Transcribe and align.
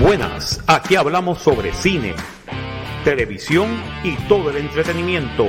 Buenas, 0.00 0.64
aquí 0.66 0.96
hablamos 0.96 1.40
sobre 1.40 1.74
cine, 1.74 2.14
televisión 3.04 3.68
y 4.02 4.16
todo 4.28 4.48
el 4.48 4.56
entretenimiento. 4.56 5.46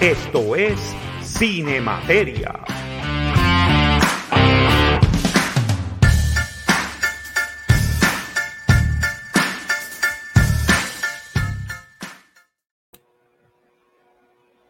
Esto 0.00 0.56
es 0.56 0.96
Cine 1.20 1.82
Materia. 1.82 2.64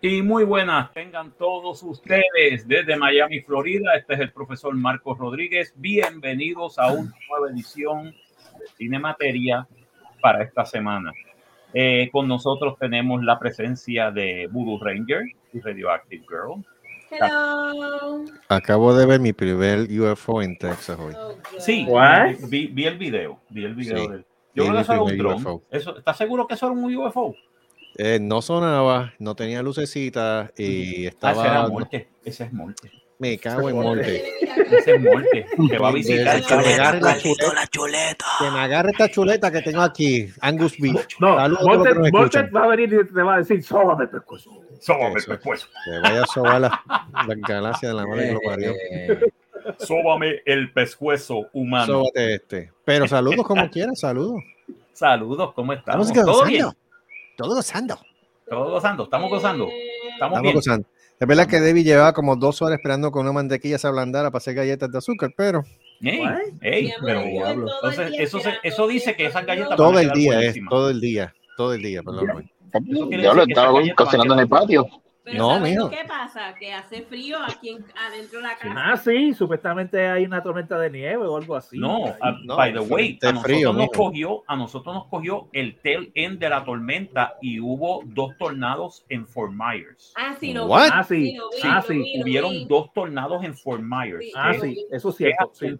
Y 0.00 0.22
muy 0.22 0.42
buenas, 0.42 0.92
tengan 0.92 1.30
todos 1.38 1.84
ustedes 1.84 2.66
desde 2.66 2.96
Miami, 2.96 3.42
Florida. 3.42 3.94
Este 3.96 4.14
es 4.14 4.20
el 4.20 4.32
profesor 4.32 4.74
Marcos 4.74 5.16
Rodríguez. 5.18 5.72
Bienvenidos 5.76 6.80
a 6.80 6.88
una 6.92 7.14
nueva 7.30 7.50
edición 7.52 8.12
Cine 8.76 8.98
Materia 8.98 9.66
para 10.20 10.42
esta 10.42 10.64
semana. 10.64 11.12
Eh, 11.72 12.08
con 12.12 12.28
nosotros 12.28 12.76
tenemos 12.78 13.22
la 13.24 13.38
presencia 13.38 14.10
de 14.10 14.48
Voodoo 14.50 14.78
Ranger 14.82 15.22
y 15.52 15.60
Radioactive 15.60 16.24
Girl. 16.28 16.64
Hello. 17.10 18.24
Acabo 18.48 18.94
de 18.96 19.06
ver 19.06 19.20
mi 19.20 19.32
primer 19.32 19.80
UFO 20.00 20.42
en 20.42 20.56
Texas 20.58 20.98
hoy. 20.98 21.14
Oh. 21.16 21.34
Sí, 21.58 21.86
vi, 22.48 22.66
vi 22.68 22.86
el 22.86 22.98
video. 22.98 23.40
Vi 23.50 23.64
el 23.64 23.74
video 23.74 23.98
Sí. 23.98 24.08
del- 24.08 24.26
Yo 24.54 24.64
creo 24.64 24.74
que 24.76 24.80
eso 24.82 24.92
era 24.92 25.02
un 25.02 25.18
dron. 25.18 25.34
UFO. 25.34 25.62
Eso, 25.70 25.98
¿Estás 25.98 26.16
seguro 26.16 26.46
que 26.46 26.54
eso 26.54 26.66
era 26.66 26.74
un 26.74 26.94
UFO? 26.96 27.34
Eh, 27.96 28.18
no 28.20 28.42
sonaba, 28.42 29.12
no 29.20 29.34
tenía 29.36 29.62
lucecitas 29.62 30.52
y 30.58 30.64
Ah, 30.64 30.70
ese 30.70 31.00
era 31.00 31.08
estaba. 31.10 31.68
Morte. 31.68 32.08
Ese 32.24 32.44
es 32.44 32.52
Morte. 32.52 32.90
Me 33.18 33.38
cago 33.38 33.68
en 33.70 33.76
Morte. 33.76 34.24
Ese 34.70 34.94
es 34.96 35.00
Morte. 35.00 35.46
Te 35.68 35.78
va 35.78 35.88
a 35.88 35.92
visitar. 35.92 36.42
Que 36.42 36.56
me 36.56 36.74
agarre 36.74 37.00
la 37.00 37.18
chuleta. 37.68 38.24
Que 38.38 38.50
me 38.50 38.60
agarre 38.60 38.90
esta 38.90 39.08
chuleta 39.10 39.50
que 39.50 39.62
tengo 39.62 39.82
aquí, 39.82 40.28
Angus 40.40 40.76
Beach. 40.78 41.16
No, 41.20 41.38
escuchan. 42.04 42.50
va 42.54 42.64
a 42.64 42.68
venir 42.68 42.92
y 42.92 43.12
te 43.12 43.22
va 43.22 43.34
a 43.34 43.38
decir, 43.38 43.62
sóbame 43.62 44.04
el 44.04 44.10
pescuezo. 44.10 44.50
Sóbame, 44.80 45.14
Eso. 45.18 45.30
pescuezo. 45.30 45.68
Que 45.84 45.98
vaya 46.00 46.22
a 46.22 46.26
sobar 46.26 46.60
la, 46.60 46.82
la 46.88 47.34
galaxia 47.48 47.88
de 47.88 47.94
la 47.94 48.06
madre 48.06 48.26
que 48.28 48.32
lo 48.32 48.40
parió. 48.44 48.72
Sóbame 49.78 50.42
el 50.44 50.72
pescuezo 50.72 51.48
humano. 51.52 51.86
Sóbate 51.86 52.34
este. 52.34 52.72
Pero 52.84 53.08
saludos 53.08 53.46
como 53.46 53.70
quieras, 53.70 53.98
saludos. 54.00 54.42
Saludos, 54.92 55.52
¿cómo 55.54 55.72
estamos? 55.72 56.08
Estamos 56.08 56.26
¿Todo 56.36 56.44
bien? 56.44 56.64
gozando. 56.64 56.78
Todo 57.36 57.54
gozando. 57.54 57.98
¿Todos 58.48 58.70
gozando? 58.70 59.04
¿Estamos 59.04 59.30
gozando? 59.30 59.64
Eh, 59.68 59.88
¿Estamos 60.12 60.14
Estamos 60.38 60.42
bien? 60.42 60.54
gozando. 60.54 60.86
Es 61.20 61.28
verdad 61.28 61.46
que 61.46 61.60
Debbie 61.60 61.84
llevaba 61.84 62.12
como 62.12 62.36
dos 62.36 62.60
horas 62.62 62.78
esperando 62.78 63.10
que 63.12 63.18
una 63.18 63.32
mantequilla 63.32 63.78
se 63.78 63.86
ablandara 63.86 64.30
para 64.30 64.38
hacer 64.38 64.54
galletas 64.54 64.90
de 64.90 64.98
azúcar, 64.98 65.32
pero 65.36 65.64
Ey, 66.00 66.20
ey, 66.60 66.92
pero 67.04 67.22
diablo. 67.22 67.66
entonces 67.76 68.12
eso, 68.18 68.40
se- 68.40 68.54
eso 68.62 68.86
dice 68.88 69.14
que 69.14 69.26
esas 69.26 69.46
galletas 69.46 69.70
no- 69.70 69.76
todo 69.76 69.98
el 69.98 70.10
día 70.10 70.40
es, 70.42 70.56
todo 70.68 70.90
el 70.90 71.00
día, 71.00 71.34
todo 71.56 71.72
el 71.74 71.82
día, 71.82 72.02
perdón. 72.02 72.50
Eso 72.88 73.08
quiere 73.08 73.22
Yo 73.22 73.32
lo 73.32 73.42
decir 73.42 73.54
que 73.54 73.60
estaba 73.60 73.80
cocinando 73.96 74.34
en 74.34 74.40
el 74.40 74.48
patio. 74.48 74.86
Pero 75.24 75.38
No, 75.38 75.54
¿sabes 75.56 75.70
mijo. 75.72 75.88
que 75.88 76.04
pasa? 76.06 76.54
Que 76.60 76.72
hace 76.74 77.00
frío 77.02 77.38
aquí 77.42 77.70
en- 77.70 77.84
adentro 77.96 78.40
de 78.40 78.44
la 78.46 78.56
casa. 78.56 78.74
Ah, 78.76 78.96
sí, 78.98 79.32
supuestamente 79.32 80.06
hay 80.06 80.26
una 80.26 80.42
tormenta 80.42 80.78
de 80.78 80.90
nieve 80.90 81.24
o 81.26 81.38
algo 81.38 81.56
así. 81.56 81.78
No, 81.78 82.04
Ahí. 82.06 82.12
a- 82.20 82.32
No, 82.44 82.56
by 82.56 82.72
the 82.74 82.80
way, 82.80 83.18
a 83.22 83.32
nosotros, 83.32 83.42
frío, 83.42 83.72
nos 83.72 83.88
cogió, 83.88 84.42
a 84.46 84.54
nosotros 84.56 84.94
nos 84.94 85.06
cogió 85.06 85.48
el 85.54 85.76
tail 85.80 86.12
end 86.14 86.38
de 86.38 86.48
la 86.50 86.62
tormenta 86.62 87.36
y 87.40 87.58
hubo 87.58 88.02
dos 88.04 88.36
tornados 88.38 89.06
en 89.08 89.26
Fort 89.26 89.52
Myers. 89.54 90.12
Ah, 90.14 90.36
sí, 90.38 90.52
lo 90.52 90.66
What? 90.66 90.82
vi. 90.84 90.90
Ah, 90.92 91.04
sí. 91.04 91.34
lo 91.36 91.48
vi, 91.50 91.56
Ah, 91.64 91.74
lo 91.76 91.82
sí. 91.82 91.94
vi, 91.94 92.16
lo 92.18 92.22
Hubieron 92.24 92.68
dos 92.68 92.92
tornados 92.92 93.42
en 93.44 93.54
Fort 93.56 93.82
Myers. 93.82 94.24
Sí. 94.26 94.32
Ah, 94.36 94.52
sí, 94.60 94.86
eso 94.90 95.08
es 95.08 95.16
cierto. 95.16 95.50
sí. 95.54 95.78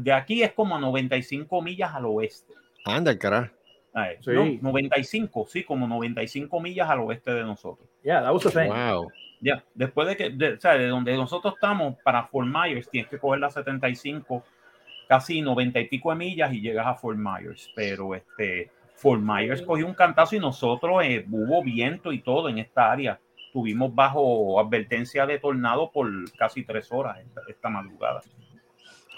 de 0.00 0.12
aquí 0.12 0.42
es 0.44 0.52
como 0.52 0.76
a 0.76 0.78
95 0.78 1.60
millas 1.62 1.92
al 1.94 2.04
oeste. 2.06 2.54
Anda, 2.84 3.18
carajo. 3.18 3.50
Ah, 3.92 4.10
Sí. 4.20 4.30
no, 4.30 4.44
95, 4.70 5.46
sí, 5.48 5.64
como 5.64 5.88
95 5.88 6.60
millas 6.60 6.88
al 6.90 7.00
oeste 7.00 7.32
de 7.32 7.42
nosotros. 7.44 7.88
Yeah, 8.06 8.22
that 8.22 8.32
was 8.32 8.44
the 8.44 8.50
thing. 8.50 8.68
Wow. 8.68 9.10
Ya, 9.40 9.64
después 9.74 10.06
de 10.06 10.16
que, 10.16 10.30
de, 10.30 10.52
o 10.52 10.60
sea, 10.60 10.78
de 10.78 10.86
donde 10.86 11.16
nosotros 11.16 11.54
estamos 11.54 11.96
para 12.04 12.22
Fort 12.28 12.46
Myers, 12.46 12.88
tienes 12.88 13.10
que 13.10 13.18
coger 13.18 13.40
la 13.40 13.50
75, 13.50 14.44
casi 15.08 15.42
90 15.42 15.80
y 15.80 15.88
pico 15.88 16.10
de 16.10 16.16
millas 16.16 16.52
y 16.52 16.60
llegas 16.60 16.86
a 16.86 16.94
Fort 16.94 17.18
Myers. 17.18 17.68
Pero 17.74 18.14
este, 18.14 18.70
Fort 18.94 19.20
Myers 19.20 19.60
cogió 19.62 19.84
un 19.84 19.94
cantazo 19.94 20.36
y 20.36 20.38
nosotros 20.38 21.02
eh, 21.02 21.26
hubo 21.28 21.64
viento 21.64 22.12
y 22.12 22.20
todo 22.20 22.48
en 22.48 22.58
esta 22.58 22.92
área. 22.92 23.18
Tuvimos 23.52 23.92
bajo 23.92 24.60
advertencia 24.60 25.26
de 25.26 25.40
tornado 25.40 25.90
por 25.90 26.08
casi 26.38 26.62
tres 26.62 26.92
horas 26.92 27.18
esta, 27.18 27.40
esta 27.48 27.68
madrugada. 27.68 28.20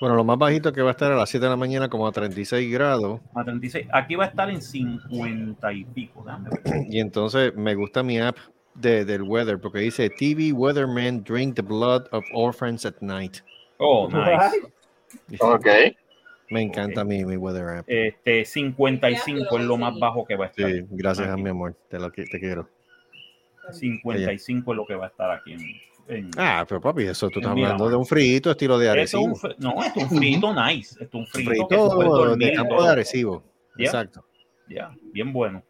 Bueno, 0.00 0.14
lo 0.14 0.24
más 0.24 0.38
bajito 0.38 0.72
que 0.72 0.80
va 0.80 0.90
a 0.90 0.92
estar 0.92 1.12
a 1.12 1.16
las 1.16 1.28
7 1.28 1.44
de 1.44 1.50
la 1.50 1.56
mañana 1.56 1.90
como 1.90 2.06
a 2.06 2.12
36 2.12 2.72
grados. 2.72 3.20
A 3.34 3.44
36. 3.44 3.86
Aquí 3.92 4.14
va 4.14 4.24
a 4.24 4.28
estar 4.28 4.48
en 4.48 4.62
50 4.62 5.72
y 5.74 5.84
pico. 5.84 6.22
déjame 6.24 6.48
ver. 6.50 6.86
Y 6.88 7.00
entonces 7.00 7.54
me 7.54 7.74
gusta 7.74 8.02
mi 8.02 8.18
app 8.18 8.36
de, 8.80 9.04
del 9.04 9.22
weather 9.22 9.58
porque 9.60 9.78
dice 9.80 10.08
TV 10.10 10.52
Weatherman 10.52 11.22
drink 11.24 11.56
the 11.56 11.62
blood 11.62 12.06
of 12.12 12.24
orphans 12.34 12.84
at 12.86 12.94
night. 13.00 13.38
Oh, 13.78 14.08
nice. 14.08 14.56
Ok. 15.40 15.66
Me 16.50 16.62
encanta 16.62 17.02
Ok. 17.02 17.08
mi, 17.08 17.24
mi 17.26 17.36
weather 17.36 17.68
app. 17.78 17.84
Este, 17.88 18.42
55 18.44 19.58
es 19.58 19.64
lo 19.64 19.76
más 19.76 19.98
bajo 19.98 20.24
que 20.24 20.34
va 20.34 20.46
a 20.46 20.48
estar. 20.48 20.70
Sí, 20.70 20.82
gracias 20.90 21.28
a 21.28 21.36
mi 21.36 21.50
amor. 21.50 21.76
Te, 21.90 21.98
lo, 21.98 22.10
te 22.10 22.24
quiero. 22.40 22.68
55 23.70 24.72
es 24.72 24.76
lo 24.76 24.86
que 24.86 24.94
va 24.94 25.06
a 25.06 25.08
estar 25.08 25.30
aquí 25.30 25.52
en. 25.52 25.60
en- 26.16 26.30
Ah, 26.38 26.64
pero 26.66 26.80
papi, 26.80 27.02
eso 27.02 27.28
tú 27.28 27.40
estás 27.40 27.54
Mira, 27.54 27.66
hablando 27.68 27.90
de 27.90 27.96
un 27.96 28.06
frito 28.06 28.50
estilo 28.50 28.78
de 28.78 28.86
Esto 28.86 28.94
es 28.94 29.14
Arecibo. 29.14 29.24
un 29.24 29.34
fri- 29.34 29.56
no, 29.58 29.82
esto 29.84 30.00
es 30.00 30.10
un 30.10 30.16
frito 30.18 30.54
nice. 30.66 31.04
Esto 31.04 31.04
es 31.04 31.14
un 31.14 31.26
frito, 31.26 31.68
dormir 31.68 32.48
de 32.48 32.54
campo 32.54 32.76
todo. 32.76 32.86
de 32.86 32.92
Arecibo. 32.92 33.44
Exacto. 33.76 34.24
Ya, 34.70 34.90
bien 35.12 35.32
bueno. 35.34 35.62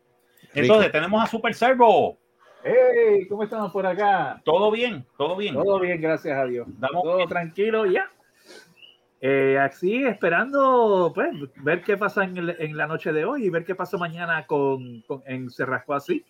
Rico. 0.54 0.60
Entonces, 0.74 0.92
tenemos 0.92 1.22
a 1.22 1.26
Super 1.26 1.54
Servo. 1.54 2.16
Hey, 2.64 3.26
¿cómo 3.28 3.44
estamos 3.44 3.70
por 3.72 3.86
acá? 3.86 4.40
Todo 4.44 4.70
bien, 4.70 5.04
todo 5.16 5.36
bien. 5.36 5.54
Todo 5.54 5.78
bien, 5.80 6.00
gracias 6.00 6.36
a 6.36 6.44
Dios. 6.44 6.66
Damos- 6.78 7.02
Todo 7.02 7.26
tranquilo, 7.26 7.86
ya. 7.86 8.10
Eh, 9.20 9.58
así 9.60 10.04
esperando, 10.04 11.10
pues, 11.14 11.28
ver 11.56 11.82
qué 11.82 11.96
pasa 11.96 12.24
en, 12.24 12.36
el- 12.36 12.56
en 12.58 12.76
la 12.76 12.86
noche 12.86 13.12
de 13.12 13.24
hoy 13.24 13.44
y 13.46 13.50
ver 13.50 13.64
qué 13.64 13.74
pasa 13.74 13.96
mañana 13.96 14.46
con, 14.46 15.02
con- 15.02 15.22
en 15.26 15.50
Cerrasco 15.50 15.94
así. 15.94 16.24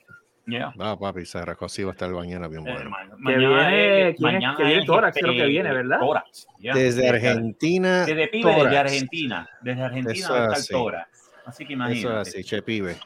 Ya. 0.46 0.72
Va, 0.80 0.98
papi, 0.98 1.26
se 1.26 1.36
arrancó 1.36 1.66
así, 1.66 1.82
va 1.84 1.90
a 1.90 1.92
estar 1.92 2.08
mañana 2.10 2.48
bien 2.48 2.66
Eh, 2.66 2.72
bueno. 2.72 2.88
ma- 2.88 3.04
viene- 3.30 3.46
mañana 3.48 3.76
es- 3.76 4.16
¿quién 4.16 4.28
es? 4.28 4.34
mañana 4.34 4.56
Que 4.56 4.64
viene 4.64 4.86
Tórax, 4.86 5.18
creo 5.20 5.32
que 5.34 5.44
viene, 5.46 5.72
¿verdad? 5.74 5.98
Tórax, 6.00 6.46
ya. 6.58 6.74
Desde 6.74 7.08
Argentina. 7.08 8.06
Desde 8.06 8.28
pibe, 8.28 8.54
desde. 8.54 8.78
Argentina. 8.78 9.48
Desde 9.60 9.82
Argentina 9.82 10.14
Eso 10.14 10.32
va 10.32 10.38
a 10.38 10.42
estar 10.44 10.58
así. 10.58 10.72
Tórax. 10.72 11.30
Así 11.44 11.66
que 11.66 11.72
Eso 11.74 11.82
imagínate. 11.82 12.20
es 12.22 12.28
así, 12.34 12.44
che 12.44 12.62
pibe. 12.62 12.96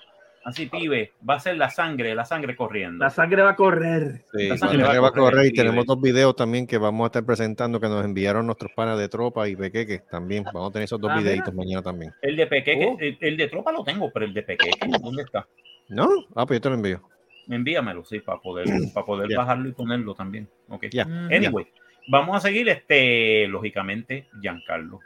Así, 0.44 0.66
pibe, 0.66 1.12
va 1.28 1.34
a 1.36 1.41
ser 1.41 1.56
la 1.56 1.70
sangre, 1.70 2.14
la 2.16 2.25
sangre 2.25 2.56
corriendo. 2.56 3.04
La 3.04 3.10
sangre 3.10 3.42
va 3.42 3.50
a 3.50 3.56
correr. 3.56 4.25
Sí, 4.32 4.44
La 4.48 4.54
la 4.54 4.56
sangre 4.58 4.82
va 4.82 5.00
va 5.00 5.08
a 5.08 5.12
correr 5.12 5.47
y 5.47 5.53
tenemos 5.53 5.86
dos 5.86 6.00
videos 6.00 6.34
también 6.34 6.66
que 6.66 6.78
vamos 6.78 7.04
a 7.04 7.06
estar 7.06 7.25
presentando 7.25 7.78
que 7.78 7.86
nos 7.88 8.04
enviaron 8.04 8.47
nuestros 8.47 8.72
panas 8.72 8.98
de 8.98 9.08
tropa 9.08 9.48
y 9.48 9.54
pequeques 9.54 10.04
también. 10.08 10.42
Vamos 10.53 10.70
a 10.70 10.72
tener 10.72 10.84
esos 10.86 11.00
dos 11.00 11.10
Ah, 11.12 11.16
mira. 11.16 11.30
videitos 11.30 11.54
mañana 11.54 11.80
también. 11.82 12.12
El 12.22 12.34
de 12.36 12.47
Pequeque, 12.48 12.86
Oh. 12.86 12.97
el, 12.98 13.16
el 13.20 13.36
de 13.36 13.48
tropa 13.48 13.70
lo 13.70 13.84
tengo, 13.84 14.10
pero 14.12 14.25
el 14.26 14.34
de 14.34 14.42
Pequeque, 14.42 14.88
¿dónde 15.00 15.22
está? 15.22 15.47
¿No? 15.88 16.08
Ah, 16.34 16.44
pues 16.44 16.56
yo 16.59 16.60
te 16.62 16.69
lo 16.70 16.74
envío. 16.74 17.03
Envíamelo, 17.48 18.04
sí, 18.04 18.19
para 18.20 18.41
poder, 18.41 18.64
para 18.94 19.06
poder 19.06 19.36
bajarlo 19.36 19.69
y 19.69 19.72
ponerlo 19.72 20.14
también. 20.14 20.48
Ok. 20.69 20.86
Ya. 20.91 21.04
Mm, 21.04 21.32
Anyway, 21.32 21.66
vamos 22.09 22.36
a 22.36 22.41
seguir, 22.41 22.69
este, 22.69 23.47
lógicamente, 23.47 24.26
Giancarlo, 24.41 24.98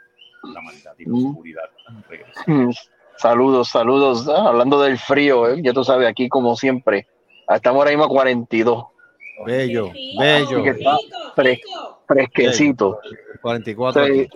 la 0.53 0.61
maldad 0.61 0.93
y 0.97 1.05
la 1.05 1.11
Mm. 1.11 1.25
oscuridad. 1.27 1.69
Mm, 2.47 2.69
Saludos, 3.17 3.69
saludos. 3.69 4.27
Ah, 4.29 4.47
hablando 4.49 4.81
del 4.81 4.97
frío, 4.97 5.49
¿eh? 5.49 5.59
ya 5.63 5.73
tú 5.73 5.83
sabes, 5.83 6.07
aquí 6.07 6.29
como 6.29 6.55
siempre. 6.55 7.07
Estamos 7.49 7.79
ahora 7.79 7.91
mismo 7.91 8.05
a 8.05 8.09
42. 8.09 8.85
Bello, 9.45 9.91
bello. 10.19 10.63
Que 10.63 10.69
está. 10.71 10.97
Fresquecito. 12.07 12.99
44 13.41 14.05
Sí. 14.05 14.11
aquí. 14.11 14.29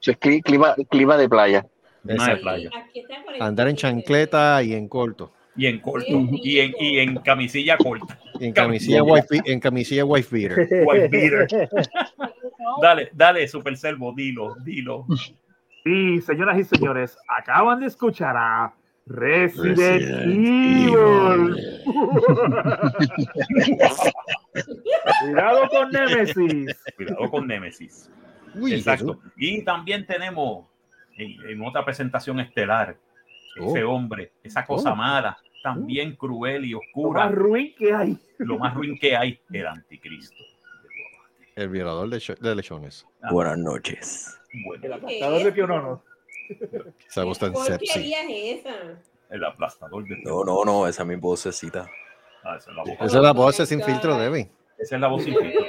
Eso 0.00 0.10
es 0.12 0.20
cli- 0.20 0.42
clima, 0.42 0.74
clima 0.88 1.16
de 1.16 1.28
playa. 1.28 1.66
Clima 2.06 2.28
de 2.28 2.36
playa. 2.36 2.70
Aquí 2.74 3.00
está 3.00 3.22
por 3.24 3.42
Andar 3.42 3.68
en 3.68 3.76
chancleta 3.76 4.62
y 4.62 4.72
en 4.74 4.88
corto. 4.88 5.32
Y 5.56 5.66
en 5.66 5.80
corto, 5.80 6.06
y 6.08 6.60
en, 6.60 6.74
y 6.78 6.98
en 7.00 7.16
camisilla 7.16 7.76
corta. 7.76 8.18
Y 8.38 8.46
en 8.46 8.52
camisilla 8.52 9.02
wife, 9.02 9.26
be- 9.30 9.52
en 9.52 9.60
camisilla 9.60 10.04
wife 10.04 10.34
beater. 10.34 10.86
White 10.86 11.08
beater. 11.08 11.68
Dale, 12.80 13.10
dale, 13.12 13.48
Super 13.48 13.76
Servo, 13.76 14.12
dilo, 14.16 14.54
dilo. 14.64 15.04
Sí, 15.84 16.20
señoras 16.20 16.58
y 16.58 16.64
señores, 16.64 17.16
acaban 17.38 17.80
de 17.80 17.86
escuchar 17.86 18.36
a 18.36 18.74
Resident, 19.06 19.78
Resident 19.78 20.26
Evil. 20.26 21.56
Cuidado 25.22 25.68
con 25.68 25.90
Nemesis. 25.90 26.76
Cuidado 26.96 27.30
con 27.30 27.46
Nemesis. 27.46 28.10
Uy, 28.54 28.74
Exacto. 28.74 29.20
Y 29.36 29.62
también 29.64 30.06
tenemos 30.06 30.66
en, 31.16 31.40
en 31.48 31.62
otra 31.62 31.84
presentación 31.84 32.40
estelar, 32.40 32.96
ese 33.56 33.84
Oh. 33.84 33.92
hombre, 33.94 34.32
esa 34.42 34.64
cosa 34.64 34.92
Oh. 34.92 34.96
mala, 34.96 35.36
también 35.62 36.16
cruel 36.16 36.64
y 36.64 36.70
Lo 36.70 36.78
oscura, 36.78 37.26
más 37.26 37.34
ruin 37.34 37.74
que 37.76 37.92
hay. 37.92 38.18
lo 38.38 38.58
más 38.58 38.74
ruin 38.74 38.98
que 38.98 39.16
hay, 39.16 39.38
el 39.52 39.66
anticristo. 39.66 40.42
El 41.60 41.68
violador 41.68 42.08
de, 42.08 42.20
cho- 42.20 42.34
de 42.34 42.54
lechones. 42.54 43.06
Ah, 43.22 43.28
Buenas 43.32 43.58
noches. 43.58 44.38
bueno. 44.66 44.82
El 44.84 44.92
apostador 44.94 45.42
de 45.44 45.52
Pionono. 45.52 46.02
Esa 47.06 47.24
voz 47.24 47.38
tan 47.38 47.52
¿Qué 47.52 47.58
sepsi. 47.60 47.86
porquería 47.86 48.22
es 48.22 48.60
esa? 48.60 48.74
El 49.28 49.44
aplastador 49.44 50.04
de 50.08 50.16
No, 50.24 50.42
no, 50.42 50.64
no, 50.64 50.86
esa 50.88 51.02
es 51.02 51.08
mi 51.08 51.16
vocecita. 51.16 51.86
Ah, 52.42 52.56
esa 52.56 52.70
es 52.70 52.76
la 52.76 52.82
voz. 52.82 52.92
Esa 52.94 53.04
es 53.04 53.12
la 53.22 53.32
voz 53.32 53.60
Oh 53.60 53.66
sin 53.66 53.82
filtro, 53.82 54.16
Debbie. 54.18 54.50
Esa 54.78 54.94
es 54.94 55.00
la 55.00 55.08
voz 55.08 55.22
sin 55.22 55.36
filtro. 55.38 55.60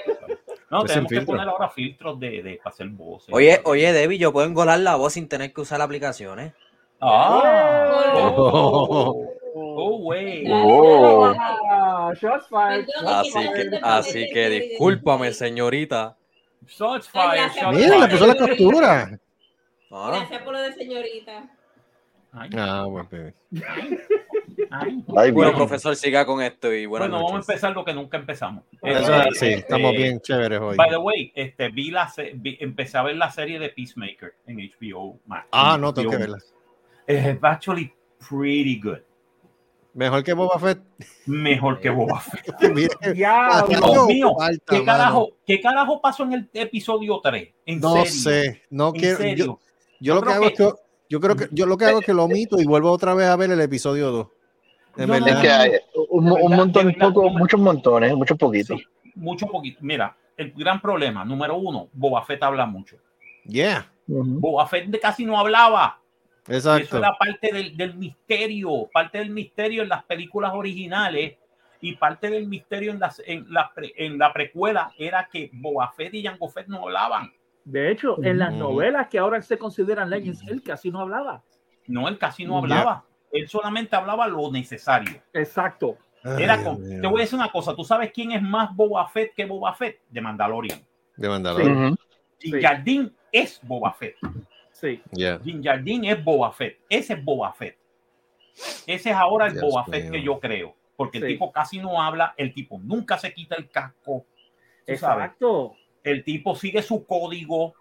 No, 0.69 0.83
tenemos 0.85 1.09
que 1.09 1.15
filtro. 1.17 1.25
poner 1.35 1.49
ahora 1.49 1.69
filtros 1.69 2.19
de, 2.21 2.41
de 2.41 2.55
para 2.63 2.69
hacer 2.73 2.87
voces. 2.87 3.33
Oye, 3.33 3.59
oye, 3.65 3.91
Debbie, 3.91 4.17
yo 4.17 4.31
puedo 4.31 4.47
engolar 4.47 4.79
la 4.79 4.95
voz 4.95 5.11
sin 5.13 5.27
tener 5.27 5.51
que 5.51 5.59
usar 5.59 5.79
la 5.79 5.83
aplicación, 5.85 6.39
¿eh? 6.39 6.53
Ah, 7.01 8.13
Oh. 8.13 9.15
oh, 9.17 9.29
oh, 9.53 9.97
güey. 9.99 10.45
Oh. 10.51 11.33
Ah, 11.37 12.11
shots 12.19 12.47
fired. 12.47 12.85
Perdón, 12.85 13.13
Así 13.13 13.31
que, 13.53 13.79
así 13.81 14.29
que 14.33 14.49
discúlpame, 14.49 15.31
señorita. 15.33 16.15
Shots 16.67 17.09
fired, 17.09 17.49
shots 17.59 17.77
Mira, 17.77 17.97
le 17.97 18.07
puso 18.07 18.27
la 18.27 18.35
costura. 18.35 19.19
No. 19.89 20.07
Gracias 20.07 20.41
por 20.43 20.53
lo 20.53 20.61
de 20.61 20.73
señorita. 20.73 21.49
Ay, 22.33 22.49
Ah, 22.57 22.85
bueno, 22.87 23.09
baby. 23.11 23.33
ay. 24.69 24.95
Ay, 25.17 25.31
Bueno, 25.31 25.49
bien. 25.51 25.53
profesor, 25.55 25.95
siga 25.97 26.25
con 26.25 26.41
esto 26.41 26.73
y 26.73 26.85
buenas 26.85 27.09
Bueno, 27.09 27.17
vamos 27.17 27.31
a 27.31 27.35
noches. 27.39 27.49
empezar 27.49 27.73
lo 27.73 27.83
que 27.83 27.93
nunca 27.93 28.15
empezamos. 28.17 28.63
Eso 28.81 28.87
Eh, 28.87 29.01
es 29.01 29.09
así, 29.35 29.45
eh, 29.47 29.53
estamos 29.55 29.93
eh, 29.93 29.97
bien 29.97 30.21
chéveres 30.21 30.61
hoy. 30.61 30.77
By 30.77 30.89
the 30.89 30.97
way, 30.97 31.31
este, 31.35 31.67
vi 31.69 31.91
la 31.91 32.09
vi- 32.35 32.57
empecé 32.61 32.97
a 32.97 33.03
ver 33.03 33.17
la 33.17 33.29
serie 33.31 33.59
de 33.59 33.67
Peacemaker 33.67 34.33
en 34.47 34.59
HBO 34.61 35.19
Max. 35.25 35.49
Ah, 35.51 35.77
no, 35.77 35.93
tengo 35.93 36.09
HBO. 36.09 36.11
que 36.11 36.17
verla. 36.23 36.37
Es 37.05 37.37
actually 37.41 37.93
pretty 38.29 38.79
good. 38.81 38.99
Mejor 39.93 40.23
que 40.23 40.33
Boba 40.33 40.57
Fett. 40.57 40.79
Mejor 41.25 41.79
que 41.79 41.89
Boba 41.89 42.19
Fett. 42.21 42.45
Ya, 43.15 43.63
Dios 43.67 44.07
mío, 44.07 44.33
falta, 44.37 44.63
¿Qué 44.77 44.85
carajo, 44.85 45.29
¿Qué 45.45 45.59
carajo 45.61 46.01
pasó 46.01 46.23
en 46.23 46.33
el 46.33 46.49
episodio 46.53 47.19
3? 47.21 47.49
¿En 47.65 47.79
No 47.79 47.93
serio? 47.95 48.11
sé, 48.11 48.61
no 48.69 48.87
¿En 48.89 48.93
quiero. 48.93 49.17
serio? 49.17 49.45
Yo, 49.45 49.59
yo 49.99 50.15
lo 50.15 50.21
que 50.21 50.25
creo 50.27 50.35
hago 50.35 50.45
que- 50.47 50.53
es 50.53 50.57
que 50.57 50.81
yo 51.09 51.19
creo 51.19 51.35
que 51.35 51.47
yo 51.51 51.65
lo 51.65 51.77
que 51.77 51.85
hago 51.85 51.99
es 51.99 52.05
que 52.05 52.13
lo 52.13 52.23
omito 52.23 52.59
y 52.61 52.65
vuelvo 52.65 52.89
otra 52.89 53.13
vez 53.13 53.27
a 53.27 53.35
ver 53.35 53.51
el 53.51 53.59
episodio 53.59 54.11
2. 54.11 54.27
En 54.97 55.07
Yo 55.07 55.07
no- 55.07 55.15
Es 55.15 55.23
verdad. 55.25 55.41
que 55.41 55.49
hay 55.49 55.71
un, 56.09 56.25
De 56.25 56.31
un 56.31 56.35
verdad, 56.41 56.57
montón, 56.57 56.85
verdad, 56.87 57.07
poco, 57.09 57.29
me- 57.29 57.39
muchos 57.39 57.59
montones, 57.59 58.15
muchos 58.15 58.37
poquitos. 58.37 58.79
Sí, 58.79 59.11
mucho 59.15 59.45
poquito. 59.47 59.79
Mira, 59.81 60.15
el 60.37 60.53
gran 60.53 60.79
problema, 60.81 61.25
número 61.25 61.57
uno, 61.57 61.89
Boba 61.91 62.23
Fett 62.23 62.41
habla 62.43 62.65
mucho. 62.65 62.95
Yeah, 63.45 63.91
Ujú. 64.07 64.39
Boba 64.39 64.65
Fett 64.67 64.85
de 64.87 64.99
casi 64.99 65.25
no 65.25 65.37
hablaba. 65.37 65.99
Y 66.47 66.55
Eso 66.55 66.75
exacto. 66.75 66.97
era 66.97 67.13
parte 67.17 67.51
del, 67.53 67.77
del 67.77 67.95
misterio, 67.95 68.89
parte 68.91 69.19
del 69.19 69.29
misterio 69.29 69.83
en 69.83 69.89
las 69.89 70.03
películas 70.03 70.51
originales 70.53 71.35
y 71.81 71.95
parte 71.95 72.29
del 72.29 72.47
misterio 72.47 72.91
en, 72.91 72.99
las, 72.99 73.21
en, 73.25 73.45
la, 73.53 73.71
pre- 73.73 73.93
en 73.95 74.17
la 74.17 74.33
precuela 74.33 74.91
era 74.97 75.27
que 75.31 75.49
Boba 75.53 75.91
Fett 75.91 76.13
y 76.13 76.23
Jango 76.23 76.49
Fett 76.49 76.67
no 76.67 76.83
hablaban. 76.83 77.31
De 77.63 77.91
hecho, 77.91 78.17
en 78.23 78.39
las 78.39 78.51
novelas 78.53 79.07
que 79.07 79.19
ahora 79.19 79.39
se 79.41 79.57
consideran 79.57 80.09
Legends, 80.09 80.41
él 80.47 80.63
casi 80.63 80.89
no 80.89 80.99
hablaba. 80.99 81.43
No, 81.87 82.07
él 82.07 82.17
casi 82.17 82.43
no 82.45 82.57
hablaba. 82.57 83.05
Él 83.31 83.47
solamente 83.47 83.95
hablaba 83.95 84.27
lo 84.27 84.51
necesario. 84.51 85.21
Exacto. 85.33 85.97
Era 86.23 86.55
Ay, 86.55 86.63
con- 86.63 86.83
te 87.01 87.07
voy 87.07 87.21
a 87.21 87.23
decir 87.23 87.37
una 87.37 87.51
cosa, 87.51 87.75
¿tú 87.75 87.83
sabes 87.83 88.11
quién 88.11 88.31
es 88.31 88.41
más 88.41 88.75
Boba 88.75 89.07
Fett 89.07 89.33
que 89.35 89.45
Boba 89.45 89.73
Fett? 89.73 90.01
De 90.09 90.21
Mandalorian. 90.21 90.79
De 91.15 91.29
Mandalorian. 91.29 91.85
Ujú. 91.85 91.95
Jin 92.39 92.51
Sí. 92.53 92.61
Jardín 92.61 93.15
es 93.31 93.59
Boba 93.63 93.93
Fett. 93.93 94.15
Sí. 94.81 95.01
Yeah. 95.11 95.39
Jin 95.43 95.63
Jardín 95.63 96.05
es 96.05 96.23
Boba 96.23 96.51
Fett. 96.51 96.79
Ese 96.89 97.13
es 97.13 97.23
Boba 97.23 97.53
Fett. 97.53 97.77
Ese 98.87 99.11
es 99.11 99.15
ahora 99.15 99.47
el 99.47 99.53
Dios 99.53 99.63
Boba 99.63 99.85
Fett 99.85 100.03
mío. 100.03 100.11
que 100.11 100.21
yo 100.23 100.39
creo. 100.39 100.75
Porque 100.95 101.19
el 101.19 101.27
tipo 101.27 101.51
casi 101.51 101.79
no 101.79 102.01
habla, 102.01 102.33
el 102.37 102.53
tipo 102.53 102.79
nunca 102.79 103.17
se 103.17 103.33
quita 103.33 103.55
el 103.55 103.69
casco. 103.69 104.25
sabes. 104.85 104.99
Exacto. 104.99 105.75
El 106.03 106.23
tipo 106.23 106.55
sigue 106.55 106.81
su 106.81 107.05
código. 107.05 107.75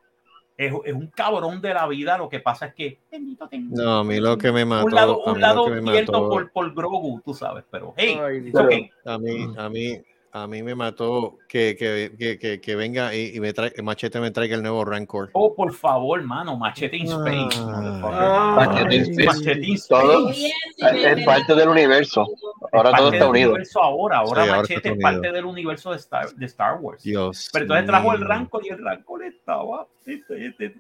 Es, 0.57 0.73
es 0.85 0.93
un 0.93 1.07
cabrón 1.07 1.61
de 1.63 1.73
la 1.73 1.87
vida. 1.87 2.19
Lo 2.19 2.29
que 2.29 2.41
pasa 2.41 2.67
es 2.67 2.75
que. 2.75 2.99
bendito. 3.11 3.49
No, 3.71 3.99
a 3.99 4.05
mí 4.05 4.21
lo 4.21 4.37
que 4.37 4.53
me 4.53 4.65
mató, 4.67 4.85
un 4.85 4.95
lado, 4.95 5.23
un 5.25 5.41
lado 5.41 5.69
lo 5.69 5.75
que 5.75 5.81
me 5.81 5.93
cierto 5.93 6.13
mató, 6.13 6.29
por, 6.29 6.53
por 6.53 6.75
Grogu, 6.75 7.21
tú 7.23 7.33
sabes. 7.33 7.65
Pero 7.71 7.95
hey, 7.97 8.19
Ay, 8.23 8.53
okay. 8.55 8.91
a 9.07 9.19
mí, 9.19 9.55
a 9.57 9.69
mí, 9.71 10.03
a 10.33 10.47
mí 10.47 10.63
me 10.63 10.75
mató 10.77 11.39
que, 11.49 11.75
que, 11.77 12.13
que, 12.17 12.39
que, 12.39 12.61
que 12.61 12.77
venga 12.77 13.13
y, 13.15 13.35
y 13.37 13.41
me 13.41 13.53
trae, 13.53 13.73
Machete 13.83 14.21
me 14.21 14.31
traiga 14.31 14.55
el 14.55 14.63
nuevo 14.63 14.85
Rancor. 14.85 15.31
Oh, 15.33 15.55
por 15.55 15.73
favor, 15.75 16.23
mano. 16.23 16.57
Machete 16.57 16.97
in 16.99 17.07
Space. 17.09 17.59
Ah. 17.61 18.55
Machete 18.57 18.95
in 18.95 19.03
Space. 19.03 19.27
Machete 19.27 19.67
in 19.67 19.79
Todo- 19.89 20.31
Space. 20.31 20.53
Me- 20.93 21.13
Es 21.21 21.27
parte 21.27 21.55
del 21.55 21.69
universo. 21.69 22.27
Ahora 22.73 22.93
todo 22.97 23.13
está 23.13 23.29
unido. 23.29 23.49
universo 23.51 23.83
ahora, 23.83 24.19
ahora 24.19 24.45
Sí, 24.45 24.49
ahora 24.51 24.63
Machete 24.63 24.89
es 24.89 24.93
unido. 24.95 25.03
parte 25.11 25.33
del 25.33 25.45
universo 25.45 25.91
de 25.91 25.97
Star, 25.97 26.31
de 26.33 26.47
Star 26.47 26.77
Wars. 26.81 27.03
Dios. 27.03 27.51
Pero 27.53 27.65
entonces 27.65 27.87
trajo 27.87 28.13
el. 28.13 28.21
Rancor 28.21 28.63
y 28.65 28.69
el 28.69 28.79
Rancor 28.85 29.25
estaba, 29.25 29.87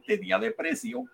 tenía 0.06 0.38
depresión. 0.38 1.11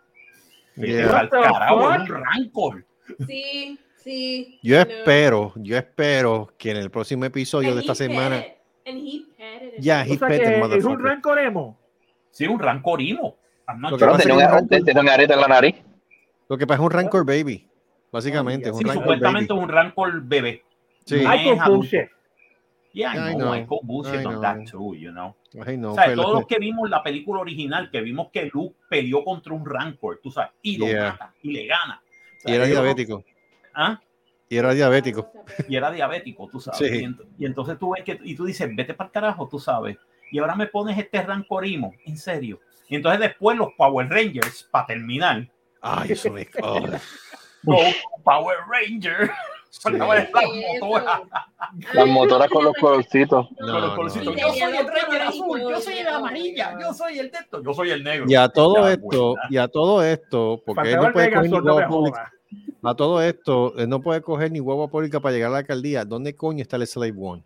Yeah. 0.77 1.21
Al 1.21 1.31
carajo, 1.31 1.77
un 1.89 2.07
Rancor. 2.07 2.85
Sí, 3.27 3.79
sí. 4.07 4.59
Yo 4.63 4.77
no. 4.77 4.83
espero, 4.83 5.53
yo 5.57 5.77
espero 5.77 6.49
que 6.57 6.71
en 6.71 6.79
el 6.79 6.91
próximo 6.91 7.25
episodio 7.27 7.69
And 7.69 7.77
de 7.77 7.81
esta 7.83 7.95
semana. 7.95 8.45
Ya, 9.79 10.03
O 10.03 10.05
he 10.05 10.09
sea 10.19 10.19
es 10.79 10.85
un 10.85 11.03
rancoremo. 11.05 11.79
Sí, 12.31 12.47
un 12.47 12.59
Rancorino. 12.61 13.35
I'm 13.69 13.81
not 13.81 13.91
Lo 13.93 13.97
que 13.99 14.05
tenía 14.23 14.35
un, 14.35 14.43
un 14.43 15.09
en 15.35 15.41
la 15.41 15.49
nariz. 15.49 15.75
Lo 16.49 16.57
que 16.59 16.67
pasa 16.67 16.81
es 16.81 16.85
un 16.85 16.91
Rancor 16.93 17.25
Baby. 17.27 17.67
Básicamente, 18.13 18.69
es 18.69 18.73
un 18.75 18.79
Sí, 18.79 18.85
Rancor 18.85 19.03
supuestamente 19.03 19.53
Baby. 19.53 19.63
un 19.65 19.69
Rancor 19.71 20.23
bebé. 20.23 20.63
Sí. 21.05 21.25
Adulto. 21.25 21.65
bullshit. 21.73 22.09
Yeah, 22.93 23.13
I 23.15 23.35
know, 23.35 23.39
know, 23.39 23.55
I 23.55 23.67
bullshit 23.83 24.21
I 24.21 24.25
on 24.27 24.33
know. 24.35 24.43
that 24.43 24.57
too, 24.71 24.95
you 24.95 25.11
know. 25.11 25.35
No, 25.53 25.93
o 25.93 25.95
sea, 25.95 26.15
todos 26.15 26.17
lo- 26.17 26.35
los 26.41 26.47
que 26.47 26.59
vimos 26.59 26.89
la 26.89 27.03
película 27.03 27.41
original, 27.41 27.91
que 27.91 28.01
vimos 28.01 28.29
que 28.33 28.49
Luke 28.53 28.77
peleó 28.89 29.25
contra 29.25 29.53
un 29.53 29.67
Rancor, 29.67 30.21
tú 30.23 30.31
sabes, 30.31 30.53
y 30.63 30.77
lo 30.79 30.87
Yeah. 30.87 31.11
mata, 31.13 31.35
y 31.43 31.53
le 31.53 31.67
gana. 31.67 32.03
O 32.05 32.41
sea, 32.41 32.53
Y 32.53 32.55
era 32.57 32.67
diabético. 32.67 33.25
¿Ah? 33.77 34.01
Y 34.49 34.57
era 34.57 34.73
diabético. 34.73 35.31
y 35.69 35.77
era 35.77 35.91
diabético, 35.91 36.49
tú 36.51 36.61
sabes. 36.61 36.79
Sí. 36.79 36.87
Y, 36.87 37.03
ent- 37.05 37.25
y 37.39 37.47
entonces 37.47 37.79
tú 37.79 37.93
ves 37.95 38.05
que, 38.05 38.19
y 38.23 38.35
tú 38.35 38.45
dices, 38.47 38.69
vete 38.75 38.95
para 38.95 39.09
el 39.09 39.13
carajo, 39.13 39.49
tú 39.49 39.59
sabes. 39.59 39.97
Y 40.33 40.39
ahora 40.39 40.55
me 40.57 40.67
pones 40.67 40.97
este 40.99 41.21
rancorimo, 41.23 41.93
en 42.05 42.17
serio. 42.17 42.59
Y 42.89 42.97
entonces 42.97 43.21
después 43.21 43.57
los 43.59 43.69
Power 43.77 44.09
Rangers, 44.09 44.69
para 44.71 44.87
terminar, 44.87 45.49
Ay, 45.81 46.13
eso 46.13 46.31
me. 46.33 46.49
oh, 46.63 46.81
Go 47.63 47.79
Power 48.25 48.57
Ranger. 48.71 49.31
sí. 49.71 49.91
Las 49.93 50.09
motoras, 50.81 51.21
Las 51.93 52.07
motoras 52.07 52.49
con 52.49 52.65
los 52.65 52.75
colorcitos. 52.81 53.49
No, 53.53 53.67
con 53.67 53.81
los 53.81 53.83
no, 53.91 53.97
colorcitos. 53.97 54.27
no. 54.35 54.41
Yo 54.41 54.49
soy 54.53 54.77
el 54.77 54.87
Ranger 54.87 55.23
azul, 55.23 55.61
yo 55.61 55.81
soy 55.81 55.99
el 55.99 56.09
amarilla, 56.09 56.77
yo 56.81 56.95
soy 56.95 57.19
el 57.19 57.31
de 57.31 57.39
esto, 57.39 57.63
yo 57.63 57.75
soy 57.75 57.91
el 57.91 58.03
negro. 58.05 58.25
Y 58.29 58.35
a 58.37 58.49
todo 58.49 58.85
Ya, 58.87 58.93
esto, 58.93 59.09
buena. 59.35 59.43
y 59.51 59.57
a 59.59 59.69
todo 59.69 60.03
esto, 60.05 60.63
porque 60.65 60.93
él 60.93 60.97
no 61.01 61.13
puede 61.13 61.33
coger 61.35 61.51
a 62.89 62.95
todo 62.95 63.21
esto, 63.23 63.75
él 63.79 63.89
no 63.89 64.01
puede 64.01 64.21
coger 64.23 64.51
ni 64.53 64.61
huevo 64.61 64.89
pública 64.89 65.21
para 65.21 65.35
llegar 65.35 65.49
a 65.49 65.53
la 65.53 65.59
alcaldía. 65.59 66.05
¿Dónde 66.05 66.35
coño 66.35 66.63
está 66.63 66.77
el 66.77 66.87
Slave 66.87 67.15
One? 67.19 67.43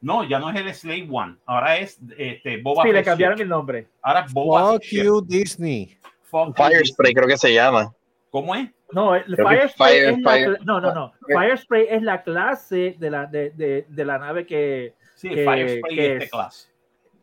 No, 0.00 0.24
ya 0.24 0.38
no 0.38 0.50
es 0.50 0.56
el 0.56 0.72
Slave 0.74 1.08
One, 1.10 1.36
ahora 1.46 1.78
es 1.78 1.98
este, 2.18 2.58
Boba 2.62 2.82
Sí, 2.84 2.92
le 2.92 3.02
cambiaron 3.02 3.36
Ship. 3.36 3.42
el 3.44 3.48
nombre. 3.48 3.88
Ahora 4.02 4.20
es 4.26 4.32
Boba 4.32 4.72
Fuck 4.72 4.82
Fett 4.84 5.04
you, 5.04 5.20
Disney. 5.26 5.96
Fuck 6.30 6.48
you, 6.48 6.54
Fire 6.54 6.86
Spray 6.86 7.14
creo 7.14 7.26
que 7.28 7.36
se 7.38 7.52
llama. 7.54 7.92
¿Cómo 8.30 8.54
es? 8.54 8.68
No, 8.92 9.14
el 9.16 9.24
Creo 9.24 9.36
que 9.48 9.54
Fire 9.56 9.68
Spray 9.70 9.92
Fire- 10.00 10.10
es 10.12 10.18
la 10.20 10.30
Fire- 10.30 10.48
cla- 10.50 10.64
no, 10.64 10.80
no, 10.80 10.94
no. 10.94 11.12
Fire 11.26 11.58
Spray 11.58 11.86
es 11.90 12.02
la 12.02 12.22
clase 12.22 12.94
de 12.98 13.10
la, 13.10 13.26
de, 13.26 13.50
de, 13.50 13.86
de 13.88 14.04
la 14.04 14.18
nave 14.18 14.46
que 14.46 14.94
Sí, 15.16 15.30
Que- 15.30 15.44
Fire 15.44 15.78
Spray 15.78 15.96
que 15.96 16.02
de 16.02 16.12
este 16.24 16.24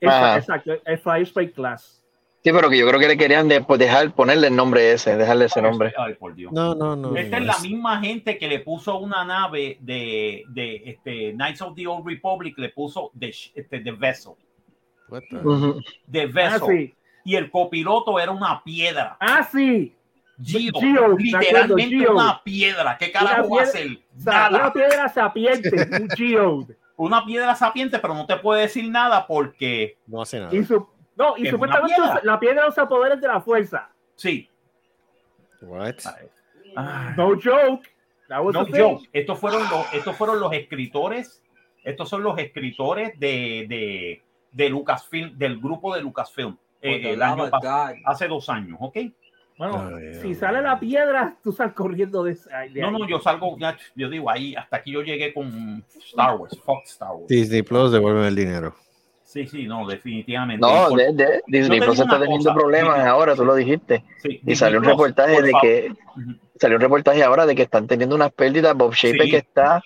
es- 0.02 0.10
Ajá. 0.10 0.38
exacto, 0.40 0.72
es 0.84 1.02
Fire 1.02 1.26
Spray 1.28 1.52
Class. 1.52 2.03
Sí, 2.44 2.52
pero 2.52 2.70
que 2.70 2.78
yo 2.78 2.86
creo 2.88 3.00
que 3.00 3.08
le 3.08 3.18
querían 3.18 3.48
de- 3.48 3.62
pues, 3.62 3.80
dejar 3.80 4.14
ponerle 4.14 4.48
el 4.48 4.56
nombre 4.56 4.92
ese, 4.92 5.16
dejarle 5.16 5.46
ese 5.46 5.62
nombre. 5.62 5.94
Ay, 5.98 6.16
por 6.16 6.36
Dios. 6.36 6.52
No, 6.52 6.76
no, 6.76 6.94
no. 6.96 7.16
Esta 7.16 7.40
no, 7.40 7.44
es 7.44 7.48
la 7.56 7.60
misma 7.70 8.02
gente 8.02 8.38
que 8.38 8.48
le 8.50 8.60
puso 8.60 8.98
una 8.98 9.24
nave 9.24 9.78
de, 9.80 10.44
de 10.50 10.82
este, 10.86 11.32
Knights 11.34 11.62
of 11.62 11.74
the 11.76 11.88
Old 11.88 12.06
Republic, 12.06 12.58
le 12.58 12.68
puso 12.70 13.12
The, 13.18 13.28
Sh- 13.30 13.52
este, 13.56 13.80
the 13.80 13.92
Vessel. 13.92 14.34
The- 15.10 15.38
Ujú. 15.38 15.80
The 16.12 16.22
Ah, 16.24 16.28
Vessel. 16.34 16.68
sí. 16.68 16.96
Y 17.26 17.36
el 17.38 17.50
copiloto 17.50 18.20
era 18.20 18.32
una 18.32 18.62
piedra. 18.62 19.16
Ah, 19.22 19.48
sí. 19.50 19.96
Gio, 20.44 20.72
Gio, 20.78 21.16
me 21.16 21.24
literalmente 21.24 21.96
Gio. 21.98 22.12
una 22.12 22.42
piedra. 22.44 22.98
¿Qué 22.98 23.10
carajo 23.12 23.48
Una 23.48 23.56
va 23.56 23.62
a 23.70 23.72
piedra- 23.72 23.80
hacer? 23.80 24.00
Nada. 24.26 24.50
una 24.60 24.74
piedra 24.74 25.08
sapiente, 25.10 25.70
un. 26.42 26.76
Una 26.96 27.26
piedra 27.26 27.56
sapiente, 27.56 27.98
pero 27.98 28.14
no 28.14 28.26
te 28.28 28.36
puede 28.38 28.62
decir 28.62 28.88
nada 28.90 29.26
porque 29.26 29.98
No 30.06 30.22
hace 30.22 30.40
nada. 30.40 30.56
Y 30.56 30.64
su- 30.64 30.88
no, 31.16 31.38
y 31.38 31.44
Es 31.46 31.50
supuestamente 31.52 31.96
la 32.24 32.40
piedra 32.40 32.68
usa 32.68 32.88
poderes 32.88 33.20
de 33.22 33.28
la 33.28 33.42
fuerza. 33.42 33.90
sí. 34.16 34.50
What? 35.62 35.96
Ah. 36.76 37.14
No 37.16 37.36
joke. 37.42 37.88
That 38.28 38.44
was 38.44 38.54
No, 38.54 38.68
yo, 38.68 39.00
estos 39.14 39.40
fueron 39.40 39.62
los, 39.70 39.94
estos 39.94 40.16
fueron 40.18 40.40
los 40.40 40.52
escritores, 40.54 41.42
estos 41.84 42.10
son 42.10 42.22
los 42.24 42.38
escritores 42.40 43.18
de, 43.20 43.66
de, 43.70 44.22
de 44.52 44.70
Lucasfilm, 44.70 45.38
del 45.38 45.60
grupo 45.60 45.94
de 45.96 46.02
Lucasfilm, 46.02 46.58
eh, 46.82 47.12
el 47.14 47.22
año 47.22 47.50
pasado, 47.50 47.96
hace 48.06 48.28
dos 48.28 48.50
años, 48.50 48.78
¿ok? 48.82 48.98
Bueno, 49.58 49.92
si 50.22 50.34
sale 50.34 50.62
la 50.62 50.80
piedra, 50.80 51.38
tú 51.44 51.52
sales 51.54 51.74
corriendo 51.74 52.24
de, 52.24 52.32
esa- 52.34 52.60
de 52.62 52.82
No, 52.82 52.88
ahí. 52.88 52.94
no, 52.94 53.08
yo 53.08 53.20
salgo, 53.20 53.56
ya, 53.60 53.78
yo 53.96 54.10
digo 54.10 54.30
ahí, 54.30 54.56
hasta 54.56 54.78
aquí 54.78 54.92
yo 54.92 55.02
llegué 55.04 55.34
con 55.34 55.86
Star 56.10 56.36
Wars, 56.36 56.60
Fox 56.66 56.92
Star 56.94 57.12
Wars. 57.12 57.28
Disney 57.28 57.62
Plus, 57.62 57.92
devuelven 57.92 58.24
el 58.26 58.36
dinero. 58.36 58.74
Sí, 59.34 59.48
sí, 59.48 59.66
no, 59.66 59.88
definitivamente. 59.88 60.62
No, 60.62 60.90
Por- 60.90 61.00
de, 61.00 61.12
de- 61.14 61.42
Disney 61.48 61.80
Plus 61.82 62.00
está 62.00 62.20
teniendo 62.20 62.52
cosa, 62.52 62.54
problemas 62.54 62.94
Disney- 62.96 63.10
ahora, 63.10 63.36
tú 63.36 63.44
lo 63.46 63.56
dijiste. 63.56 64.04
sí, 64.22 64.40
Y 64.46 64.56
salió 64.56 64.78
un 64.78 64.86
reportaje 64.86 65.34
por 65.36 65.44
de 65.44 65.52
que 65.60 65.94
salió 66.60 66.78
un 66.78 66.82
reportaje 66.82 67.24
ahora 67.24 67.48
de 67.48 67.56
que 67.56 67.64
están 67.64 67.88
teniendo 67.88 68.16
unas 68.16 68.32
pérdidas. 68.32 68.76
Bob 68.78 68.94
Shaper 68.94 69.24
Sí. 69.24 69.32
que 69.32 69.38
está, 69.38 69.82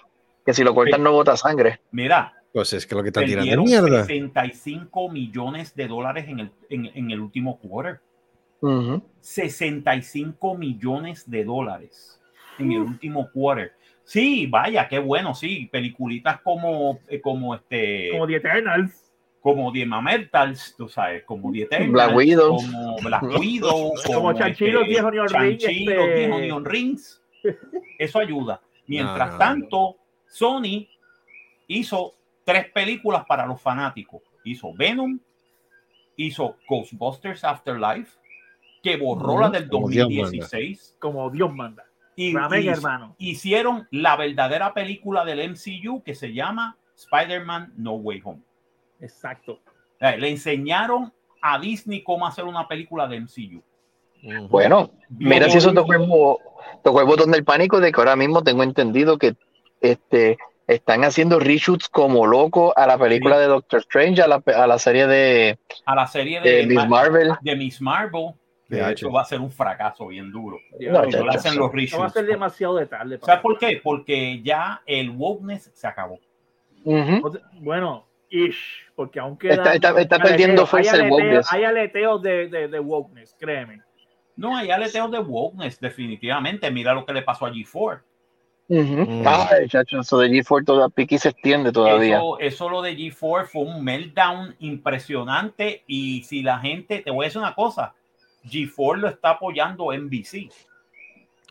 que 0.46 0.54
si 0.54 0.64
lo 0.66 0.76
cortan 0.76 1.00
Sí. 1.00 1.04
no 1.04 1.14
bota 1.14 1.38
sangre. 1.38 1.80
Mira, 1.92 2.34
Pues 2.52 2.74
es 2.74 2.86
que 2.86 2.96
lo 2.96 3.04
que 3.04 3.08
están 3.10 3.26
tirando 3.26 3.50
es 3.52 3.58
mierda. 3.58 4.04
65 4.06 5.10
millones 5.10 5.74
de 5.76 5.88
dólares 5.88 6.26
en 6.28 6.40
el, 6.42 6.52
en, 6.70 6.86
en 6.94 7.12
el 7.12 7.22
último 7.22 7.58
quarter. 7.60 8.00
Ujú. 8.60 9.02
65 9.22 10.58
millones 10.58 11.30
de 11.30 11.44
dólares 11.46 12.20
en 12.60 12.72
el 12.72 12.80
último 12.80 13.30
quarter. 13.32 13.74
Sí, 14.04 14.48
vaya, 14.48 14.88
qué 14.88 15.00
bueno, 15.00 15.36
sí. 15.36 15.70
Peliculitas 15.72 16.42
como, 16.42 17.00
eh, 17.08 17.22
como 17.22 17.54
este, 17.56 18.10
Como 18.12 18.26
The 18.28 18.36
Eternals. 18.38 19.04
Como 19.54 19.72
The 19.72 19.86
Mamertals, 19.86 20.76
tú 20.78 20.90
sabes, 20.90 21.24
como 21.24 21.50
Widow. 22.16 22.58
como 22.58 22.98
Black 22.98 23.24
Widow, 23.40 23.94
Como 24.06 24.34
Chanchi, 24.34 24.72
los 24.72 24.86
10 24.86 25.04
Onion 25.04 25.28
este- 25.28 26.16
10 26.16 26.32
Onion 26.34 26.66
Rings. 26.66 27.24
Eso 27.98 28.20
ayuda. 28.20 28.60
Mientras 28.88 29.28
No, 29.28 29.32
no, 29.34 29.38
tanto, 29.38 29.96
Sony 30.28 30.86
hizo 31.68 32.16
tres 32.44 32.70
películas 32.74 33.24
para 33.26 33.46
los 33.46 33.62
fanáticos. 33.62 34.22
Hizo 34.44 34.74
Venom, 34.74 35.18
hizo 36.18 36.58
Ghostbusters 36.68 37.46
Afterlife, 37.46 38.18
que 38.84 38.98
borró 38.98 39.40
la 39.40 39.50
del 39.50 39.70
Como 39.70 39.88
Dios 39.88 40.10
manda. 40.10 40.22
2016. 40.24 40.96
Como 41.00 41.30
Dios 41.30 41.54
manda. 41.56 41.86
Y 42.18 42.36
hermano. 42.36 43.16
hicieron 43.18 43.88
la 43.92 44.18
verdadera 44.18 44.74
película 44.74 45.24
del 45.24 45.40
MCU 45.52 46.04
que 46.04 46.16
se 46.16 46.34
llama 46.34 46.78
Spider-Man 46.98 47.72
No 47.78 47.94
Way 47.94 48.22
Home. 48.26 48.42
Exacto. 49.02 49.60
Le 50.00 50.30
enseñaron 50.30 51.12
a 51.42 51.60
Disney 51.60 52.04
cómo 52.04 52.26
hacer 52.28 52.46
una 52.46 52.68
película 52.68 53.08
de 53.08 53.20
MCU. 53.22 53.64
Bueno, 54.50 54.92
mira 55.10 55.50
si 55.50 55.60
eso 55.60 55.74
tocó 55.74 55.94
el, 55.94 56.00
bo- 56.08 56.40
tocó 56.84 57.02
el 57.02 57.06
botón 57.08 57.32
del 57.32 57.44
pánico 57.44 57.80
de 57.80 57.92
que 57.92 58.02
ahora 58.02 58.16
mismo 58.16 58.44
tengo 58.44 58.64
entendido 58.64 59.18
que 59.18 59.36
este 59.82 60.38
están 60.66 61.04
haciendo 61.06 61.40
reshoots 61.40 61.88
como 61.88 62.26
loco 62.26 62.74
a 62.78 62.88
la 62.88 62.98
película 62.98 63.36
Sí. 63.36 63.42
de 63.42 63.48
Doctor 63.48 63.80
Strange, 63.82 64.22
a 64.22 64.28
la, 64.28 64.44
a 64.46 64.68
la 64.68 64.80
serie 64.80 65.08
de, 65.08 65.58
a 65.86 65.96
la 65.96 66.08
serie 66.08 66.42
de, 66.42 66.52
de 66.58 66.66
Miss 66.66 66.76
Ma- 66.78 66.86
Marvel. 66.88 67.32
de 67.42 67.56
Miss 67.56 67.82
Marvel. 67.82 68.34
que 68.68 68.76
De 68.76 68.82
eso 68.82 69.08
H. 69.08 69.10
va 69.10 69.22
a 69.22 69.26
ser 69.26 69.40
un 69.40 69.52
fracaso 69.52 70.08
bien 70.08 70.30
duro. 70.32 70.58
No, 70.80 70.92
no 70.92 71.00
hacen 71.32 71.56
los 71.58 71.72
no 71.74 72.00
va 72.00 72.06
a 72.08 72.10
ser 72.10 72.26
demasiado 72.26 72.76
de 72.76 72.86
tarde. 72.88 73.18
¿Sabes 73.24 73.42
por 73.42 73.58
qué? 73.58 73.80
Porque 73.82 74.42
ya 74.42 74.82
el 74.86 75.12
wokeness 75.12 75.72
se 75.74 75.88
acabó. 75.88 76.20
Bueno, 77.62 78.07
ish, 78.30 78.86
porque 78.96 79.20
aunque 79.20 79.50
Está- 79.50 79.74
está- 79.74 80.00
está 80.00 80.20
perdiendo 80.20 80.66
fuerza 80.66 80.96
el 80.98 81.10
wokeness. 81.10 81.52
Hay 81.52 81.64
aleteos 81.64 82.22
de, 82.22 82.48
de, 82.48 82.68
de 82.68 82.80
wokeness, 82.80 83.36
créeme. 83.40 83.82
No, 84.36 84.56
hay 84.56 84.70
aleteos 84.70 85.10
de 85.12 85.20
wokeness, 85.20 85.80
definitivamente. 85.80 86.70
Mira 86.72 86.94
lo 86.94 87.06
que 87.06 87.14
le 87.14 87.22
pasó 87.24 87.46
a 87.46 87.52
G4. 87.52 88.02
Ujú. 88.70 89.06
Mm. 89.10 89.24
Ay, 89.26 89.68
chacho, 89.70 90.02
eso 90.02 90.20
de 90.20 90.28
G4 90.30 90.66
toda 90.66 90.90
piqui 90.90 91.18
se 91.18 91.30
extiende 91.30 91.72
todavía. 91.72 92.18
Eso, 92.18 92.40
eso 92.40 92.70
lo 92.70 92.82
de 92.82 92.96
G4 92.98 93.46
fue 93.48 93.62
un 93.64 93.84
meltdown 93.84 94.56
impresionante. 94.60 95.84
Y 95.88 96.24
si 96.24 96.44
la 96.44 96.60
gente, 96.60 97.00
te 97.00 97.12
voy 97.12 97.26
a 97.26 97.28
decir 97.28 97.40
una 97.42 97.56
cosa, 97.56 97.96
G4 98.44 98.98
lo 98.98 99.08
está 99.08 99.32
apoyando 99.32 99.94
NBC. 99.94 100.50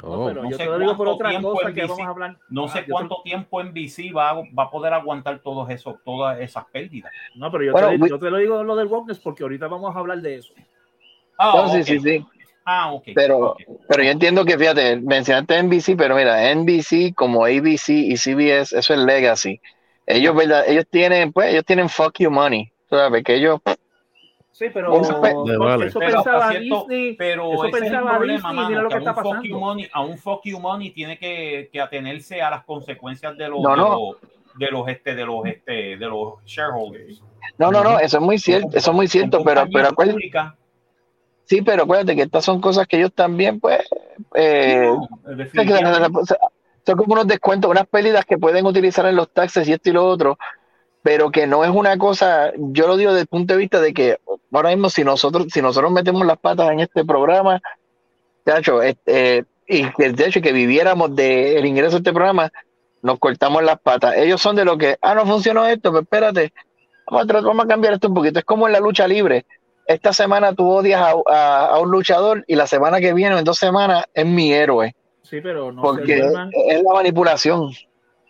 Oh. 0.02 0.26
pero 0.26 0.42
no 0.42 0.50
yo 0.50 0.56
sé 0.58 0.64
te 0.64 0.70
lo 0.70 0.78
digo 0.78 0.96
por 0.96 1.06
cuánto 1.06 1.14
otra 1.14 1.30
tiempo 1.30 1.52
cosa 1.54 1.68
en 1.68 1.74
que 1.74 1.80
vamos 1.86 2.00
a 2.00 2.08
hablar. 2.10 2.36
No 2.50 2.64
Ah, 2.64 2.68
sé 2.68 2.82
te- 2.82 2.90
cuánto 2.92 3.16
tiempo 3.24 3.60
NBC 3.62 4.12
va, 4.12 4.30
a- 4.30 4.34
va 4.34 4.64
a 4.64 4.70
poder 4.70 4.92
aguantar 4.92 5.38
todos 5.38 5.70
esos, 5.70 5.96
todas 6.04 6.38
esas 6.40 6.64
pérdidas. 6.66 7.10
No, 7.34 7.50
pero 7.50 7.64
yo, 7.64 7.72
Bueno, 7.72 7.88
te, 7.90 7.96
we- 7.96 8.08
yo 8.10 8.18
te 8.18 8.30
lo 8.30 8.36
digo 8.36 8.62
lo 8.62 8.76
del 8.76 8.88
wokeness 8.88 9.18
porque 9.20 9.42
ahorita 9.42 9.68
vamos 9.68 9.94
a 9.96 9.98
hablar 9.98 10.18
de 10.20 10.36
eso. 10.36 10.52
Ah, 11.38 11.52
No, 11.56 11.68
sí, 11.70 11.80
ok. 11.80 11.84
sí, 11.86 12.00
sí. 12.00 12.26
Ah, 12.64 12.92
ok. 12.92 13.04
Pero- 13.14 13.38
ok. 13.52 13.62
Pero 13.88 14.02
yo 14.02 14.10
entiendo 14.10 14.44
que, 14.44 14.58
fíjate, 14.58 14.96
mencionaste 14.96 15.56
NBC, 15.58 15.96
pero 15.96 16.16
mira, 16.16 16.50
NBC 16.50 17.14
como 17.14 17.44
ABC 17.44 17.88
y 17.92 18.16
CBS, 18.16 18.76
eso 18.78 18.92
es 18.94 19.00
legacy. 19.00 19.60
Ellos, 20.06 20.34
¿verdad? 20.36 20.64
Ellos 20.68 20.84
tienen, 20.90 21.32
pues, 21.32 21.52
ellos 21.52 21.64
tienen 21.64 21.88
fuck 21.88 22.18
you 22.18 22.30
money. 22.30 22.70
¿Sabes? 22.90 23.24
Que 23.24 23.34
ellos, 23.36 23.60
Sí, 24.56 24.64
pero 24.72 24.98
Eso 25.02 25.20
vale. 25.20 25.86
eso 25.86 25.98
Pero 25.98 26.14
pensaba 26.14 26.48
Disney. 26.48 27.14
Pero 27.14 27.52
eso 27.52 27.64
ese 27.66 27.68
es 27.68 27.74
el 27.74 27.80
pensaba 27.90 28.16
problema, 28.16 28.32
Disney, 28.38 28.56
mano, 28.56 28.68
mira 28.70 28.82
lo 28.82 28.88
que 28.88 28.94
que 28.94 28.98
está 29.00 29.10
a 29.10 29.14
un 29.14 29.34
fuck 29.34 29.44
you 29.44 29.58
money, 29.58 29.88
a 29.92 30.00
un 30.00 30.16
fuck 30.16 30.40
you 30.44 30.58
money 30.58 30.90
tiene 30.92 31.18
que, 31.18 31.68
que 31.70 31.78
atenerse 31.78 32.40
a 32.40 32.48
las 32.48 32.64
consecuencias 32.64 33.36
de 33.36 33.50
los, 33.50 33.60
No, 33.60 33.72
de 33.72 33.76
no. 33.76 33.88
los, 33.90 34.16
de 34.58 34.70
los, 34.70 34.88
este, 34.88 35.14
de 35.14 35.26
los, 35.26 35.44
este, 35.44 35.72
de 35.98 36.06
los 36.06 36.42
shareholders. 36.46 37.22
no, 37.58 37.70
no, 37.70 37.84
no, 37.84 37.98
eso 37.98 38.16
es 38.16 38.22
muy 38.22 38.38
cierto, 38.38 38.68
eso 38.72 38.90
es 38.92 38.96
muy 38.96 39.08
cierto, 39.08 39.44
pero, 39.44 39.66
pero 39.70 39.88
acuérdate, 39.88 40.30
sí, 41.44 41.60
pero 41.60 41.82
acuérdate 41.82 42.16
que 42.16 42.22
estas 42.22 42.42
son 42.42 42.58
cosas 42.58 42.86
que 42.86 42.96
ellos 42.96 43.12
también, 43.12 43.60
pues, 43.60 43.80
eh, 44.36 44.88
no, 44.90 45.06
son 46.86 46.96
como 46.96 47.12
unos 47.12 47.26
descuentos, 47.26 47.70
unas 47.70 47.86
pérdidas 47.88 48.24
que 48.24 48.38
pueden 48.38 48.64
utilizar 48.64 49.04
en 49.04 49.16
los 49.16 49.30
taxes 49.30 49.68
y 49.68 49.74
esto 49.74 49.90
y 49.90 49.92
lo 49.92 50.06
otro, 50.06 50.38
pero 51.06 51.30
que 51.30 51.46
no 51.46 51.62
es 51.62 51.70
una 51.70 51.96
cosa, 51.98 52.50
yo 52.56 52.88
lo 52.88 52.96
digo 52.96 53.12
desde 53.12 53.20
el 53.22 53.26
punto 53.28 53.54
de 53.54 53.58
vista 53.60 53.80
de 53.80 53.94
que 53.94 54.18
ahora 54.52 54.70
mismo 54.70 54.90
si 54.90 55.04
nosotros, 55.04 55.46
si 55.52 55.62
nosotros 55.62 55.92
metemos 55.92 56.26
las 56.26 56.36
patas 56.36 56.68
en 56.72 56.80
este 56.80 57.04
programa, 57.04 57.60
chacho, 58.44 58.82
este, 58.82 59.44
y 59.68 59.88
que 59.92 60.10
de 60.10 60.26
hecho 60.26 60.40
que 60.40 60.50
viviéramos 60.50 61.14
del 61.14 61.64
ingreso 61.64 61.92
de 61.92 61.96
este 61.98 62.12
programa, 62.12 62.50
nos 63.02 63.20
cortamos 63.20 63.62
las 63.62 63.78
patas. 63.78 64.16
Ellos 64.16 64.40
son 64.42 64.56
de 64.56 64.64
lo 64.64 64.76
que, 64.76 64.96
ah, 65.00 65.14
no 65.14 65.24
funcionó 65.26 65.64
esto, 65.68 65.92
pues 65.92 66.02
espérate, 66.02 66.52
vamos 67.08 67.22
a, 67.22 67.26
tratar- 67.28 67.44
vamos 67.46 67.64
a 67.66 67.68
cambiar 67.68 67.92
esto 67.94 68.08
un 68.08 68.14
poquito. 68.14 68.40
Es 68.40 68.44
como 68.44 68.66
en 68.66 68.72
la 68.72 68.80
lucha 68.80 69.06
libre. 69.06 69.46
Esta 69.86 70.12
semana 70.12 70.54
tú 70.54 70.68
odias 70.68 71.00
a, 71.00 71.14
a- 71.32 71.66
a 71.66 71.78
un 71.78 71.92
luchador 71.92 72.42
y 72.48 72.56
la 72.56 72.66
semana 72.66 72.98
que 72.98 73.12
viene, 73.14 73.36
o 73.36 73.38
en 73.38 73.44
dos 73.44 73.58
semanas, 73.58 74.06
es 74.12 74.26
mi 74.26 74.52
héroe. 74.52 74.96
Sí, 75.22 75.40
pero 75.40 75.70
no 75.70 75.82
Porque 75.82 76.16
duerman. 76.20 76.50
es 76.68 76.82
la 76.82 76.92
manipulación. 76.94 77.70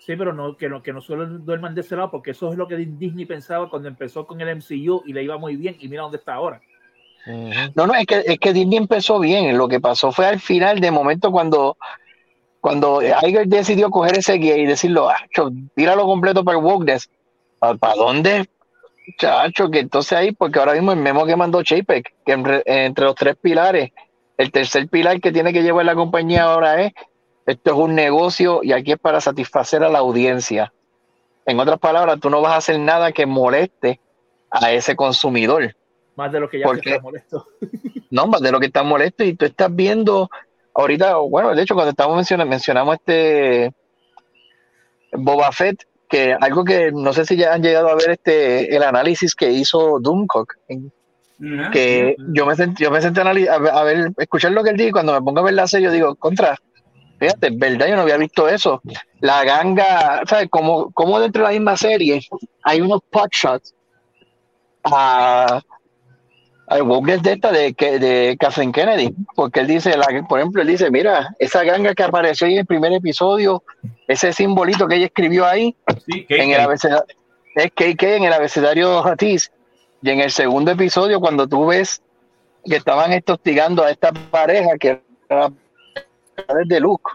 Sí, 0.06 0.14
pero 0.14 0.32
no, 0.32 0.56
que 0.56 0.68
no, 0.68 0.84
que 0.84 0.92
no 0.92 1.00
solo 1.00 1.26
duerman 1.26 1.74
de 1.74 1.80
ese 1.80 1.96
lado, 1.96 2.12
porque 2.12 2.30
eso 2.30 2.52
es 2.52 2.56
lo 2.56 2.68
que 2.68 2.76
Disney 2.76 3.24
pensaba 3.24 3.68
cuando 3.68 3.88
empezó 3.88 4.24
con 4.24 4.40
el 4.40 4.56
MCU 4.56 5.02
y 5.04 5.12
le 5.12 5.24
iba 5.24 5.36
muy 5.36 5.56
bien, 5.56 5.76
y 5.80 5.88
mira 5.88 6.02
dónde 6.02 6.18
está 6.18 6.34
ahora. 6.34 6.60
No, 7.74 7.88
no, 7.88 7.94
es 7.94 8.06
que, 8.06 8.22
es 8.24 8.38
que 8.38 8.52
Disney 8.52 8.78
empezó 8.78 9.18
bien. 9.18 9.58
Lo 9.58 9.66
que 9.66 9.80
pasó 9.80 10.12
fue 10.12 10.26
al 10.26 10.38
final, 10.38 10.78
de 10.78 10.92
momento, 10.92 11.32
cuando, 11.32 11.76
cuando 12.60 13.02
Iger 13.02 13.48
decidió 13.48 13.90
coger 13.90 14.18
ese 14.18 14.34
guía 14.34 14.56
y 14.56 14.64
decirlo, 14.64 15.08
ah, 15.08 15.16
cho, 15.34 15.50
tíralo 15.74 16.04
completo 16.04 16.44
para 16.44 16.56
el 16.56 16.64
wokeness. 16.64 17.10
¿Para 17.58 17.94
dónde? 17.96 18.48
Chacho, 19.18 19.68
que 19.72 19.80
entonces 19.80 20.12
ahí, 20.12 20.30
porque 20.30 20.60
ahora 20.60 20.74
mismo 20.74 20.92
el 20.92 21.00
memo 21.00 21.26
que 21.26 21.34
mandó 21.34 21.64
Chapek, 21.64 22.14
que 22.24 22.32
entre, 22.32 22.62
entre 22.64 23.06
los 23.06 23.16
tres 23.16 23.34
pilares, 23.34 23.90
el 24.38 24.52
tercer 24.52 24.88
pilar 24.88 25.20
que 25.20 25.32
tiene 25.32 25.52
que 25.52 25.64
llevar 25.64 25.84
la 25.84 25.96
compañía 25.96 26.44
ahora 26.44 26.80
es, 26.80 26.92
esto 27.46 27.70
es 27.70 27.76
un 27.76 27.94
negocio 27.94 28.60
y 28.62 28.72
aquí 28.72 28.92
es 28.92 28.98
para 28.98 29.20
satisfacer 29.20 29.82
a 29.84 29.88
la 29.88 29.98
audiencia. 30.00 30.72
En 31.46 31.60
otras 31.60 31.78
palabras, 31.78 32.18
tú 32.20 32.28
no 32.28 32.40
vas 32.40 32.52
a 32.52 32.56
hacer 32.56 32.78
nada 32.78 33.12
que 33.12 33.24
moleste 33.24 34.00
a 34.50 34.72
ese 34.72 34.96
consumidor. 34.96 35.72
Más 36.16 36.32
de 36.32 36.40
lo 36.40 36.48
que 36.50 36.58
ya 36.58 36.64
¿Por 36.66 36.76
se 36.76 36.82
qué? 36.82 36.90
está 36.90 37.02
molesto. 37.02 37.46
No, 38.10 38.28
más 38.28 38.40
de 38.40 38.52
lo 38.52 38.60
que 38.60 38.66
está 38.66 38.84
molesto 38.84 39.24
y 39.24 39.34
tú 39.34 39.46
estás 39.46 39.74
viendo 39.74 40.28
ahorita, 40.74 41.16
bueno, 41.16 41.52
de 41.54 41.62
hecho 41.62 41.74
cuando 41.74 41.90
estamos 41.90 42.14
mencionando, 42.14 42.48
mencionamos 42.50 42.94
este 42.96 43.72
Boba 45.12 45.50
Fett, 45.50 45.82
que 46.08 46.32
algo 46.38 46.64
que 46.64 46.92
no 46.92 47.12
sé 47.12 47.24
si 47.24 47.36
ya 47.36 47.52
han 47.52 47.62
llegado 47.62 47.88
a 47.88 47.96
ver 47.96 48.10
este 48.10 48.74
el 48.74 48.82
análisis 48.84 49.34
que 49.34 49.50
hizo 49.50 49.98
Doomcock, 50.00 50.52
que 51.72 52.16
yo 52.28 52.46
me 52.46 52.54
senté, 52.54 52.82
yo 52.84 52.90
me 52.92 53.02
senté 53.02 53.20
a, 53.20 53.24
anali- 53.24 53.48
a 53.48 53.58
ver- 53.58 53.72
a 53.72 53.82
ver, 53.82 54.08
escuchar 54.18 54.52
lo 54.52 54.62
que 54.62 54.70
él 54.70 54.76
dijo 54.76 54.90
y 54.90 54.92
cuando 54.92 55.12
me 55.12 55.22
pongo 55.22 55.40
a 55.40 55.44
ver 55.44 55.54
la 55.54 55.66
serie 55.66 55.86
yo 55.86 55.92
digo, 55.92 56.14
contra, 56.16 56.56
fíjate, 57.18 57.48
es 57.48 57.58
verdad, 57.58 57.86
yo 57.88 57.96
no 57.96 58.02
había 58.02 58.16
visto 58.16 58.48
eso. 58.48 58.80
La 59.20 59.44
ganga, 59.44 60.22
¿sabes? 60.26 60.48
Como, 60.50 60.90
como 60.92 61.18
dentro 61.20 61.42
de 61.42 61.48
la 61.48 61.52
misma 61.58 61.76
serie 61.76 62.20
hay 62.62 62.80
unos 62.80 63.00
pot 63.10 63.30
shots 63.32 63.74
a 64.84 65.60
al 66.68 66.82
wokeness 66.82 67.22
de 67.22 67.32
esta 67.32 67.52
de, 67.52 67.72
de 67.72 68.36
Kathleen 68.40 68.72
Kennedy, 68.72 69.14
porque 69.36 69.60
él 69.60 69.68
dice, 69.68 69.96
la- 69.96 70.24
por 70.28 70.40
ejemplo, 70.40 70.62
él 70.62 70.68
dice, 70.68 70.90
mira, 70.90 71.34
esa 71.38 71.62
ganga 71.62 71.94
que 71.94 72.02
apareció 72.02 72.46
ahí 72.46 72.54
en 72.54 72.60
el 72.60 72.66
primer 72.66 72.92
episodio, 72.92 73.62
ese 74.08 74.32
simbolito 74.32 74.88
que 74.88 74.96
ella 74.96 75.06
escribió 75.06 75.46
ahí 75.46 75.76
Sí, 76.04 76.26
en 76.28 76.50
el 76.50 76.60
abecedario, 76.60 77.04
es 77.54 77.70
KK 77.70 78.02
en 78.16 78.24
el 78.24 78.32
abecedario 78.32 79.04
y 80.02 80.10
en 80.10 80.20
el 80.20 80.30
segundo 80.30 80.72
episodio, 80.72 81.20
cuando 81.20 81.46
tú 81.46 81.66
ves 81.66 82.02
que 82.64 82.76
estaban 82.76 83.12
hostigando 83.26 83.84
a 83.84 83.90
esta 83.90 84.10
pareja 84.12 84.76
que 84.78 85.00
era 85.28 85.50
de 86.64 86.80
Luke, 86.80 87.10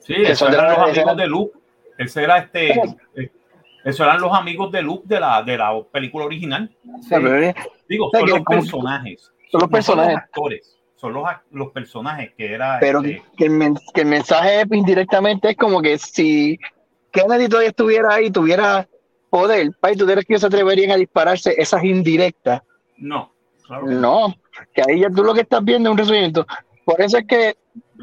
Sí, 0.00 0.14
son 0.34 0.50
de 0.50 0.56
eran 0.58 0.70
los 0.70 0.78
amigos 0.88 1.16
de 1.16 1.26
Luke. 1.26 1.58
Ese 1.98 2.24
era 2.24 2.38
este. 2.38 2.72
eh, 3.16 3.30
Esos 3.84 4.00
eran 4.06 4.20
los 4.20 4.32
amigos 4.32 4.72
de 4.72 4.82
Luke 4.82 5.04
de 5.06 5.20
la, 5.20 5.42
de 5.42 5.56
la 5.58 5.70
película 5.92 6.24
original. 6.24 6.70
Digo, 7.88 8.10
son 8.12 8.28
los 8.28 8.40
personajes. 8.42 9.22
son 9.50 9.60
los 9.60 9.62
no 9.62 9.68
personajes. 9.68 10.16
actores. 10.16 10.78
Son 10.96 11.12
los, 11.12 11.24
los 11.50 11.70
personajes 11.72 12.32
que 12.36 12.52
era. 12.54 12.78
pero 12.80 13.00
este, 13.00 13.22
que 13.36 13.44
el, 13.44 13.50
men- 13.50 13.76
que 13.92 14.00
el 14.02 14.06
mensaje 14.08 14.64
indirectamente 14.70 15.50
es 15.50 15.56
como 15.56 15.82
que 15.82 15.98
si 15.98 16.58
Kennedy 17.10 17.48
todavía 17.48 17.70
estuviera 17.70 18.14
ahí, 18.14 18.30
tuviera 18.30 18.88
poder, 19.30 19.70
Pai, 19.80 19.96
¿tú 19.96 20.04
crees 20.06 20.24
que 20.24 20.34
ellos 20.34 20.40
se 20.42 20.46
atreverían 20.46 20.92
a 20.92 20.96
dispararse 20.96 21.54
esas 21.58 21.82
indirectas? 21.84 22.62
No, 22.98 23.32
claro 23.66 23.86
no. 23.86 24.34
Que 24.74 24.82
ahí 24.88 25.00
ya 25.00 25.10
tú 25.10 25.24
lo 25.24 25.34
que 25.34 25.40
estás 25.40 25.64
viendo 25.64 25.88
es 25.88 25.92
un 25.92 25.98
resurgimiento. 25.98 26.46
Por 26.84 27.00
eso 27.00 27.18
es 27.18 27.26
que, 27.26 27.56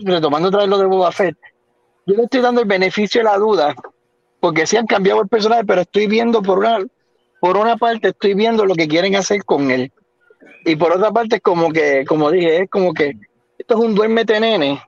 retomando 0.03 0.49
otra 0.49 0.61
vez 0.61 0.69
lo 0.69 0.77
de 0.77 0.85
Boba 0.85 1.11
Fett, 1.11 1.37
yo 2.05 2.15
le 2.15 2.23
estoy 2.23 2.41
dando 2.41 2.61
el 2.61 2.67
beneficio 2.67 3.19
de 3.21 3.25
la 3.25 3.37
duda, 3.37 3.75
porque 4.39 4.65
sí 4.65 4.77
han 4.77 4.87
cambiado 4.87 5.21
el 5.21 5.27
personaje, 5.27 5.63
pero 5.65 5.81
estoy 5.81 6.07
viendo 6.07 6.41
por 6.41 6.59
una, 6.59 6.79
por 7.39 7.57
una 7.57 7.77
parte, 7.77 8.09
estoy 8.09 8.33
viendo 8.33 8.65
lo 8.65 8.75
que 8.75 8.87
quieren 8.87 9.15
hacer 9.15 9.43
con 9.43 9.69
él. 9.71 9.91
Y 10.65 10.75
por 10.75 10.91
otra 10.91 11.11
parte, 11.11 11.37
es 11.37 11.41
como 11.41 11.71
que, 11.71 12.05
como 12.05 12.31
dije, 12.31 12.63
es 12.63 12.69
como 12.69 12.93
que 12.93 13.13
esto 13.57 13.73
es 13.75 13.79
un 13.79 13.95
duérmete 13.95 14.39
nene 14.39 14.81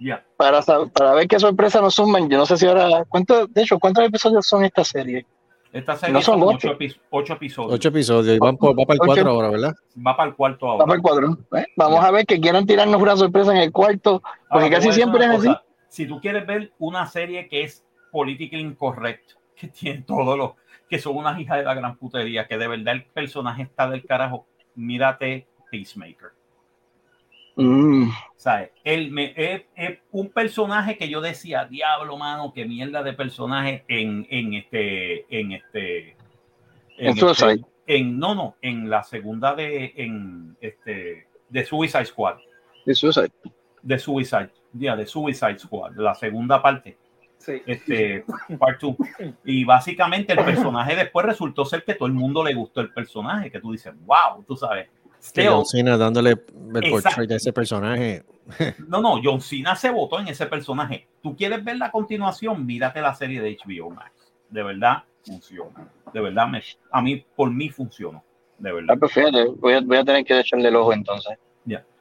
Ya. 0.00 0.24
para, 0.36 0.60
para 0.62 1.14
ver 1.14 1.28
qué 1.28 1.38
sorpresa 1.38 1.80
nos 1.80 1.94
suman. 1.94 2.28
Yo 2.28 2.36
no 2.38 2.46
sé 2.46 2.56
si 2.56 2.66
ahora, 2.66 3.04
¿cuánto, 3.08 3.46
de 3.46 3.62
hecho, 3.62 3.78
¿cuántos 3.78 4.04
episodios 4.04 4.46
son 4.46 4.64
esta 4.64 4.84
serie? 4.84 5.26
Esta 5.74 5.96
serie 5.96 6.12
No 6.12 6.22
son 6.22 6.38
son 6.38 6.48
ocho. 6.54 6.68
ocho, 6.70 6.78
epi- 6.78 6.96
ocho 7.10 7.32
episodios. 7.34 7.72
Ocho 7.74 7.88
episodios 7.88 8.36
y 8.36 8.38
van 8.38 8.56
por, 8.56 8.70
va 8.78 8.84
para 8.86 8.94
el 8.94 9.00
Ocho. 9.00 9.06
4 9.06 9.30
ahora, 9.30 9.50
¿verdad? 9.50 9.74
Va 10.06 10.16
para 10.16 10.28
el 10.30 10.36
cuarto 10.36 10.66
Va 10.66 10.72
ahora. 10.72 10.84
para 10.86 10.96
el 10.96 11.02
cuadro. 11.02 11.38
¿eh? 11.56 11.66
Vamos 11.76 12.04
a 12.04 12.10
ver 12.12 12.24
que 12.26 12.40
quieran 12.40 12.64
tirarnos 12.64 13.02
una 13.02 13.16
sorpresa 13.16 13.50
en 13.50 13.58
el 13.60 13.72
cuarto, 13.72 14.20
porque 14.20 14.38
Ahora, 14.50 14.64
te 14.66 14.70
casi 14.70 14.92
siempre 14.92 15.24
es 15.24 15.30
así. 15.32 15.48
Si 15.88 16.06
tú 16.06 16.20
quieres 16.20 16.46
ver 16.46 16.72
una 16.78 17.06
serie 17.06 17.48
que 17.48 17.64
es 17.64 17.84
política 18.12 18.56
incorrecta, 18.56 19.34
que 19.56 19.66
tiene 19.68 20.02
todos 20.02 20.38
los, 20.38 20.52
que 20.88 20.98
son 21.00 21.16
unas 21.16 21.38
hijas 21.40 21.58
de 21.58 21.64
la 21.64 21.74
gran 21.74 21.96
putería, 21.96 22.46
que 22.46 22.56
de 22.56 22.68
verdad 22.68 22.94
el 22.94 23.04
personaje 23.06 23.62
está 23.64 23.90
del 23.90 24.06
carajo, 24.06 24.46
mírate 24.76 25.48
Peacemaker. 25.72 26.30
Mm. 27.56 28.08
¿Sabes? 28.36 28.70
Él 28.82 29.10
me, 29.10 29.32
es, 29.36 29.62
es 29.76 29.98
un 30.10 30.28
personaje 30.30 30.96
que 30.98 31.08
yo 31.08 31.20
decía, 31.20 31.64
diablo, 31.66 32.16
mano, 32.18 32.52
qué 32.54 32.64
mierda 32.66 33.02
de 33.02 33.12
personaje 33.12 33.84
en, 33.88 34.26
en 34.30 34.54
este, 34.54 35.24
en 35.38 35.52
este, 35.52 36.16
En 36.98 37.08
este- 37.08 37.20
Suicide. 37.20 37.64
en, 37.86 38.18
no, 38.18 38.34
no, 38.34 38.56
en 38.60 38.90
la 38.90 39.02
segunda 39.04 39.54
de, 39.54 39.92
en 39.96 40.56
este, 40.60 41.26
de 41.48 41.64
Suicide 41.64 42.04
Squad, 42.06 42.36
de 42.84 42.94
Suicide. 42.94 43.30
de 43.82 43.98
Suicide, 43.98 44.50
ya, 44.72 44.96
de 44.96 45.06
Suicide 45.06 45.58
Squad, 45.58 45.92
la 45.96 46.14
segunda 46.14 46.60
parte, 46.60 46.98
Sí. 47.38 47.60
este, 47.66 48.24
part 48.58 48.80
two. 48.80 48.96
Y 49.44 49.64
básicamente 49.64 50.32
el 50.32 50.44
personaje 50.44 50.96
después 50.96 51.26
resultó 51.26 51.64
ser 51.66 51.84
que 51.84 51.94
todo 51.94 52.06
el 52.08 52.14
mundo 52.14 52.42
le 52.42 52.54
gustó 52.54 52.80
el 52.80 52.90
personaje, 52.92 53.50
que 53.50 53.60
tú 53.60 53.72
dices, 53.72 53.92
wow, 54.06 54.42
tú 54.46 54.56
sabes. 54.56 54.88
Still, 55.24 55.48
John 55.48 55.64
Cena 55.64 55.96
dándole 55.96 56.30
el 56.30 56.90
portrait 56.90 57.28
de 57.28 57.36
ese 57.36 57.52
personaje. 57.52 58.24
No, 58.88 59.00
no, 59.00 59.18
John 59.24 59.40
Cena 59.40 59.74
se 59.74 59.88
votó 59.88 60.20
en 60.20 60.28
ese 60.28 60.44
personaje. 60.44 61.08
¿Tú 61.22 61.34
quieres 61.34 61.64
ver 61.64 61.78
la 61.78 61.90
continuación? 61.90 62.66
Mírate 62.66 63.00
la 63.00 63.14
serie 63.14 63.40
de 63.40 63.56
HBO 63.56 63.88
Max. 63.88 64.12
De 64.50 64.62
verdad 64.62 65.02
funciona. 65.24 65.88
De 66.12 66.20
verdad, 66.20 66.46
me, 66.48 66.62
a 66.92 67.00
mí, 67.00 67.24
por 67.34 67.50
mí 67.50 67.70
funcionó. 67.70 68.22
De 68.58 68.68
Ah, 68.68 68.72
verdad. 68.74 68.98
pues 69.00 69.12
fíjate, 69.12 69.46
voy 69.46 69.72
a, 69.72 69.80
voy 69.80 69.96
a 69.96 70.04
tener 70.04 70.24
que 70.26 70.38
echarle 70.38 70.68
el 70.68 70.76
ojo 70.76 70.92
entonces. 70.92 71.38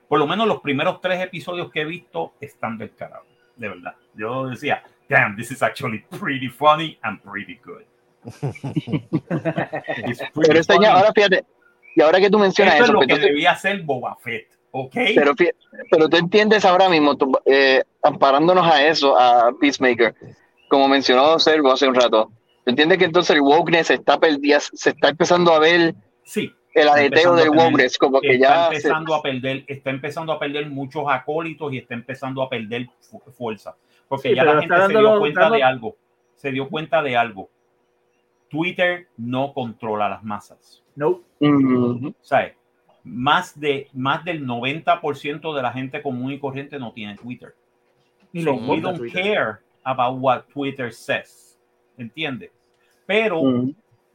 Por 0.10 0.20
lo 0.20 0.28
menos 0.28 0.46
los 0.48 0.60
primeros 0.60 1.00
tres 1.02 1.24
episodios 1.24 1.72
que 1.72 1.82
he 1.82 1.86
visto 1.86 2.34
están 2.42 2.78
del 2.78 2.94
carajo. 2.94 3.26
De 3.56 3.70
verdad. 3.70 3.96
Yo 4.16 4.48
decía, 4.48 4.84
damn, 5.10 5.36
this 5.38 5.50
is 5.50 5.64
actually 5.64 6.04
pretty 6.20 6.50
funny 6.50 7.00
and 7.02 7.20
pretty 7.24 7.58
good. 7.64 7.84
It's 10.06 10.20
pretty 10.34 10.48
Pero 10.48 10.60
este 10.60 10.74
funny. 10.74 10.86
año, 10.86 10.96
ahora 10.98 11.12
fíjate, 11.14 11.46
y 11.96 12.02
ahora 12.02 12.20
que 12.20 12.30
tú 12.30 12.40
mencionas 12.40 12.74
Esto 12.76 12.84
es 12.84 12.90
eso, 12.90 12.94
lo 12.94 13.00
pues, 13.00 13.08
que 13.08 13.14
entonces- 13.14 13.32
debía 13.34 13.52
hacer 13.52 13.82
Boba 13.84 14.16
Fett. 14.22 14.48
¿Ok? 14.76 14.96
pero, 15.16 15.34
pero 15.92 16.10
tú 16.10 16.18
entiendes 16.18 16.66
ahora 16.66 16.90
mismo, 16.90 17.16
tú, 17.16 17.32
eh, 17.46 17.84
amparándonos 18.02 18.66
a 18.66 18.84
eso, 18.88 19.16
a 19.20 19.52
Peacemaker, 19.60 20.16
como 20.68 20.88
mencionó 20.88 21.38
Servo 21.38 21.72
hace 21.72 21.88
un 21.88 21.94
rato, 21.94 22.32
tú 22.66 22.72
entiendes 22.72 22.98
que 22.98 23.06
entonces 23.06 23.36
el 23.36 23.42
wokeness 23.42 23.88
se 23.88 23.94
está, 23.96 24.20
perdi- 24.20 24.60
se 24.74 24.90
está 24.90 25.10
empezando 25.10 25.54
a 25.54 25.60
ver 25.60 25.94
sí. 26.24 26.52
el 26.74 26.88
empezando 26.98 27.36
del 27.40 27.50
wokeness, 27.52 28.00
como 28.00 28.20
que 28.20 28.34
está 28.34 28.48
ya... 28.48 28.70
se- 28.70 28.76
empezando 28.78 29.14
a 29.14 29.22
perder, 29.22 29.64
está 29.68 29.90
empezando 29.92 30.34
a 30.34 30.40
perder 30.40 30.68
muchos 30.72 31.04
acólitos 31.08 31.72
y 31.72 31.78
está 31.78 31.94
empezando 31.94 32.42
a 32.42 32.50
perder 32.50 32.88
fu- 33.00 33.22
fuerza. 33.38 33.76
Porque 34.08 34.30
Sí, 34.30 34.36
ya 34.36 34.44
la 34.44 34.60
gente 34.60 34.76
se 34.76 34.88
dio 34.88 35.20
cuenta 35.20 35.42
dando- 35.42 35.56
de 35.56 35.64
algo. 35.64 35.96
Se 36.36 36.52
dio 36.52 36.68
cuenta 36.68 37.04
de 37.04 37.16
algo. 37.16 37.50
Twitter 38.54 39.08
no 39.18 39.52
controla 39.54 40.08
las 40.08 40.24
masas. 40.24 40.84
No. 40.96 41.22
¿Sabes? 42.22 42.54
Más, 43.04 43.60
de, 43.60 43.90
más 43.94 44.24
del 44.24 44.46
90% 44.46 45.56
de 45.56 45.62
la 45.62 45.74
gente 45.74 46.02
común 46.02 46.32
y 46.32 46.40
corriente 46.40 46.78
no 46.78 46.94
tiene 46.94 47.16
Twitter. 47.18 47.56
Ni 48.32 48.44
So 48.44 48.54
we 48.54 48.80
don't 48.80 48.98
Twitter. 48.98 49.22
care 49.22 49.60
about 49.84 50.20
what 50.22 50.44
Twitter 50.54 50.94
says. 50.94 51.60
¿Entiendes? 51.98 52.52
Pero 53.06 53.42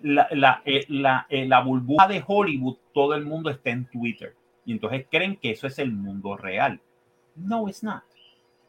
la, 0.01 0.29
la, 0.31 0.63
eh, 0.65 0.85
la, 0.89 1.27
eh, 1.29 1.47
la 1.47 1.61
burbuja 1.61 2.07
de 2.07 2.23
Hollywood, 2.27 2.77
todo 2.95 3.15
el 3.15 3.25
mundo 3.25 3.51
está 3.51 3.71
en 3.71 3.87
Twitter. 3.91 4.35
Y 4.65 4.73
entonces 4.73 5.07
creen 5.11 5.37
que 5.37 5.51
eso 5.51 5.67
es 5.67 5.79
el 5.79 5.93
mundo 5.93 6.37
real. 6.37 6.81
No, 7.35 7.69
it's 7.69 7.83
not. 7.83 8.03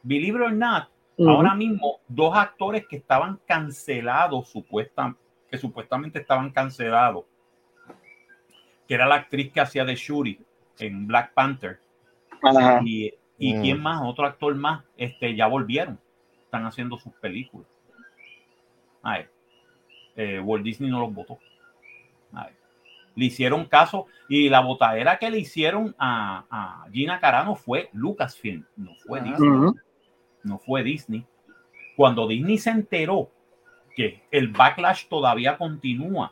Believe 0.04 0.38
it 0.38 0.42
or 0.42 0.54
not, 0.54 0.90
ahora 1.20 1.54
mismo 1.56 2.00
dos 2.08 2.36
actores 2.36 2.88
que 2.88 2.96
estaban 2.98 3.40
cancelados, 3.46 4.48
supuesta, 4.50 5.16
que 5.50 5.58
supuestamente 5.58 6.20
estaban 6.20 6.52
cancelados, 6.52 7.26
que 8.88 8.94
era 8.94 9.06
la 9.08 9.16
actriz 9.16 9.52
que 9.52 9.62
hacía 9.62 9.86
de 9.86 9.96
Shuri 9.96 10.40
en 10.80 11.08
Black 11.08 11.34
Panther, 11.34 11.80
Ajá. 12.42 12.82
y, 12.84 13.14
y 13.38 13.54
Mm. 13.56 13.62
quién 13.62 13.82
más, 13.82 14.02
otro 14.04 14.26
actor 14.26 14.54
más, 14.56 14.84
este, 14.98 15.36
ya 15.36 15.48
volvieron, 15.48 16.00
están 16.44 16.66
haciendo 16.66 16.98
sus 16.98 17.14
películas. 17.14 17.68
Ay, 19.02 19.26
eh, 20.16 20.40
Walt 20.40 20.64
Disney 20.64 20.90
no 20.90 21.00
los 21.02 21.14
votó. 21.14 21.40
Le 23.16 23.26
hicieron 23.26 23.66
caso 23.66 24.06
y 24.30 24.48
la 24.50 24.62
botadera 24.62 25.18
que 25.18 25.30
le 25.30 25.40
hicieron 25.40 25.94
a, 25.98 26.46
a 26.50 26.90
Gina 26.92 27.20
Carano 27.20 27.56
fue 27.56 27.90
Lucasfilm, 27.92 28.66
no 28.78 28.96
fue 29.06 29.20
Ajá. 29.20 29.30
Disney 29.32 29.72
no 30.44 30.58
fue 30.60 30.84
Disney. 30.84 31.26
Cuando 31.98 32.28
Disney 32.28 32.58
se 32.58 32.70
enteró 32.70 33.30
que 33.96 34.22
el 34.32 34.50
backlash 34.50 35.08
todavía 35.08 35.58
continúa, 35.58 36.32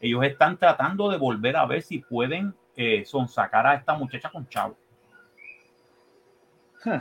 ellos 0.00 0.24
están 0.24 0.56
tratando 0.58 1.08
de 1.10 1.18
volver 1.18 1.56
a 1.56 1.66
ver 1.66 1.82
si 1.82 1.98
pueden 1.98 2.54
eh, 2.76 3.04
sonsacar 3.06 3.66
a 3.66 3.74
esta 3.74 3.94
muchacha 3.94 4.28
con 4.30 4.46
chavo. 4.48 4.76
Huh. 6.84 7.00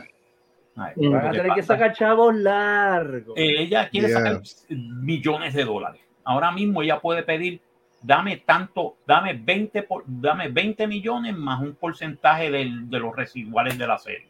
Ay. 0.77 0.93
Van 1.09 1.27
a 1.27 1.31
tener 1.31 1.53
que 1.53 1.63
sacar 1.63 1.93
chavos 1.93 2.33
largos. 2.35 3.37
eh, 3.37 3.55
ella 3.61 3.89
quiere 3.89 4.07
Yeah. 4.09 4.17
sacar 4.17 4.41
millones 4.69 5.53
de 5.53 5.63
dólares. 5.63 6.01
Ahora 6.23 6.51
mismo 6.51 6.81
ella 6.81 6.99
puede 6.99 7.23
pedir, 7.23 7.61
dame 8.01 8.37
tanto, 8.37 8.97
dame 9.05 9.33
20, 9.33 9.83
por, 9.83 10.03
dame 10.07 10.49
20 10.49 10.87
millones 10.87 11.35
más 11.35 11.61
un 11.61 11.75
porcentaje 11.75 12.49
del- 12.51 12.89
de 12.89 12.99
los 12.99 13.15
residuales 13.15 13.77
de 13.77 13.87
la 13.87 13.97
serie. 13.97 14.27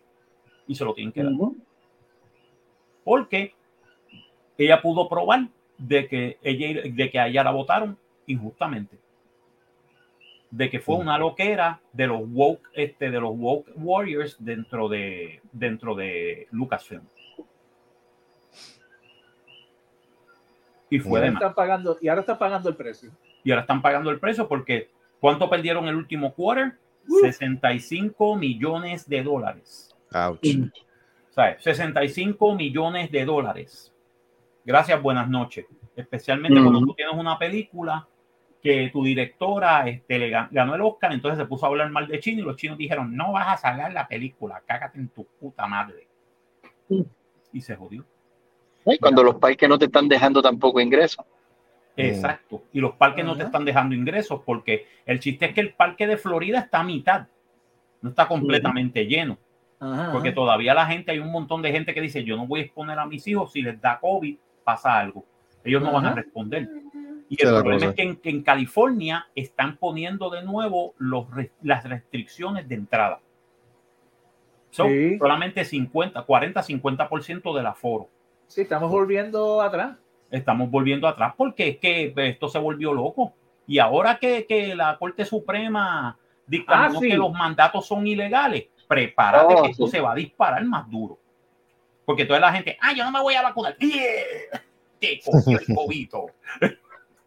Y 0.67 0.75
se 0.75 0.83
lo 0.85 0.93
tienen 0.93 1.13
que 1.13 1.23
dar. 1.23 1.31
Ujú. 1.33 1.57
porque 3.03 3.53
ella 4.57 4.81
pudo 4.81 5.07
probar 5.09 5.47
de 5.77 6.07
que 6.07 6.37
ella 6.41 6.81
de 6.89 7.11
que 7.11 7.19
a 7.19 7.27
ella 7.27 7.43
la 7.43 7.51
votaron 7.51 7.97
injustamente 8.27 8.97
de 10.51 10.69
que 10.69 10.79
fue 10.79 10.95
una 10.95 11.17
loquera 11.17 11.81
de 11.91 12.07
los 12.07 12.21
woke 12.31 12.69
este 12.73 13.11
de 13.11 13.19
los 13.19 13.31
woke 13.35 13.69
warriors 13.75 14.37
dentro 14.39 14.87
de 14.87 15.41
dentro 15.51 15.95
de 15.95 16.47
Lucasfilm 16.51 17.03
y 20.89 20.99
fue 20.99 21.11
Y 21.11 21.15
ahora 21.15 21.27
de 21.27 21.33
están 21.33 21.53
pagando, 21.55 21.97
y 21.99 22.07
ahora 22.07 22.21
están 22.21 22.37
pagando 22.37 22.69
el 22.69 22.75
precio. 22.75 23.11
y 23.43 23.51
ahora 23.51 23.61
están 23.61 23.81
pagando 23.81 24.09
el 24.11 24.19
precio 24.19 24.47
porque 24.47 24.89
¿cuánto 25.19 25.49
perdieron 25.49 25.87
el 25.87 25.95
último 25.95 26.33
quarter? 26.33 26.77
65 27.21 28.35
millones 28.35 29.07
de 29.09 29.23
dólares 29.23 29.95
Ouch. 30.11 30.71
¿sabes? 31.31 31.61
65 31.63 32.55
millones 32.55 33.11
de 33.11 33.25
dólares. 33.25 33.94
Gracias, 34.65 35.01
buenas 35.01 35.29
noches. 35.29 35.65
Especialmente 35.95 36.59
cuando 36.61 36.79
tú 36.81 36.93
tienes 36.93 37.15
una 37.15 37.37
película 37.37 38.05
que 38.61 38.89
tu 38.91 39.03
directora 39.03 39.87
este, 39.87 40.17
le 40.17 40.31
gan- 40.31 40.49
ganó 40.51 40.73
el 40.73 40.81
Oscar, 40.81 41.13
entonces 41.13 41.37
se 41.37 41.45
puso 41.45 41.65
a 41.65 41.69
hablar 41.69 41.89
mal 41.91 42.07
de 42.07 42.19
Chino 42.19 42.41
y 42.41 42.45
los 42.45 42.55
chinos 42.57 42.77
dijeron, 42.77 43.15
no 43.15 43.31
vas 43.31 43.47
a 43.47 43.57
sacar 43.57 43.93
la 43.93 44.07
película, 44.07 44.61
cágate 44.65 44.97
en 44.97 45.09
tu 45.09 45.23
puta 45.39 45.67
madre. 45.67 46.07
Y 47.53 47.61
se 47.61 47.75
jodió. 47.75 48.03
Y 48.85 48.97
Cuando 48.97 49.23
los 49.23 49.35
parques 49.35 49.69
no 49.69 49.77
te 49.77 49.85
están 49.85 50.07
dejando 50.07 50.41
tampoco 50.41 50.81
ingresos. 50.81 51.23
Exacto. 51.95 52.63
Y 52.73 52.81
los 52.81 52.93
parques 52.93 53.23
no 53.23 53.37
te 53.37 53.43
están 53.43 53.63
dejando 53.65 53.95
ingresos 53.95 54.41
porque 54.45 54.87
el 55.05 55.19
chiste 55.19 55.45
es 55.45 55.53
que 55.53 55.61
el 55.61 55.73
parque 55.73 56.07
de 56.07 56.17
Florida 56.17 56.59
está 56.59 56.79
a 56.79 56.83
mitad. 56.83 57.27
No 58.01 58.09
está 58.09 58.27
completamente 58.27 59.05
lleno. 59.05 59.37
Porque 60.11 60.31
todavía 60.31 60.73
la 60.73 60.85
gente, 60.87 61.11
hay 61.11 61.19
un 61.19 61.31
montón 61.31 61.61
de 61.61 61.71
gente 61.71 61.93
que 61.93 62.01
dice, 62.01 62.23
yo 62.23 62.35
no 62.35 62.47
voy 62.47 62.61
a 62.61 62.63
exponer 62.63 62.97
a 62.97 63.05
mis 63.05 63.27
hijos, 63.27 63.51
si 63.51 63.61
les 63.61 63.79
da 63.79 63.99
COVID, 63.99 64.35
pasa 64.65 64.99
algo. 64.99 65.23
Ellos 65.63 65.81
no 65.81 65.93
van 65.93 66.05
a 66.07 66.13
responder. 66.13 66.67
Y 67.29 67.41
el 67.41 67.49
problema 67.49 67.73
cosa. 67.75 67.85
es 67.89 67.95
que 67.95 68.01
en, 68.03 68.15
que 68.17 68.29
en 68.29 68.43
California 68.43 69.27
están 69.33 69.77
poniendo 69.77 70.29
de 70.29 70.43
nuevo 70.43 70.93
los, 70.97 71.25
las 71.61 71.83
restricciones 71.85 72.67
de 72.67 72.75
entrada. 72.75 73.19
Son 74.69 74.89
Sí. 74.89 75.17
solamente 75.17 75.63
50, 75.63 76.21
40, 76.23 76.61
50% 76.61 77.55
del 77.55 77.65
aforo. 77.65 78.09
Sí, 78.47 78.61
estamos 78.61 78.91
volviendo 78.91 79.61
atrás. 79.61 79.97
Estamos 80.29 80.69
volviendo 80.69 81.07
atrás 81.07 81.33
porque 81.37 81.69
es 81.69 81.77
que 81.77 82.13
esto 82.15 82.49
se 82.49 82.59
volvió 82.59 82.93
loco. 82.93 83.33
Y 83.67 83.79
ahora 83.79 84.17
que, 84.19 84.45
que 84.45 84.75
la 84.75 84.97
Corte 84.97 85.25
Suprema 85.25 86.17
dictaminó 86.45 86.97
Ah, 86.97 87.01
sí. 87.01 87.09
que 87.09 87.17
los 87.17 87.31
mandatos 87.31 87.87
son 87.87 88.05
ilegales, 88.05 88.65
prepárate 88.87 89.55
Oh, 89.57 89.63
que 89.63 89.71
esto 89.71 89.87
se 89.87 90.01
va 90.01 90.11
a 90.11 90.15
disparar 90.15 90.63
más 90.65 90.87
duro. 90.89 91.17
Porque 92.05 92.25
toda 92.25 92.39
la 92.39 92.51
gente, 92.53 92.77
ah, 92.81 92.93
yo 92.95 93.03
no 93.03 93.11
me 93.11 93.21
voy 93.21 93.33
a 93.35 93.41
vacunar. 93.41 93.75
¡Yeah! 93.79 94.61
Te 94.99 95.19
cogió 95.25 95.59
el 95.59 95.75
cobito. 95.75 96.27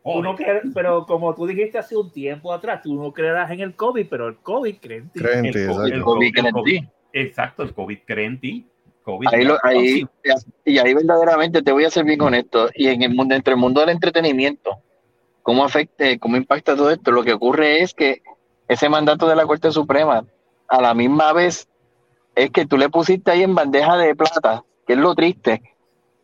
Tú 0.04 0.22
no 0.22 0.34
creer- 0.36 0.62
pero 0.74 1.04
como 1.04 1.34
tú 1.34 1.46
dijiste 1.46 1.76
hace 1.78 1.96
un 1.96 2.10
tiempo 2.10 2.52
atrás, 2.52 2.80
tú 2.82 2.94
no 2.94 3.12
creerás 3.12 3.50
en 3.50 3.60
el 3.60 3.74
COVID, 3.74 4.06
pero 4.08 4.28
el 4.28 4.36
COVID 4.38 4.76
cree 4.80 4.98
en 4.98 5.10
ti. 5.10 5.20
Creen 5.20 5.44
en 5.46 5.52
ti, 5.52 5.58
El 5.58 5.64
exacto. 5.70 5.86
el 5.94 6.02
COVID 6.02 6.32
cree 6.32 6.46
en 6.48 6.52
COVID. 6.52 6.80
ti. 6.80 6.88
Exacto, 7.12 7.62
el 7.64 7.74
COVID 7.74 7.98
cree 8.06 8.24
en 8.26 8.40
ti. 8.40 8.66
COVID 9.02 9.28
Ahí, 9.32 9.44
lo- 9.44 9.58
ahí, 9.62 10.06
y 10.64 10.78
ahí 10.78 10.94
verdaderamente 10.94 11.62
te 11.62 11.72
voy 11.72 11.84
a 11.84 11.90
ser 11.90 12.04
bien 12.04 12.20
honesto. 12.22 12.68
Y 12.74 12.88
en 12.88 13.02
el 13.02 13.14
mundo, 13.14 13.34
entre 13.34 13.54
el 13.54 13.60
mundo 13.60 13.80
del 13.80 13.90
entretenimiento, 13.90 14.78
¿cómo 15.42 15.64
afecta, 15.64 16.04
cómo 16.18 16.36
impacta 16.36 16.76
todo 16.76 16.90
esto? 16.90 17.10
Lo 17.10 17.24
que 17.24 17.32
ocurre 17.32 17.82
es 17.82 17.92
que 17.94 18.22
ese 18.68 18.88
mandato 18.88 19.26
de 19.28 19.36
la 19.36 19.46
Corte 19.46 19.70
Suprema, 19.72 20.24
a 20.68 20.80
la 20.82 20.94
misma 20.94 21.32
vez, 21.32 21.68
es 22.34 22.50
que 22.50 22.66
tú 22.66 22.76
le 22.78 22.88
pusiste 22.90 23.30
ahí 23.30 23.42
en 23.42 23.54
bandeja 23.54 23.96
de 23.96 24.14
plata, 24.14 24.62
que 24.88 24.94
es 24.94 24.98
lo 24.98 25.14
triste, 25.14 25.62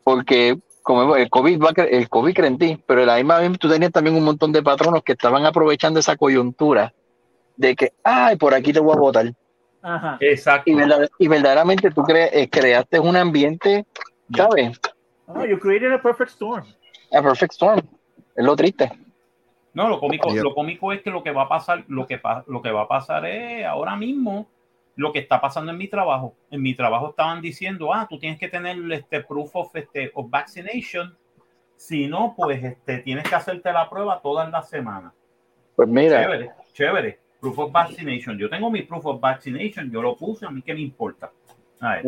porque 0.03 0.59
como 0.83 1.17
el 1.17 1.29
COVID, 1.31 1.61
va, 1.63 1.71
el 1.85 2.09
COVID 2.09 2.35
cree 2.35 2.49
en 2.49 2.59
ti, 2.59 2.83
pero 2.87 3.03
a 3.03 3.07
la 3.07 3.17
misma 3.17 3.39
vez 3.39 3.59
tú 3.59 3.69
tenías 3.69 3.93
también 3.93 4.17
un 4.17 4.25
montón 4.25 4.53
de 4.53 4.63
patronos 4.63 5.03
que 5.03 5.13
estaban 5.13 5.45
aprovechando 5.47 6.01
esa 6.01 6.17
coyuntura 6.17 6.93
de 7.57 7.77
que, 7.77 7.93
ay, 8.03 8.37
por 8.37 8.55
aquí 8.55 8.73
te 8.73 8.81
voy 8.81 8.95
a 8.97 8.99
votar. 9.01 9.33
Ajá. 9.83 10.17
Exacto. 10.21 10.71
Y, 10.71 10.75
verdad- 10.75 11.09
y 11.19 11.29
verdaderamente 11.29 11.91
tú 11.91 12.01
cre- 12.03 12.31
eh, 12.33 12.49
creaste 12.51 12.99
un 12.99 13.17
ambiente, 13.17 13.85
¿sabes? 14.35 14.81
Oh, 15.27 15.45
you 15.45 15.59
created 15.59 15.93
a 15.93 16.01
perfect 16.03 16.31
storm. 16.31 16.65
A 17.13 17.23
perfect 17.23 17.53
storm. 17.53 17.81
Es 18.35 18.45
lo 18.45 18.57
triste. 18.57 18.91
No, 19.75 19.89
lo 19.89 20.01
cómico, 20.01 20.33
lo 20.35 20.55
cómico 20.55 20.93
es 20.93 21.03
que 21.03 21.11
lo 21.11 21.23
que 21.23 21.33
va 21.33 21.43
a 21.43 21.49
pasar, 21.49 21.85
lo 21.89 22.07
que, 22.07 22.21
lo 22.47 22.63
que 22.63 22.71
va 22.71 22.83
a 22.83 22.89
pasar 22.89 23.27
es 23.27 23.65
ahora 23.67 23.95
mismo 23.97 24.47
lo 24.97 25.13
que 25.13 25.19
está 25.19 25.41
pasando 25.41 25.73
en 25.73 25.79
mi 25.79 25.89
trabajo. 25.89 26.35
En 26.51 26.63
mi 26.63 26.75
trabajo 26.75 27.11
estaban 27.11 27.41
diciendo, 27.41 27.93
ah, 27.93 28.07
tú 28.09 28.19
tienes 28.19 28.39
que 28.39 28.49
tener 28.49 28.77
este 28.93 29.21
proof 29.23 29.51
of, 29.57 29.75
este, 29.77 30.11
of 30.15 30.31
vaccination. 30.31 31.17
Si 31.77 32.07
no, 32.07 32.35
pues 32.37 32.63
este, 32.63 32.99
tienes 32.99 33.25
que 33.29 33.35
hacerte 33.35 33.73
la 33.73 33.91
prueba 33.91 34.21
todas 34.23 34.51
las 34.51 34.69
semanas. 34.69 35.13
Pues 35.75 35.89
mira, 35.89 36.23
Chévere, 36.23 36.51
chévere. 36.73 37.19
Proof 37.41 37.59
of 37.59 37.73
vaccination. 37.73 38.39
Yo 38.39 38.49
tengo 38.49 38.71
mi 38.71 38.83
proof 38.83 39.05
of 39.07 39.21
vaccination, 39.21 39.91
yo 39.91 40.01
lo 40.01 40.17
puse, 40.17 40.47
a 40.47 40.51
mí 40.51 40.63
qué 40.63 40.73
me 40.73 40.81
importa. 40.81 41.31
A 41.81 41.97
ver, 41.97 42.05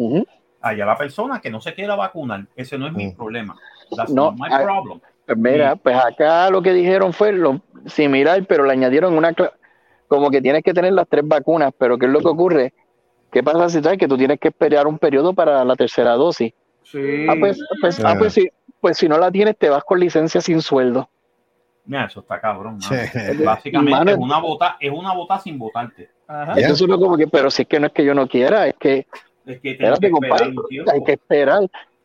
allá 0.62 0.86
la 0.86 0.96
persona 0.96 1.40
que 1.40 1.50
no 1.50 1.60
se 1.60 1.74
quiera 1.74 1.94
vacunar, 1.96 2.46
ese 2.54 2.78
no 2.78 2.86
es 2.86 2.92
mi 2.92 3.08
Mm. 3.08 3.16
problema. 3.16 3.56
That's 3.94 4.10
No, 4.12 4.30
not 4.30 4.34
my 4.38 4.46
I- 4.48 4.62
problem. 4.64 5.00
pues 5.26 5.36
mira, 5.38 5.76
pues 5.76 5.96
acá 5.96 6.48
lo 6.50 6.62
que 6.62 6.72
dijeron 6.72 7.12
fue 7.12 7.32
lo 7.32 7.60
similar, 7.86 8.46
pero 8.46 8.64
le 8.64 8.72
añadieron 8.72 9.16
una 9.18 9.34
como 10.08 10.30
que 10.30 10.40
tienes 10.40 10.62
que 10.62 10.72
tener 10.74 10.92
las 10.92 11.08
tres 11.08 11.26
vacunas, 11.26 11.72
pero 11.76 11.98
¿qué 11.98 12.06
es 12.06 12.12
lo 12.12 12.20
que 12.20 12.28
ocurre? 12.28 12.72
¿Qué 13.30 13.42
pasa 13.42 13.68
si 13.68 13.82
sabes 13.82 13.98
que 13.98 14.08
tú 14.08 14.16
tienes 14.16 14.38
que 14.38 14.48
esperar 14.48 14.86
un 14.86 14.98
periodo 14.98 15.32
para 15.34 15.64
la 15.64 15.74
tercera 15.76 16.12
dosis? 16.14 16.52
Sí. 16.84 17.26
Ah, 17.28 17.34
pues, 17.38 17.58
pues, 17.80 18.04
ah, 18.04 18.12
Ah. 18.12 18.16
pues, 18.18 18.32
si, 18.34 18.48
pues 18.80 18.96
si 18.96 19.08
no 19.08 19.18
la 19.18 19.30
tienes, 19.30 19.56
te 19.56 19.68
vas 19.68 19.84
con 19.84 19.98
licencia 20.00 20.40
sin 20.40 20.62
sueldo. 20.62 21.08
Mira, 21.84 22.06
eso 22.06 22.20
está 22.20 22.40
cabrón. 22.40 22.80
Sí. 22.80 22.94
Básicamente 23.44 23.90
Mano, 23.90 24.10
es 24.12 24.16
una 24.18 24.38
bota, 24.40 24.76
es 24.80 24.90
una 24.92 25.12
bota 25.14 25.38
sin 25.38 25.58
votarte. 25.58 26.10
Ajá. 26.26 26.54
Entonces 26.56 26.80
uno 26.80 26.98
como 26.98 27.16
que, 27.16 27.26
pero 27.28 27.50
si 27.50 27.62
es 27.62 27.68
que 27.68 27.78
no 27.78 27.86
es 27.86 27.92
que 27.92 28.04
yo 28.04 28.14
no 28.14 28.26
quiera, 28.26 28.66
es 28.66 28.74
que 28.78 29.06
Es 29.46 29.60
que 29.60 29.72
Espérate, 29.72 30.06
que 30.06 30.10
compadre, 30.10 30.54
hay 30.92 31.04
que 31.04 31.12
esperar. 31.12 31.62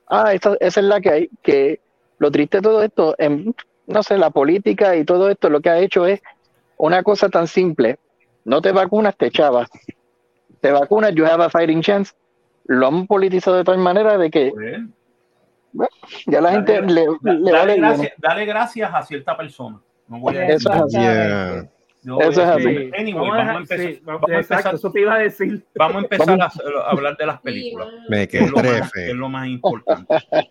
Ah, 0.07 0.33
esa, 0.33 0.55
esa 0.59 0.79
es 0.79 0.85
la 0.85 1.01
que 1.01 1.09
hay. 1.09 1.29
Que 1.41 1.79
lo 2.19 2.29
triste 2.29 2.57
de 2.57 2.61
todo 2.63 2.83
esto, 2.83 3.15
en, 3.17 3.55
no 3.87 4.03
sé, 4.03 4.17
la 4.19 4.29
política 4.29 4.95
y 4.95 5.03
todo 5.05 5.29
esto, 5.29 5.49
lo 5.49 5.61
que 5.61 5.69
ha 5.71 5.79
hecho 5.79 6.05
es 6.05 6.21
una 6.81 7.03
cosa 7.03 7.29
tan 7.29 7.47
simple. 7.47 7.97
No 8.45 8.61
te 8.61 8.71
vacunas, 8.71 9.15
te 9.17 9.29
chavas. 9.31 9.69
Te 10.61 10.71
vacunas, 10.71 11.13
you 11.13 11.25
have 11.25 11.43
a 11.43 11.49
fighting 11.49 11.81
chance. 11.81 12.13
Lo 12.65 12.87
han 12.87 13.07
politizado 13.07 13.57
de 13.57 13.63
tal 13.63 13.77
manera 13.77 14.17
de 14.17 14.29
que 14.29 14.51
Pues, 15.73 15.89
ya 16.27 16.41
la 16.41 16.51
Dale- 16.51 16.65
gente 16.73 16.93
le, 16.93 17.05
da- 17.21 17.33
le 17.33 17.51
dale, 17.51 17.51
vale 17.51 17.77
gracias, 17.77 18.13
dale 18.17 18.45
gracias 18.45 18.91
a 18.93 19.01
cierta 19.03 19.37
persona. 19.37 19.79
No 20.07 20.19
voy 20.19 20.35
a 20.37 20.47
Eso 20.47 20.69
es 20.73 20.81
así. 20.81 20.97
Yeah. 20.97 21.69
yo 22.03 22.19
eso 22.19 22.41
es 22.41 22.47
así. 22.47 22.91
Anyway, 22.97 23.13
Vamos 23.13 23.33
a 23.33 23.37
vamos 23.37 23.37
a 23.37 23.37
dejar- 23.37 23.55
empezar, 23.61 23.79
sí, 23.93 24.01
vamos- 24.03 24.21
a 24.29 24.33
exacto, 24.33 24.53
empezar, 24.55 24.75
eso 24.75 24.91
te 24.91 24.99
iba 25.01 25.13
a 25.13 25.17
decir. 25.19 25.65
vamos 25.75 25.95
a, 25.95 25.99
empezar 25.99 26.41
a, 26.41 26.45
a 26.45 26.91
hablar 26.91 27.15
de 27.17 27.25
las 27.25 27.39
películas. 27.41 27.87
Me 28.09 28.27
que 28.27 28.39
es, 28.39 28.49
lo 28.51 28.57
quedé 28.61 28.79
más, 28.81 28.91
que 28.91 29.09
es 29.11 29.15
lo 29.15 29.29
más 29.29 29.47
importante. 29.47 30.13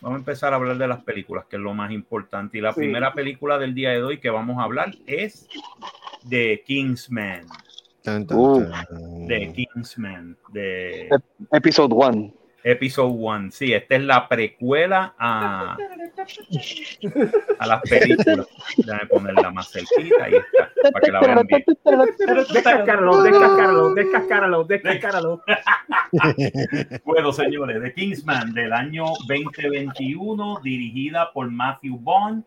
Vamos 0.00 0.16
a 0.16 0.18
empezar 0.20 0.52
a 0.52 0.56
hablar 0.56 0.78
de 0.78 0.86
las 0.88 1.02
películas, 1.02 1.44
que 1.46 1.56
es 1.56 1.62
lo 1.62 1.74
más 1.74 1.90
importante. 1.90 2.58
Y 2.58 2.60
la 2.60 2.72
Sí. 2.72 2.80
primera 2.80 3.12
película 3.14 3.58
del 3.58 3.74
día 3.74 3.90
de 3.90 4.02
hoy 4.02 4.18
que 4.18 4.30
vamos 4.30 4.58
a 4.58 4.62
hablar 4.62 4.94
es 5.06 5.48
de 6.24 6.62
Kingsman. 6.66 7.46
Tan, 8.02 8.26
tan, 8.26 8.38
Uh. 8.38 8.64
tan. 8.70 9.26
De 9.26 9.52
Kingsman, 9.52 10.36
de 10.52 11.08
Episode 11.52 11.94
1. 11.94 12.32
Episode 12.68 13.10
1. 13.10 13.50
Sí, 13.50 13.72
esta 13.72 13.96
es 13.96 14.02
la 14.02 14.28
precuela 14.28 15.14
a, 15.18 15.74
a 17.58 17.66
las 17.66 17.80
películas. 17.82 18.46
Déjame 18.76 19.06
ponerla 19.06 19.50
más 19.50 19.70
cerquita. 19.70 20.24
Ahí 20.24 20.34
está, 20.34 20.70
para 20.92 21.04
que 21.04 21.12
la 21.12 21.20
vean 21.20 21.46
bien. 21.46 21.64
Descascáralo, 22.52 23.22
descascáralo, 23.22 23.94
descascáralo, 23.94 24.64
descascáralo. 24.64 25.42
Bueno, 27.04 27.32
señores, 27.32 27.82
The 27.82 27.94
Kingsman 27.94 28.52
del 28.52 28.72
año 28.72 29.06
2021, 29.26 30.60
dirigida 30.62 31.32
por 31.32 31.50
Matthew 31.50 31.98
Bond, 31.98 32.44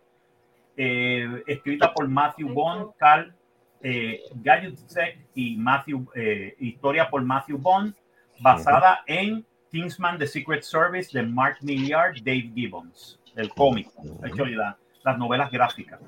eh, 0.77 1.43
escrita 1.47 1.93
por 1.93 2.07
Matthew 2.07 2.49
Bond, 2.53 2.91
Carl 2.97 3.33
eh, 3.81 4.21
y 5.33 5.57
Matthew, 5.57 6.07
eh, 6.13 6.55
historia 6.59 7.09
por 7.09 7.23
Matthew 7.23 7.57
Bond, 7.57 7.95
basada 8.39 9.03
en 9.07 9.45
Kingsman 9.71 10.17
The 10.19 10.27
Secret 10.27 10.63
Service 10.63 11.11
de 11.11 11.23
Mark 11.23 11.57
Millar, 11.61 12.13
Dave 12.23 12.51
Gibbons, 12.53 13.19
el 13.35 13.49
cómic, 13.49 13.87
la- 14.55 14.77
las 15.03 15.17
novelas 15.17 15.49
gráficas. 15.51 15.99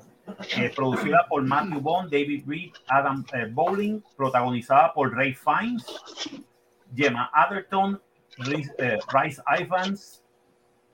Eh, 0.56 0.70
producida 0.74 1.26
por 1.28 1.42
Matthew 1.42 1.80
Bond, 1.80 2.10
David 2.10 2.44
Reed, 2.46 2.72
Adam 2.88 3.24
eh, 3.34 3.46
Bowling, 3.50 4.00
protagonizada 4.16 4.92
por 4.94 5.14
Ray 5.14 5.34
Fiennes, 5.34 5.84
Gemma 6.94 7.30
Atherton, 7.34 8.00
Rhys- 8.38 8.72
eh, 8.78 8.98
Rice 9.12 9.42
Ivans, 9.46 10.22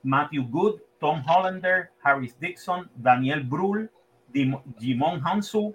Matthew 0.03 0.45
Good, 0.49 0.81
Tom 0.99 1.23
Hollander, 1.27 1.91
Harris 2.03 2.35
Dixon, 2.41 2.89
Daniel 2.97 3.43
Brühl, 3.45 3.89
Jimon 4.79 5.21
Hansu 5.25 5.75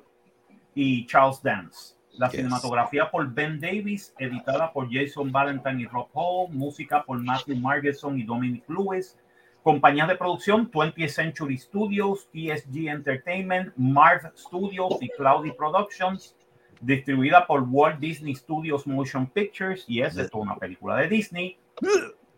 y 0.76 1.06
Charles 1.08 1.42
Dance. 1.42 1.95
La 2.18 2.30
Yes. 2.30 2.38
cinematografía 2.38 3.10
por 3.12 3.34
Ben 3.34 3.60
Davis, 3.60 4.14
editada 4.18 4.72
por 4.72 4.88
Jason 4.92 5.32
Valentine 5.32 5.82
y 5.82 5.86
Rob 5.86 6.08
Hall, 6.14 6.50
música 6.52 7.04
por 7.04 7.20
Matthew 7.20 7.58
Margeson 7.58 8.18
y 8.20 8.24
Dominic 8.24 8.64
Lewis, 8.70 9.18
compañías 9.64 10.08
de 10.08 10.16
producción 10.16 10.70
20th 10.72 11.10
Century 11.10 11.58
Studios, 11.58 12.28
TSG 12.32 12.88
Entertainment, 12.88 13.74
Marv 13.76 14.32
Studios 14.38 14.96
y 15.02 15.10
Cloudy 15.10 15.52
Productions, 15.52 16.36
distribuida 16.82 17.46
por 17.48 17.66
Walt 17.68 18.00
Disney 18.00 18.36
Studios 18.36 18.86
Motion 18.86 19.28
Pictures, 19.28 19.86
y 19.88 20.02
es 20.02 20.16
de 20.16 20.30
toda 20.30 20.44
una 20.44 20.56
película 20.58 20.96
de 20.98 21.08
Disney. 21.08 21.58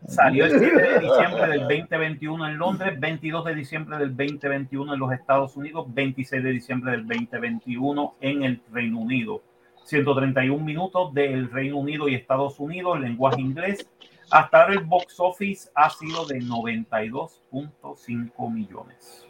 Salió 0.06 0.46
el 0.46 0.58
7 0.58 0.80
de 0.80 1.00
diciembre 1.00 1.48
del 1.48 1.60
2021 1.60 2.48
en 2.48 2.58
Londres, 2.58 3.00
22 3.00 3.44
de 3.44 3.54
diciembre 3.56 3.98
del 3.98 4.16
2021 4.16 4.94
en 4.94 5.00
los 5.00 5.12
Estados 5.12 5.56
Unidos, 5.56 5.86
26 5.92 6.42
de 6.42 6.50
diciembre 6.50 6.92
del 6.92 7.06
2021 7.06 8.14
en 8.20 8.42
el 8.44 8.62
Reino 8.72 9.00
Unido. 9.00 9.42
131 9.88 10.64
minutos 10.64 11.12
del 11.14 11.50
Reino 11.50 11.78
Unido 11.78 12.08
y 12.08 12.14
Estados 12.14 12.60
Unidos, 12.60 13.00
lenguaje 13.00 13.40
inglés. 13.40 13.88
Hasta 14.30 14.60
ahora 14.62 14.74
el 14.74 14.80
box 14.80 15.18
office 15.18 15.70
ha 15.74 15.88
sido 15.88 16.26
de 16.26 16.40
92.5 16.40 18.52
millones. 18.52 19.26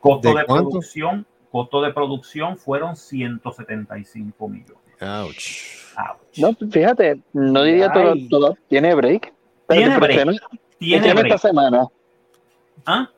Costo 0.00 0.32
¿De 0.34 0.44
producción, 0.44 1.26
costo 1.50 1.82
de 1.82 1.92
producción 1.92 2.56
fueron 2.56 2.94
175 2.94 4.48
millones. 4.48 4.76
Ouch. 5.00 5.96
Ouch. 5.98 6.38
No, 6.38 6.54
fíjate, 6.70 7.20
no 7.32 7.64
diría 7.64 7.90
todo. 8.30 8.56
Tiene 8.68 8.94
break. 8.94 9.34
Pero 9.66 9.80
Tiene 9.80 9.98
break. 9.98 10.18
Estreno, 10.18 10.38
Tiene 10.78 10.96
estreno 10.96 11.20
break. 11.20 11.34
esta 11.34 11.48
semana. 11.48 11.88
¿Ah? 12.86 13.10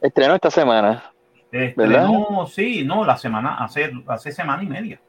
Estreno 0.00 0.34
esta 0.34 0.50
semana. 0.50 1.04
Estrenó, 1.52 2.46
sí, 2.48 2.84
no, 2.84 3.04
la 3.04 3.16
semana, 3.16 3.54
hace, 3.56 3.92
hace 4.08 4.32
semana 4.32 4.62
y 4.62 4.66
media. 4.66 5.00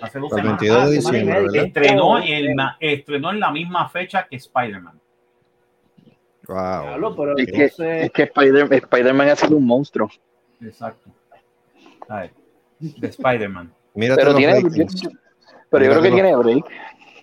Hace 0.00 0.18
dos 0.18 0.30
semanas. 0.30 0.60
22 0.60 0.90
de 1.12 1.60
Ah. 1.60 1.62
Estrenó, 1.64 2.18
en 2.18 2.56
la, 2.56 2.76
estrenó 2.80 3.30
en 3.30 3.40
la 3.40 3.50
misma 3.52 3.88
fecha 3.88 4.26
que 4.28 4.36
Spider-Man. 4.36 4.98
Wow. 6.48 7.14
pero 7.16 7.36
Es 7.38 7.46
que, 7.46 7.64
es 8.04 8.10
que 8.12 8.22
Spider- 8.24 8.72
Spider-Man 8.72 9.28
ha 9.28 9.36
sido 9.36 9.56
un 9.56 9.66
monstruo. 9.66 10.08
Exacto. 10.60 11.10
A 12.08 12.20
ver, 12.20 12.30
de 12.80 13.06
Spider-Man. 13.08 13.72
Pero 13.94 14.34
tiene, 14.34 14.60
ratings. 14.60 15.08
pero 15.70 15.84
yo 15.84 15.90
creo 15.92 16.02
que 16.02 16.10
tiene 16.10 16.34
break. 16.36 16.64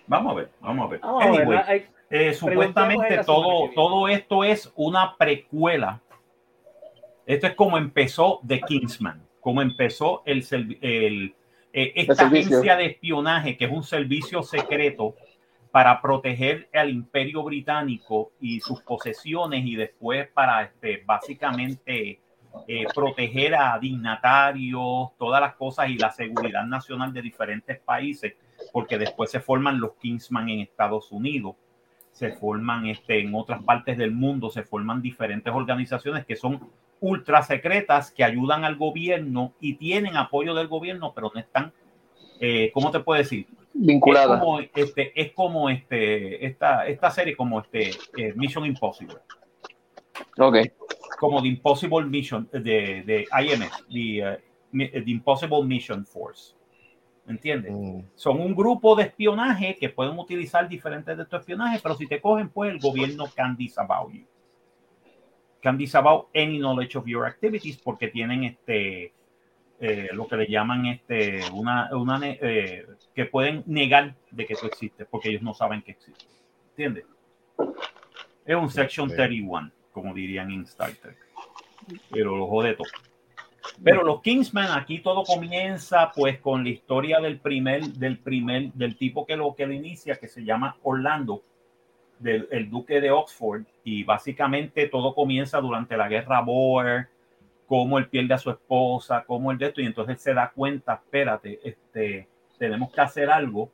Vamos 0.08 0.32
a 0.32 0.36
ver, 0.36 0.49
vamos 0.62 0.88
a 0.88 0.91
ver. 0.91 0.99
Vamos 1.01 1.23
a 1.23 1.29
ver, 1.32 1.41
Anyway, 1.41 1.60
hay- 1.67 1.86
Eh, 2.12 2.34
supuestamente 2.34 3.19
todo, 3.23 3.69
todo 3.75 4.08
esto 4.08 4.43
es 4.43 4.71
una 4.75 5.15
precuela. 5.15 6.01
Esto 7.27 7.45
es 7.45 7.53
como 7.53 7.77
empezó 7.77 8.39
The 8.47 8.62
Kingsman, 8.62 9.21
como 9.41 9.62
empezó 9.62 10.23
el, 10.25 10.43
el- 10.82 11.36
eh, 11.73 11.93
esta 11.95 12.27
agencia 12.27 12.75
de 12.75 12.86
espionaje, 12.86 13.58
que 13.58 13.65
es 13.65 13.71
un 13.71 13.84
servicio 13.84 14.43
secreto 14.43 15.15
para 15.71 16.01
proteger 16.01 16.67
al 16.73 16.89
imperio 16.89 17.43
británico 17.43 18.32
y 18.39 18.60
sus 18.60 18.82
posesiones 18.82 19.65
y 19.65 19.75
después 19.75 20.27
para 20.29 20.63
este, 20.63 21.03
básicamente 21.05 22.19
eh, 22.67 22.86
proteger 22.93 23.53
a 23.55 23.77
dignatarios, 23.77 25.10
todas 25.17 25.39
las 25.39 25.55
cosas 25.55 25.89
y 25.89 25.97
la 25.97 26.12
seguridad 26.12 26.65
nacional 26.65 27.13
de 27.13 27.21
diferentes 27.21 27.79
países, 27.79 28.34
porque 28.73 28.97
después 28.97 29.29
se 29.29 29.39
forman 29.39 29.79
los 29.79 29.93
Kingsman 29.93 30.49
en 30.49 30.62
Estados 30.62 31.12
Unidos 31.12 31.55
se 32.12 32.34
forman 32.34 32.86
este, 32.88 33.21
en 33.21 33.34
otras 33.34 33.63
partes 33.63 33.97
del 33.97 34.12
mundo, 34.12 34.49
se 34.49 34.63
forman 34.63 35.01
diferentes 35.01 35.53
organizaciones 35.53 36.25
que 36.25 36.36
son 36.36 36.69
ultra 37.02 37.42
secretas, 37.44 38.12
que 38.12 38.24
ayudan 38.24 38.66
al 38.66 38.76
gobierno 38.76 39.54
y 39.60 39.76
tienen 39.76 40.18
apoyo 40.18 40.54
del 40.54 40.68
gobierno, 40.68 41.14
pero 41.14 41.32
no 41.34 41.40
están, 41.40 41.72
eh, 42.40 42.72
¿cómo 42.74 42.92
te 42.92 43.00
puedo 43.00 43.18
decir? 43.18 43.48
Es 43.50 43.58
Vinculada. 43.74 44.40
como, 44.40 44.60
este, 44.60 45.12
es 45.20 45.32
como 45.34 45.70
este, 45.70 46.46
esta, 46.46 46.88
esta 46.88 47.10
serie, 47.12 47.36
como 47.36 47.62
este, 47.62 47.92
eh, 48.18 48.34
Mission 48.36 48.66
Impossible, 48.66 49.18
Ok. 50.38 50.58
como 51.20 51.42
The 51.42 51.48
Impossible 51.48 52.06
Mission 52.06 52.50
de, 52.52 53.04
de 53.04 53.28
IMF, 53.32 53.72
the, 53.90 54.20
eh, 54.20 54.40
Mi- 54.72 54.90
the 54.90 55.04
Impossible 55.12 55.64
Mission 55.64 56.06
Force. 56.06 56.56
¿Entiendes? 57.28 57.72
Mm. 57.72 58.00
son 58.16 58.42
un 58.42 58.56
grupo 58.56 58.96
de 58.96 59.04
espionaje 59.04 59.78
que 59.80 59.90
pueden 59.90 60.18
utilizar 60.18 60.68
diferentes 60.68 61.16
de 61.16 61.22
estos 61.22 61.42
espionajes, 61.42 61.80
pero 61.80 61.94
si 61.94 62.08
te 62.08 62.20
cogen, 62.20 62.50
pues 62.50 62.72
el 62.72 62.80
gobierno 62.80 63.26
can 63.36 63.56
disavow 63.56 64.12
you. 64.12 64.26
Can 65.62 65.78
disavow 65.78 66.30
any 66.34 66.58
knowledge 66.60 66.95
of 66.98 67.06
your 67.06 67.26
activities 67.26 67.78
porque 67.78 68.08
tienen 68.08 68.43
este 68.43 69.13
eh, 69.82 70.10
lo 70.13 70.28
que 70.28 70.36
le 70.38 70.48
llaman 70.48 70.86
este 70.88 71.41
una, 71.54 71.89
una 71.95 72.19
eh, 72.24 72.86
que 73.13 73.26
pueden 73.26 73.63
negar 73.65 74.15
de 74.32 74.45
que 74.45 74.56
tú 74.56 74.67
existes 74.67 75.08
porque 75.10 75.30
ellos 75.30 75.41
no 75.41 75.54
saben 75.54 75.82
que 75.82 75.91
existes. 75.91 76.28
¿Entiendes? 76.72 77.06
Es 78.45 78.56
un 78.56 78.69
Section 78.69 79.10
Ok. 79.10 79.15
31, 79.15 79.72
como 79.91 80.13
dirían 80.13 80.50
en 80.52 80.62
Star 80.63 80.91
Trek. 80.93 81.17
Pero 82.10 82.38
lo 82.38 82.48
jode 82.48 82.74
todo. 82.74 82.88
Pero 83.84 84.04
los 84.04 84.22
Kingsman, 84.22 84.78
aquí 84.78 85.00
todo 85.00 85.24
comienza 85.24 86.12
pues 86.13 86.39
con 86.39 86.63
la 86.63 86.69
historia 86.69 87.19
del 87.19 87.39
primer, 87.39 87.84
del 87.84 88.19
primer, 88.19 88.74
del 88.74 88.98
tipo 88.98 89.26
que 89.26 89.36
lo 89.36 89.56
que 89.56 89.65
lo 89.65 89.74
inicia, 89.74 90.15
que 90.15 90.28
se 90.28 90.43
llama 90.43 90.78
Orlando, 90.84 91.43
del 92.19 92.47
el 92.51 92.69
duque 92.69 93.01
de 93.01 93.12
Oxford, 93.12 93.63
y 93.84 94.03
básicamente 94.03 94.88
todo 94.88 95.15
comienza 95.15 95.60
durante 95.60 95.97
la 95.97 96.08
guerra 96.08 96.41
Boer, 96.41 97.08
cómo 97.65 97.97
él 97.97 98.08
pierde 98.10 98.34
a 98.34 98.38
su 98.38 98.49
esposa, 98.49 99.23
cómo 99.25 99.51
él 99.51 99.58
de 99.58 99.67
esto, 99.67 99.82
y 99.82 99.86
entonces 99.86 100.21
se 100.21 100.34
da 100.34 100.51
cuenta, 100.51 100.95
espérate, 100.95 101.60
este, 101.63 102.27
tenemos 102.58 102.91
que 102.91 103.01
hacer 103.01 103.29
algo, 103.29 103.71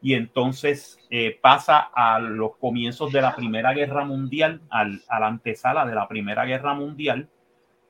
y 0.00 0.14
entonces 0.14 0.98
eh, 1.10 1.38
pasa 1.40 1.90
a 1.94 2.18
los 2.18 2.56
comienzos 2.56 3.12
de 3.12 3.20
la 3.20 3.36
Primera 3.36 3.72
Guerra 3.72 4.04
Mundial, 4.04 4.60
al, 4.70 5.02
a 5.08 5.20
la 5.20 5.28
antesala 5.28 5.86
de 5.86 5.94
la 5.94 6.08
Primera 6.08 6.44
Guerra 6.44 6.74
Mundial, 6.74 7.28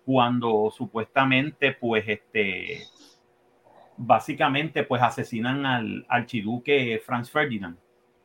cuando 0.04 0.70
supuestamente, 0.76 1.72
pues, 1.72 2.04
este, 2.08 2.80
básicamente, 3.96 4.82
pues, 4.82 5.00
asesinan 5.00 5.64
al 5.64 6.04
archiduque 6.08 7.00
Franz 7.04 7.30
Ferdinand 7.30 7.78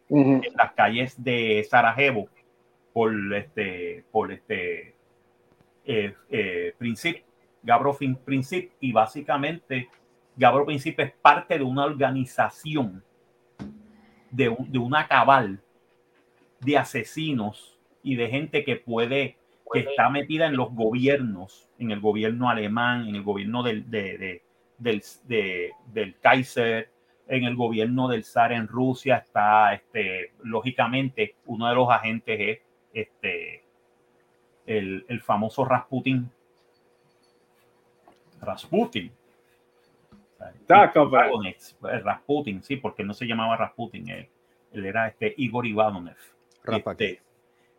En 0.10 0.41
las 0.56 0.72
calles 0.74 1.22
de 1.24 1.65
Sarajevo 1.70 2.30
por 2.93 3.13
este, 3.36 4.06
por 4.12 4.32
este 4.32 4.96
eh, 5.86 6.13
eh, 6.30 6.74
Princip, 6.78 7.17
Gabro 7.63 7.98
Princip, 8.26 8.72
y 8.80 8.91
básicamente 8.91 9.89
Gabro 10.36 10.65
Princip 10.65 11.00
es 11.02 11.12
parte 11.12 11.58
de 11.58 11.63
una 11.63 11.86
organización, 11.86 13.04
de, 14.32 14.50
un- 14.50 14.72
de 14.72 14.80
una 14.80 15.08
cabal 15.08 15.62
de 16.62 16.78
asesinos 16.78 17.78
y 18.04 18.15
de 18.15 18.30
gente 18.30 18.63
que 18.63 18.78
puede, 18.78 19.38
que 19.72 19.80
está 19.80 20.10
metida 20.10 20.48
en 20.48 20.56
los 20.56 20.74
gobiernos, 20.74 21.67
en 21.80 21.91
el 21.91 22.00
gobierno 22.00 22.50
alemán, 22.50 23.08
en 23.08 23.15
el 23.15 23.24
gobierno 23.24 23.62
del, 23.63 23.89
de- 23.91 24.17
de- 24.17 24.41
del, 24.78 25.04
de- 25.26 25.72
del 25.93 26.15
Kaiser, 26.20 26.89
en 27.27 27.43
el 27.43 27.55
gobierno 27.55 28.07
del 28.07 28.23
zar 28.23 28.51
en 28.51 28.67
Rusia 28.67 29.17
está, 29.17 29.73
este, 29.73 30.31
lógicamente, 30.43 31.35
uno 31.45 31.67
de 31.67 31.75
los 31.75 31.89
agentes 31.89 32.39
es 32.39 32.59
este, 32.93 33.63
el, 34.65 35.05
el 35.07 35.21
famoso 35.21 35.65
Rasputin. 35.65 36.29
Rasputin. 38.41 39.11
Eh, 41.83 41.99
Rasputin, 41.99 42.63
sí, 42.63 42.77
porque 42.77 43.03
no 43.03 43.13
se 43.13 43.25
llamaba 43.25 43.57
Rasputin, 43.57 44.09
él, 44.09 44.29
él 44.73 44.85
era 44.85 45.07
este 45.07 45.33
Igor 45.37 45.65
Ivanov. 45.65 46.13
Este, 47.01 47.21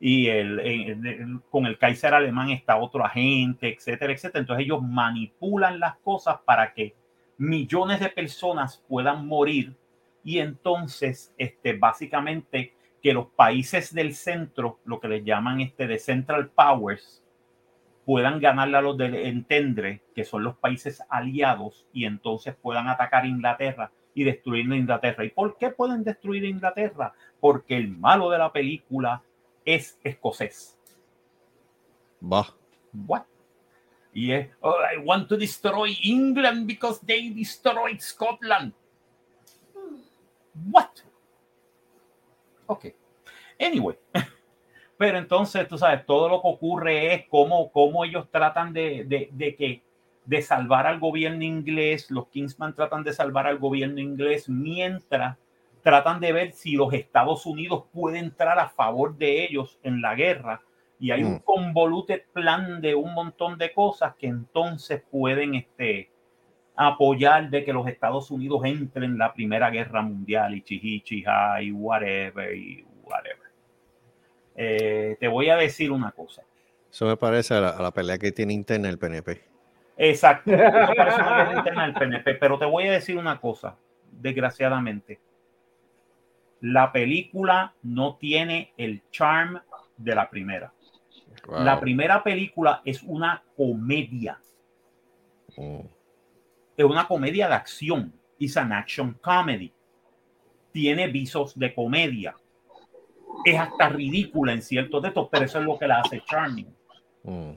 y 0.01 0.29
el, 0.29 0.61
el- 0.61 1.07
el- 1.07 1.41
con 1.51 1.67
el 1.67 1.79
Kaiser 1.79 2.15
alemán 2.15 2.51
está 2.51 2.77
otro 2.77 3.05
agente, 3.05 3.73
etcétera, 3.75 4.13
etcétera. 4.13 4.41
Entonces 4.41 4.65
ellos 4.65 4.83
manipulan 4.83 5.81
las 5.81 5.97
cosas 5.99 6.39
para 6.45 6.73
que 6.73 6.95
millones 7.39 8.01
de 8.01 8.09
personas 8.11 8.85
puedan 8.89 9.27
morir 9.27 9.77
y 10.25 10.41
entonces 10.41 11.33
este, 11.39 11.73
básicamente 11.73 12.75
que 13.03 13.13
los 13.13 13.29
países 13.29 13.95
del 13.95 14.15
centro, 14.15 14.81
lo 14.85 15.01
que 15.01 15.09
les 15.09 15.25
llaman 15.25 15.61
este, 15.61 15.87
de 15.87 15.99
Central 15.99 16.51
Powers, 16.51 17.23
puedan 18.05 18.41
ganarle 18.41 18.77
a 18.77 18.81
los 18.81 18.97
de 18.97 19.29
Entendre, 19.29 20.03
que 20.15 20.25
son 20.25 20.43
los 20.43 20.57
países 20.57 21.03
aliados, 21.09 21.87
y 21.93 22.07
entonces 22.07 22.57
puedan 22.61 22.89
atacar 22.89 23.27
Inglaterra 23.27 23.93
y 24.15 24.25
destruir 24.25 24.65
Inglaterra. 24.73 25.25
¿Y 25.25 25.31
por 25.31 25.57
qué 25.59 25.71
pueden 25.71 26.03
destruir 26.03 26.45
Inglaterra? 26.45 27.13
Porque 27.39 27.77
el 27.77 27.89
malo 27.89 28.31
de 28.31 28.39
la 28.39 28.51
película 28.51 29.23
es 29.65 29.99
escocés. 30.03 30.79
Va. 32.21 32.47
What? 33.07 33.25
Y 34.19 34.33
es, 34.33 34.49
"Oh, 34.61 34.75
I 34.93 34.99
want 34.99 35.29
to 35.29 35.37
destroy 35.37 35.97
England 36.03 36.67
because 36.67 36.99
they 37.07 37.31
destroyed 37.31 38.01
Scotland. 38.01 38.73
What? 40.73 40.91
Ok. 42.67 42.87
Anyway. 43.61 43.97
Pero 44.99 45.19
entonces, 45.19 45.69
tú 45.69 45.79
sabes, 45.79 46.05
todo 46.05 46.29
lo 46.29 46.43
que 46.43 46.49
ocurre 46.49 47.15
es 47.15 47.29
cómo, 47.29 47.71
cómo 47.71 48.05
ellos 48.05 48.29
tratan 48.29 48.73
de, 48.73 49.05
de, 49.05 49.29
de 49.31 49.55
que 49.55 49.83
de 50.25 50.43
salvar 50.43 50.89
al 50.89 50.99
gobierno 50.99 51.45
inglés, 51.45 52.11
los 52.11 52.27
Kingsman 52.27 52.75
tratan 52.75 53.05
de 53.05 53.13
salvar 53.13 53.47
al 53.47 53.59
gobierno 53.59 54.01
inglés 54.01 54.49
mientras 54.49 55.39
tratan 55.85 56.19
de 56.19 56.33
ver 56.33 56.53
si 56.55 56.73
los 56.73 56.93
Estados 56.93 57.47
Unidos 57.47 57.85
pueden 57.93 58.25
entrar 58.25 58.59
a 58.59 58.69
favor 58.69 59.17
de 59.17 59.45
ellos 59.45 59.79
en 59.85 60.03
la 60.03 60.17
guerra 60.17 60.61
y 61.01 61.11
hay 61.11 61.23
un 61.23 61.35
Mm. 61.35 61.41
convoluted 61.41 62.23
plan 62.33 62.81
de 62.81 62.95
un 62.95 63.15
montón 63.15 63.57
de 63.59 63.73
cosas 63.73 64.15
que 64.17 64.27
entonces 64.27 65.03
pueden 65.11 65.55
este, 65.55 66.11
apoyar 66.77 67.51
de 67.51 67.65
que 67.65 67.73
los 67.73 67.87
Estados 67.87 68.31
Unidos 68.31 68.65
entren 68.65 69.05
en 69.13 69.19
la 69.19 69.33
Primera 69.33 69.71
Guerra 69.71 70.03
Mundial 70.03 70.55
y 70.55 70.63
chihi, 70.63 71.01
chija 71.03 71.61
y 71.63 71.73
whatever 71.73 72.55
y 72.55 72.85
whatever. 73.05 73.49
Eh, 74.57 75.17
te 75.21 75.29
voy 75.29 75.51
a 75.51 75.57
decir 75.57 75.91
una 75.93 76.11
cosa. 76.13 76.43
Eso 76.91 77.07
me 77.07 77.17
parece 77.17 77.55
a 77.55 77.61
la, 77.61 77.69
a 77.71 77.83
la 77.83 77.91
pelea 77.93 78.19
que 78.19 78.33
tiene 78.33 78.53
interna 78.53 78.89
el 78.89 78.99
PNP. 78.99 79.41
Exacto. 79.97 80.51
Eso 80.53 80.95
parece 80.97 81.21
una 81.21 81.37
guerra 81.37 81.59
interna 81.59 81.83
del 81.85 81.95
PNP, 81.95 82.35
pero 82.37 82.59
te 82.59 82.65
voy 82.65 82.87
a 82.89 82.93
decir 82.93 83.17
una 83.19 83.41
cosa, 83.41 83.77
desgraciadamente. 84.11 85.21
La 86.61 86.91
película 86.91 87.75
no 87.83 88.17
tiene 88.17 88.73
el 88.77 89.03
charm 89.11 89.61
de 89.97 90.15
la 90.15 90.29
primera. 90.29 90.73
Wow. 91.49 91.61
La 91.65 91.81
primera 91.81 92.23
película 92.23 92.83
es 92.85 93.03
una 93.03 93.43
comedia, 93.57 94.39
Mm. 95.57 95.81
es 96.77 96.85
una 96.85 97.09
comedia 97.09 97.49
de 97.49 97.55
acción. 97.55 98.13
Es 98.39 98.57
an 98.57 98.73
action 98.73 99.15
comedy. 99.15 99.73
Tiene 100.71 101.09
visos 101.09 101.59
de 101.59 101.75
comedia. 101.75 102.37
Es 103.45 103.59
hasta 103.59 103.89
ridícula 103.89 104.53
en 104.53 104.63
ciertos 104.63 105.03
de 105.03 105.09
estos, 105.09 105.29
pero 105.31 105.47
eso 105.47 105.59
es 105.59 105.65
lo 105.65 105.79
que 105.79 105.89
la 105.89 106.01
hace 106.01 106.21
charming. 106.21 106.73
Mm. 107.25 107.53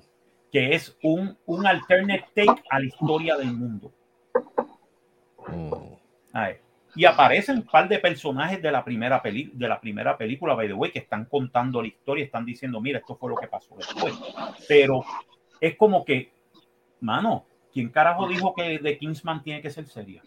que 0.51 0.73
es 0.75 0.97
un, 1.04 1.38
un 1.45 1.65
alternate 1.65 2.25
take 2.36 2.62
a 2.69 2.80
la 2.80 2.86
historia 2.86 3.38
del 3.38 3.54
mundo. 3.54 3.93
Mm. 5.47 5.73
Ay, 6.34 6.56
Y 6.95 7.06
aparecen 7.06 7.58
un 7.58 7.63
par 7.63 7.88
de 7.88 7.99
personajes 7.99 8.62
de 8.62 8.71
la 8.71 8.84
primera 8.84 9.21
peli 9.21 9.49
de 9.54 9.67
la 9.67 9.80
primera 9.80 10.17
película, 10.17 10.54
by 10.56 10.67
the 10.67 10.73
way, 10.73 10.91
que 10.91 10.99
están 10.99 11.25
contando 11.25 11.82
la 11.82 11.88
historia, 11.88 12.25
están 12.25 12.45
diciendo, 12.45 12.82
mira, 12.82 12.99
esto 12.99 13.15
fue 13.15 13.30
lo 13.30 13.36
que 13.36 13.47
pasó 13.47 13.75
después. 13.77 14.13
Pero 14.67 15.04
es 15.60 15.75
como 15.77 16.04
que, 16.04 16.34
mano, 16.99 17.45
¿quién 17.71 17.89
carajo 17.89 18.27
dijo 18.27 18.54
que 18.54 18.80
The 18.80 18.97
Kingsman 18.97 19.41
tiene 19.41 19.62
que 19.62 19.69
ser 19.69 19.88
seria? 19.88 20.21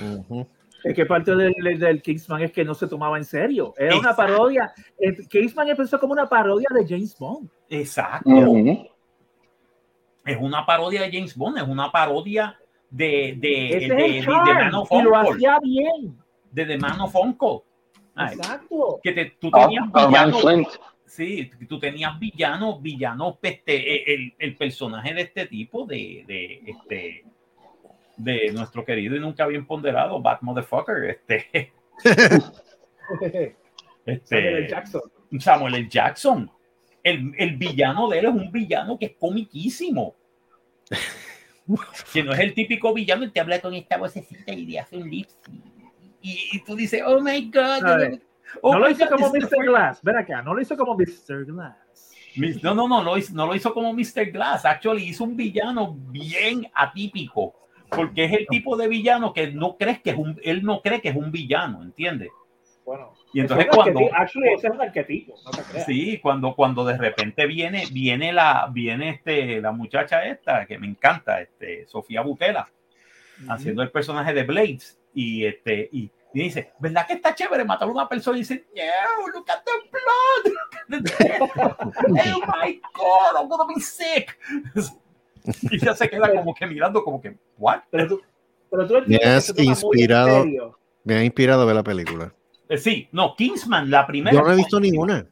Ujú. 0.00 0.46
Es 0.84 0.94
que 0.94 1.04
parte 1.04 1.34
del, 1.34 1.78
del 1.78 2.00
Kingsman 2.00 2.42
es 2.42 2.52
que 2.52 2.64
no 2.64 2.74
se 2.74 2.86
tomaba 2.86 3.18
en 3.18 3.24
serio. 3.24 3.74
Era 3.76 3.98
una 3.98 4.14
parodia. 4.14 4.72
El 4.98 5.26
Kingsman 5.28 5.68
empezó 5.68 5.98
como 5.98 6.12
una 6.12 6.28
parodia 6.28 6.68
de 6.72 6.86
James 6.86 7.16
Bond. 7.18 7.50
Exacto. 7.68 8.30
Es 10.24 10.36
una 10.40 10.64
parodia 10.66 11.02
de 11.02 11.10
James 11.12 11.36
Bond, 11.36 11.58
es 11.58 11.64
una 11.64 11.90
parodia 11.90 12.58
de, 12.90 13.34
de, 13.38 13.68
Ese 13.76 13.78
de, 13.78 13.84
es 13.84 13.88
de- 13.88 14.18
el 14.18 14.24
de 14.24 14.54
Man 14.54 14.74
of 14.74 14.88
y 14.92 15.02
lo 15.02 15.16
hacía 15.16 15.58
bien. 15.62 16.16
de 16.50 16.66
The 16.66 16.78
Man 16.78 17.00
of 17.00 17.14
Uncle. 17.14 17.60
Ay, 18.14 18.34
Exacto. 18.36 19.00
que 19.02 19.12
te- 19.12 19.36
tú 19.38 19.50
Ah, 19.52 19.64
tenías 19.64 19.90
Van 19.90 20.08
villanos, 20.30 20.80
sí, 21.04 21.50
tú 21.68 21.78
tenías 21.78 22.18
villanos, 22.18 22.80
villanos, 22.80 23.36
este, 23.42 24.14
el, 24.14 24.34
el 24.38 24.56
personaje 24.56 25.12
de 25.14 25.20
este 25.22 25.46
tipo, 25.46 25.84
de, 25.84 26.24
de, 26.26 26.62
este, 26.66 27.24
de 28.16 28.52
nuestro 28.52 28.84
querido 28.84 29.16
y 29.16 29.20
nunca 29.20 29.46
bien 29.46 29.66
ponderado, 29.66 30.20
Bat 30.22 30.40
Motherfucker, 30.42 31.04
este, 31.10 31.72
Samuel 33.08 33.54
este, 34.06 34.48
L. 34.58 34.68
Jackson. 34.68 35.00
Samuel 35.38 35.74
L. 35.74 35.88
Jackson. 35.88 36.50
El, 37.02 37.32
el 37.38 37.56
villano 37.56 38.08
de 38.08 38.18
él 38.18 38.24
es 38.26 38.30
un 38.32 38.50
villano 38.50 38.98
que 38.98 39.06
es 39.06 39.12
comiquísimo. 39.18 40.14
que 42.12 42.22
no 42.22 42.32
es 42.32 42.38
el 42.38 42.54
típico 42.54 42.92
villano 42.94 43.22
que 43.22 43.30
te 43.30 43.40
habla 43.40 43.60
con 43.60 43.74
esta 43.74 43.96
vocecita 43.96 44.52
y 44.52 44.66
le 44.66 44.78
hace 44.78 44.96
un 44.96 45.10
lip 45.10 45.28
sync. 45.44 45.64
y, 46.22 46.38
y 46.52 46.64
tú 46.64 46.76
dices, 46.76 47.02
oh 47.04 47.20
my 47.20 47.50
god. 47.50 47.82
Ver, 47.82 48.22
oh 48.62 48.72
no 48.72 48.80
lo 48.80 48.86
my 48.86 48.92
hizo 48.92 49.04
God, 49.06 49.16
como 49.16 49.32
Mr. 49.32 49.66
Glass. 49.66 50.00
Ven 50.02 50.16
acá, 50.16 50.42
no 50.42 50.54
lo 50.54 50.60
hizo 50.60 50.76
como 50.76 50.96
Mr. 50.96 51.44
Glass. 51.44 52.12
No, 52.62 52.74
no, 52.74 52.86
no, 52.86 53.02
lo 53.02 53.16
hizo, 53.16 53.34
no 53.34 53.46
lo 53.46 53.54
hizo 53.54 53.72
como 53.72 53.92
Mr. 53.92 54.30
Glass. 54.30 54.64
Actually, 54.66 55.08
hizo 55.08 55.24
un 55.24 55.36
villano 55.36 55.94
bien 56.10 56.66
atípico. 56.74 57.54
Porque 57.88 58.24
es 58.24 58.32
el 58.32 58.46
tipo 58.48 58.76
de 58.76 58.88
villano 58.88 59.32
que 59.32 59.52
no 59.52 59.76
crees 59.76 60.00
que 60.00 60.10
es 60.10 60.16
un, 60.16 60.38
él 60.42 60.64
no 60.64 60.82
cree 60.82 61.00
que 61.00 61.10
es 61.10 61.16
un 61.16 61.30
villano, 61.30 61.82
¿entiendes? 61.82 62.30
Bueno, 62.86 63.12
Y 63.32 63.40
entonces 63.40 63.66
es 63.66 63.74
cuando. 63.74 64.00
Actually, 64.14 64.54
ese 64.54 64.68
es 64.68 64.72
un 64.72 64.80
arquetipo, 64.80 65.34
no 65.44 65.50
te 65.50 65.62
creas. 65.62 65.86
sí, 65.86 66.20
cuando, 66.22 66.54
cuando 66.54 66.84
de 66.84 66.96
repente 66.96 67.44
viene, 67.44 67.86
viene 67.90 68.32
la, 68.32 68.70
viene 68.72 69.10
este, 69.10 69.60
la 69.60 69.72
muchacha 69.72 70.24
esta 70.24 70.64
que 70.66 70.78
me 70.78 70.86
encanta, 70.86 71.40
este, 71.40 71.84
Sofía 71.88 72.20
Butela, 72.20 72.68
haciendo 73.48 73.82
el 73.82 73.90
personaje 73.90 74.32
de 74.32 74.44
Blades, 74.44 75.00
y 75.12 75.44
este, 75.44 75.88
y, 75.90 76.12
y 76.32 76.42
dice, 76.44 76.74
¿verdad 76.78 77.08
que 77.08 77.14
está 77.14 77.34
chévere 77.34 77.64
matar 77.64 77.88
a 77.88 77.90
una 77.90 78.08
persona? 78.08 78.36
Y 78.36 78.42
dice, 78.42 78.66
no, 78.72 79.28
look 79.32 79.46
at 79.50 79.64
the 79.64 79.72
blood. 79.90 80.54
oh 82.36 82.40
my 82.62 82.80
God, 82.94 83.40
I'm 83.40 83.48
gonna 83.48 83.74
be 83.74 83.80
sick. 83.80 84.38
Y 85.70 85.76
ella 85.76 85.94
se 85.94 86.10
queda 86.10 86.32
como 86.34 86.52
que 86.52 86.66
mirando, 86.66 87.04
como 87.04 87.20
que, 87.20 87.36
¿what? 87.56 87.82
Pero 87.88 88.08
tú, 88.08 88.20
pero 88.68 88.84
tú 88.84 88.94
Me 89.06 89.16
has 89.16 89.56
inspirado. 89.56 90.44
Me 91.04 91.14
ha 91.14 91.22
inspirado 91.22 91.62
a 91.62 91.64
ver 91.64 91.76
la 91.76 91.84
película. 91.84 92.32
Eh, 92.68 92.78
Sí, 92.78 93.08
no, 93.12 93.34
Kingsman, 93.36 93.90
la 93.90 94.06
primera. 94.06 94.36
Yo 94.36 94.42
no 94.42 94.52
he 94.52 94.56
visto 94.56 94.80
ninguna. 94.80 95.26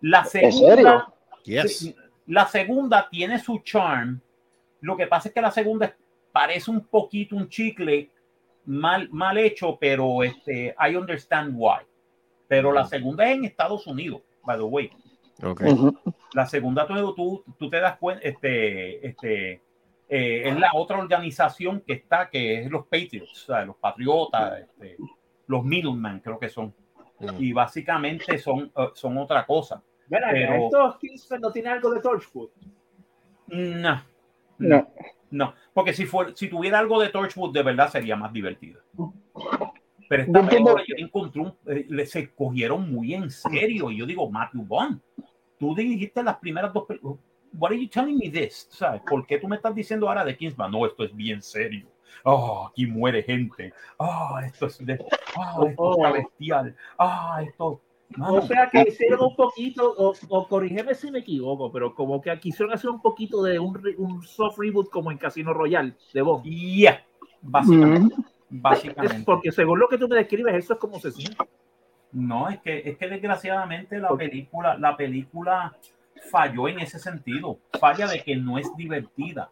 La 0.00 0.24
serio? 0.24 0.50
segunda, 0.52 1.12
Yes. 1.44 1.78
sí, 1.78 1.96
la 2.26 2.46
segunda 2.46 3.08
tiene 3.10 3.38
su 3.38 3.58
charm. 3.58 4.20
Lo 4.80 4.96
que 4.96 5.06
pasa 5.06 5.28
es 5.28 5.34
que 5.34 5.40
la 5.40 5.50
segunda 5.50 5.94
parece 6.32 6.70
un 6.70 6.80
poquito 6.86 7.36
un 7.36 7.48
chicle 7.48 8.10
mal, 8.66 9.08
mal 9.10 9.36
hecho, 9.38 9.76
pero 9.80 10.22
este, 10.22 10.74
I 10.78 10.96
understand 10.96 11.52
why. 11.54 11.80
Pero 12.48 12.72
la 12.72 12.86
segunda 12.86 13.28
es 13.28 13.36
en 13.36 13.44
Estados 13.44 13.86
Unidos, 13.86 14.22
by 14.44 14.56
the 14.56 14.64
way. 14.64 14.90
Ok. 15.42 15.62
Ujú. 15.62 15.96
La 16.34 16.46
segunda, 16.46 16.86
tú, 16.86 17.14
tú, 17.14 17.44
tú 17.58 17.70
te 17.70 17.80
das 17.80 17.96
cuenta, 17.98 18.22
este, 18.26 19.06
este, 19.06 19.52
eh, 20.08 20.42
es 20.48 20.58
la 20.58 20.70
otra 20.74 20.98
organización 20.98 21.82
que 21.86 21.94
está, 21.94 22.28
que 22.28 22.62
es 22.62 22.70
los 22.70 22.84
Patriots, 22.86 23.30
o 23.44 23.46
sea, 23.52 23.64
los 23.64 23.76
Patriotas, 23.76 24.60
este, 24.60 24.96
los 25.46 25.64
Middlemen, 25.64 26.20
creo 26.20 26.38
que 26.38 26.48
son. 26.48 26.74
Mm. 27.20 27.36
Y 27.38 27.52
básicamente 27.52 28.38
son, 28.38 28.72
eh, 28.76 28.88
son 28.94 29.18
otra 29.18 29.44
cosa. 29.46 29.82
Pero- 30.08 30.64
estos 30.64 30.98
Kingsman 30.98 31.40
no 31.40 31.52
tienen 31.52 31.72
algo 31.72 31.90
de 31.90 32.00
Torchwood. 32.00 32.48
No, 33.48 34.02
No. 34.58 34.88
no, 35.30 35.54
porque 35.72 35.92
si, 35.92 36.06
fuera, 36.06 36.32
si 36.34 36.48
tuviera 36.48 36.78
algo 36.78 37.00
de 37.00 37.08
Torchwood, 37.10 37.52
de 37.52 37.62
verdad 37.62 37.90
sería 37.90 38.16
más 38.16 38.32
divertido. 38.32 38.80
Pero 40.08 40.22
esta 40.24 40.48
película 40.48 40.82
yo 40.86 40.94
encontré 40.98 41.40
un, 41.40 41.54
eh, 41.66 42.06
se 42.06 42.32
cogieron 42.34 42.90
muy 42.90 43.14
en 43.14 43.30
serio. 43.30 43.90
Y 43.90 43.98
yo 43.98 44.06
digo, 44.06 44.28
Matthew 44.28 44.64
Bond, 44.64 45.00
tú 45.58 45.74
dirigiste 45.74 46.22
las 46.22 46.36
primeras 46.38 46.72
dos 46.72 46.84
películas. 46.86 47.18
What 47.52 47.70
are 47.72 47.80
you 47.80 47.88
telling 47.88 48.16
me 48.18 48.30
this? 48.30 48.68
¿Sabes? 48.70 49.02
¿Por 49.08 49.26
qué 49.26 49.38
tú 49.38 49.46
me 49.48 49.56
estás 49.56 49.74
diciendo 49.74 50.08
ahora 50.08 50.24
de 50.24 50.36
Kingsman? 50.36 50.70
No, 50.70 50.86
esto 50.86 51.04
es 51.04 51.14
bien 51.14 51.42
serio. 51.42 51.86
Oh, 52.24 52.68
aquí 52.70 52.86
muere 52.86 53.22
gente. 53.22 53.72
Oh, 53.96 54.38
esto 54.44 54.66
es 54.66 54.84
de, 54.84 54.98
oh, 55.36 55.66
esto 55.66 55.92
está 55.96 56.12
bestial. 56.12 56.76
Ah, 56.98 57.42
esto. 57.46 57.80
mano, 58.16 58.34
O 58.34 58.42
sea 58.42 58.68
que 58.70 58.82
hicieron 58.88 59.20
un 59.22 59.36
poquito, 59.36 59.94
o, 59.96 60.14
o 60.28 60.48
corrígeme 60.48 60.94
si 60.94 61.10
me 61.10 61.20
equivoco, 61.20 61.70
pero 61.72 61.94
como 61.94 62.20
que 62.20 62.38
quisieron 62.38 62.74
hacer 62.74 62.90
un 62.90 63.00
poquito 63.00 63.42
de 63.42 63.58
un, 63.58 63.80
un 63.98 64.22
soft 64.22 64.58
reboot 64.58 64.90
como 64.90 65.10
en 65.10 65.18
Casino 65.18 65.52
Royale 65.54 65.94
de 66.12 66.22
Bond. 66.22 66.44
yeah, 66.44 67.04
básicamente. 67.40 68.14
Es 68.14 68.24
básicamente. 68.48 69.24
porque 69.24 69.52
según 69.52 69.78
lo 69.78 69.88
que 69.88 69.98
tú 69.98 70.08
me 70.08 70.16
describes, 70.16 70.54
eso 70.54 70.74
es 70.74 70.78
como 70.78 70.98
se 70.98 71.12
siente. 71.12 71.36
No, 72.12 72.48
es 72.48 72.60
que, 72.60 72.82
es 72.84 72.98
que 72.98 73.08
desgraciadamente 73.08 73.98
la 74.00 74.10
película, 74.16 74.76
la 74.76 74.96
película 74.96 75.76
falló 76.30 76.68
en 76.68 76.80
ese 76.80 76.98
sentido. 76.98 77.58
Falla 77.78 78.08
de 78.08 78.22
que 78.22 78.36
no 78.36 78.58
es 78.58 78.74
divertida. 78.76 79.50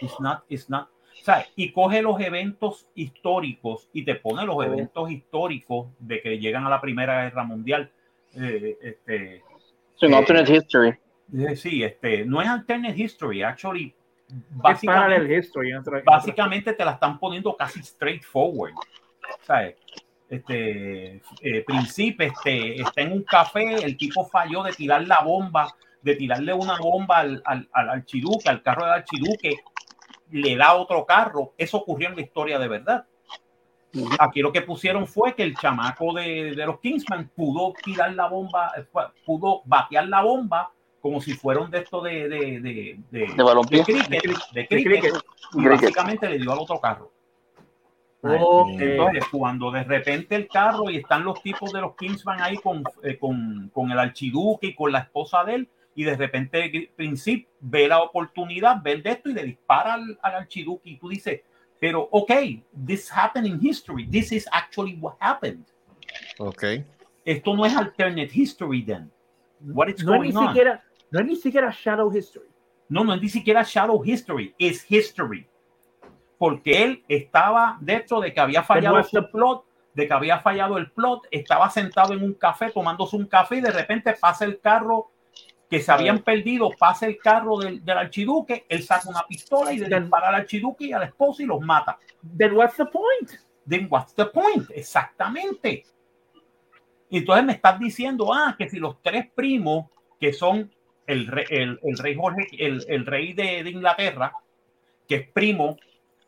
It's 0.00 0.20
not, 0.20 0.44
it's 0.48 0.68
not. 0.68 0.88
Sea, 1.22 1.46
y 1.56 1.70
coge 1.72 2.02
los 2.02 2.20
eventos 2.20 2.86
históricos 2.94 3.88
y 3.92 4.04
te 4.04 4.14
pone 4.16 4.44
los 4.44 4.56
Oh. 4.56 4.62
eventos 4.64 5.10
históricos 5.10 5.88
de 5.98 6.20
que 6.20 6.38
llegan 6.38 6.66
a 6.66 6.70
la 6.70 6.80
Primera 6.80 7.24
Guerra 7.24 7.44
Mundial. 7.44 7.90
Eh, 8.34 8.76
este, 8.82 9.36
Es 9.36 10.02
un 10.08 10.14
Eh, 10.14 10.16
alternate 10.16 10.52
history. 10.56 10.88
eh, 11.48 11.54
sí, 11.56 11.82
este, 11.84 12.24
no 12.24 12.42
es 12.42 12.48
alternate 12.48 13.00
history, 13.00 13.42
actually. 13.42 13.94
Básicamente, 14.50 15.36
history. 15.38 15.74
otra- 15.74 15.98
en 15.98 16.04
básicamente 16.04 16.72
te 16.72 16.84
la 16.84 16.92
están 16.92 17.18
poniendo 17.18 17.54
casi 17.56 17.82
straightforward. 17.82 18.72
¿Sabes? 19.42 19.76
Este 20.28 21.20
eh, 21.42 21.64
Príncipe 21.66 22.26
este, 22.26 22.80
está 22.80 23.02
en 23.02 23.12
un 23.12 23.22
café, 23.22 23.74
el 23.84 23.96
tipo 23.98 24.24
falló 24.24 24.62
de 24.62 24.72
tirar 24.72 25.06
la 25.06 25.20
bomba, 25.22 25.74
de 26.00 26.16
tirarle 26.16 26.54
una 26.54 26.78
bomba 26.78 27.18
al, 27.18 27.42
al, 27.44 27.68
al 27.72 27.90
archiduque, 27.90 28.48
al 28.48 28.62
carro 28.62 28.84
del 28.84 28.94
archiduque, 28.94 29.56
le 30.32 30.56
da 30.56 30.74
otro 30.74 31.06
carro. 31.06 31.52
Eso 31.56 31.78
ocurrió 31.78 32.08
en 32.08 32.16
la 32.16 32.22
historia 32.22 32.58
de 32.58 32.68
verdad. 32.68 33.06
Aquí 34.18 34.40
lo 34.40 34.52
que 34.52 34.62
pusieron 34.62 35.06
fue 35.06 35.34
que 35.34 35.42
el 35.42 35.54
chamaco 35.54 36.14
de, 36.14 36.54
de 36.54 36.66
los 36.66 36.80
Kingsman 36.80 37.30
pudo 37.36 37.74
tirar 37.84 38.14
la 38.14 38.26
bomba, 38.26 38.72
pudo 39.26 39.60
batear 39.66 40.08
la 40.08 40.22
bomba 40.22 40.72
como 41.02 41.20
si 41.20 41.34
fuera 41.34 41.60
un 41.60 41.70
de 41.70 41.78
estos 41.78 42.02
de, 42.04 42.28
de, 42.28 42.60
de, 42.60 42.98
de, 43.10 43.34
De 43.36 43.42
balompié. 43.42 43.80
de 43.80 43.84
cricket, 43.84 44.08
de 44.52 44.66
cricket, 44.66 45.00
cricket. 45.00 45.14
y 45.54 45.64
básicamente 45.68 46.28
le 46.28 46.38
dio 46.38 46.52
al 46.52 46.60
otro 46.60 46.80
carro. 46.80 47.12
Entonces, 48.22 49.24
cuando 49.32 49.72
de 49.72 49.82
repente 49.82 50.36
el 50.36 50.46
carro 50.46 50.88
y 50.88 50.98
están 50.98 51.24
los 51.24 51.42
tipos 51.42 51.72
de 51.72 51.80
los 51.80 51.96
Kingsman 51.96 52.40
ahí 52.40 52.56
con, 52.56 52.84
eh, 53.02 53.18
con, 53.18 53.68
con 53.74 53.90
el 53.90 53.98
archiduque 53.98 54.68
y 54.68 54.74
con 54.74 54.92
la 54.92 55.00
esposa 55.00 55.42
de 55.44 55.56
él, 55.56 55.68
y 55.96 56.04
de 56.04 56.16
repente 56.16 56.92
Príncipe 56.94 57.48
ve 57.62 57.88
la 57.88 58.02
oportunidad, 58.02 58.82
ve 58.82 58.92
el 58.92 59.02
de 59.02 59.10
esto 59.10 59.30
y 59.30 59.34
le 59.34 59.44
dispara 59.44 59.94
al, 59.94 60.18
al 60.20 60.34
archiduque, 60.34 60.90
y 60.90 60.98
tú 60.98 61.08
dices, 61.08 61.40
pero 61.80 62.08
ok, 62.10 62.32
this 62.86 63.10
happened 63.10 63.46
in 63.46 63.58
history, 63.60 64.06
this 64.06 64.32
is 64.32 64.46
actually 64.52 64.98
what 65.00 65.14
happened. 65.20 65.64
Ok. 66.38 66.64
Esto 67.24 67.56
no 67.56 67.64
es 67.64 67.74
alternate 67.74 68.30
history 68.32 68.82
then. 68.84 69.10
What 69.60 69.88
is 69.88 70.04
no, 70.04 70.14
es 70.14 70.20
ni 70.20 70.32
going 70.32 70.36
on? 70.36 70.48
siquiera, 70.48 70.84
no 71.10 71.20
es 71.20 71.26
ni 71.26 71.36
siquiera 71.36 71.70
Shadow 71.70 72.12
History. 72.12 72.48
No, 72.88 73.04
no 73.04 73.14
es 73.14 73.22
ni 73.22 73.28
siquiera 73.28 73.62
Shadow 73.62 74.02
History, 74.04 74.54
es 74.58 74.84
History. 74.90 75.48
Porque 76.36 76.82
él 76.82 77.04
estaba 77.06 77.78
dentro 77.80 78.20
de 78.20 78.34
que 78.34 78.40
había 78.40 78.64
fallado 78.64 79.02
su 79.04 79.30
plot, 79.30 79.64
de 79.94 80.08
que 80.08 80.12
había 80.12 80.40
fallado 80.40 80.78
el 80.78 80.90
plot, 80.90 81.28
estaba 81.30 81.70
sentado 81.70 82.12
en 82.12 82.22
un 82.24 82.34
café 82.34 82.70
tomándose 82.70 83.16
un 83.16 83.26
café 83.26 83.56
y 83.56 83.60
de 83.60 83.70
repente 83.70 84.14
pasa 84.20 84.44
el 84.44 84.58
carro 84.58 85.11
que 85.72 85.80
se 85.80 85.90
habían 85.90 86.18
perdido, 86.18 86.68
pasa 86.78 87.06
el 87.06 87.16
carro 87.16 87.56
del, 87.56 87.82
del 87.82 87.96
archiduque, 87.96 88.66
él 88.68 88.82
saca 88.82 89.08
una 89.08 89.26
pistola 89.26 89.72
y 89.72 89.78
le 89.78 89.88
dispara 90.00 90.28
al 90.28 90.34
archiduque 90.34 90.84
y 90.84 90.92
a 90.92 90.98
la 90.98 91.06
esposa 91.06 91.42
y 91.42 91.46
los 91.46 91.62
mata. 91.62 91.98
Then 92.36 92.52
what's 92.54 92.76
the 92.76 92.84
point? 92.84 93.30
Then 93.66 93.86
what's 93.88 94.14
the 94.14 94.26
point? 94.26 94.68
Exactamente. 94.74 95.86
Y 97.08 97.16
entonces 97.16 97.46
me 97.46 97.54
estás 97.54 97.78
diciendo, 97.80 98.34
ah, 98.34 98.54
que 98.58 98.68
si 98.68 98.78
los 98.78 99.00
tres 99.00 99.30
primos, 99.34 99.86
que 100.20 100.34
son 100.34 100.70
el, 101.06 101.26
re- 101.26 101.46
el, 101.48 101.80
el 101.82 101.96
rey 101.96 102.16
Jorge, 102.16 102.48
el, 102.58 102.84
el 102.86 103.06
rey 103.06 103.32
de, 103.32 103.64
de 103.64 103.70
Inglaterra, 103.70 104.30
que 105.08 105.14
es 105.14 105.28
primo 105.30 105.78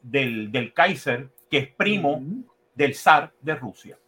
del, 0.00 0.50
del 0.50 0.72
Kaiser, 0.72 1.28
que 1.50 1.58
es 1.58 1.68
primo 1.68 2.22
del 2.74 2.94
zar 2.94 3.30
de 3.42 3.56
Rusia. 3.56 3.98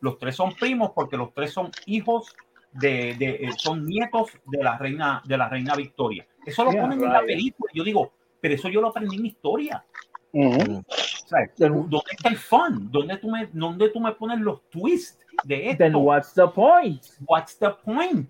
Los 0.00 0.18
tres 0.18 0.36
son 0.36 0.54
primos 0.54 0.90
porque 0.94 1.16
los 1.16 1.32
tres 1.32 1.50
son 1.50 1.70
hijos 1.86 2.36
de, 2.80 3.14
de- 3.18 3.38
eh, 3.46 3.50
son 3.56 3.84
nietos 3.84 4.30
de 4.46 4.62
la 4.62 4.76
reina 4.78 5.22
de 5.24 5.36
la 5.38 5.48
reina 5.48 5.74
Victoria. 5.74 6.26
Eso 6.44 6.64
lo 6.64 6.72
Yeah, 6.72 6.82
ponen 6.82 7.02
en 7.02 7.12
la 7.12 7.20
right. 7.20 7.28
película. 7.28 7.70
Yo 7.74 7.84
digo, 7.84 8.12
pero 8.40 8.54
eso 8.54 8.68
yo 8.68 8.80
lo 8.80 8.88
aprendí 8.88 9.16
en 9.16 9.26
historia. 9.26 9.84
Ujú. 10.32 10.78
O 10.86 11.28
sea, 11.28 11.48
¿Dónde 11.56 11.98
está 12.10 12.28
el 12.28 12.36
fun? 12.36 12.90
¿Dónde 12.90 13.16
tú 13.16 13.30
me, 13.30 13.48
dónde 13.52 13.88
tú 13.88 14.00
me 14.00 14.12
pones 14.12 14.38
los 14.40 14.68
twists 14.70 15.18
de 15.44 15.70
esto? 15.70 15.78
Then 15.84 15.94
what's 15.96 16.34
the 16.34 16.46
point? 16.48 17.02
What's 17.26 17.58
the 17.58 17.70
point? 17.84 18.28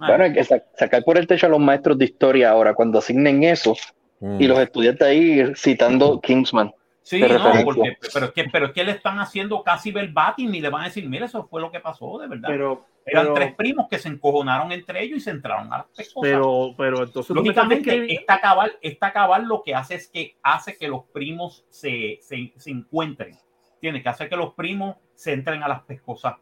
Ah, 0.00 0.08
Bueno, 0.08 0.24
hay 0.24 0.32
que 0.32 0.44
sa- 0.44 0.62
sacar 0.76 1.02
por 1.04 1.16
el 1.18 1.26
techo 1.26 1.46
a 1.46 1.50
los 1.50 1.60
maestros 1.60 1.96
de 1.98 2.04
historia 2.06 2.50
ahora 2.50 2.74
cuando 2.74 2.98
asignen 2.98 3.42
eso 3.44 3.74
Mm. 4.20 4.40
y 4.42 4.48
los 4.48 4.58
estudiantes 4.58 5.06
ahí 5.06 5.52
citando 5.54 6.20
Kingsman. 6.22 6.72
sí, 7.02 7.20
no, 7.20 7.64
porque, 7.64 7.96
pero, 8.12 8.26
es 8.26 8.32
que, 8.32 8.44
pero 8.52 8.66
es 8.66 8.72
que 8.72 8.82
le 8.84 8.90
están 8.92 9.20
haciendo 9.20 9.62
casi 9.62 9.92
verbatim 9.92 10.52
y 10.56 10.60
le 10.60 10.68
van 10.70 10.82
a 10.82 10.84
decir, 10.86 11.08
mira, 11.08 11.26
eso 11.26 11.46
fue 11.46 11.60
lo 11.60 11.70
que 11.70 11.78
pasó, 11.78 12.18
de 12.18 12.26
verdad. 12.26 12.48
Pero, 12.48 12.84
Eran 13.10 13.24
pero, 13.24 13.34
tres 13.34 13.54
primos 13.54 13.88
que 13.88 13.98
se 13.98 14.08
encojonaron 14.08 14.72
entre 14.72 15.02
ellos 15.02 15.18
y 15.18 15.20
se 15.20 15.30
entraron 15.30 15.72
a 15.72 15.78
las 15.78 15.86
pescosas. 15.88 16.30
pero, 16.30 16.74
pero 16.76 17.02
entonces 17.04 17.34
Lógicamente, 17.34 18.12
esta 18.12 18.40
cabal, 18.40 18.72
esta 18.80 19.12
cabal 19.12 19.46
lo 19.46 19.62
que 19.62 19.74
hace 19.74 19.94
es 19.94 20.08
que 20.08 20.36
hace 20.42 20.76
que 20.76 20.88
los 20.88 21.04
primos 21.06 21.64
se, 21.68 22.18
se, 22.22 22.52
se 22.56 22.70
encuentren. 22.70 23.36
Tiene 23.80 24.02
que 24.02 24.08
hacer 24.08 24.28
que 24.28 24.36
los 24.36 24.54
primos 24.54 24.96
se 25.14 25.32
entren 25.32 25.62
a 25.62 25.68
las 25.68 25.82
pescosas. 25.82 26.34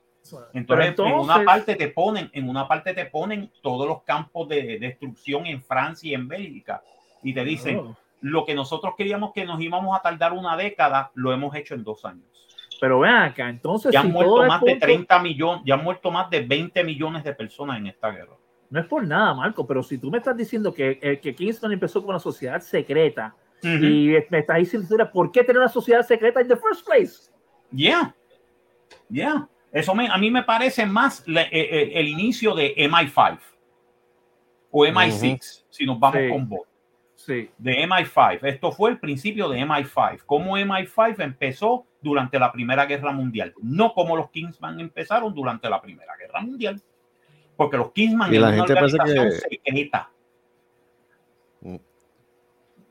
Entonces, 0.52 0.94
en 0.98 1.12
una 1.12 1.44
parte 1.44 1.76
te 1.76 1.88
ponen, 1.88 2.30
en 2.32 2.48
una 2.48 2.66
parte 2.66 2.94
te 2.94 3.06
ponen 3.06 3.52
todos 3.62 3.86
los 3.86 4.02
campos 4.02 4.48
de 4.48 4.78
destrucción 4.78 5.46
en 5.46 5.62
Francia 5.62 6.10
y 6.10 6.14
en 6.14 6.28
Bélgica. 6.28 6.82
Y 7.22 7.34
te 7.34 7.44
dicen, 7.44 7.78
Oh. 7.78 7.96
lo 8.20 8.44
que 8.44 8.54
nosotros 8.54 8.94
queríamos 8.96 9.32
que 9.32 9.44
nos 9.44 9.60
íbamos 9.60 9.96
a 9.96 10.02
tardar 10.02 10.32
una 10.32 10.56
década, 10.56 11.10
lo 11.14 11.32
hemos 11.32 11.54
hecho 11.54 11.74
en 11.74 11.84
dos 11.84 12.04
años. 12.04 12.24
Pero 12.80 13.00
ven 13.00 13.10
acá, 13.14 13.48
entonces 13.48 13.92
Ya 13.92 14.00
han 14.00 14.06
si 14.06 14.12
muerto 14.12 14.36
más 14.46 14.60
de 14.60 14.70
punto- 14.72 14.86
30 14.86 15.18
millones, 15.20 15.62
ya 15.64 15.74
han 15.74 15.84
muerto 15.84 16.10
más 16.10 16.28
de 16.30 16.40
20 16.40 16.84
millones 16.84 17.24
de 17.24 17.32
personas 17.32 17.78
en 17.78 17.86
esta 17.86 18.10
guerra. 18.10 18.36
no 18.68 18.80
es 18.80 18.86
por 18.86 19.06
nada, 19.06 19.32
Marco, 19.32 19.64
pero 19.66 19.82
si 19.82 19.96
tú 19.96 20.10
me 20.10 20.18
estás 20.18 20.36
diciendo 20.36 20.74
que, 20.74 20.98
eh, 21.00 21.20
que 21.20 21.34
Kingsman 21.34 21.70
empezó 21.72 22.00
con 22.00 22.10
una 22.10 22.18
sociedad 22.18 22.60
secreta 22.60 23.34
y 23.62 24.12
me 24.28 24.38
estás 24.40 24.58
diciendo 24.58 25.10
¿por 25.12 25.30
qué 25.32 25.42
tener 25.44 25.58
una 25.62 25.68
sociedad 25.68 26.02
secreta 26.02 26.40
in 26.42 26.48
the 26.48 26.56
first 26.56 26.84
place? 26.86 27.30
Yeah, 27.72 28.14
yeah. 29.08 29.48
Eso 29.72 29.94
me, 29.94 30.08
a 30.08 30.18
mí 30.18 30.30
me 30.30 30.42
parece 30.42 30.84
más 30.84 31.24
eh, 31.28 31.48
eh, 31.50 31.90
el 31.94 32.08
inicio 32.08 32.54
de 32.54 32.74
MI5 32.76 33.38
o 34.70 34.84
MI6, 34.84 35.64
si 35.70 35.86
nos 35.86 35.98
vamos 35.98 36.18
Sí. 36.20 36.28
con 36.28 36.48
vos, 36.48 36.60
Sí. 37.14 37.50
de 37.58 37.82
MI5. 37.86 38.40
Esto 38.44 38.72
fue 38.72 38.90
el 38.90 38.98
principio 38.98 39.48
de 39.48 39.60
MI5. 39.60 40.18
Cómo 40.26 40.56
MI5 40.58 41.20
empezó 41.22 41.86
durante 42.06 42.38
la 42.38 42.50
Primera 42.52 42.86
Guerra 42.86 43.12
Mundial, 43.12 43.52
no 43.62 43.92
como 43.92 44.16
los 44.16 44.30
Kingsman 44.30 44.80
empezaron 44.80 45.34
durante 45.34 45.68
la 45.68 45.80
Primera 45.82 46.16
Guerra 46.16 46.40
Mundial. 46.40 46.80
Porque 47.56 47.76
los 47.76 47.90
Kingsman 47.92 48.32
Y 48.32 48.38
la 48.38 48.52
gente 48.52 48.72
organización 48.74 49.28
que- 49.28 49.32
secreta. 49.32 50.10
Mm. 51.60 51.76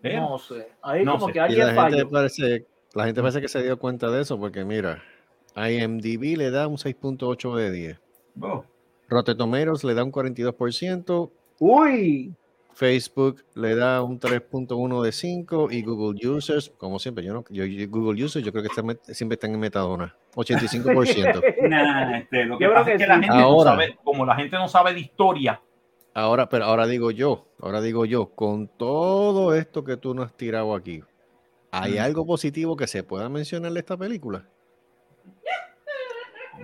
No 0.04 0.38
sé. 0.38 0.68
Ahí 0.84 1.04
No 1.04 1.14
como 1.14 1.28
sé. 1.28 1.34
que 1.34 1.40
alguien 1.40 1.76
la 1.76 1.90
gente, 1.90 2.06
parece, 2.06 2.66
la 2.94 3.06
gente 3.06 3.22
parece 3.22 3.42
que 3.42 3.48
se 3.48 3.64
dio 3.64 3.80
cuenta 3.80 4.10
de 4.12 4.22
eso 4.22 4.40
porque 4.40 4.64
mira, 4.64 5.02
IMDb 5.56 6.38
le 6.38 6.52
da 6.52 6.68
un 6.68 6.78
6.8 6.78 7.56
de 7.56 7.72
10. 7.72 8.02
Oh, 8.42 8.64
Rotten 9.08 9.38
Tomatoes 9.38 9.84
le 9.84 9.94
da 9.94 10.04
un 10.04 10.12
42%, 10.12 11.32
Uy, 11.60 12.34
Facebook 12.76 13.44
le 13.56 13.74
da 13.76 14.04
un 14.04 14.20
3.1 14.20 15.02
de 15.02 15.12
5 15.14 15.70
y 15.72 15.82
Google 15.82 16.28
Users, 16.30 16.72
como 16.78 17.00
siempre, 17.00 17.24
yo 17.24 17.34
no, 17.34 17.46
yo, 17.50 17.64
yo- 17.64 17.88
Google 17.90 18.22
Users 18.24 18.46
yo 18.46 18.52
creo 18.52 18.64
que 18.64 18.68
está 18.68 18.84
met- 18.84 19.02
siempre 19.14 19.36
están 19.36 19.54
en 19.54 19.62
metadona, 19.62 20.14
85%. 20.36 21.42
nah, 21.70 22.18
este, 22.18 22.44
lo 22.44 22.58
que 22.58 22.66
Yo 22.66 22.70
creo 22.72 22.82
pasa 22.82 22.92
es 22.92 22.98
que 22.98 23.04
que 23.04 23.08
la 23.08 23.14
gente 23.16 23.28
no 23.30 23.44
Ahora. 23.44 23.72
sabe, 23.72 23.98
como 24.04 24.26
la 24.26 24.36
gente 24.36 24.58
no 24.58 24.68
sabe 24.68 24.94
de 24.94 25.00
historia, 25.00 25.62
Ahora, 26.18 26.48
pero 26.48 26.64
ahora 26.66 26.86
digo 26.88 27.12
yo, 27.12 27.46
ahora 27.60 27.82
digo 27.82 28.06
yo, 28.06 28.28
con 28.36 28.68
todo 28.70 29.54
esto 29.54 29.84
que 29.84 29.98
tú 29.98 30.14
nos 30.14 30.28
has 30.28 30.34
tirado 30.38 30.74
aquí, 30.76 31.02
¿hay 31.72 31.96
Mm. 31.96 32.00
algo 32.00 32.26
positivo 32.26 32.76
que 32.78 32.88
se 32.88 33.04
pueda 33.04 33.28
mencionar 33.30 33.72
de 33.74 33.80
esta 33.80 33.98
película? 33.98 34.46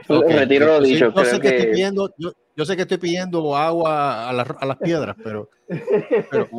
Retiro 0.08 0.66
lo 0.68 0.80
yo 0.80 0.82
sé- 0.86 0.88
dicho, 0.94 1.14
yo 1.14 1.24
sé 1.26 1.30
creo 1.30 1.40
que 1.42 1.48
estoy 1.48 1.66
que- 1.66 1.72
pidiendo, 1.72 2.14
yo, 2.18 2.32
yo 2.56 2.66
sé 2.66 2.76
que 2.76 2.82
estoy 2.84 2.98
pidiendo 2.98 3.56
agua 3.56 4.30
a, 4.30 4.34
las- 4.34 4.48
a 4.60 4.66
las 4.66 4.78
piedras, 4.78 5.16
pero, 5.24 5.50
pero, 6.30 6.50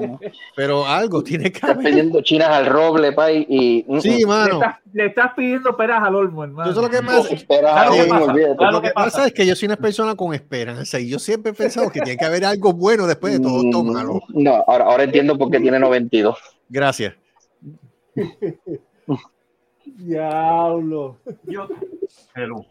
pero 0.56 0.86
algo 0.86 1.22
tiene 1.22 1.44
que 1.50 1.58
Estás 1.58 1.70
haber. 1.72 1.84
pidiendo 1.84 2.22
chinas 2.22 2.48
al 2.48 2.66
roble, 2.66 3.12
pay, 3.12 3.46
y... 3.48 3.84
mm, 3.86 4.00
Sí, 4.00 4.20
le 4.20 4.26
mano. 4.26 4.54
estás, 4.54 4.76
le 4.92 5.06
estás 5.06 5.32
pidiendo 5.36 5.76
peras 5.76 6.02
al 6.02 6.14
olmo, 6.14 6.44
hermano. 6.44 6.70
Eso 6.70 6.80
es 6.80 6.86
lo 6.86 6.90
que 6.90 7.02
mm, 7.02 7.06
¿Sabes 7.08 7.88
lo 7.90 7.92
que 7.96 8.02
sí, 8.04 8.08
pasa? 8.08 8.24
olvídate. 8.32 8.56
Claro 8.56 8.72
Lo 8.72 8.80
que 8.82 8.88
que 8.88 8.94
pasa 8.94 9.10
pasa. 9.10 9.26
es 9.26 9.32
que 9.34 9.46
yo 9.46 9.54
soy 9.56 9.66
una 9.66 9.76
persona 9.76 10.14
con 10.14 10.34
esperanza 10.34 10.98
y 10.98 11.08
yo 11.10 11.18
siempre 11.18 11.52
he 11.52 11.54
pensado 11.54 11.90
que 11.90 12.00
tiene 12.00 12.16
que 12.18 12.24
haber 12.24 12.44
algo 12.44 12.72
bueno 12.72 13.06
después 13.06 13.34
de 13.34 13.40
todo 13.40 13.62
esto 13.62 13.82
Mm, 13.84 13.92
malo. 13.92 14.20
No, 14.30 14.64
ahora, 14.66 14.84
ahora 14.84 15.04
entiendo 15.04 15.36
por 15.36 15.50
qué 15.50 15.60
tiene 15.60 15.78
92. 15.78 16.38
Gracias. 16.68 17.14
Diablo. 19.84 21.18
yo, 21.44 21.68
hello, 22.34 22.64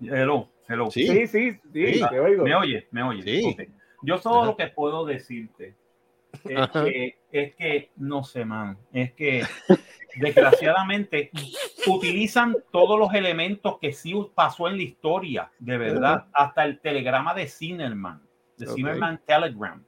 hello, 0.00 0.48
hello. 0.68 0.90
Sí. 0.90 1.06
Sí, 1.06 1.26
sí, 1.26 1.52
sí, 1.72 1.94
Sí. 1.94 2.02
te 2.10 2.20
oigo. 2.20 2.44
¿Me 2.44 2.54
oye? 2.54 2.86
¿Me 2.90 3.02
oye? 3.02 3.22
Sí. 3.22 3.56
Yo 4.02 4.18
todo 4.20 4.38
Ajá. 4.38 4.46
lo 4.46 4.56
que 4.56 4.68
puedo 4.68 5.04
decirte 5.04 5.74
es 6.44 6.68
que, 6.70 7.16
es 7.32 7.54
que, 7.56 7.90
no 7.96 8.22
sé, 8.22 8.44
man, 8.44 8.78
es 8.92 9.12
que 9.14 9.42
desgraciadamente 10.16 11.30
utilizan 11.86 12.56
todos 12.70 12.98
los 12.98 13.12
elementos 13.14 13.78
que 13.80 13.92
sí 13.92 14.14
pasó 14.34 14.68
en 14.68 14.76
la 14.76 14.82
historia, 14.82 15.50
de 15.58 15.78
verdad, 15.78 16.26
hasta 16.32 16.64
el 16.64 16.80
telegrama 16.80 17.34
de 17.34 17.46
Zimmerman, 17.48 18.22
de 18.56 18.68
Ok. 18.68 18.74
Zimmerman 18.76 19.20
Telegram, 19.26 19.84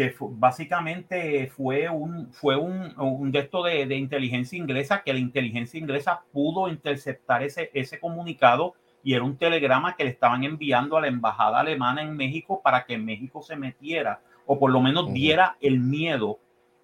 que 0.00 0.10
fu- 0.10 0.34
básicamente 0.34 1.48
fue 1.48 1.88
un, 1.90 2.32
fue 2.32 2.56
un, 2.56 2.98
un 2.98 3.30
de 3.30 3.40
esto 3.40 3.62
de, 3.62 3.84
de 3.84 3.96
inteligencia 3.96 4.56
inglesa, 4.58 5.02
que 5.02 5.12
la 5.12 5.18
inteligencia 5.18 5.78
inglesa 5.78 6.22
pudo 6.32 6.68
interceptar 6.68 7.42
ese, 7.42 7.70
ese 7.74 8.00
comunicado 8.00 8.74
y 9.02 9.12
era 9.14 9.24
un 9.24 9.36
telegrama 9.36 9.96
que 9.96 10.04
le 10.04 10.10
estaban 10.10 10.42
enviando 10.44 10.96
a 10.96 11.02
la 11.02 11.08
embajada 11.08 11.60
alemana 11.60 12.00
en 12.02 12.16
México 12.16 12.62
para 12.62 12.84
que 12.86 12.96
México 12.96 13.42
se 13.42 13.56
metiera 13.56 14.22
o 14.46 14.58
por 14.58 14.70
lo 14.70 14.80
menos 14.80 15.12
diera 15.12 15.56
el 15.60 15.80
miedo 15.80 16.38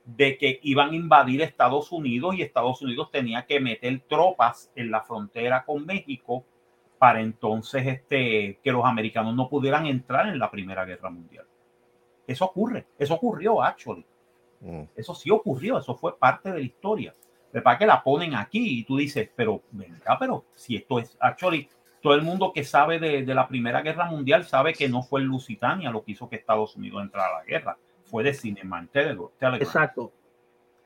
de 0.05 0.37
que 0.37 0.61
iban 0.63 0.91
a 0.91 0.95
invadir 0.95 1.41
Estados 1.41 1.91
Unidos 1.93 2.35
y 2.35 2.43
Estados 2.43 2.83
Unidos 2.83 3.11
tenía 3.11 3.47
que 3.47 3.61
meter 3.61 4.01
tropas 4.09 4.71
en 4.77 4.91
la 4.91 5.01
frontera 5.01 5.65
con 5.65 5.87
México 5.87 6.45
para 6.99 7.21
entonces 7.23 7.87
este, 7.87 8.59
que 8.63 8.73
los 8.73 8.85
americanos 8.85 9.35
no 9.35 9.49
pudieran 9.49 9.87
entrar 9.87 10.29
en 10.29 10.39
la 10.39 10.51
Primera 10.51 10.85
Guerra 10.85 11.11
Mundial. 11.11 11.47
Eso 12.27 12.45
ocurre, 12.47 12.87
eso 12.99 13.15
ocurrió, 13.15 13.63
actually. 13.63 14.05
Mm. 14.61 14.83
Eso 14.97 15.15
sí 15.15 15.31
ocurrió, 15.31 15.79
eso 15.79 15.95
fue 15.95 16.19
parte 16.19 16.51
de 16.51 16.59
la 16.59 16.65
historia. 16.65 17.15
De 17.53 17.63
para 17.63 17.79
que 17.79 17.87
la 17.87 18.03
ponen 18.03 18.35
aquí 18.35 18.81
y 18.81 18.85
tú 18.85 18.97
dices, 18.97 19.31
pero 19.35 19.63
venga, 19.71 20.19
pero 20.19 20.45
si 20.55 20.77
esto 20.77 20.99
es, 20.99 21.17
actually, 21.21 21.69
todo 22.03 22.15
el 22.15 22.23
mundo 22.23 22.53
que 22.53 22.65
sabe 22.65 22.99
de, 22.99 23.25
de 23.25 23.35
la 23.35 23.49
Primera 23.49 23.83
Guerra 23.83 24.07
Mundial 24.07 24.45
sabe 24.45 24.75
que 24.75 24.89
no 24.89 25.03
fue 25.03 25.21
el 25.21 25.27
Lusitania 25.27 25.91
lo 25.91 26.05
que 26.05 26.13
hizo 26.13 26.29
que 26.29 26.37
Estados 26.37 26.77
Unidos 26.77 27.03
entrara 27.03 27.37
a 27.37 27.39
la 27.41 27.45
guerra, 27.45 27.79
fue 28.05 28.23
de 28.23 28.33
Zimmerman 28.33 28.89
Telegram 28.89 29.55
Exacto. 29.55 30.13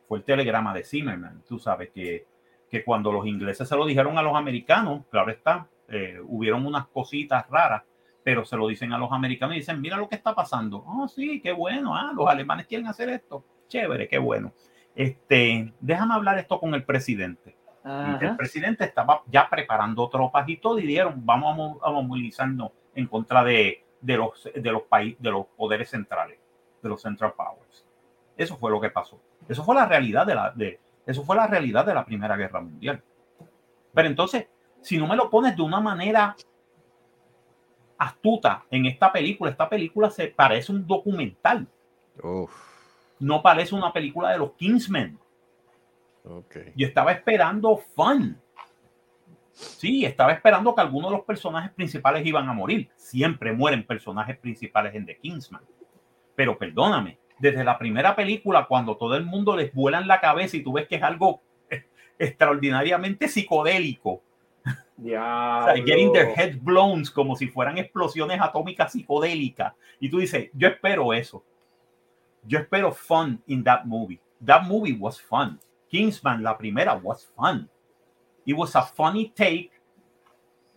fue 0.08 0.18
el 0.18 0.24
telegrama 0.24 0.74
de 0.74 0.84
Zimmerman. 0.84 1.42
Tú 1.46 1.58
sabes 1.58 1.90
que, 1.90 2.26
que 2.70 2.84
cuando 2.84 3.12
los 3.12 3.26
ingleses 3.26 3.68
se 3.68 3.76
lo 3.76 3.86
dijeron 3.86 4.18
a 4.18 4.22
los 4.22 4.34
americanos, 4.34 5.04
claro 5.10 5.30
está, 5.30 5.66
eh, 5.88 6.20
hubieron 6.22 6.66
unas 6.66 6.86
cositas 6.88 7.48
raras, 7.48 7.82
pero 8.30 8.44
se 8.44 8.56
lo 8.56 8.68
dicen 8.68 8.92
a 8.92 8.98
los 8.98 9.10
americanos 9.10 9.56
y 9.56 9.58
dicen, 9.58 9.80
mira 9.80 9.96
lo 9.96 10.08
que 10.08 10.14
está 10.14 10.36
pasando. 10.36 10.84
Oh, 10.86 11.08
sí, 11.08 11.40
qué 11.40 11.50
bueno, 11.50 11.96
ah, 11.96 12.12
los 12.14 12.28
alemanes 12.28 12.68
quieren 12.68 12.86
hacer 12.86 13.08
esto. 13.08 13.44
Chévere, 13.66 14.06
qué 14.06 14.18
bueno. 14.18 14.52
Este, 14.94 15.74
déjame 15.80 16.14
hablar 16.14 16.38
esto 16.38 16.60
con 16.60 16.72
el 16.74 16.84
presidente. 16.84 17.56
El 18.20 18.36
presidente 18.36 18.84
estaba 18.84 19.22
ya 19.26 19.48
preparando 19.50 20.08
tropas 20.08 20.48
y 20.48 20.58
todo 20.58 20.78
y 20.78 20.86
dijeron, 20.86 21.26
vamos 21.26 21.52
a 21.52 21.56
mo- 21.56 21.80
a 21.82 21.90
movilizarnos 22.02 22.70
en 22.94 23.08
contra 23.08 23.42
de, 23.42 23.84
de 24.00 24.16
los, 24.16 24.48
de, 24.54 24.70
los 24.70 24.82
países, 24.82 25.20
de 25.20 25.30
los 25.32 25.46
poderes 25.56 25.90
centrales, 25.90 26.38
de 26.80 26.88
los 26.88 27.02
Central 27.02 27.32
Powers. 27.36 27.84
Eso 28.36 28.56
fue 28.56 28.70
lo 28.70 28.80
que 28.80 28.90
pasó. 28.90 29.20
Eso 29.48 29.64
fue 29.64 29.74
la 29.74 29.86
realidad 29.86 30.24
de 30.24 30.34
la, 30.36 30.52
de, 30.52 30.78
eso 31.04 31.24
fue 31.24 31.34
la 31.34 31.48
realidad 31.48 31.84
de 31.84 31.94
la 31.94 32.04
Primera 32.04 32.36
Guerra 32.36 32.60
Mundial. 32.60 33.02
Pero 33.92 34.06
entonces, 34.06 34.46
si 34.82 34.98
no 34.98 35.08
me 35.08 35.16
lo 35.16 35.28
pones 35.28 35.56
de 35.56 35.62
una 35.62 35.80
manera 35.80 36.36
astuta 38.00 38.64
en 38.70 38.86
esta 38.86 39.12
película, 39.12 39.50
esta 39.50 39.68
película 39.68 40.10
se 40.10 40.28
parece 40.28 40.72
un 40.72 40.86
documental, 40.86 41.68
Uf, 42.22 42.50
no 43.18 43.42
parece 43.42 43.74
una 43.74 43.92
película 43.92 44.30
de 44.30 44.38
los 44.38 44.52
Kingsmen. 44.52 45.18
ok. 46.24 46.56
Yo 46.74 46.86
estaba 46.86 47.12
esperando 47.12 47.76
fun. 47.76 48.40
Sí, 49.52 50.06
estaba 50.06 50.32
esperando 50.32 50.74
que 50.74 50.80
algunos 50.80 51.10
de 51.10 51.16
los 51.18 51.26
personajes 51.26 51.70
principales 51.72 52.24
iban 52.24 52.48
a 52.48 52.54
morir. 52.54 52.88
Siempre 52.96 53.52
mueren 53.52 53.86
personajes 53.86 54.38
principales 54.38 54.94
en 54.94 55.04
The 55.04 55.18
Kingsman. 55.18 55.62
Pero 56.34 56.56
perdóname, 56.56 57.18
desde 57.38 57.64
la 57.64 57.78
primera 57.78 58.16
película, 58.16 58.66
cuando 58.66 58.96
todo 58.96 59.14
el 59.16 59.26
mundo 59.26 59.54
les 59.54 59.74
vuela 59.74 59.98
en 59.98 60.08
la 60.08 60.20
cabeza 60.20 60.56
y 60.56 60.62
tú 60.62 60.72
ves 60.72 60.88
que 60.88 60.96
es 60.96 61.02
algo 61.02 61.42
extraordinariamente 62.18 63.28
psicodélico, 63.28 64.22
o 65.62 65.64
sea, 65.74 65.74
getting 65.86 66.12
their 66.12 66.26
heads 66.34 66.62
blown 66.62 67.04
como 67.14 67.34
si 67.36 67.48
fueran 67.48 67.78
explosiones 67.78 68.40
atómicas 68.40 68.92
psicodélicas. 68.92 69.72
Y 69.98 70.10
tú 70.10 70.18
dices, 70.18 70.50
yo 70.54 70.68
espero 70.68 71.12
eso. 71.14 71.44
Yo 72.44 72.58
espero 72.58 72.92
fun 72.92 73.42
in 73.46 73.62
that 73.64 73.84
movie. 73.84 74.20
that 74.44 74.62
movie 74.64 74.96
was 74.98 75.20
fun. 75.20 75.58
Kingsman, 75.88 76.42
la 76.42 76.56
primera, 76.56 76.94
was 76.94 77.26
fun. 77.36 77.68
It 78.46 78.56
was 78.56 78.74
a 78.76 78.82
funny 78.82 79.28
take 79.30 79.70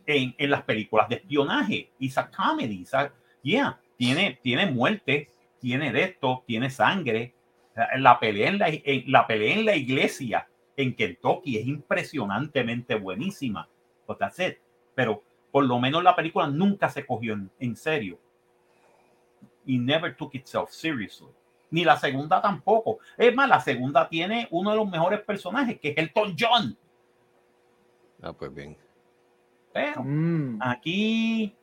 en, 0.05 0.35
en 0.37 0.49
las 0.49 0.63
películas 0.63 1.07
de 1.07 1.15
espionaje. 1.15 1.91
It's 1.99 2.17
a 2.17 2.29
comedy. 2.29 2.81
It's 2.81 2.93
a- 2.93 3.11
yeah, 3.41 3.79
tiene, 3.97 4.39
tiene 4.41 4.65
muerte, 4.71 5.29
tiene 5.59 5.91
de 5.91 6.03
esto, 6.03 6.43
tiene 6.45 6.69
sangre. 6.69 7.33
La 7.97 8.19
pelea, 8.19 8.49
en 8.49 8.59
la, 8.59 8.67
en- 8.69 9.03
la 9.11 9.25
pelea 9.25 9.55
en 9.55 9.65
la 9.65 9.75
iglesia 9.75 10.47
en 10.75 10.95
Kentucky 10.95 11.57
es 11.57 11.65
impresionantemente 11.67 12.95
buenísima. 12.95 13.67
But 14.07 14.17
that's 14.19 14.39
it. 14.39 14.57
Pero 14.95 15.23
por 15.51 15.65
lo 15.65 15.79
menos 15.79 16.03
la 16.03 16.15
película 16.15 16.47
nunca 16.47 16.89
se 16.89 17.05
cogió 17.05 17.33
en, 17.33 17.49
en 17.59 17.75
serio. 17.75 18.19
Y 19.65 19.77
never 19.77 20.15
took 20.15 20.35
itself 20.35 20.69
seriously. 20.71 21.29
Ni 21.71 21.83
la 21.85 21.97
segunda 21.97 22.41
tampoco. 22.41 22.99
Es 23.17 23.33
más, 23.33 23.49
la 23.49 23.59
segunda 23.59 24.07
tiene 24.07 24.47
uno 24.51 24.71
de 24.71 24.77
los 24.77 24.89
mejores 24.89 25.21
personajes, 25.21 25.79
que 25.79 25.89
es 25.89 25.97
Elton 25.97 26.35
John. 26.39 26.77
Ah, 28.21 28.33
pues 28.33 28.53
bien. 28.53 28.77
Pero 29.73 30.03
Mm. 30.03 30.59
aquí 30.61 31.55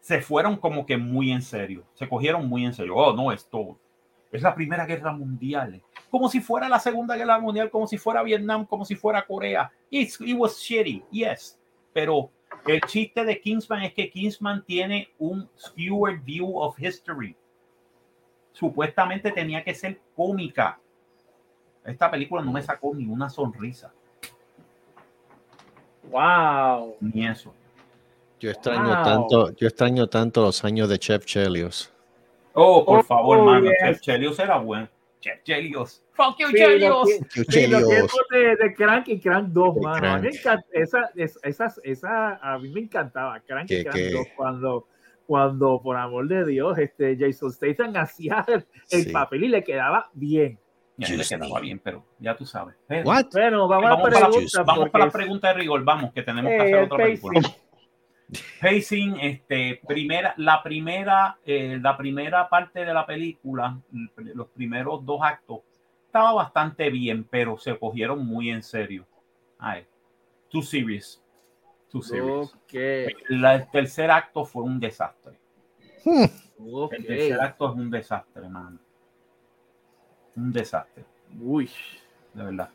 se 0.00 0.20
fueron 0.22 0.56
como 0.56 0.86
que 0.86 0.96
muy 0.96 1.32
en 1.32 1.42
serio. 1.42 1.84
Se 1.94 2.08
cogieron 2.08 2.48
muy 2.48 2.64
en 2.64 2.72
serio. 2.72 2.94
Oh, 2.96 3.12
no, 3.14 3.32
esto 3.32 3.76
es 4.30 4.42
la 4.42 4.54
Primera 4.54 4.86
Guerra 4.86 5.12
Mundial. 5.12 5.82
Como 6.10 6.28
si 6.28 6.40
fuera 6.40 6.68
la 6.68 6.78
Segunda 6.78 7.16
Guerra 7.16 7.38
Mundial, 7.40 7.70
como 7.70 7.86
si 7.86 7.98
fuera 7.98 8.22
Vietnam, 8.22 8.64
como 8.64 8.84
si 8.84 8.94
fuera 8.94 9.26
Corea. 9.26 9.70
It's, 9.90 10.20
it 10.20 10.36
was 10.36 10.56
shitty, 10.58 11.04
yes. 11.10 11.57
Pero 11.98 12.30
el 12.68 12.80
chiste 12.82 13.24
de 13.24 13.40
Kingsman 13.40 13.82
es 13.82 13.92
que 13.92 14.08
Kingsman 14.08 14.64
tiene 14.64 15.08
un 15.18 15.50
skewed 15.58 16.20
view 16.22 16.56
of 16.60 16.78
history. 16.78 17.34
Supuestamente 18.52 19.32
tenía 19.32 19.64
que 19.64 19.74
ser 19.74 20.00
cómica. 20.14 20.78
Esta 21.84 22.08
película 22.08 22.40
no 22.40 22.52
me 22.52 22.62
sacó 22.62 22.94
ni 22.94 23.04
una 23.04 23.28
sonrisa, 23.28 23.92
Wow. 26.08 26.98
ni 27.00 27.26
eso. 27.26 27.52
Yo 28.38 28.50
extraño 28.50 28.94
Wow. 28.94 29.04
tanto, 29.04 29.50
yo 29.56 29.66
extraño 29.66 30.06
tanto 30.06 30.42
los 30.42 30.64
años 30.64 30.88
de 30.88 31.00
Chef 31.00 31.24
Chelios. 31.24 31.92
Oh, 32.52 32.84
por 32.84 33.00
Oh, 33.00 33.02
favor, 33.02 33.38
oh, 33.40 33.44
mano. 33.44 33.70
yes. 33.70 33.76
Chef 33.80 34.00
Chelios 34.02 34.38
era 34.38 34.58
bueno. 34.58 34.88
Chef 35.20 35.42
Chelios. 35.42 36.00
Fuck 36.18 36.38
you, 36.40 36.48
Sí, 36.48 36.56
Chelios. 36.56 37.08
sí, 37.48 37.66
los 37.68 37.88
tiempos 37.88 38.20
de, 38.30 38.56
de 38.56 38.74
Crank 38.74 39.08
y 39.08 39.20
Crank 39.20 39.48
2, 39.50 39.74
De 39.76 39.80
mano. 39.80 40.08
A 40.14 40.18
mí, 40.18 40.28
Crank. 40.42 40.60
esa, 40.72 41.10
es- 41.14 41.38
esas- 41.44 41.80
esa, 41.84 42.34
a 42.42 42.58
mí 42.58 42.68
me 42.70 42.80
encantaba 42.80 43.40
Crank 43.40 43.68
Que- 43.68 43.80
y 43.80 43.84
Crank 43.84 43.96
que- 43.96 44.10
2 44.10 44.26
cuando, 44.36 44.88
cuando, 45.26 45.80
por 45.80 45.96
amor 45.96 46.26
de 46.28 46.44
Dios, 46.44 46.76
este 46.78 47.16
Jason 47.18 47.52
Statham 47.52 47.92
hacía 47.96 48.44
el, 48.48 48.66
el 48.90 49.02
Sí. 49.04 49.10
papel 49.12 49.44
y 49.44 49.48
le 49.48 49.62
quedaba 49.64 50.10
bien. 50.12 50.58
Ya 50.96 51.14
le 51.14 51.24
quedaba 51.24 51.60
bien, 51.60 51.78
pero 51.78 52.04
ya 52.18 52.36
tú 52.36 52.44
sabes. 52.44 52.74
Pero- 52.88 53.06
What? 53.08 53.26
Bueno, 53.32 53.68
vamos, 53.68 53.84
Vamos, 53.88 54.00
a 54.00 54.02
para, 54.10 54.20
la 54.20 54.28
pregunta. 54.28 54.62
vamos 54.64 54.90
para 54.90 55.04
la 55.06 55.10
pregunta 55.12 55.48
de 55.48 55.54
rigor. 55.54 55.84
Vamos, 55.84 56.12
que 56.12 56.22
tenemos 56.22 56.50
que 56.50 56.56
Eh, 56.56 56.60
hacer 56.60 56.74
el 56.74 56.84
otra 56.86 57.04
película. 57.04 57.40
pacing. 57.40 57.54
Pacing, 58.60 59.16
este, 59.20 59.80
primera, 59.86 60.34
la 60.36 60.62
primera, 60.62 61.38
eh, 61.46 61.78
la 61.80 61.96
primera 61.96 62.48
parte 62.48 62.84
de 62.84 62.92
la 62.92 63.06
película, 63.06 63.78
los 64.34 64.48
primeros 64.48 65.04
dos 65.06 65.20
actos, 65.22 65.60
estaba 66.08 66.32
bastante 66.32 66.88
bien, 66.90 67.22
pero 67.24 67.58
se 67.58 67.78
cogieron 67.78 68.26
muy 68.26 68.50
en 68.50 68.62
serio. 68.62 69.06
Ay, 69.58 69.86
too 70.50 70.62
serious. 70.62 71.22
Too 71.90 72.02
serious. 72.02 72.54
Ok, 72.54 72.74
La- 73.28 73.54
el 73.56 73.70
tercer 73.70 74.10
acto 74.10 74.44
fue 74.44 74.62
un 74.62 74.80
desastre. 74.80 75.38
ok. 76.58 76.92
El 76.94 77.06
tercer 77.06 77.40
acto 77.40 77.68
es 77.70 77.74
un 77.76 77.90
desastre, 77.90 78.48
mano. 78.48 78.78
Un 80.36 80.52
desastre, 80.52 81.04
Uy, 81.40 81.68
de 82.32 82.44
verdad. 82.44 82.70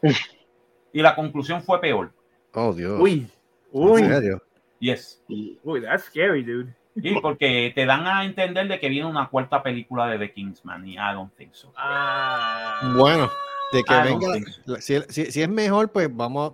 Y 0.92 1.02
la 1.02 1.16
conclusión 1.16 1.64
fue 1.64 1.80
peor. 1.82 2.14
Oh, 2.54 2.72
Dios. 2.74 3.00
uy, 3.02 3.12
¿En 3.22 3.30
uy, 3.72 4.04
serio? 4.04 4.44
Yes. 4.80 5.24
uy, 5.64 5.82
that's 5.82 6.04
scary, 6.04 6.44
dude. 6.44 6.76
Y 6.96 7.20
porque 7.20 7.72
te 7.74 7.86
dan 7.86 8.06
a 8.06 8.24
entender 8.24 8.68
de 8.68 8.80
que 8.80 8.89
viene 8.89 9.08
una 9.08 9.28
cuarta 9.28 9.64
película 9.64 10.08
de 10.08 10.20
The 10.20 10.32
Kingsman 10.32 10.88
y 10.88 10.94
I 10.94 11.14
don't 11.14 11.34
think 11.36 11.54
so. 11.54 11.74
Ah, 11.76 12.94
Bueno, 12.96 13.30
de 13.72 13.84
que 13.84 13.94
I 13.94 14.04
venga. 14.04 14.32
think 14.32 14.48
so. 14.48 14.62
la- 14.66 14.82
Si, 14.82 15.02
si- 15.10 15.32
si 15.32 15.41
es 15.41 15.50
mejor, 15.50 15.91
pues 15.91 16.16
vamos 16.16 16.54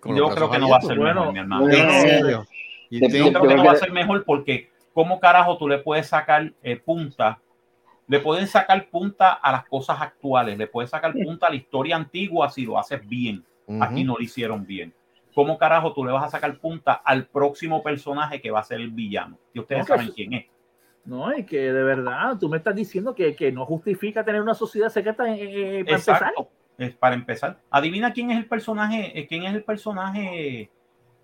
con 0.00 0.16
Yo 0.16 0.28
creo 0.30 0.50
que 0.50 0.58
no 0.58 0.68
va 0.68 0.76
a 0.76 0.82
ser 0.82 0.98
Bueno, 0.98 1.20
mejor, 1.20 1.32
mi 1.32 1.38
hermano. 1.40 1.66
Yo 2.90 3.32
creo 3.32 3.32
que 3.48 3.54
no 3.56 3.64
va 3.64 3.72
a 3.72 3.76
ser 3.76 3.90
mejor 3.92 4.24
porque 4.24 4.70
¿cómo 4.92 5.18
carajo 5.18 5.56
tú 5.58 5.68
le 5.68 5.78
puedes 5.78 6.06
sacar 6.06 6.52
eh, 6.62 6.76
punta? 6.76 7.40
Le 8.06 8.20
pueden 8.20 8.46
sacar 8.46 8.88
punta 8.88 9.32
a 9.32 9.52
las 9.52 9.64
cosas 9.66 10.00
actuales, 10.00 10.58
le 10.58 10.66
puedes 10.66 10.90
sacar 10.90 11.12
punta 11.12 11.46
a 11.46 11.50
la 11.50 11.56
historia 11.56 11.96
antigua 11.96 12.50
si 12.50 12.64
lo 12.66 12.78
haces 12.78 13.00
bien. 13.08 13.44
Aquí 13.80 14.04
no 14.04 14.14
lo 14.16 14.20
hicieron 14.22 14.66
bien. 14.66 14.92
¿Cómo 15.34 15.56
carajo 15.58 15.92
tú 15.94 16.04
le 16.04 16.12
vas 16.12 16.24
a 16.24 16.28
sacar 16.28 16.58
punta 16.58 16.92
al 16.92 17.26
próximo 17.26 17.82
personaje 17.82 18.40
que 18.40 18.50
va 18.50 18.60
a 18.60 18.64
ser 18.64 18.80
el 18.80 18.90
villano? 18.90 19.38
Y 19.54 19.60
ustedes 19.60 19.88
No, 19.88 19.96
saben 19.96 20.12
quién 20.12 20.32
es. 20.34 20.46
no, 21.04 21.34
y 21.36 21.44
que 21.44 21.72
de 21.72 21.82
verdad, 21.82 22.36
tú 22.38 22.48
me 22.48 22.58
estás 22.58 22.74
diciendo 22.74 23.14
que, 23.14 23.34
que 23.34 23.50
no 23.50 23.64
justifica 23.66 24.24
tener 24.24 24.42
una 24.42 24.54
sociedad 24.54 24.88
secreta 24.90 25.24
eh, 25.28 25.84
para 25.84 25.96
empezar. 25.96 26.16
Exacto. 26.16 26.48
Es 26.78 26.94
para 26.96 27.14
empezar. 27.14 27.58
Adivina 27.70 28.12
quién 28.12 28.30
es 28.30 28.38
el 28.38 28.46
personaje, 28.46 29.18
eh, 29.18 29.26
quién 29.26 29.44
es 29.44 29.54
el 29.54 29.62
personaje, 29.64 30.70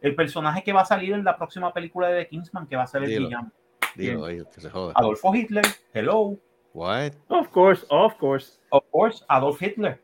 el 0.01 0.15
personaje 0.15 0.63
que 0.63 0.73
va 0.73 0.83
a 0.83 0.85
salir 0.85 1.13
en 1.15 1.25
la 1.25 1.37
próxima 1.37 1.73
película 1.73 2.09
de 2.09 2.23
The 2.25 2.29
Kingsman, 2.29 2.67
que 2.67 2.77
va 2.77 2.83
a 2.85 2.87
ser 2.87 3.03
el 3.03 3.09
Dilo. 3.11 3.29
villano. 3.29 3.53
Dilo 3.97 4.25
ahí, 4.27 4.43
que 4.55 4.61
se 4.61 4.71
joda. 4.71 4.93
Adolfo 4.97 5.35
Hitler. 5.35 5.65
Hello. 5.93 6.37
What? 6.75 7.13
Of 7.29 7.49
course, 7.49 7.85
of 7.89 8.15
course, 8.19 8.61
Of 8.71 8.85
course, 8.91 9.25
Adolf 9.29 9.61
Hitler. 9.61 10.01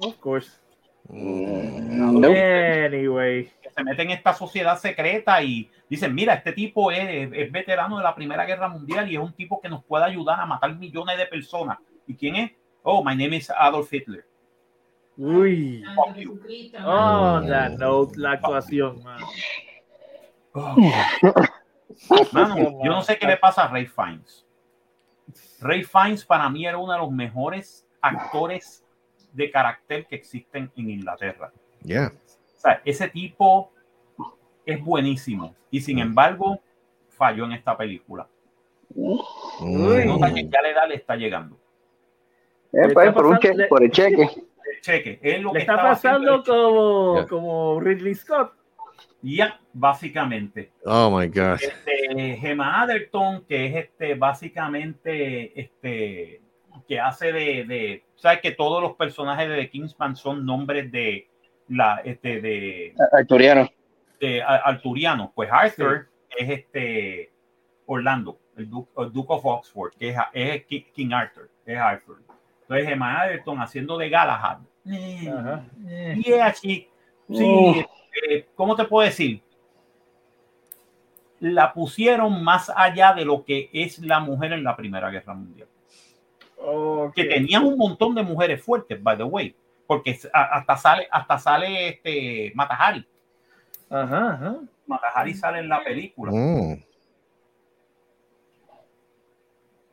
of 0.00 0.16
course. 0.18 0.60
Mm, 1.08 2.20
Nope. 2.20 2.86
Anyway, 2.86 3.50
Que 3.62 3.70
se 3.70 3.84
mete 3.84 4.02
en 4.02 4.10
esta 4.10 4.32
sociedad 4.34 4.78
secreta 4.78 5.42
y 5.42 5.70
dicen, 5.88 6.14
mira, 6.14 6.34
este 6.34 6.52
tipo 6.52 6.90
es, 6.90 7.30
es 7.32 7.52
veterano 7.52 7.98
de 7.98 8.04
la 8.04 8.14
Primera 8.14 8.44
Guerra 8.46 8.68
Mundial 8.68 9.10
y 9.10 9.16
es 9.16 9.20
un 9.22 9.32
tipo 9.34 9.60
que 9.60 9.68
nos 9.68 9.84
puede 9.84 10.04
ayudar 10.04 10.40
a 10.40 10.46
matar 10.46 10.74
millones 10.76 11.18
de 11.18 11.26
personas. 11.26 11.78
¿Y 12.06 12.14
quién 12.16 12.36
es? 12.36 12.52
Oh, 12.82 13.02
my 13.04 13.14
name 13.16 13.36
is 13.36 13.50
Adolf 13.50 13.92
Hitler. 13.92 14.26
uy. 15.16 15.82
Fuck 15.94 16.16
you. 16.16 16.34
Jesucristo. 16.34 16.78
Oh, 16.84 17.40
that 17.46 17.72
note, 17.78 18.16
la 18.18 18.32
actuación, 18.32 19.02
man. 19.02 19.20
Mano, 22.32 22.56
yo 22.84 22.90
no 22.90 23.02
sé 23.02 23.18
qué 23.18 23.26
le 23.26 23.36
pasa 23.36 23.64
a 23.64 23.68
Ray 23.68 23.86
Fiennes. 23.86 24.46
Ray 25.60 25.82
Fiennes 25.84 26.24
para 26.24 26.48
mí 26.48 26.66
era 26.66 26.78
uno 26.78 26.92
de 26.92 26.98
los 26.98 27.10
mejores 27.10 27.86
actores 28.00 28.83
de 29.34 29.50
carácter 29.50 30.06
que 30.06 30.14
existen 30.16 30.70
en 30.76 30.90
Inglaterra. 30.90 31.52
Yeah. 31.82 32.12
O 32.56 32.60
sea, 32.60 32.80
ese 32.84 33.08
tipo 33.08 33.72
es 34.64 34.82
buenísimo 34.82 35.54
y 35.70 35.80
sin 35.80 35.98
embargo 35.98 36.58
falló 37.10 37.44
en 37.44 37.52
esta 37.52 37.76
película. 37.76 38.26
Mm. 38.94 40.06
nota 40.06 40.32
que 40.32 40.44
ya 40.48 40.62
la 40.62 40.70
edad 40.70 40.88
le 40.88 40.94
está 40.94 41.16
llegando. 41.16 41.56
Eh, 42.72 42.88
pues, 42.92 43.08
está 43.08 43.14
por, 43.14 43.26
un 43.26 43.32
pasando- 43.36 43.62
che- 43.62 43.68
por 43.68 43.82
el 43.82 43.90
cheque. 43.90 44.22
El 44.22 44.80
cheque, 44.80 45.18
es 45.22 45.40
lo 45.42 45.48
Le 45.52 45.58
que 45.58 45.58
está 45.60 45.76
pasando 45.76 46.38
cheque. 46.42 46.50
como, 46.50 47.14
Yeah. 47.16 47.26
como 47.28 47.80
Ridley 47.80 48.14
Scott. 48.14 48.52
Ya, 49.22 49.58
básicamente. 49.72 50.70
Oh 50.84 51.10
my 51.16 51.26
God. 51.28 51.58
Este, 51.60 52.36
Gemma 52.36 52.82
Atherton, 52.82 53.44
que 53.46 53.66
es 53.66 53.76
este, 53.86 54.14
básicamente, 54.14 55.58
este, 55.60 56.40
que 56.86 57.00
hace 57.00 57.32
de, 57.32 57.64
de, 57.64 58.04
sabes 58.16 58.40
que 58.40 58.52
todos 58.52 58.82
los 58.82 58.94
personajes 58.94 59.48
de 59.48 59.56
The 59.56 59.70
Kingsman 59.70 60.16
son 60.16 60.44
nombres 60.44 60.90
de 60.92 61.28
la, 61.68 62.00
este, 62.04 62.40
de, 62.40 62.94
Arturiano. 63.12 63.68
de 64.20 64.42
a- 64.42 64.56
arturianos. 64.56 65.30
Pues 65.34 65.50
Arthur 65.50 66.08
es 66.36 66.50
este 66.50 67.32
Orlando, 67.86 68.38
el 68.56 68.68
Duke, 68.68 68.90
el 68.98 69.12
Duke 69.12 69.32
of 69.32 69.44
Oxford, 69.46 69.92
que 69.98 70.10
es, 70.10 70.16
es 70.32 70.64
Ki- 70.66 70.86
King 70.94 71.12
Arthur, 71.12 71.50
es 71.64 71.78
Arthur. 71.78 72.22
Entonces 72.62 72.88
Gemma 72.88 73.20
Atherton 73.22 73.60
haciendo 73.60 73.96
de 73.98 74.08
Galahad. 74.08 74.58
Eh, 75.88 76.20
yeah, 76.24 76.52
sí, 76.52 76.88
sí, 77.30 77.84
eh, 78.28 78.46
¿cómo 78.54 78.74
te 78.76 78.84
puedo 78.84 79.06
decir? 79.06 79.42
La 81.40 81.72
pusieron 81.74 82.42
más 82.42 82.70
allá 82.74 83.12
de 83.12 83.24
lo 83.24 83.44
que 83.44 83.68
es 83.72 83.98
la 83.98 84.20
mujer 84.20 84.52
en 84.52 84.64
la 84.64 84.76
Primera 84.76 85.10
Guerra 85.10 85.34
Mundial. 85.34 85.68
Que 87.14 87.24
tenían 87.24 87.64
un 87.64 87.76
montón 87.76 88.14
de 88.14 88.22
mujeres 88.22 88.62
fuertes, 88.62 89.02
by 89.02 89.16
the 89.16 89.24
way, 89.24 89.54
porque 89.86 90.18
hasta 90.32 90.76
sale, 90.76 91.08
hasta 91.10 91.38
sale 91.38 91.88
este 91.88 92.52
Matahari. 92.54 93.06
Ajá, 93.90 94.32
ajá. 94.34 94.56
Matahari 94.86 95.34
sale 95.34 95.58
en 95.60 95.68
la 95.68 95.82
película. 95.84 96.32
Mm. 96.32 96.72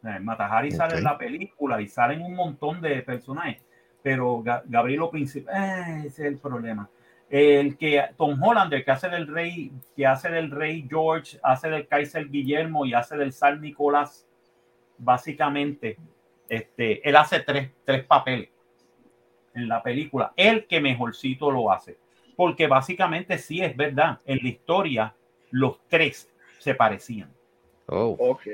Eh, 0.03 0.19
Matahari 0.19 0.72
sale 0.72 0.97
en 0.97 1.03
la 1.03 1.17
película 1.17 1.80
y 1.82 1.88
salen 1.88 2.22
un 2.22 2.36
montón 2.36 2.82
de 2.82 3.01
personajes. 3.03 3.61
Pero 4.01 4.41
Ga- 4.43 4.63
Gabrielo 4.65 5.11
Príncipe, 5.11 5.51
eh, 5.53 6.03
ese 6.07 6.24
es 6.24 6.28
el 6.34 6.39
problema. 6.39 6.89
El 7.30 7.78
que 7.78 8.03
Tom 8.17 8.41
Holland, 8.41 8.74
el 8.74 8.84
que 8.84 8.91
hace 8.91 9.09
del 9.09 9.28
rey, 9.28 9.72
que 9.95 10.05
hace 10.07 10.30
del 10.30 10.49
rey 10.49 10.88
George, 10.89 11.39
hace 11.43 11.69
del 11.69 11.88
Kaiser 11.88 12.28
Guillermo 12.30 12.86
y 12.86 12.93
hace 12.93 13.15
del 13.15 13.32
San 13.32 13.61
Nicolás, 13.61 14.28
básicamente, 14.97 15.97
este, 16.52 17.08
él 17.08 17.16
hace 17.16 17.39
tres, 17.39 17.72
tres 17.86 18.04
papeles. 18.06 18.49
en 19.54 19.68
la 19.68 19.84
película, 19.84 20.32
el 20.38 20.66
que 20.66 20.80
mejorcito 20.80 21.52
lo 21.52 21.72
hace. 21.72 21.97
Porque 22.38 22.68
básicamente 22.68 23.38
sí 23.38 23.62
es 23.62 23.76
verdad, 23.76 24.20
en 24.26 24.39
la 24.41 24.47
historia 24.49 25.16
los 25.49 25.80
tres 25.89 26.30
se 26.60 26.74
parecían. 26.74 27.30
Oh, 27.88 28.16
Ok. 28.20 28.47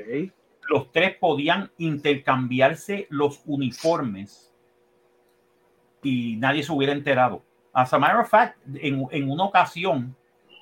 Los 0.70 0.90
tres 0.92 1.16
podían 1.16 1.70
intercambiarse 1.78 3.06
los 3.10 3.40
uniformes 3.46 4.52
y 6.02 6.36
nadie 6.36 6.62
se 6.62 6.72
hubiera 6.72 6.92
enterado. 6.92 7.42
As 7.72 7.92
a 7.92 7.98
matter 7.98 8.18
of 8.20 8.28
fact, 8.28 8.56
en, 8.74 9.06
en 9.10 9.30
una 9.30 9.44
ocasión 9.44 10.14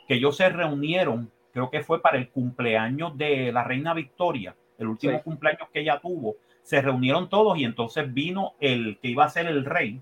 que 0.06 0.14
ellos 0.14 0.36
se 0.36 0.48
reunieron, 0.48 1.30
creo 1.52 1.70
que 1.70 1.82
fue 1.82 2.00
para 2.00 2.18
el 2.18 2.28
cumpleaños 2.28 3.16
de 3.16 3.50
la 3.52 3.64
reina 3.64 3.94
Victoria, 3.94 4.54
el 4.78 4.88
último 4.88 5.16
Sí. 5.16 5.24
cumpleaños 5.24 5.68
que 5.72 5.80
ella 5.80 5.98
tuvo, 6.00 6.36
se 6.66 6.82
reunieron 6.82 7.28
todos 7.28 7.56
y 7.56 7.62
entonces 7.64 8.12
vino 8.12 8.54
el 8.58 8.98
que 9.00 9.06
iba 9.08 9.24
a 9.24 9.28
ser 9.30 9.46
el 9.46 9.64
rey, 9.64 10.00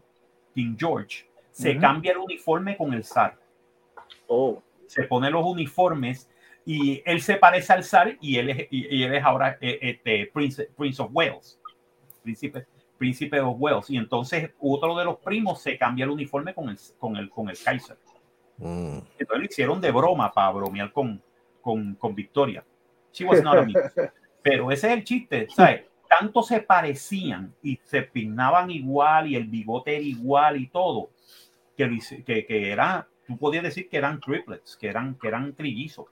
King 0.54 0.76
George, 0.78 1.26
se 1.50 1.72
Ujú. 1.72 1.80
cambia 1.82 2.12
el 2.12 2.18
uniforme 2.18 2.74
con 2.78 2.94
el 2.94 3.04
zar, 3.04 3.36
Oh. 4.28 4.62
se 4.86 5.02
pone 5.02 5.30
los 5.30 5.44
uniformes 5.44 6.30
y 6.64 7.02
él 7.04 7.20
se 7.20 7.36
parece 7.36 7.74
al 7.74 7.84
zar 7.84 8.16
y 8.18 8.38
él 8.38 8.48
es, 8.48 8.68
y, 8.70 8.96
y 8.96 9.02
él 9.02 9.14
es 9.14 9.22
ahora 9.22 9.58
eh, 9.60 9.78
este, 9.82 10.30
Prince, 10.32 10.70
Prince 10.74 11.02
of 11.02 11.10
Wales, 11.12 11.60
príncipe, 12.22 12.66
príncipe 12.96 13.36
de 13.36 13.42
Wales. 13.42 13.90
Y 13.90 13.98
entonces 13.98 14.50
otro 14.58 14.96
de 14.96 15.04
los 15.04 15.18
primos 15.18 15.60
se 15.60 15.76
cambia 15.76 16.04
el 16.04 16.10
uniforme 16.12 16.54
con 16.54 16.70
el, 16.70 16.78
con 16.98 17.16
el, 17.18 17.28
con 17.28 17.50
el 17.50 17.58
Kaiser. 17.62 17.98
mm. 18.56 18.98
Entonces 19.18 19.38
lo 19.38 19.44
hicieron 19.44 19.80
de 19.82 19.90
broma 19.90 20.32
para 20.32 20.50
bromear 20.52 20.90
con, 20.92 21.22
con, 21.60 21.94
con 21.96 22.14
Victoria. 22.14 22.64
She 23.12 23.26
was 23.26 23.42
not 23.42 23.56
a. 23.58 23.66
Pero 24.42 24.70
ese 24.70 24.86
es 24.86 24.92
el 24.94 25.04
chiste, 25.04 25.46
¿sabes? 25.50 25.84
Tanto 26.18 26.42
se 26.42 26.60
parecían 26.60 27.54
y 27.62 27.80
se 27.84 28.02
peinaban 28.02 28.70
igual 28.70 29.28
y 29.28 29.36
el 29.36 29.46
bigote 29.46 29.96
era 29.96 30.04
igual 30.04 30.56
y 30.60 30.68
todo, 30.68 31.10
que, 31.76 31.98
que, 32.24 32.46
que 32.46 32.70
era, 32.70 33.08
tú 33.26 33.36
podías 33.36 33.64
decir 33.64 33.88
que 33.88 33.96
eran 33.96 34.20
triplets, 34.20 34.76
que 34.76 34.88
eran, 34.88 35.14
que 35.16 35.28
eran 35.28 35.54
trillizos. 35.54 36.06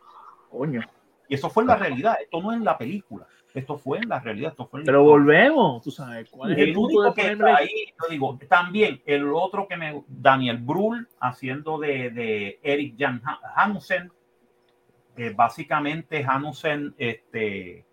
Coño. 0.50 0.82
Y 1.28 1.34
eso 1.34 1.50
fue 1.50 1.62
en 1.62 1.68
la 1.68 1.76
realidad, 1.76 2.16
esto 2.20 2.42
no 2.42 2.52
es 2.52 2.58
en 2.58 2.64
la 2.64 2.76
película, 2.78 3.26
esto 3.54 3.78
fue 3.78 3.98
en 3.98 4.08
la 4.08 4.18
realidad, 4.20 4.50
esto 4.50 4.66
fue 4.66 4.80
en 4.80 4.86
la 4.86 4.92
Pero 4.92 5.00
historia. 5.00 5.12
volvemos, 5.12 5.82
tú 5.82 5.90
sabes. 5.90 6.28
¿Cuál 6.30 6.52
es 6.52 6.58
el, 6.58 6.68
El 6.70 6.76
único 6.76 7.14
que 7.14 7.22
ponerle? 7.22 7.50
ahí, 7.52 7.68
yo 8.02 8.08
digo, 8.10 8.38
también 8.48 9.02
el 9.06 9.32
otro 9.32 9.68
que 9.68 9.76
me, 9.76 10.02
Daniel 10.08 10.58
Brühl 10.58 11.08
haciendo 11.20 11.78
de, 11.78 12.10
de 12.10 12.58
Eric 12.62 12.96
Jan 12.98 13.22
Ha- 13.24 13.40
Hanussen, 13.62 14.10
eh, 15.16 15.32
básicamente 15.34 16.24
Hanussen, 16.26 16.94
este, 16.98 17.84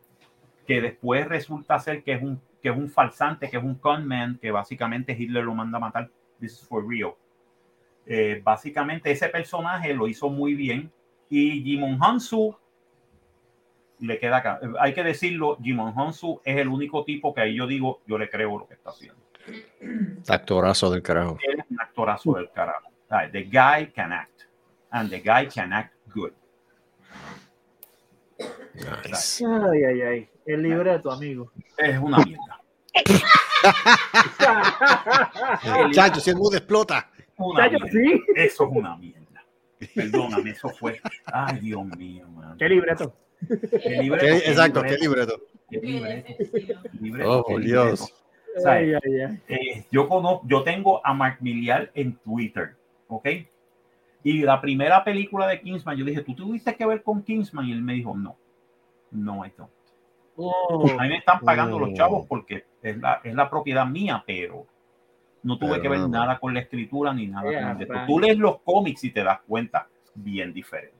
que 0.70 0.82
después 0.82 1.28
resulta 1.28 1.80
ser 1.80 2.03
que 2.03 2.13
es 2.13 2.22
un 2.22 2.39
que 2.61 2.70
es 2.70 2.78
un 2.78 2.89
falsante, 2.89 3.49
que 3.49 3.57
es 3.57 3.63
un 3.63 3.74
conman, 3.74 4.38
que 4.38 4.51
básicamente 4.51 5.13
Hitler 5.17 5.43
lo 5.43 5.55
manda 5.55 5.78
a 5.78 5.82
matar. 5.82 6.11
This 6.39 6.51
is 6.51 6.67
for 6.67 6.88
real. 6.88 7.15
Eh, 8.05 8.39
básicamente 8.43 9.09
ese 9.09 9.30
personaje 9.30 9.95
lo 9.95 10.07
hizo 10.07 10.30
muy 10.30 10.53
bien 10.53 10.91
y 11.28 11.63
Jimon 11.63 11.97
Hansu 11.99 12.55
le 13.97 14.20
queda 14.20 14.38
acá. 14.38 14.59
Eh, 14.61 14.67
Hay 14.80 14.93
que 14.93 15.03
decirlo, 15.03 15.57
Jimon 15.59 15.91
Hansu 15.97 16.39
es 16.45 16.57
el 16.57 16.67
único 16.67 17.03
tipo 17.03 17.34
que 17.34 17.41
ahí 17.41 17.55
yo 17.55 17.65
digo, 17.65 18.01
yo 18.05 18.20
le 18.20 18.30
creo 18.30 18.59
lo 18.59 18.67
que 18.67 18.76
está 18.76 18.91
haciendo. 18.91 19.20
Actorazo 20.28 20.91
del 20.91 21.01
carajo. 21.01 21.39
Él 21.47 21.61
es 21.61 21.65
un 21.72 21.82
actorazo 21.82 22.34
del 22.34 22.51
carajo. 22.51 22.91
The 23.32 23.43
guy 23.45 23.88
can 23.91 24.13
act. 24.13 24.43
And 24.91 25.09
the 25.09 25.20
guy 25.20 25.47
can 25.47 25.74
act 25.74 25.95
good. 26.13 26.34
Nice. 29.08 29.46
Ay, 29.46 29.84
ay, 29.84 30.02
ay. 30.02 30.30
El 30.46 30.64
libreto, 30.64 31.12
amigo. 31.12 31.52
Es 31.78 31.98
una 32.00 32.18
mierda. 32.20 32.62
El- 32.94 33.22
Chacho, 35.92 36.20
si 36.20 36.30
el 36.30 36.36
mundo 36.38 36.58
explota. 36.58 37.10
una 37.38 37.70
Chacho, 37.70 37.84
mierda. 37.86 37.92
sí. 37.92 38.22
Eso 38.36 38.64
es 38.66 38.70
una 38.72 38.96
mierda. 38.98 39.20
Perdóname, 39.96 40.50
eso 40.52 40.70
fue. 40.70 41.00
Ay, 41.26 41.60
Dios 41.60 41.86
mío, 41.98 42.28
man. 42.30 42.56
¿Qué 42.58 42.68
libreto? 42.70 43.14
¿Qué 43.48 43.90
libreto? 44.02 44.26
¿Qué- 44.26 44.42
¿Qué 44.44 44.50
exacto, 44.50 44.82
qué 44.84 44.98
libreto? 44.98 45.42
¿Qué 45.70 45.78
libreto? 45.80 46.34
Libreto, 47.00 47.32
Oh, 47.40 47.44
qué 47.46 47.54
por 47.54 47.62
libreto. 47.62 47.86
Dios. 47.88 48.14
Ay, 48.66 48.94
ay, 48.94 49.22
ay. 49.22 49.42
Eh, 49.48 49.86
yo 49.92 50.08
conozco, 50.10 50.46
yo 50.48 50.64
tengo 50.64 51.06
a 51.06 51.14
Mark 51.14 51.38
Miliar 51.40 51.92
en 51.94 52.18
Twitter, 52.18 52.76
¿ok? 53.08 53.28
Y 54.24 54.42
la 54.42 54.60
primera 54.60 55.02
película 55.06 55.48
de 55.48 55.62
Kingsman, 55.62 55.96
yo 55.96 56.04
dije, 56.04 56.24
¿tú 56.24 56.36
tuviste 56.36 56.76
que 56.76 56.86
ver 56.86 57.02
con 57.04 57.24
Kingsman? 57.24 57.66
Y 57.68 57.72
él 57.72 57.82
me 57.82 57.94
dijo, 57.94 58.18
no, 58.18 58.36
no, 59.12 59.45
I 59.45 59.51
don't. 59.57 59.70
Oh, 60.38 60.86
A 60.97 61.03
mí 61.03 61.10
me 61.10 61.18
están 61.18 61.39
pagando 61.41 61.76
Oh. 61.76 61.80
los 61.80 61.93
chavos 61.93 62.26
porque 62.28 62.66
es 62.82 62.97
la, 62.97 63.20
es 63.24 63.34
la 63.36 63.49
propiedad 63.49 63.86
mía, 63.86 64.24
pero 64.26 64.66
no 65.43 65.57
tuve 65.57 65.72
Pero 65.72 65.82
que 65.82 65.89
ver 65.89 66.10
nada 66.10 66.39
con 66.39 66.53
la 66.53 66.62
escritura 66.62 67.14
ni 67.14 67.28
nada 67.28 67.49
Yeah, 67.51 67.74
con 67.74 67.82
esto. 67.82 67.93
right. 67.93 68.05
Tú 68.07 68.20
lees 68.20 68.38
los 68.38 68.60
cómics 68.62 69.03
y 69.03 69.12
te 69.12 69.24
das 69.24 69.39
cuenta, 69.47 69.88
bien 70.16 70.53
diferente. 70.53 70.97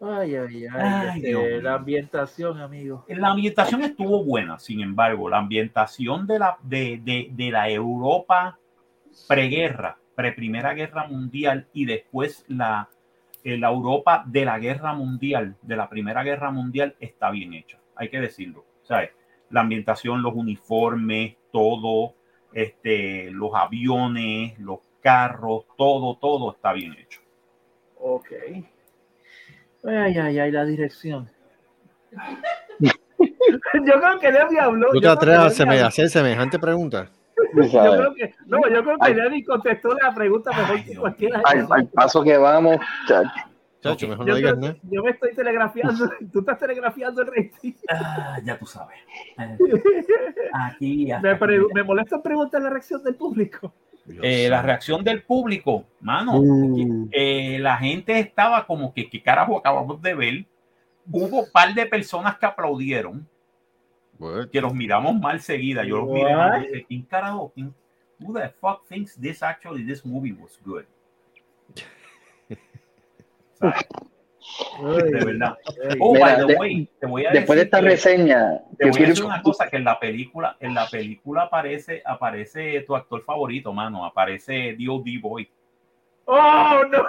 ay, 0.00 0.34
ay, 0.36 0.66
ay. 0.66 0.68
Ay, 0.72 1.20
este, 1.24 1.62
la 1.62 1.74
ambientación, 1.74 2.60
amigo. 2.60 3.04
La 3.08 3.30
ambientación 3.30 3.82
estuvo 3.82 4.24
buena, 4.24 4.58
sin 4.58 4.80
embargo, 4.80 5.28
la 5.28 5.38
ambientación 5.38 6.26
de 6.26 6.38
la, 6.38 6.56
de, 6.62 7.00
de, 7.02 7.28
de 7.32 7.50
la 7.50 7.68
Europa 7.70 8.58
preguerra, 9.26 9.98
pre-primera 10.14 10.74
guerra 10.74 11.06
mundial 11.08 11.66
y 11.72 11.84
después 11.86 12.44
la, 12.48 12.88
la 13.56 13.68
Europa 13.68 14.24
de 14.26 14.44
la 14.44 14.58
guerra 14.58 14.92
mundial, 14.92 15.56
de 15.62 15.76
la 15.76 15.88
primera 15.88 16.22
guerra 16.22 16.50
mundial, 16.50 16.96
está 17.00 17.30
bien 17.30 17.54
hecha, 17.54 17.78
hay 17.96 18.10
que 18.10 18.20
decirlo. 18.20 18.68
¿sabes? 18.88 19.10
La 19.50 19.60
ambientación, 19.60 20.22
los 20.22 20.34
uniformes, 20.34 21.36
todo, 21.52 22.14
este, 22.52 23.30
los 23.30 23.54
aviones, 23.54 24.58
los 24.58 24.80
carros, 25.02 25.66
todo, 25.76 26.16
todo 26.16 26.52
está 26.52 26.72
bien 26.72 26.94
hecho. 26.94 27.20
Ok. 28.00 28.32
Ay, 29.84 30.18
ay, 30.18 30.38
ay, 30.38 30.50
la 30.50 30.64
dirección. 30.64 31.30
yo 32.80 32.90
creo 33.20 34.18
que 34.20 34.32
Lenny 34.32 34.58
habló. 34.58 34.90
¿Tú 34.92 35.00
te 35.00 35.08
atreves 35.08 35.60
a 35.60 35.86
hacer 35.86 36.08
semejante 36.08 36.58
pregunta? 36.58 37.10
Yo 37.54 37.96
creo 37.96 38.14
que, 38.14 38.34
no, 38.46 38.58
yo 38.68 38.82
creo 38.84 38.98
que. 38.98 39.14
Lenny 39.14 39.44
contestó 39.44 39.94
la 39.94 40.14
pregunta 40.14 40.50
mejor 40.50 40.76
Ay, 40.76 40.84
que 40.84 40.96
cualquiera. 40.96 41.40
Al, 41.44 41.66
al 41.70 41.86
paso 41.88 42.22
que 42.22 42.36
vamos, 42.36 42.76
chacho. 43.06 43.30
Chacho, 43.80 44.08
mejor 44.08 44.26
Yo, 44.26 44.32
no 44.32 44.36
digas 44.38 44.52
creo 44.54 44.60
nada. 44.62 44.74
que- 44.74 44.80
yo 44.90 45.02
me 45.04 45.10
estoy 45.12 45.34
telegrafiando, 45.34 46.10
tú 46.32 46.40
estás 46.40 46.58
telegrafiando 46.58 47.22
el 47.22 47.28
rating. 47.28 47.72
Ah, 47.88 48.38
ya 48.44 48.58
tú 48.58 48.66
sabes. 48.66 48.98
Aquí 50.52 51.08
Me, 51.22 51.36
pre- 51.36 51.60
me 51.74 51.82
molesta 51.82 52.22
preguntar 52.22 52.62
la 52.62 52.70
reacción 52.70 53.02
del 53.02 53.14
público. 53.14 53.72
Eh, 54.22 54.48
la 54.48 54.62
reacción 54.62 55.04
del 55.04 55.22
público, 55.22 55.84
mano, 56.00 56.40
Mm. 56.42 57.08
eh, 57.12 57.58
la 57.60 57.76
gente 57.76 58.18
estaba 58.18 58.66
como 58.66 58.92
que, 58.94 59.08
¿qué 59.08 59.22
carajo 59.22 59.58
acabamos 59.58 60.00
de 60.00 60.14
ver? 60.14 60.46
Hubo 61.10 61.40
un 61.40 61.52
par 61.52 61.74
de 61.74 61.84
personas 61.86 62.38
que 62.38 62.46
aplaudieron, 62.46 63.28
Bueno, 64.18 64.50
que 64.50 64.60
los 64.60 64.74
miramos 64.74 65.18
mal 65.18 65.40
seguida. 65.40 65.84
Yo 65.84 65.98
los 65.98 66.08
miré 66.08 66.34
mal 66.34 66.64
y 66.64 66.68
dije, 66.68 66.84
¿quién 66.88 67.02
carajo? 67.02 67.52
quién- 67.54 67.74
who 68.20 68.34
the 68.34 68.48
fuck 68.60 68.84
thinks 68.88 69.14
this 69.20 69.42
actually, 69.42 69.86
this 69.86 70.04
movie 70.04 70.32
was 70.32 70.58
good? 70.64 70.84
¿Sabes? 73.54 73.86
De 75.10 75.24
verdad. 75.24 75.56
Oh, 76.00 76.14
Mira, 76.14 76.26
by 76.26 76.36
the 76.46 76.46
de- 76.52 76.58
way, 76.58 76.88
te 76.98 77.06
voy 77.06 77.26
a 77.26 77.30
Después 77.32 77.56
de 77.58 77.64
esta 77.64 77.80
que- 77.80 77.86
reseña, 77.90 78.60
te 78.78 78.88
voy 78.90 79.02
a 79.04 79.06
decir 79.08 79.24
una 79.24 79.42
cosa 79.42 79.68
que 79.68 79.76
en 79.76 79.84
la 79.84 79.98
película, 80.00 80.56
en 80.60 80.74
la 80.74 80.86
película 80.88 81.42
aparece, 81.42 82.02
aparece 82.04 82.80
tu 82.82 82.96
actor 82.96 83.22
favorito, 83.22 83.72
mano, 83.72 84.04
aparece 84.04 84.74
D.O.D. 84.78 85.18
Boy. 85.20 85.48
¡Oh, 86.24 86.82
no! 86.90 87.04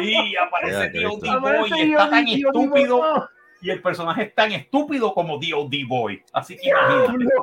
Sí, 0.00 0.34
aparece 0.36 0.90
D.O.D. 0.90 1.28
Boy 1.40 1.64
está 1.70 1.76
Dios, 1.84 2.10
tan 2.10 2.24
Dios, 2.24 2.38
estúpido 2.54 2.96
Dios, 2.96 3.28
y 3.60 3.70
el 3.70 3.82
personaje 3.82 4.22
es 4.24 4.34
tan 4.34 4.52
estúpido 4.52 5.12
como 5.14 5.38
D.O.D. 5.38 5.84
Boy. 5.88 6.22
Así 6.32 6.56
que 6.56 6.70
no. 6.70 7.04
imagínate. 7.04 7.34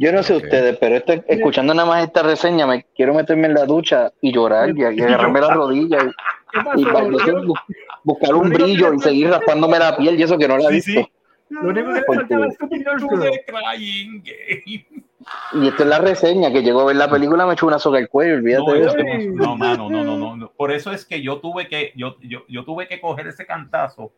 Yo 0.00 0.12
no 0.12 0.22
sé 0.22 0.36
ustedes, 0.36 0.76
pero 0.78 0.96
este- 0.96 1.24
escuchando 1.26 1.74
nada 1.74 1.88
más 1.88 2.04
esta 2.04 2.22
reseña, 2.22 2.66
me 2.68 2.84
quiero 2.94 3.14
meterme 3.14 3.48
en 3.48 3.54
la 3.54 3.64
ducha 3.64 4.12
y 4.20 4.32
llorar 4.32 4.70
y, 4.70 4.80
y 4.80 5.02
agarrarme 5.02 5.40
las 5.40 5.50
rodillas 5.54 6.04
¿Qué 6.52 6.60
y, 6.76 6.84
buscar 8.04 8.34
un 8.34 8.48
brillo 8.48 8.94
y 8.94 9.00
seguir 9.00 9.28
raspándome 9.28 9.78
la 9.78 9.96
piel 9.96 10.18
y 10.18 10.22
eso 10.22 10.38
que 10.38 10.46
no 10.48 10.56
la 10.56 10.70
he 10.70 10.80
Sí, 10.80 10.92
visto. 10.92 11.00
sí. 11.02 11.12
Lo 11.50 11.68
único 11.70 11.92
que 11.94 12.02
faltaba 12.02 12.46
es 12.46 12.56
crying 13.46 14.22
game. 14.22 14.86
Y 15.54 15.68
esto 15.68 15.82
es 15.82 15.88
la 15.88 15.98
reseña, 15.98 16.52
que 16.52 16.62
llegó 16.62 16.82
a 16.82 16.84
ver 16.86 16.96
la 16.96 17.10
película, 17.10 17.44
me 17.46 17.54
echó 17.54 17.66
una 17.66 17.78
soga 17.78 17.98
al 17.98 18.08
cuello, 18.08 18.34
olvídate 18.34 18.64
No, 18.64 18.72
de 18.72 18.80
eso 18.86 18.96
no, 19.30 19.46
no, 19.46 19.56
mano, 19.56 19.90
no, 19.90 20.04
no, 20.04 20.16
no, 20.16 20.36
no. 20.36 20.52
Por 20.52 20.70
eso 20.72 20.92
es 20.92 21.04
que 21.04 21.20
yo 21.22 21.38
tuve 21.40 21.68
que, 21.68 21.92
yo, 21.96 22.16
yo, 22.20 22.44
yo 22.48 22.64
tuve 22.64 22.86
que 22.86 23.00
coger 23.00 23.26
ese 23.26 23.44
cantazo 23.46 24.12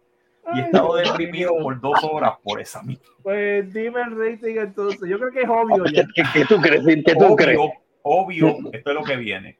y 0.55 0.59
he 0.61 0.63
estado 0.63 0.95
deprimido 0.97 1.57
por 1.63 1.81
dos 1.81 1.99
horas 2.05 2.33
por 2.43 2.61
esa 2.61 2.83
misma. 2.83 3.05
Pues 3.23 3.73
dime 3.73 4.01
el 4.03 4.19
rating 4.19 4.57
entonces. 4.59 5.01
Yo 5.09 5.19
creo 5.19 5.31
que 5.33 5.43
es 5.43 5.49
obvio 5.49 5.85
¿Qué, 5.85 5.93
ya. 5.95 6.05
qué- 6.15 6.23
qué 6.33 6.45
tú 6.45 6.61
crees? 6.61 6.85
¿Qué 6.85 7.15
tú 7.15 7.37
crees? 7.37 7.59
Obvio, 8.03 8.49
obvio, 8.49 8.71
esto 8.73 8.91
es 8.91 8.95
lo 8.97 9.03
que 9.05 9.17
viene. 9.17 9.59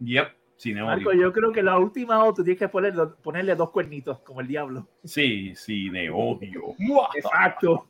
Yep. 0.00 0.28
Marco, 0.74 1.10
odio. 1.10 1.22
yo 1.22 1.32
creo 1.32 1.52
que 1.52 1.62
la 1.62 1.78
última 1.78 2.22
O 2.24 2.32
tú 2.34 2.42
tienes 2.44 2.58
que 2.58 2.68
ponerle, 2.68 3.06
ponerle 3.22 3.54
dos 3.54 3.70
cuernitos, 3.70 4.18
como 4.20 4.40
el 4.40 4.46
diablo. 4.48 4.86
Sí, 5.04 5.54
cine 5.56 6.10
odio. 6.10 6.74
Exacto. 7.14 7.86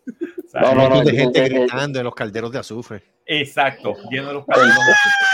No, 0.54 0.74
no, 0.74 0.88
no. 0.88 1.02
de 1.02 1.12
gente 1.12 1.48
gritando 1.48 1.98
en 1.98 2.04
los 2.04 2.14
calderos 2.14 2.52
de 2.52 2.58
azufre. 2.58 3.02
Exacto, 3.26 3.94
lleno 4.10 4.28
de 4.28 4.34
los 4.34 4.46
calderos 4.46 4.74
de 4.74 4.92
azúcar. 4.92 5.26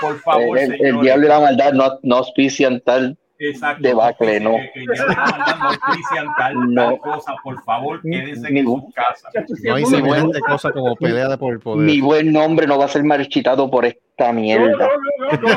Por 0.00 0.18
favor, 0.20 0.58
el, 0.58 0.72
el 0.84 1.00
diablo 1.00 1.26
y 1.26 1.28
la 1.28 1.40
maldad 1.40 1.72
no, 1.72 1.98
no 2.02 2.16
auspician 2.16 2.80
tal. 2.84 3.16
Exacto. 3.42 3.82
debacle, 3.82 4.38
no. 4.38 4.52
que- 4.74 4.84
que 4.84 4.84
ya 4.96 6.24
no 6.24 6.34
tal, 6.36 6.54
No. 6.74 6.82
tal 6.90 6.98
cosa. 6.98 7.34
Por 7.42 7.62
favor, 7.64 8.02
quédense 8.02 8.48
en 8.48 8.54
Ningún- 8.54 8.82
sus 8.84 8.94
casas. 8.94 9.32
No 9.64 9.74
hay 9.76 9.84
semejante 9.86 10.40
cosa 10.40 10.70
como 10.72 10.94
pelea 10.96 11.26
de 11.28 11.38
por 11.38 11.54
el 11.54 11.60
poder. 11.60 11.86
Mi 11.86 12.00
buen 12.02 12.32
nombre 12.32 12.66
no 12.66 12.78
va 12.78 12.84
a 12.84 12.88
ser 12.88 13.02
marchitado 13.02 13.70
por 13.70 13.86
esta 14.20 14.32
mierda. 14.32 14.88
Eso 15.32 15.46
es- 15.46 15.56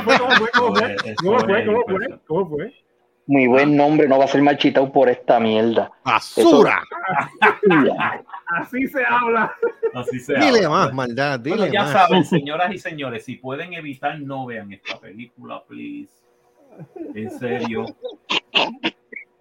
¿Cómo 2.28 2.62
eso. 2.62 2.76
Mi 3.26 3.48
buen 3.48 3.78
nombre 3.78 4.06
no 4.08 4.18
va 4.18 4.26
a 4.26 4.28
ser 4.28 4.42
marchitado 4.42 4.92
por 4.92 5.08
esta 5.10 5.40
mierda. 5.40 5.90
¡Basura! 6.04 6.84
Así 8.48 8.86
se 8.88 9.04
habla. 9.06 9.54
Así 9.94 10.20
se 10.20 10.34
Dile 10.34 10.66
habla. 10.66 10.70
más, 10.70 10.94
maldad, 10.94 11.40
dile 11.40 11.56
Bueno, 11.58 11.74
ya 11.74 11.84
más. 11.84 11.92
saben, 11.94 12.26
señoras 12.26 12.74
y 12.74 12.78
señores, 12.80 13.24
si 13.24 13.36
pueden 13.36 13.74
evitar, 13.74 14.20
no 14.20 14.46
vean 14.46 14.74
esta 14.74 15.00
película, 15.00 15.64
please. 15.66 16.12
En 17.16 17.30
serio. 17.40 17.86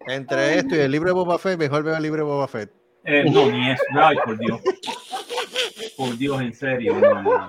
Entre 0.07 0.59
esto 0.59 0.77
y 0.77 0.79
el 0.79 0.91
libro 0.93 1.09
de 1.09 1.14
Boba 1.14 1.39
Fett, 1.39 1.59
mejor 1.59 1.83
veo 1.83 1.97
el 1.97 2.03
libro 2.03 2.18
de 2.25 2.31
Boba 2.31 2.47
Fett. 2.47 2.70
Eh, 3.05 3.25
no, 3.29 3.51
ni 3.51 3.68
eso. 3.70 3.83
Ay, 4.01 4.16
por 4.25 4.39
Dios. 4.39 4.61
Por 5.97 6.16
Dios, 6.16 6.41
en 6.41 6.55
serio. 6.55 6.95
No, 6.95 7.20
no, 7.23 7.33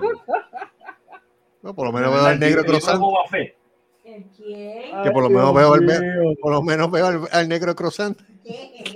No, 1.64 1.74
por 1.74 1.86
lo 1.86 1.92
menos 1.92 2.12
veo 2.12 2.26
al 2.26 2.38
negro 2.38 2.46
El 2.46 2.50
libro 2.50 2.62
de 2.62 2.68
cruzando. 2.68 3.06
Boba 3.06 3.26
Fett. 3.30 3.56
¿El 4.04 4.24
quién? 4.36 5.02
Que 5.02 5.10
por 5.10 5.22
lo 5.22 5.30
menos 5.30 5.54
veo 5.54 5.72
al, 5.72 6.36
por 6.40 6.52
lo 6.52 6.62
menos 6.62 6.90
veo 6.90 7.06
al, 7.06 7.20
al 7.32 7.48
negro. 7.48 7.74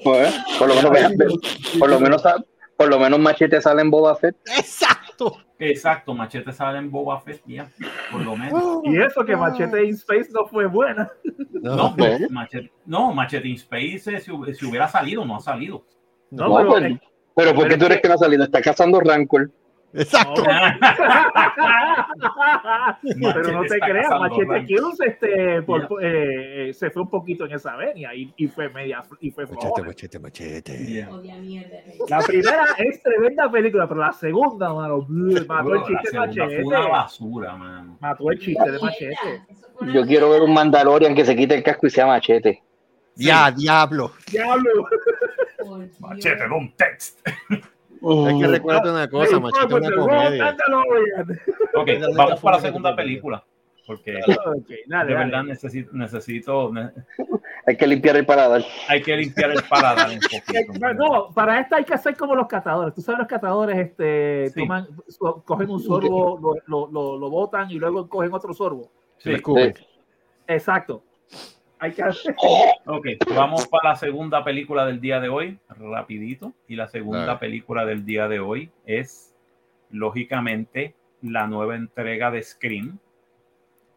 Pues, 0.05 0.35
por 0.59 0.69
lo 0.69 0.75
menos, 0.75 0.93
por 1.79 1.89
lo 1.89 1.99
menos, 1.99 2.21
sa- 2.23 2.37
por 2.77 2.89
lo 2.91 2.99
menos 2.99 3.19
Machete 3.19 3.61
sale 3.63 3.81
en 3.81 3.91
Boba 3.91 4.15
Fett. 4.17 4.37
¡Exacto! 4.55 5.39
Exacto, 5.59 6.13
Machete 6.15 6.53
sale 6.53 6.77
en 6.79 6.91
Boba 6.91 7.21
Fett, 7.23 7.41
ya. 7.47 7.71
Por 8.13 8.21
lo 8.21 8.37
menos. 8.37 8.81
Y 8.85 9.01
eso 9.01 9.25
que 9.25 9.35
Machete 9.35 9.85
in 9.87 9.95
Space 9.95 10.29
no 10.31 10.47
fue 10.47 10.67
buena. 10.67 11.11
No, 11.53 11.95
¿Eh? 11.99 12.27
Machete, 12.31 12.71
no, 12.85 13.13
Machete 13.15 13.49
in 13.49 13.55
Space, 13.57 14.15
eh, 14.15 14.21
si, 14.21 14.31
hub- 14.31 14.53
si 14.55 14.67
hubiera 14.67 14.87
salido, 14.89 15.25
no 15.25 15.37
ha 15.37 15.41
salido. 15.41 15.85
No, 16.31 16.49
No, 16.49 16.57
pero, 16.57 16.69
pues, 16.69 16.85
eh, 16.85 17.01
pero 17.35 17.55
¿por 17.55 17.65
qué 17.65 17.69
pero 17.71 17.79
tú 17.79 17.85
eres 17.87 17.97
que- 17.97 18.03
que 18.03 18.09
no 18.09 18.15
ha 18.15 18.19
salido? 18.19 18.45
Está 18.45 18.61
cazando 18.61 19.01
Rancor. 19.01 19.51
Exacto. 19.95 20.43
pero 23.21 23.53
no 23.53 23.63
te 23.63 23.79
creas, 23.81 24.11
Machete. 24.11 24.65
Kills 24.67 25.01
este, 25.01 25.63
por- 25.63 25.89
eh, 26.03 26.69
eh, 26.71 26.75
se 26.75 26.91
fue 26.91 27.03
un 27.03 27.11
poquito 27.11 27.45
en 27.47 27.53
esa 27.53 27.77
venia 27.77 28.15
y, 28.15 28.33
y 28.37 28.47
fue 28.49 28.69
media 28.71 29.03
y 29.21 29.31
fue 29.31 29.45
Machete, 29.45 29.61
flojona. 29.63 29.87
machete, 29.87 30.19
machete. 30.19 30.87
Yeah. 30.87 31.09
La 32.09 32.21
primera 32.21 32.65
es 32.79 33.03
tremenda 33.03 33.51
película, 33.51 33.89
pero 33.89 34.01
la 34.01 34.13
segunda, 34.13 34.73
mano, 34.73 35.07
mató 35.09 35.75
el 35.75 35.83
chiste 35.85 36.11
de 36.13 36.19
Machete. 36.19 36.63
fue 36.63 36.65
una 36.65 36.89
basura, 36.89 37.57
man. 37.57 37.97
Mató 38.01 38.31
el 38.31 38.39
chiste 38.39 38.71
de 38.71 38.79
Machete. 38.79 39.43
Yo 39.93 40.05
quiero 40.07 40.31
ver 40.31 40.43
un 40.43 40.53
Mandalorian 40.53 41.15
que 41.15 41.25
se 41.25 41.37
quite 41.37 41.55
el 41.55 41.63
casco 41.63 41.87
y 41.87 41.91
sea 41.91 42.07
Machete. 42.07 42.63
Ya, 43.17 43.51
diablo. 43.51 44.13
Diablo. 44.31 44.87
Machete, 46.01 46.47
don't 46.49 46.75
text. 46.77 47.21
Hay 48.27 48.39
que 48.41 48.47
recordarte 48.47 48.91
una 48.91 49.09
cosa, 49.09 49.31
Hey, 49.35 49.41
machete, 49.41 49.69
fuck 49.69 49.79
una 49.81 49.91
wrong 49.91 50.09
comedia. 50.09 50.57
Ok, 51.75 51.89
vamos 52.17 52.41
para 52.41 52.57
la 52.57 52.63
segunda 52.63 52.97
película. 52.97 53.45
Porque 53.87 54.19
Ok, 54.19 54.69
dale, 54.87 55.09
de 55.09 55.15
dale. 55.15 55.15
verdad 55.15 55.45
necesito, 55.45 55.91
necesito, 55.95 56.71
ne- 56.73 56.91
Hay 57.67 57.75
que 57.77 57.87
limpiar 57.87 58.17
el 58.19 58.27
paladar. 58.27 58.63
hay 58.87 59.01
que 59.01 59.17
limpiar 59.17 59.51
el 59.53 59.63
paladar 59.63 60.11
un 60.11 60.21
poquito. 60.21 60.73
No, 60.99 61.31
para 61.35 61.59
esta 61.61 61.77
hay 61.77 61.85
que 61.85 61.95
hacer 61.95 62.15
como 62.15 62.35
los 62.35 62.47
catadores. 62.47 62.95
Tú 62.95 63.01
sabes, 63.01 63.21
los 63.21 63.29
catadores 63.29 63.79
este, 63.79 64.51
Sí. 64.51 64.61
toman, 64.61 64.87
cogen 65.47 65.71
un 65.71 65.81
sorbo, 65.81 66.39
lo, 66.39 66.55
lo, 66.67 66.91
lo, 66.93 67.19
lo 67.19 67.31
botan 67.31 67.71
y 67.71 67.75
luego 67.79 68.07
cogen 68.11 68.33
otro 68.35 68.53
sorbo. 68.53 68.91
Sí, 69.17 69.33
escupe. 69.33 69.75
Exacto. 70.47 71.03
Hay 71.81 71.93
que 71.93 72.03
hacer. 72.03 72.35
ok, 72.87 73.07
vamos 73.35 73.67
para 73.69 73.91
la 73.91 73.97
segunda 73.97 74.45
película 74.45 74.85
del 74.87 75.01
día 75.01 75.21
de 75.21 75.29
hoy, 75.29 75.59
rapidito. 75.69 76.53
Y 76.67 76.77
la 76.77 76.89
segunda 76.89 77.39
película 77.39 77.85
del 77.85 78.05
día 78.05 78.29
de 78.29 78.41
hoy 78.41 78.71
es, 78.87 79.35
lógicamente, 79.91 80.95
la 81.23 81.47
nueva 81.47 81.77
entrega 81.77 82.31
de 82.31 82.43
Scream, 82.43 82.99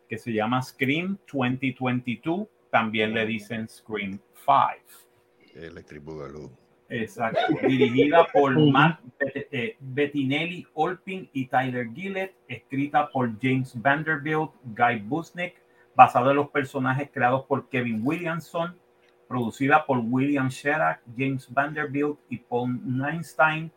que 0.10 0.18
se 0.18 0.34
llama 0.34 0.62
Scream 0.62 1.18
2022. 1.32 2.48
También 2.70 3.14
le 3.14 3.26
dicen 3.26 3.68
Scream 3.68 4.20
5. 4.46 4.56
Electric 5.56 6.04
Boogaloo. 6.04 6.50
Exacto. 6.90 7.40
Dirigida 7.68 8.28
por 8.34 8.58
Matt 8.60 9.00
Bet- 9.20 9.48
eh, 9.52 9.78
Bettinelli 9.80 10.68
Olpin 10.74 11.30
y 11.32 11.48
Tyler 11.48 11.88
Gillett, 11.94 12.34
escrita 12.50 13.10
por 13.10 13.32
James 13.42 13.74
Vanderbilt, 13.82 14.52
Guy 14.76 15.00
Busnick, 15.00 15.61
basada 16.02 16.32
en 16.32 16.38
los 16.38 16.50
personajes 16.50 17.10
creados 17.14 17.46
por 17.46 17.70
Kevin 17.70 18.02
Williamson, 18.04 18.76
producida 19.28 19.86
por 19.86 20.00
William 20.00 20.50
Sherak, 20.50 21.02
James 21.16 21.48
Vanderbilt 21.54 22.18
y 22.28 22.38
Paul 22.38 22.80
Neinstein, 22.84 23.72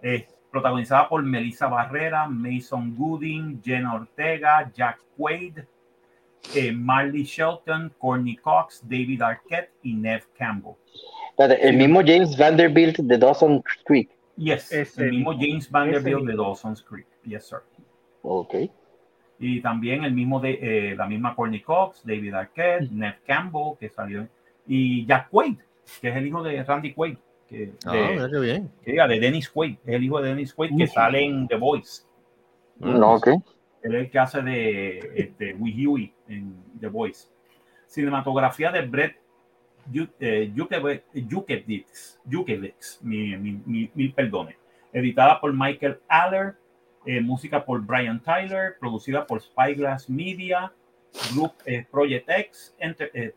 eh, 0.00 0.26
protagonizada 0.50 1.06
por 1.06 1.22
Melissa 1.22 1.66
Barrera, 1.66 2.26
Mason 2.28 2.96
Gooding, 2.96 3.60
Jenna 3.62 3.94
Ortega, 3.94 4.70
Jack 4.74 5.00
Quaid, 5.18 5.58
eh, 6.54 6.72
Marley 6.72 7.24
Shelton, 7.24 7.92
Courtney 7.98 8.36
Cox, 8.36 8.80
David 8.82 9.20
Arquette 9.20 9.70
y 9.82 9.92
Nev 9.92 10.24
Campbell. 10.38 10.76
El 11.36 11.76
mismo 11.76 12.00
James 12.00 12.38
Vanderbilt 12.38 13.00
de 13.00 13.18
Dawson 13.18 13.62
Creek. 13.84 14.08
Yes, 14.38 14.72
Ese 14.72 15.02
el 15.02 15.10
mismo 15.10 15.32
mismo. 15.32 15.46
James 15.46 15.70
Vanderbilt 15.70 16.24
de. 16.24 16.36
Dawson's 16.36 16.82
Creek. 16.82 17.06
Yes, 17.24 17.46
sir. 17.46 17.60
Ok. 18.22 18.54
Y 19.38 19.60
también 19.60 20.04
el 20.04 20.12
mismo 20.14 20.40
de 20.40 20.58
eh, 20.62 20.96
la 20.96 21.06
misma 21.06 21.34
Courtney 21.34 21.60
Cox, 21.60 22.02
David 22.04 22.32
Arquette, 22.34 22.90
Nev 22.90 23.16
Campbell, 23.26 23.76
que 23.78 23.88
salió, 23.90 24.26
y 24.66 25.04
Jack 25.06 25.28
Quaid, 25.30 25.58
que 26.00 26.08
es 26.08 26.16
el 26.16 26.26
hijo 26.26 26.42
de 26.42 26.62
Randy 26.64 26.92
Quaid, 26.94 27.16
que, 27.48 27.72
Ah, 27.84 27.92
de, 27.92 28.28
qué 28.32 28.38
bien. 28.40 28.70
que 28.82 28.90
diga, 28.92 29.06
de 29.06 29.20
Dennis 29.20 29.48
Quaid, 29.50 29.76
es 29.84 29.94
el 29.94 30.02
hijo 30.04 30.20
de 30.20 30.30
Dennis 30.30 30.52
Quaid 30.54 30.70
que 30.76 30.86
sale 30.86 31.24
en 31.24 31.46
The 31.48 31.56
Voice. 31.56 32.02
No, 32.80 33.14
ok. 33.14 33.28
Él 33.82 33.94
es 33.94 34.00
el 34.02 34.10
que 34.10 34.18
hace 34.18 34.42
de 34.42 35.12
este, 35.14 35.54
Wee 35.54 35.86
Huey 35.86 36.12
en 36.28 36.56
The 36.80 36.88
Voice. 36.88 37.28
Cinematografía 37.86 38.72
de 38.72 38.82
Brett 38.82 39.16
Yu- 39.92 40.10
eh, 40.18 40.50
mi, 43.02 43.36
mi, 43.36 43.60
mi- 43.64 43.90
mil 43.94 44.12
perdones. 44.12 44.56
Editada 44.92 45.40
por 45.40 45.52
Michael 45.52 45.98
Aller, 46.08 46.54
eh, 47.06 47.20
música 47.20 47.64
por 47.64 47.82
Brian 47.82 48.20
Tyler, 48.20 48.76
producida 48.80 49.26
por 49.26 49.40
Spyglass 49.40 50.10
Media, 50.10 50.72
Group 51.32 51.52
eh, 51.64 51.86
Project 51.88 52.28
X, 52.28 52.74
eh, 52.80 53.32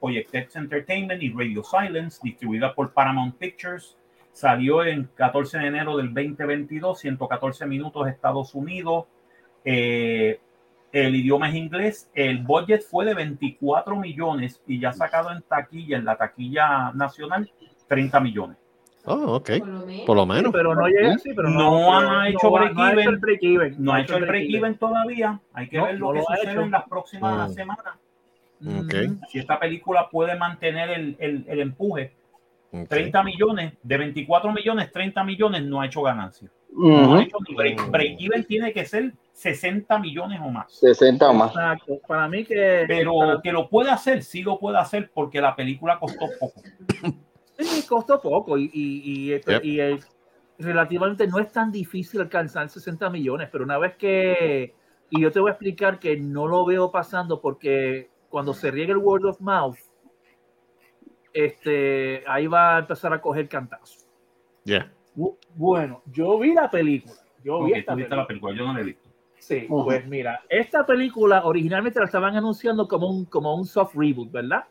Project 0.00 0.34
X 0.34 0.56
Entertainment 0.56 1.22
y 1.22 1.30
Radio 1.30 1.62
Silence, 1.62 2.18
distribuida 2.22 2.74
por 2.74 2.92
Paramount 2.92 3.36
Pictures. 3.36 3.98
Salió 4.32 4.84
en 4.84 5.04
14 5.14 5.58
de 5.58 5.66
enero 5.66 5.96
del 5.98 6.14
2022, 6.14 6.98
114 6.98 7.66
minutos 7.66 8.08
Estados 8.08 8.54
Unidos. 8.54 9.04
El 9.62 10.38
idioma 10.92 11.50
es 11.50 11.54
inglés. 11.54 12.10
El 12.14 12.42
budget 12.42 12.82
fue 12.82 13.04
de 13.04 13.14
24 13.14 13.96
millones 13.96 14.62
y 14.66 14.80
ya 14.80 14.92
sacado 14.92 15.30
en 15.30 15.42
taquilla, 15.42 15.98
en 15.98 16.04
la 16.04 16.16
taquilla 16.16 16.90
nacional, 16.92 17.50
30 17.86 18.20
millones. 18.20 18.63
Oh, 19.06 19.34
ok. 19.36 19.50
Por 20.06 20.16
lo 20.16 20.24
menos. 20.26 20.44
Sí, 20.46 20.50
pero 20.52 20.74
no 20.74 20.86
llega 20.86 21.14
así, 21.14 21.30
pero 21.34 21.50
No 21.50 21.60
no, 22.00 22.18
ha 22.20 22.28
hecho 22.28 22.50
va- 22.50 22.60
break 22.60 22.74
no 22.74 22.82
ha 22.82 22.90
hecho 22.92 23.00
even. 23.00 23.14
el 23.14 23.18
break 23.20 23.42
even. 23.42 23.74
No 23.78 23.92
ha 23.92 24.00
hecho 24.00 24.16
el 24.16 24.24
break-even 24.26 24.78
todavía. 24.78 25.40
Hay 25.52 25.68
que 25.68 25.76
No, 25.76 25.84
ver 25.84 25.98
lo 25.98 26.06
no 26.06 26.12
que 26.12 26.18
lo 26.20 26.30
ha 26.30 26.36
sucede 26.36 26.52
hecho. 26.52 26.60
en 26.62 26.70
las 26.70 26.88
próximas 26.88 27.50
Mm. 27.50 27.52
semanas. 27.54 27.94
Ok. 28.66 28.94
Si 29.28 29.38
esta 29.40 29.58
película 29.60 30.08
puede 30.10 30.36
mantener 30.36 30.90
el, 30.90 31.16
el- 31.18 31.44
el 31.48 31.60
empuje, 31.60 32.12
ok. 32.72 32.88
30 32.88 33.22
millones, 33.22 33.74
de 33.82 33.96
24 33.98 34.52
millones, 34.52 34.90
30 34.90 35.22
millones 35.22 35.62
no 35.64 35.80
ha 35.82 35.86
hecho 35.86 36.00
ganancia. 36.02 36.48
No 36.76 37.14
ha 37.16 37.22
hecho 37.22 37.36
ni 37.46 37.54
break. 37.54 37.90
Break-even 37.90 38.44
tiene 38.46 38.72
que 38.72 38.84
ser 38.86 39.12
60 39.32 39.98
millones 39.98 40.40
o 40.42 40.48
más. 40.50 40.72
60 40.72 41.28
o 41.28 41.34
más. 41.34 41.50
Exacto. 41.50 41.98
Para 42.08 42.26
mí 42.26 42.44
que. 42.44 42.84
Pero 42.88 43.12
para- 43.18 43.40
que 43.42 43.52
lo 43.52 43.68
puede 43.68 43.90
hacer, 43.90 44.22
sí 44.22 44.42
lo 44.42 44.58
puede 44.58 44.78
hacer 44.78 45.10
porque 45.12 45.40
la 45.42 45.54
película 45.54 45.98
costó 46.00 46.26
poco. 46.40 46.62
Sí, 47.58 47.86
costó 47.88 48.20
poco 48.20 48.58
y, 48.58 48.70
y, 48.72 49.02
y, 49.28 49.32
esto- 49.32 49.52
Yep. 49.52 49.64
y, 49.64 49.80
eh, 49.80 49.98
relativamente 50.58 51.26
no 51.26 51.38
es 51.38 51.50
tan 51.52 51.70
difícil 51.72 52.20
alcanzar 52.20 52.68
60 52.68 53.10
millones, 53.10 53.48
pero 53.50 53.64
una 53.64 53.78
vez 53.78 53.96
que, 53.96 54.74
y 55.10 55.20
yo 55.20 55.30
te 55.32 55.40
voy 55.40 55.50
a 55.50 55.52
explicar 55.52 55.98
que 55.98 56.16
no 56.16 56.46
lo 56.46 56.64
veo 56.64 56.90
pasando 56.90 57.40
porque 57.40 58.10
cuando 58.28 58.54
se 58.54 58.70
riegue 58.70 58.92
el 58.92 58.98
word 58.98 59.24
of 59.26 59.40
mouth, 59.40 59.76
este, 61.32 62.22
ahí 62.26 62.46
va 62.46 62.76
a 62.76 62.78
empezar 62.80 63.12
a 63.12 63.20
coger 63.20 63.48
cantazos. 63.48 64.06
Ya. 64.64 64.92
Bu- 65.16 65.36
Bueno, 65.54 66.02
yo 66.06 66.38
vi 66.38 66.52
la 66.54 66.70
película, 66.70 67.14
yo 67.42 67.58
Ok, 67.58 67.66
vi 67.66 67.72
esta 67.74 67.94
película. 67.94 68.16
la 68.22 68.26
película, 68.26 68.54
yo 68.56 68.64
no 68.66 68.72
la 68.74 68.80
he 68.80 68.84
visto. 68.84 69.08
Sí, 69.38 69.66
Ujú. 69.68 69.84
pues 69.84 70.06
mira, 70.06 70.40
esta 70.48 70.86
película 70.86 71.44
originalmente 71.44 71.98
la 71.98 72.06
estaban 72.06 72.34
anunciando 72.36 72.88
como 72.88 73.08
un, 73.10 73.24
como 73.26 73.54
un 73.54 73.66
soft 73.66 73.94
reboot, 73.94 74.30
¿verdad? 74.32 74.64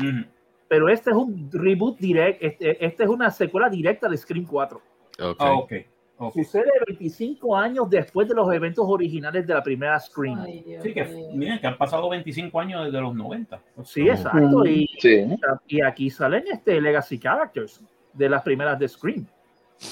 Ujú. 0.00 0.24
Pero 0.68 0.88
este 0.88 1.10
es 1.10 1.16
un 1.16 1.50
reboot 1.52 1.98
direct, 1.98 2.42
este, 2.42 2.84
este 2.84 3.04
es 3.04 3.08
una 3.08 3.30
secuela 3.30 3.68
directa 3.68 4.08
de 4.08 4.16
Scream 4.16 4.46
4. 4.46 4.76
Ok. 5.22 5.36
Ah, 5.38 5.52
ok. 5.54 5.72
ok. 6.18 6.34
Sucede 6.34 6.70
25 6.86 7.56
años 7.56 7.88
después 7.90 8.26
de 8.28 8.34
los 8.34 8.52
eventos 8.52 8.84
originales 8.88 9.46
de 9.46 9.54
la 9.54 9.62
primera 9.62 10.00
Scream. 10.00 10.40
Ay, 10.40 10.78
Sí, 10.82 10.94
que 10.94 11.04
miren 11.34 11.60
que 11.60 11.66
han 11.66 11.76
pasado 11.76 12.08
25 12.08 12.58
años 12.60 12.86
desde 12.86 13.00
los 13.00 13.14
90. 13.14 13.60
Sí, 13.84 14.08
exacto. 14.08 14.66
Y, 14.66 14.88
Sí. 14.98 15.26
y 15.68 15.82
aquí 15.82 16.10
salen 16.10 16.44
este 16.50 16.80
legacy 16.80 17.18
characters 17.18 17.82
de 18.12 18.28
las 18.28 18.42
primeras 18.42 18.78
de 18.78 18.88
Scream, 18.88 19.26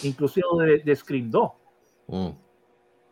inclusive 0.02 0.46
de, 0.64 0.78
de 0.78 0.96
Scream 0.96 1.30
2. 1.30 1.50
Mm. 2.08 2.28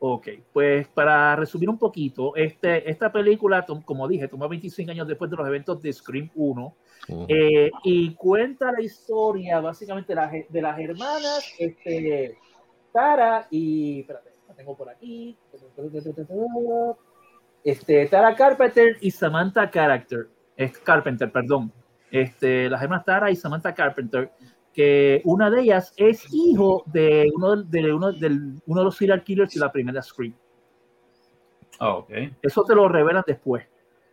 Ok, 0.02 0.28
pues 0.50 0.88
para 0.88 1.36
resumir 1.36 1.68
un 1.68 1.76
poquito, 1.76 2.34
este, 2.34 2.88
esta 2.90 3.12
película, 3.12 3.66
como 3.84 4.08
dije, 4.08 4.28
tomó 4.28 4.48
25 4.48 4.90
años 4.92 5.06
después 5.06 5.30
de 5.30 5.36
los 5.36 5.46
eventos 5.46 5.82
de 5.82 5.92
Scream 5.92 6.30
1 6.34 6.74
Mm. 7.08 7.24
eh, 7.28 7.70
y 7.84 8.14
cuenta 8.14 8.70
la 8.72 8.82
historia 8.82 9.60
básicamente 9.60 10.14
de 10.48 10.62
las 10.62 10.78
hermanas 10.78 11.54
este, 11.58 12.38
Tara 12.92 13.46
y. 13.50 14.00
Espérate, 14.00 14.30
la 14.48 14.54
tengo 14.54 14.76
por 14.76 14.88
aquí. 14.88 15.36
Este, 17.62 18.06
Tara 18.06 18.34
Carpenter 18.34 18.96
y 19.00 19.10
Samantha 19.10 19.70
Character, 19.70 20.28
es 20.56 20.78
Carpenter, 20.78 21.30
perdón. 21.30 21.72
Este, 22.10 22.68
las 22.68 22.82
hermanas 22.82 23.04
Tara 23.04 23.30
y 23.30 23.36
Samantha 23.36 23.74
Carpenter, 23.74 24.30
que 24.72 25.20
una 25.24 25.50
de 25.50 25.62
ellas 25.62 25.92
es 25.96 26.26
hijo 26.32 26.82
de 26.86 27.30
uno 27.34 27.56
de, 27.56 27.92
uno, 27.92 28.12
del, 28.12 28.60
uno 28.66 28.80
de 28.80 28.84
los 28.84 28.96
serial 28.96 29.22
killers 29.22 29.52
de 29.54 29.60
la 29.60 29.70
primera 29.70 30.02
Scream. 30.02 30.34
Ah, 31.78 31.96
ok. 31.96 32.10
Eso 32.42 32.62
te 32.64 32.74
lo 32.74 32.88
revelan 32.88 33.24
después. 33.26 33.66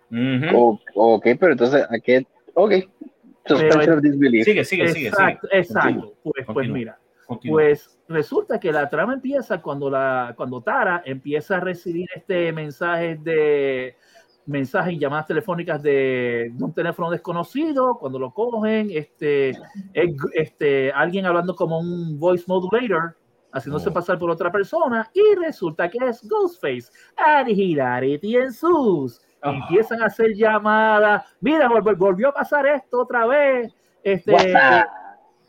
Ujú. 0.10 0.80
O- 0.96 1.16
ok, 1.16 1.28
pero 1.40 1.52
entonces, 1.52 1.86
¿a 1.90 2.00
qué? 2.00 2.26
Ok. 2.60 2.74
Suspension 3.46 3.98
of 3.98 4.02
disbelief. 4.02 4.44
Sigue, 4.46 4.66
sigue, 4.66 4.88
sigue. 4.90 5.08
exacto, 5.10 5.48
sigue. 5.48 5.60
exacto. 5.62 6.02
Continúa, 6.02 6.16
Pues, 6.24 6.46
pues 6.54 6.70
mira, 6.70 7.00
continúa. 7.26 7.54
Pues 7.56 8.00
resulta 8.10 8.60
que 8.60 8.72
la 8.72 8.90
trama 8.90 9.14
empieza 9.14 9.62
cuando 9.62 9.90
la 9.90 10.34
cuando 10.36 10.62
Tara 10.62 11.02
empieza 11.06 11.58
a 11.58 11.60
recibir 11.60 12.08
este 12.16 12.52
mensajes 12.52 13.24
de 13.24 13.96
mensajes 14.48 14.94
y 14.94 15.00
llamadas 15.00 15.28
telefónicas 15.28 15.84
de, 15.84 16.52
de 16.54 16.64
un 16.64 16.74
teléfono 16.74 17.12
desconocido, 17.12 17.98
cuando 18.00 18.18
lo 18.18 18.34
cogen, 18.34 18.90
este, 18.92 19.50
es- 19.94 20.16
este, 20.34 20.92
alguien 20.94 21.26
hablando 21.26 21.54
como 21.56 21.80
un 21.80 22.18
voice 22.18 22.46
modulator, 22.48 23.16
haciéndose 23.54 23.90
Oh. 23.90 23.94
pasar 23.94 24.18
por 24.20 24.30
otra 24.30 24.52
persona, 24.52 25.10
y 25.14 25.36
resulta 25.36 25.90
que 25.90 25.98
es 26.06 26.28
Ghostface, 26.28 26.90
and 27.18 27.50
Hilarity 27.50 28.36
ensues. 28.38 29.22
Ah. 29.42 29.52
Empiezan 29.52 30.02
a 30.02 30.08
hacer 30.08 30.34
llamadas, 30.36 31.24
mira, 31.42 31.68
vol- 31.70 31.96
volvió 31.98 32.30
a 32.30 32.34
pasar 32.34 32.66
esto 32.68 33.02
otra 33.02 33.26
vez, 33.28 33.74
este, 34.04 34.32
WhatsApp. 34.34 34.88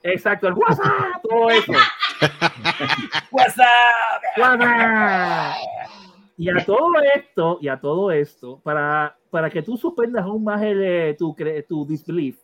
exacto, 0.03 0.49
el 0.49 0.55
WhatsApp, 0.55 1.23
todo 1.29 1.51
eso. 1.51 1.73
WhatsApp. 3.33 4.23
Y 6.37 6.49
a 6.51 6.65
todo 6.65 6.93
esto, 7.15 7.59
y 7.61 7.69
a 7.69 7.81
todo 7.81 8.13
esto, 8.13 8.61
para, 8.63 9.17
para 9.31 9.51
que 9.51 9.61
tú 9.63 9.77
suspendas 9.77 10.25
aún 10.25 10.45
más 10.45 10.63
el, 10.63 10.83
eh, 10.83 11.17
tu, 11.19 11.35
tu 11.69 11.85
disbelief. 11.87 12.39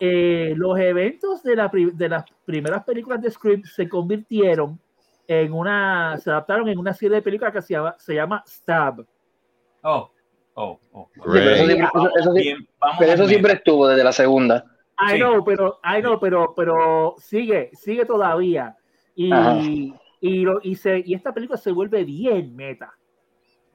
Eh, 0.00 0.54
los 0.56 0.78
eventos 0.78 1.42
de, 1.42 1.56
la, 1.56 1.70
de 1.72 2.08
las 2.08 2.24
primeras 2.44 2.84
películas 2.84 3.20
de 3.20 3.30
Scream 3.30 3.62
se 3.64 3.88
convirtieron 3.88 4.78
en 5.26 5.52
una, 5.52 6.16
se 6.18 6.30
adaptaron 6.30 6.68
en 6.68 6.78
una 6.78 6.92
serie 6.92 7.16
de 7.16 7.22
películas 7.22 7.52
que 7.52 7.62
se 7.62 7.74
llama, 7.74 7.94
se 7.98 8.14
llama 8.14 8.44
Stab. 8.46 9.04
Oh, 9.82 10.10
oh, 10.54 10.78
oh. 10.92 11.08
Sí, 11.14 11.20
pero 11.24 11.50
eso 11.50 11.66
siempre, 11.66 11.86
eso- 11.94 12.10
eso 12.20 12.32
Bien, 12.34 12.68
pero 12.98 13.12
eso 13.12 13.26
siempre 13.28 13.52
estuvo 13.54 13.88
desde 13.88 14.04
la 14.04 14.12
segunda. 14.12 14.64
I 14.98 15.12
Sí. 15.12 15.16
know, 15.18 15.44
pero, 15.44 15.80
I 15.82 16.00
know, 16.00 16.20
pero, 16.20 16.54
pero 16.56 17.14
sigue, 17.18 17.70
sigue 17.72 18.04
todavía. 18.04 18.76
Y, 19.16 19.32
Ajá. 19.32 19.58
y, 20.20 20.40
lo- 20.44 20.60
y, 20.62 20.74
se, 20.76 21.02
y 21.04 21.14
esta 21.14 21.32
película 21.34 21.56
se 21.58 21.72
vuelve 21.72 22.04
bien 22.04 22.54
meta. 22.54 22.94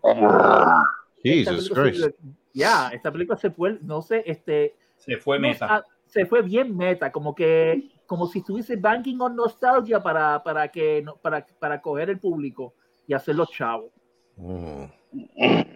Esta 0.02 0.86
Jesus 1.24 1.70
Christ. 1.70 2.00
vuelve- 2.02 2.16
Ya, 2.54 2.90
esta 2.90 3.12
película 3.12 3.38
se 3.38 3.52
fue, 3.52 3.78
no 3.82 4.02
sé, 4.02 4.24
este, 4.26 4.76
Se 5.00 5.18
fue 5.18 5.38
no, 5.40 5.48
meta. 5.48 5.68
ah, 5.70 5.84
se 6.06 6.26
fue 6.26 6.42
bien 6.42 6.76
meta, 6.78 7.12
como 7.12 7.34
que, 7.34 7.90
como 8.06 8.28
si 8.28 8.40
estuviese 8.40 8.76
banking 8.76 9.18
on 9.20 9.36
nostalgia 9.36 10.02
para, 10.02 10.42
para 10.44 10.68
que, 10.68 11.02
no- 11.02 11.16
para, 11.18 11.46
para 11.60 11.82
coger 11.82 12.10
el 12.12 12.20
público 12.20 12.74
y 13.08 13.14
hacerlo 13.14 13.46
chavo. 13.52 13.92
Mm. 14.38 14.84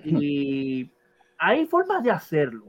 Y 0.06 0.92
hay 1.38 1.66
formas 1.66 2.04
de 2.04 2.12
hacerlo, 2.12 2.66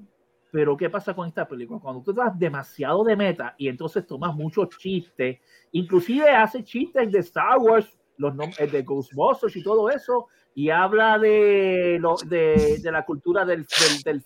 pero 0.51 0.77
¿qué 0.77 0.89
pasa 0.91 1.15
con 1.15 1.27
esta 1.29 1.47
película? 1.47 1.81
Cuando 1.81 2.03
tú 2.03 2.11
estás 2.13 2.39
demasiado 2.39 3.05
de 3.05 3.17
meta 3.17 3.55
y 3.59 3.69
entonces 3.69 4.07
tomas 4.07 4.35
muchos 4.35 4.69
chistes, 4.79 5.39
inclusive 5.73 6.29
hace 6.31 6.63
chistes 6.65 7.11
de 7.11 7.19
Star 7.21 7.59
Wars, 7.59 7.87
los 8.17 8.33
nom- 8.35 8.55
eh, 8.59 8.67
de 8.67 8.83
Ghostbusters 8.83 9.57
y 9.57 9.63
todo 9.63 9.91
eso, 9.91 10.29
y 10.55 10.71
habla 10.71 11.19
de, 11.19 11.99
lo, 12.01 12.15
de, 12.27 12.79
de 12.81 12.93
la 12.93 13.05
cultura 13.05 13.45
del, 13.45 13.67
del, 13.67 14.03
del 14.05 14.23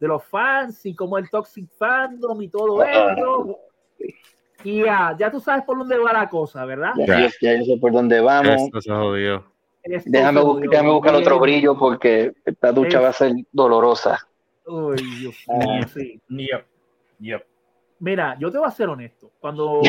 de 0.00 0.08
los 0.08 0.24
fans 0.24 0.84
y 0.86 0.94
como 0.94 1.18
el 1.18 1.28
toxic 1.30 1.68
fandom 1.78 2.40
y 2.42 2.48
todo 2.48 2.82
esto. 2.82 3.58
Y 4.64 4.82
ya, 4.84 5.14
ya 5.18 5.30
tú 5.30 5.40
sabes 5.40 5.64
por 5.64 5.78
dónde 5.78 5.98
va 5.98 6.12
la 6.12 6.28
cosa, 6.28 6.64
¿verdad? 6.64 6.92
Ya, 6.96 7.28
ya- 7.40 7.56
yo 7.58 7.64
sé 7.64 7.76
por 7.80 7.92
dónde 7.92 8.20
vamos. 8.20 8.62
Esto 8.62 8.80
se 8.80 8.90
jodió. 8.90 9.44
Esto 9.82 10.10
Déjame, 10.10 10.40
jodió 10.40 10.70
déjame 10.70 10.90
buscar 10.90 11.14
otro 11.14 11.38
brillo 11.38 11.78
porque 11.78 12.32
esta 12.44 12.72
ducha 12.72 12.98
Es- 12.98 13.04
va 13.04 13.08
a 13.08 13.12
ser 13.12 13.32
dolorosa. 13.52 14.18
Uy, 14.66 14.96
Dios 15.20 15.36
Ah. 15.48 15.56
mío, 15.56 15.82
sí. 15.88 16.20
Yep. 16.28 16.64
Yep. 17.20 17.46
Mira, 18.00 18.36
yo 18.38 18.50
te 18.50 18.58
voy 18.58 18.66
a 18.66 18.70
ser 18.70 18.88
honesto. 18.88 19.30
Cuando, 19.40 19.80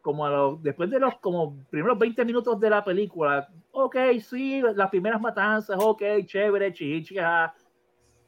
como 0.00 0.26
a 0.26 0.30
los- 0.30 0.62
después 0.62 0.90
de 0.90 0.98
los 1.00 1.16
como 1.18 1.56
primeros 1.70 1.98
20 1.98 2.24
minutos 2.24 2.58
de 2.60 2.70
la 2.70 2.84
película, 2.84 3.48
ok, 3.72 3.96
sí, 4.20 4.62
las 4.74 4.90
primeras 4.90 5.20
matanzas, 5.20 5.76
ok, 5.80 6.02
chévere, 6.26 6.72
chicha, 6.72 7.52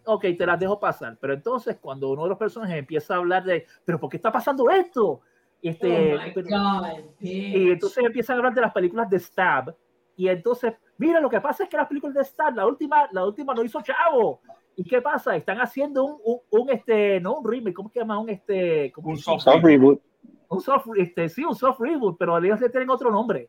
ok, 0.06 0.24
te 0.38 0.46
las 0.46 0.58
dejo 0.58 0.78
pasar. 0.80 1.16
Pero 1.20 1.34
entonces, 1.34 1.76
cuando 1.80 2.08
uno 2.10 2.22
de 2.24 2.28
los 2.30 2.38
personajes 2.38 2.76
empieza 2.78 3.14
a 3.14 3.18
hablar 3.18 3.44
de, 3.44 3.66
pero 3.84 3.98
¿por 4.00 4.08
qué 4.10 4.16
está 4.16 4.32
pasando 4.32 4.68
esto? 4.70 5.20
Este, 5.62 6.14
oh 6.14 6.18
pero- 6.34 6.48
God, 6.48 6.86
y 7.20 7.70
entonces 7.72 8.04
empiezan 8.04 8.34
a 8.34 8.38
hablar 8.38 8.54
de 8.54 8.60
las 8.60 8.72
películas 8.72 9.10
de 9.10 9.18
Stab. 9.18 9.74
Y 10.16 10.28
entonces, 10.28 10.72
mira, 10.96 11.20
lo 11.20 11.28
que 11.28 11.40
pasa 11.40 11.64
es 11.64 11.68
que 11.68 11.76
las 11.76 11.88
películas 11.88 12.14
de 12.14 12.24
Stab, 12.24 12.54
la 12.54 12.66
última, 12.66 13.08
la 13.12 13.24
última 13.24 13.52
no 13.54 13.62
hizo 13.64 13.80
chavo. 13.82 14.40
¿Y 14.76 14.84
qué 14.84 15.00
pasa? 15.02 15.34
Están 15.36 15.58
haciendo 15.58 16.04
un, 16.04 16.18
un, 16.24 16.38
un, 16.50 16.70
este, 16.70 17.18
no 17.20 17.38
un 17.38 17.50
remake, 17.50 17.74
¿cómo 17.74 17.88
se 17.88 17.98
llama? 18.00 18.18
Un 18.18 18.28
este, 18.30 18.92
¿cómo 18.92 19.08
Un 19.10 19.16
soft 19.16 19.42
Soft 19.42 19.64
reboot. 19.64 20.00
un 20.48 20.60
soft, 20.60 20.86
este, 20.96 21.28
sí, 21.30 21.44
un 21.44 21.54
soft 21.54 21.80
reboot, 21.80 22.16
pero 22.18 22.36
ellos 22.38 22.60
le 22.60 22.68
tienen 22.68 22.90
otro 22.90 23.10
nombre. 23.10 23.48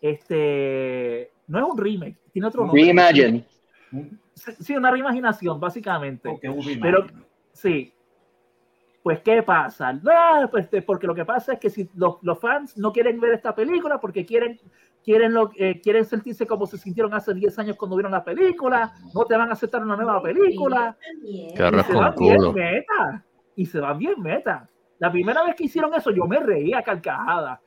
Este, 0.00 1.30
no 1.46 1.58
es 1.58 1.64
un 1.64 1.78
remake, 1.78 2.16
tiene 2.32 2.48
otro 2.48 2.62
nombre. 2.64 2.82
Reimagine. 2.82 3.44
Sí, 4.60 4.76
una 4.76 4.90
reimaginación, 4.90 5.60
básicamente. 5.60 6.28
Ok, 6.28 6.44
un 6.44 6.62
remake. 6.62 6.80
Pero- 6.80 7.06
Sí. 7.52 7.92
Pues, 9.02 9.20
¿qué 9.20 9.42
pasa? 9.42 9.92
No, 9.94 10.10
pues, 10.50 10.68
porque 10.86 11.06
lo 11.06 11.14
que 11.14 11.24
pasa 11.24 11.54
es 11.54 11.58
que 11.58 11.70
si 11.70 11.88
los, 11.94 12.16
los 12.22 12.38
fans 12.38 12.76
no 12.76 12.92
quieren 12.92 13.18
ver 13.18 13.32
esta 13.32 13.54
película 13.54 13.98
porque 13.98 14.26
quieren, 14.26 14.60
quieren, 15.02 15.32
lo, 15.32 15.50
eh, 15.56 15.80
quieren 15.80 16.04
sentirse 16.04 16.46
como 16.46 16.66
se 16.66 16.76
sintieron 16.76 17.14
hace 17.14 17.32
10 17.32 17.58
años 17.58 17.76
cuando 17.76 17.96
vieron 17.96 18.12
la 18.12 18.22
película, 18.22 18.92
no 19.14 19.24
te 19.24 19.36
van 19.38 19.48
a 19.48 19.52
aceptar 19.54 19.82
una 19.82 19.96
nueva 19.96 20.20
película. 20.22 20.96
Y 21.80 21.82
se 21.84 21.92
van 21.94 22.14
bien 22.18 22.36
meta. 22.52 23.24
Y 23.56 23.66
se 23.66 23.80
van 23.80 23.98
bien 23.98 24.14
meta. 24.22 24.68
La 24.98 25.10
primera 25.10 25.42
vez 25.44 25.54
que 25.56 25.64
hicieron 25.64 25.94
eso, 25.94 26.10
yo 26.10 26.26
me 26.26 26.38
reía 26.38 26.78
a 26.78 26.82
carcajadas. 26.82 27.58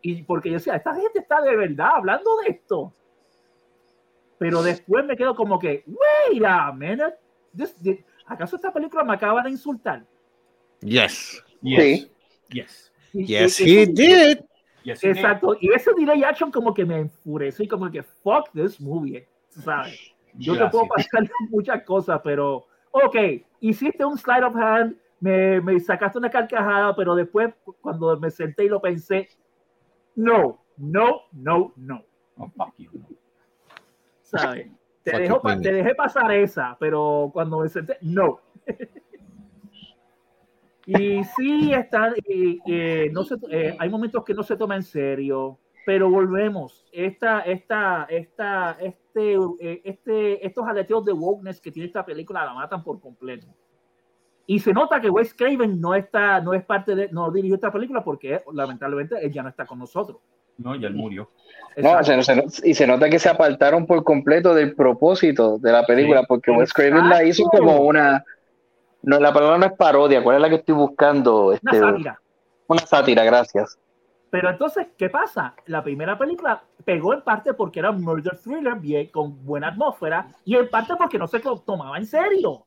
Y 0.00 0.22
porque 0.22 0.48
yo 0.48 0.54
decía, 0.54 0.76
esta 0.76 0.94
gente 0.94 1.18
está 1.18 1.42
de 1.42 1.54
verdad 1.56 1.90
hablando 1.96 2.30
de 2.42 2.52
esto. 2.52 2.94
Pero 4.40 4.62
después 4.62 5.04
me 5.04 5.16
quedo 5.18 5.34
como 5.34 5.58
que, 5.58 5.84
wait 5.86 6.42
a 6.46 6.72
minute. 6.72 7.14
This- 7.54 7.74
thi- 7.76 8.02
¿Acaso 8.24 8.56
esta 8.56 8.72
película 8.72 9.04
me 9.04 9.12
acaba 9.12 9.42
de 9.42 9.50
insultar? 9.50 10.02
Yes. 10.80 11.44
Yes. 11.60 11.82
Sí. 11.82 12.12
Yes. 12.48 12.92
Y- 13.12 13.26
Yes, 13.26 13.60
y- 13.60 13.64
he 13.78 13.82
eso- 13.82 13.92
did. 13.92 14.38
Yes, 14.82 15.04
he 15.04 15.08
did. 15.08 15.16
Exacto. 15.18 15.56
Y 15.60 15.70
ese 15.74 15.92
delay 15.92 16.24
action 16.24 16.50
como 16.50 16.72
que 16.72 16.86
me 16.86 17.00
enfureció 17.00 17.66
y 17.66 17.68
como 17.68 17.90
que 17.90 18.02
fuck 18.02 18.50
this 18.54 18.80
movie. 18.80 19.28
¿Sabes? 19.50 20.00
Yo 20.34 20.56
te 20.56 20.66
puedo 20.70 20.86
pasar 20.88 21.28
muchas 21.50 21.82
cosas, 21.82 22.18
pero 22.24 22.64
ok, 22.92 23.16
hiciste 23.60 24.04
un 24.06 24.16
slide 24.16 24.44
of 24.44 24.56
hand, 24.56 24.96
me, 25.20 25.60
me 25.60 25.78
sacaste 25.80 26.16
una 26.16 26.30
carcajada, 26.30 26.96
pero 26.96 27.14
después 27.14 27.52
cuando 27.82 28.18
me 28.18 28.30
senté 28.30 28.64
y 28.64 28.68
lo 28.68 28.80
pensé, 28.80 29.28
no, 30.14 30.64
no, 30.78 31.22
no, 31.32 31.74
no, 31.76 32.04
Oh, 32.38 32.48
fuck 32.56 32.72
you. 32.78 32.90
¿Sabes? 34.38 34.70
Te, 35.02 35.18
dejo 35.18 35.40
te 35.62 35.72
dejé 35.72 35.94
pasar 35.94 36.30
esa, 36.32 36.76
pero 36.78 37.30
cuando 37.32 37.60
me 37.60 37.70
senté, 37.70 37.96
no. 38.02 38.38
y 40.86 41.22
sí, 41.24 41.72
están, 41.72 42.14
y- 42.26 42.58
y 42.66 43.10
no 43.10 43.22
se, 43.24 43.36
eh, 43.50 43.76
hay 43.78 43.88
momentos 43.88 44.24
que 44.24 44.34
no 44.34 44.42
se 44.42 44.56
toma 44.56 44.76
en 44.76 44.82
serio, 44.82 45.58
Pero 45.86 46.10
volvemos, 46.10 46.86
esta, 46.92 47.40
esta, 47.40 48.04
esta, 48.10 48.76
este, 48.78 49.34
eh, 49.60 49.80
este, 49.84 50.46
estos 50.46 50.66
aleteos 50.66 51.04
de 51.06 51.12
wokeness 51.12 51.60
que 51.60 51.72
tiene 51.72 51.86
esta 51.86 52.04
película 52.04 52.44
la 52.44 52.52
matan 52.54 52.84
por 52.84 53.00
completo. 53.00 53.48
Y 54.46 54.58
se 54.60 54.72
nota 54.74 55.00
que 55.00 55.08
Wes 55.10 55.32
Craven 55.34 55.80
no 55.80 55.94
está, 55.94 56.40
no 56.40 56.52
es 56.52 56.64
parte 56.64 56.94
de, 56.94 57.08
no 57.10 57.30
dirigió 57.30 57.54
esta 57.54 57.72
película 57.72 58.04
porque 58.04 58.42
lamentablemente 58.52 59.16
él 59.24 59.32
ya 59.32 59.42
no 59.42 59.48
está 59.48 59.64
con 59.64 59.78
nosotros. 59.78 60.18
No, 60.62 60.74
ya 60.76 60.88
él 60.88 60.94
murió. 60.94 61.30
No, 61.76 62.02
se- 62.04 62.22
se- 62.22 62.68
y 62.68 62.74
se 62.74 62.86
nota 62.86 63.08
que 63.08 63.18
se 63.18 63.28
apartaron 63.28 63.86
por 63.86 64.04
completo 64.04 64.54
del 64.54 64.74
propósito 64.74 65.58
de 65.58 65.72
la 65.72 65.84
película, 65.86 66.20
Sí. 66.20 66.26
porque 66.28 66.50
Wes 66.50 66.72
Craven 66.72 67.08
la 67.08 67.24
hizo 67.24 67.44
como 67.44 67.80
una. 67.82 68.24
No, 69.02 69.18
la 69.18 69.32
palabra 69.32 69.56
no 69.56 69.66
es 69.66 69.72
parodia, 69.72 70.22
¿cuál 70.22 70.36
es 70.36 70.42
la 70.42 70.48
que 70.50 70.56
estoy 70.56 70.74
buscando? 70.74 71.46
Una 71.46 71.54
Este, 71.54 71.78
sátira. 71.78 72.20
una 72.66 72.80
sátira, 72.86 73.24
gracias. 73.24 73.78
Pero 74.30 74.50
entonces, 74.50 74.88
¿qué 74.98 75.08
pasa? 75.08 75.54
La 75.66 75.82
primera 75.82 76.18
película 76.18 76.62
pegó 76.84 77.14
en 77.14 77.22
parte 77.22 77.54
porque 77.54 77.80
era 77.80 77.90
un 77.90 78.02
murder 78.02 78.36
thriller 78.38 78.74
bien, 78.74 79.06
con 79.08 79.44
buena 79.44 79.68
atmósfera 79.68 80.28
y 80.44 80.56
en 80.56 80.68
parte 80.68 80.94
porque 80.98 81.18
no 81.18 81.26
se 81.26 81.40
tomaba 81.64 81.96
en 81.96 82.06
serio. 82.06 82.64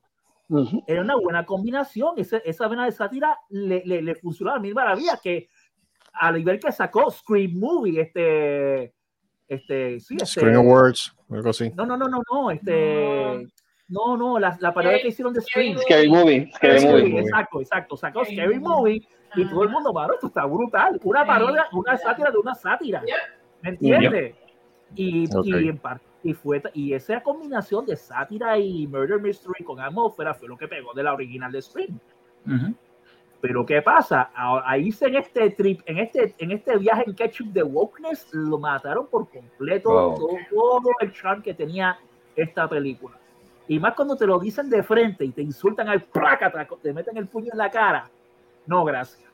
Ujú. 0.50 0.84
Era 0.88 1.02
una 1.02 1.16
buena 1.16 1.46
combinación. 1.46 2.16
Ese- 2.18 2.42
esa 2.46 2.68
vena 2.68 2.86
de 2.86 2.92
sátira 2.92 3.38
le, 3.50 3.82
le, 3.86 4.02
le 4.02 4.16
funcionó 4.16 4.54
a 4.54 4.60
mil 4.60 4.74
maravillas 4.74 5.22
que 5.22 5.48
al 6.14 6.36
nivel 6.36 6.60
que 6.60 6.72
sacó 6.72 7.10
Scream 7.12 7.54
Movie, 7.60 8.02
este, 8.02 8.94
este, 9.48 10.00
sí, 10.00 10.16
este, 10.16 10.26
Screen 10.26 10.56
Awards, 10.56 11.16
algo 11.30 11.50
así. 11.50 11.72
no, 11.76 11.86
no, 11.86 11.98
no, 11.98 12.08
no, 12.08 12.22
no, 12.32 12.52
este, 12.52 13.48
no, 13.90 14.18
no, 14.18 14.40
la, 14.40 14.58
la 14.60 14.74
parodia 14.74 15.02
que 15.02 15.10
hicieron 15.10 15.34
de 15.34 15.42
Scream. 15.42 15.78
Scary 15.78 16.10
Movie, 16.10 16.52
Scary 16.56 16.80
Scary 16.80 16.94
Movie. 16.94 17.10
Movie, 17.10 17.20
Exacto, 17.22 17.62
exacto. 17.62 17.98
Sacó 17.98 18.24
Scary 18.26 18.60
Movie 18.60 19.08
y 19.36 19.50
todo 19.50 19.64
el 19.64 19.70
mundo, 19.70 19.92
mano, 19.94 20.14
esto 20.14 20.28
está 20.28 20.46
brutal. 20.46 21.00
Una 21.04 21.26
parodia, 21.26 21.66
una 21.74 21.98
sátira 21.98 22.32
de 22.32 22.38
una 22.38 22.56
sátira. 22.56 23.04
¿Me 23.62 23.70
entiendes? 23.70 24.36
Y, 24.96 25.26
y, 25.44 25.70
en 25.70 25.78
parte, 25.80 26.06
y, 26.24 26.34
fue, 26.34 26.62
y 26.74 26.94
esa 26.94 27.22
combinación 27.22 27.86
de 27.86 27.96
sátira 27.96 28.58
y 28.60 28.86
murder 28.88 29.20
mystery 29.20 29.64
con 29.64 29.80
atmósfera 29.80 30.34
fue 30.34 30.48
lo 30.48 30.56
que 30.58 30.68
pegó 30.68 30.94
de 30.94 31.04
la 31.04 31.14
original 31.14 31.52
de 31.52 31.62
Scream. 31.62 32.00
Ujú. 32.46 32.76
Pero 33.44 33.66
¿qué 33.66 33.82
pasa? 33.82 34.32
Ahí 34.66 34.90
se 34.94 35.08
en 35.08 35.18
este 35.18 35.50
trip, 35.50 35.82
en 35.86 35.98
este, 35.98 36.34
en 36.38 36.52
este 36.52 36.78
viaje 36.78 37.04
en 37.06 37.14
ketchup 37.14 37.48
de 37.48 37.62
wokeness, 37.62 38.30
lo 38.32 38.58
mataron 38.58 39.06
por 39.08 39.30
completo 39.30 39.90
Wow. 39.90 40.16
todo, 40.16 40.38
todo 40.50 40.90
el 41.02 41.12
charm 41.12 41.42
que 41.42 41.54
tenía 41.54 42.00
esta 42.38 42.70
película. 42.70 43.18
Y 43.68 43.80
más 43.80 43.96
cuando 43.96 44.16
te 44.16 44.26
lo 44.26 44.40
dicen 44.40 44.70
de 44.70 44.82
frente 44.82 45.26
y 45.26 45.32
te 45.32 45.42
insultan 45.42 45.90
al 45.90 46.04
prácata, 46.04 46.66
te 46.82 46.94
meten 46.94 47.18
el 47.18 47.28
puño 47.28 47.50
en 47.52 47.58
la 47.58 47.70
cara. 47.70 48.10
No, 48.66 48.86
gracias. 48.86 49.30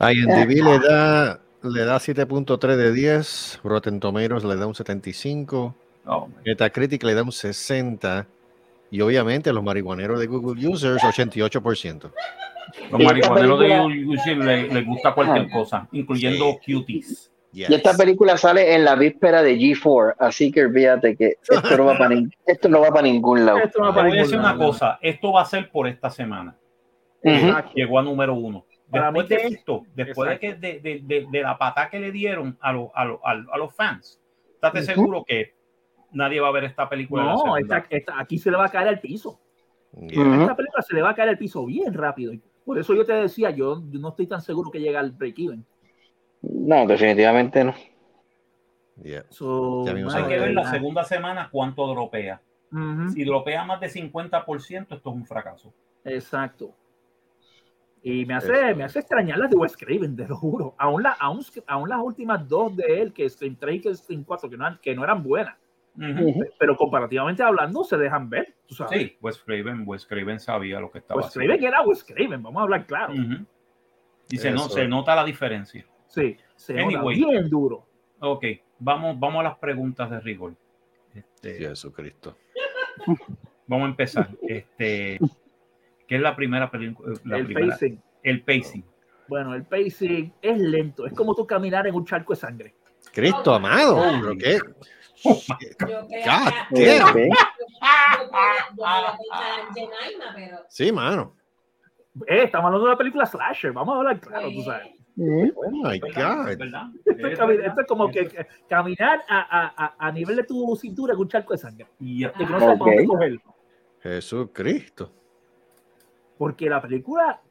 IMDb 0.00 0.64
le 0.64 0.78
da, 0.78 1.38
le 1.62 1.84
da 1.84 1.96
7.3 1.96 2.76
de 2.76 2.92
10, 2.92 3.60
Rotten 3.62 4.00
Tomatoes 4.00 4.44
le 4.44 4.56
da 4.56 4.66
un 4.66 4.74
75, 4.74 5.74
Oh, 6.06 6.28
Metacritic 6.46 7.02
le 7.02 7.12
da 7.12 7.22
un 7.22 7.30
60 7.30 8.26
y 8.90 9.00
obviamente 9.00 9.52
los 9.52 9.62
marihuaneros 9.62 10.18
de 10.20 10.26
Google 10.26 10.66
Users 10.68 11.02
88%. 11.02 12.10
Los 12.90 13.00
marihuaneros 13.02 13.60
de 13.60 13.66
película- 13.68 13.94
YouTube 13.94 14.44
le, 14.44 14.68
les 14.68 14.86
gusta 14.86 15.12
cualquier 15.14 15.50
cosa, 15.50 15.88
incluyendo 15.92 16.58
cuties. 16.64 17.32
Y 17.52 17.64
esta 17.74 17.96
película 17.96 18.36
sale 18.36 18.74
en 18.76 18.84
la 18.84 18.94
víspera 18.94 19.42
de 19.42 19.56
G4, 19.58 20.14
así 20.20 20.52
que 20.52 20.62
olvídate 20.64 21.16
que 21.16 21.34
esto 21.48 21.76
no 21.76 21.86
va 21.86 21.98
para, 21.98 22.14
esto 22.46 22.68
no 22.68 22.80
va 22.80 22.90
para 22.90 23.02
ningún 23.02 23.44
lado. 23.44 23.58
Esto 23.58 23.80
no 23.80 23.86
va 23.86 23.94
para 23.94 24.08
voy 24.08 24.18
a 24.18 24.22
decir 24.22 24.38
una 24.38 24.52
lado. 24.52 24.66
cosa, 24.66 24.98
esto 25.02 25.32
va 25.32 25.42
a 25.42 25.44
ser 25.46 25.68
por 25.70 25.88
esta 25.88 26.10
semana. 26.10 26.56
Ujú. 27.24 27.34
Exacto. 27.34 27.72
Llegó 27.74 27.98
a 27.98 28.02
número 28.02 28.34
uno. 28.34 28.66
Después 28.86 29.28
de 29.28 29.36
esto, 29.36 29.82
después 29.94 30.30
de, 30.30 30.38
que, 30.38 30.54
de, 30.54 30.80
de- 30.80 31.00
de- 31.02 31.26
de 31.30 31.42
la 31.42 31.58
patada 31.58 31.90
que 31.90 31.98
le 32.00 32.10
dieron 32.12 32.56
a, 32.60 32.72
los 32.72 32.88
a, 32.94 33.04
los- 33.04 33.18
a, 33.24 33.34
los- 33.34 33.46
a 33.52 33.56
los 33.58 33.74
fans, 33.74 34.20
estate 34.54 34.78
Ujú. 34.78 34.86
seguro 34.86 35.24
que 35.26 35.54
nadie 36.12 36.40
va 36.40 36.48
a 36.48 36.52
ver 36.52 36.64
esta 36.64 36.88
película. 36.88 37.24
la 37.24 37.34
No, 37.34 37.56
esta- 37.56 37.86
esta- 37.90 38.18
aquí 38.18 38.38
se 38.38 38.50
le 38.50 38.56
va 38.56 38.66
a 38.66 38.70
caer 38.70 38.88
al 38.88 39.00
piso. 39.00 39.40
Yeah. 39.98 40.42
Esta 40.42 40.56
película 40.56 40.82
se 40.82 40.94
le 40.94 41.02
va 41.02 41.10
a 41.10 41.14
caer 41.14 41.30
al 41.30 41.38
piso 41.38 41.64
bien 41.66 41.92
rápido. 41.92 42.32
Por 42.64 42.78
eso 42.78 42.94
yo 42.94 43.04
te 43.04 43.12
decía, 43.12 43.50
yo, 43.50 43.82
yo 43.90 43.98
no 43.98 44.10
estoy 44.10 44.26
tan 44.26 44.40
seguro 44.40 44.70
que 44.70 44.80
llegue 44.80 44.96
al 44.96 45.12
break-even. 45.12 45.64
No, 46.42 46.86
definitivamente 46.86 47.64
no. 47.64 47.74
Yeah. 49.02 49.24
So, 49.30 49.84
Hay 49.86 50.24
que 50.24 50.38
ver 50.38 50.52
la 50.52 50.62
ah, 50.62 50.70
segunda 50.70 51.04
semana 51.04 51.48
cuánto 51.50 51.86
dropea. 51.86 52.40
Si 53.12 53.24
dropea 53.24 53.64
más 53.64 53.80
de 53.80 53.88
50%, 53.88 54.94
esto 54.94 55.10
es 55.10 55.16
un 55.16 55.26
fracaso. 55.26 55.74
Exacto. 56.04 56.72
Y 58.02 58.24
me 58.24 58.34
hace, 58.34 58.74
me 58.74 58.84
hace 58.84 59.00
extrañar 59.00 59.38
las 59.38 59.50
de 59.50 59.56
Wes 59.56 59.76
Craven, 59.76 60.16
te 60.16 60.26
lo 60.26 60.36
juro. 60.36 60.74
Aún, 60.78 61.02
la, 61.02 61.10
aún, 61.12 61.44
aún 61.66 61.88
las 61.88 61.98
últimas 62.00 62.48
dos 62.48 62.76
de 62.76 63.02
él, 63.02 63.12
que 63.12 63.24
es 63.26 63.34
Scream 63.34 63.56
3 63.56 63.74
y 63.74 63.80
que 63.80 63.94
Scream 63.94 64.24
4, 64.24 64.48
que 64.48 64.56
no, 64.56 64.80
que 64.80 64.94
no 64.94 65.04
eran 65.04 65.22
buenas. 65.22 65.56
Pero 66.58 66.76
comparativamente 66.76 67.42
hablando, 67.42 67.84
se 67.84 67.96
dejan 67.96 68.30
ver. 68.30 68.54
tú 68.66 68.74
sabes. 68.74 68.98
Sí, 68.98 69.16
Wes 69.20 69.38
Craven, 69.38 69.82
Wes 69.86 70.06
Craven 70.06 70.40
sabía 70.40 70.80
lo 70.80 70.90
que 70.90 70.98
estaba 70.98 71.20
Wes 71.20 71.32
Craven 71.32 71.62
era 71.64 71.82
Wes 71.82 72.04
Craven, 72.04 72.42
vamos 72.42 72.60
a 72.60 72.62
hablar 72.64 72.86
claro. 72.86 73.12
Ujú. 73.12 73.44
Y 74.30 74.36
se, 74.38 74.50
no, 74.50 74.68
se 74.68 74.86
nota 74.86 75.14
la 75.16 75.24
diferencia. 75.24 75.84
Sí, 76.06 76.36
se 76.56 76.74
nota 76.74 76.98
Anyway. 76.98 77.16
bien 77.16 77.50
duro. 77.50 77.86
Ok, 78.20 78.44
vamos, 78.78 79.18
vamos 79.18 79.40
a 79.40 79.42
las 79.44 79.58
preguntas 79.58 80.10
de 80.10 80.20
rigor. 80.20 80.54
Este, 81.14 81.54
Jesucristo. 81.54 82.36
Vamos 83.66 83.86
a 83.86 83.90
empezar. 83.90 84.28
Este, 84.42 85.18
¿Qué 86.06 86.16
es 86.16 86.20
la 86.20 86.34
primera 86.36 86.70
película? 86.70 87.14
La 87.24 87.38
el 87.38 87.46
primera- 87.46 87.68
pacing. 87.68 88.00
El 88.22 88.42
pacing. 88.42 88.84
Bueno, 89.28 89.54
el 89.54 89.64
pacing 89.64 90.32
es 90.42 90.58
lento. 90.58 91.06
Es 91.06 91.12
como 91.12 91.34
tú 91.34 91.46
caminar 91.46 91.86
en 91.86 91.94
un 91.94 92.04
charco 92.04 92.32
de 92.32 92.40
sangre. 92.40 92.74
Cristo 93.12 93.54
amado. 93.54 94.04
Oh, 95.24 95.40
Sí, 100.68 100.92
mano. 100.92 101.34
Eh, 102.26 102.44
estamos 102.44 102.66
hablando 102.66 102.86
de 102.86 102.90
una 102.90 102.98
película 102.98 103.26
slasher. 103.26 103.72
Vamos 103.72 103.94
a 103.94 103.98
hablar 103.98 104.20
claro, 104.20 104.50
tú 104.52 104.62
sabes. 104.62 104.88
Oh 105.18 105.70
my 105.70 105.98
¿Verdad? 106.00 106.46
God. 106.46 106.58
¿Verdad? 106.58 106.86
Esto 107.04 107.50
es, 107.50 107.66
esto 107.66 107.82
como 107.86 108.10
que 108.10 108.26
que 108.26 108.46
caminar 108.68 109.22
a, 109.28 109.74
a, 109.76 109.94
a, 109.98 110.12
nivel 110.12 110.36
de 110.36 110.44
tu 110.44 110.74
cintura 110.76 111.12
en 111.12 111.20
un 111.20 111.28
charco 111.28 111.52
de 111.52 111.58
sangre. 111.58 111.86
Y- 111.98 112.26
que 112.26 112.44
no 112.46 112.58
sabes 112.58 112.78
para 112.78 112.90
dónde 112.90 113.02
Ok. 113.02 113.08
cogerlo. 113.08 113.40
Jesucristo. 114.02 115.12
Porque 116.38 116.70
la 116.70 116.80
película 116.80 117.42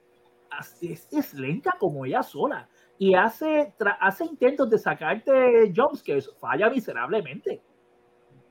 es, 0.82 1.08
es 1.12 1.34
lenta 1.36 1.76
como 1.80 2.06
ella 2.06 2.24
sola. 2.24 2.68
Y 3.00 3.16
hace, 3.16 3.74
hace 4.02 4.26
intentos 4.26 4.70
de 4.70 4.78
sacarte 4.78 5.72
jumpscares. 5.76 6.30
Falla 6.40 6.70
miserablemente. 6.70 7.62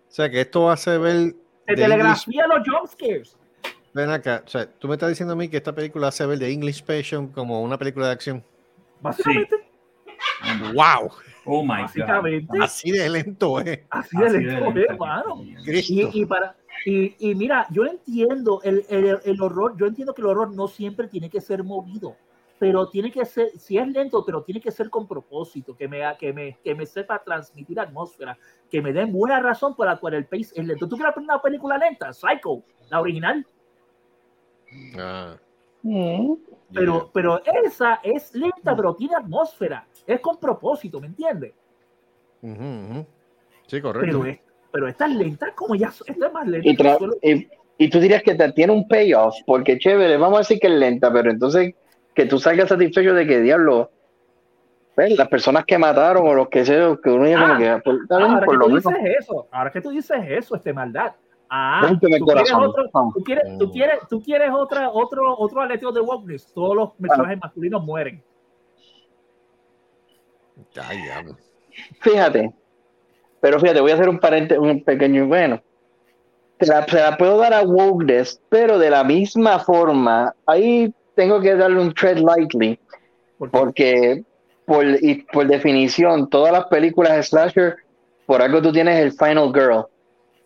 O 0.09 0.11
sea, 0.11 0.29
que 0.31 0.41
esto 0.41 0.71
hace 0.71 0.97
ver. 0.99 1.35
De 1.67 1.75
telegrafía 1.77 2.47
los 2.47 2.67
jumpscares. 2.67 3.37
English- 3.37 3.83
Ven 3.93 4.11
acá. 4.11 4.43
O 4.45 4.49
sea, 4.49 4.67
tú 4.67 4.89
me 4.89 4.95
estás 4.95 5.11
diciendo 5.11 5.35
a 5.35 5.37
mí 5.37 5.49
que 5.49 5.59
esta 5.59 5.75
película 5.75 6.09
hace 6.09 6.25
ver 6.25 6.39
de 6.39 6.51
English 6.51 6.83
Passion 6.83 7.29
como 7.29 7.63
una 7.63 7.77
película 7.79 8.07
de 8.07 8.13
acción. 8.13 8.45
Básicamente, 9.03 9.55
¡Wow! 10.75 11.11
Oh 11.45 11.63
my 11.63 11.69
God. 11.69 11.77
básicamente 11.83 12.59
Así 12.61 12.91
de 12.91 13.09
lento 13.09 13.61
es. 13.61 13.81
así 13.91 14.17
de 14.17 14.27
Así 14.27 14.35
de 14.37 14.41
lento 14.51 14.73
lento. 14.73 14.93
hermano. 14.93 15.43
Y, 15.43 16.21
y 16.21 16.27
para 16.27 16.57
y, 16.85 17.15
y 17.19 17.35
mira, 17.35 17.67
yo 17.71 17.85
entiendo 17.85 18.61
el, 18.63 18.85
el, 18.89 19.19
el 19.25 19.43
horror, 19.43 19.77
yo 19.79 19.87
entiendo 19.87 20.15
que 20.15 20.23
el 20.23 20.29
horror 20.29 20.55
no 20.55 20.69
siempre 20.69 21.09
tiene 21.09 21.29
que 21.29 21.41
ser 21.41 21.65
movido, 21.65 22.17
pero 22.59 22.89
tiene 22.89 23.13
que 23.13 23.25
ser, 23.25 23.51
si 23.59 23.79
es 23.79 23.87
lento, 23.89 24.25
pero 24.25 24.43
tiene 24.43 24.61
que 24.61 24.71
ser 24.71 24.91
con 24.91 25.07
propósito, 25.07 25.77
que 25.77 25.87
me, 25.89 26.03
que 26.19 26.33
me, 26.33 26.59
que 26.63 26.75
me 26.75 26.87
sepa 26.87 27.23
transmitir 27.23 27.79
atmósfera, 27.79 28.37
que 28.71 28.83
me 28.83 28.93
den 28.93 29.13
buena 29.13 29.41
razón 29.41 29.77
por 29.77 29.87
la 29.87 29.99
cual 29.99 30.15
el 30.15 30.27
pace 30.27 30.53
es 30.55 30.67
lento. 30.67 30.89
¿Tú 30.89 30.97
quieres 30.97 31.15
ver 31.15 31.25
una 31.25 31.41
película 31.41 31.79
lenta? 31.79 32.13
Psycho, 32.13 32.63
la 32.91 33.01
original, 33.01 33.47
Ah, 34.99 35.37
Ujú. 35.83 36.41
pero, 36.75 37.11
pero 37.13 37.41
esa 37.65 38.01
es 38.03 38.35
lenta, 38.35 38.77
pero 38.77 38.95
tiene 38.95 39.15
atmósfera, 39.15 39.87
es 40.07 40.21
con 40.21 40.39
propósito, 40.39 41.01
¿me 41.01 41.07
entiendes? 41.07 41.55
yeah. 42.43 42.53
Ujú, 42.53 42.65
ujú. 42.65 43.07
Sí, 43.67 43.81
Pero, 43.81 43.83
correcto. 43.83 44.27
es, 44.27 44.39
pero 44.73 44.89
esta 44.89 45.07
es 45.07 45.15
lenta 45.17 45.55
como 45.55 45.75
ya, 45.75 45.89
esta 45.89 46.27
es 46.27 46.33
más 46.33 46.47
lenta. 46.47 46.69
Y, 47.23 47.33
y, 47.33 47.49
y 47.79 47.91
tú 47.91 48.01
dirías 48.01 48.23
que 48.23 48.35
te 48.35 48.53
tiene 48.53 48.73
un 48.73 48.89
payoff, 48.89 49.35
porque 49.47 49.79
chévere, 49.79 50.17
vamos 50.17 50.37
a 50.37 50.41
decir 50.41 50.59
que 50.59 50.67
es 50.67 50.73
lenta, 50.75 51.13
pero 51.13 51.31
entonces 51.31 51.75
que 52.19 52.27
tú 52.27 52.41
salgas 52.41 52.69
satisfecho 52.69 53.15
de 53.15 53.29
que 53.29 53.39
diablo, 53.39 53.93
pues, 54.97 55.17
las 55.17 55.29
personas 55.29 55.65
que 55.65 55.79
mataron 55.79 56.27
o 56.27 56.35
los 56.35 56.49
que 56.49 56.65
sea, 56.65 56.99
que 57.01 57.11
uno 57.11 57.29
ya 57.29 57.39
como 57.39 57.55
Ah, 57.55 57.59
que 57.59 57.83
por, 57.85 57.95
está 58.03 58.17
bien, 58.19 58.31
ahora 58.33 58.45
por 58.45 58.55
que 58.55 58.59
lo 58.59 58.65
tú 58.65 58.71
menos. 58.71 58.85
dices 58.93 59.17
eso, 59.21 59.47
ahora 59.53 59.71
que 59.71 59.81
tú 59.81 59.91
dices 59.91 60.19
eso, 60.27 60.57
este 60.57 60.73
maldad. 60.73 61.13
Ah, 61.49 61.89
tú 61.93 62.01
quieres, 62.01 62.53
otro, 62.53 62.91
tú, 63.15 63.23
quieres, 63.23 63.45
tú, 63.57 63.71
quieres, 63.71 63.99
tú 64.11 64.21
quieres 64.21 64.51
otra, 64.53 64.91
otro, 64.91 65.39
otro 65.39 65.61
aleteo 65.61 65.93
de 65.93 66.01
wokeness. 66.01 66.53
Todos 66.53 66.75
los 66.75 66.93
personajes 66.95 67.39
masculinos 67.41 67.85
mueren. 67.85 68.21
Ay. 70.83 70.99
Fíjate, 72.01 72.53
pero 73.41 73.61
fíjate, 73.61 73.81
voy 73.81 73.93
a 73.93 73.95
hacer 73.95 74.09
un 74.09 74.19
paréntesis, 74.19 74.61
un 74.61 74.83
pequeño, 74.83 75.29
bueno, 75.29 75.63
te 76.59 76.67
la, 76.67 76.85
se 76.85 77.01
la 77.01 77.17
puedo 77.17 77.39
dar 77.39 77.55
a 77.55 77.63
Wokeness, 77.63 78.43
pero 78.49 78.77
de 78.77 78.91
la 78.91 79.05
misma 79.05 79.61
forma, 79.61 80.35
ahí 80.47 80.93
tengo 81.19 81.41
que 81.41 81.57
darle 81.57 81.81
un 81.81 81.93
tread 81.93 82.19
lightly, 82.19 82.79
Porque 83.39 83.59
porque 83.59 84.25
por, 84.65 84.85
y 84.87 85.27
por 85.33 85.49
definición, 85.49 86.31
todas 86.31 86.53
las 86.53 86.67
películas 86.67 87.17
de 87.17 87.23
slasher, 87.25 87.77
por 88.25 88.41
algo 88.41 88.63
tú 88.63 88.71
tienes 88.71 89.01
el 89.01 89.11
final 89.11 89.53
girl. 89.53 89.85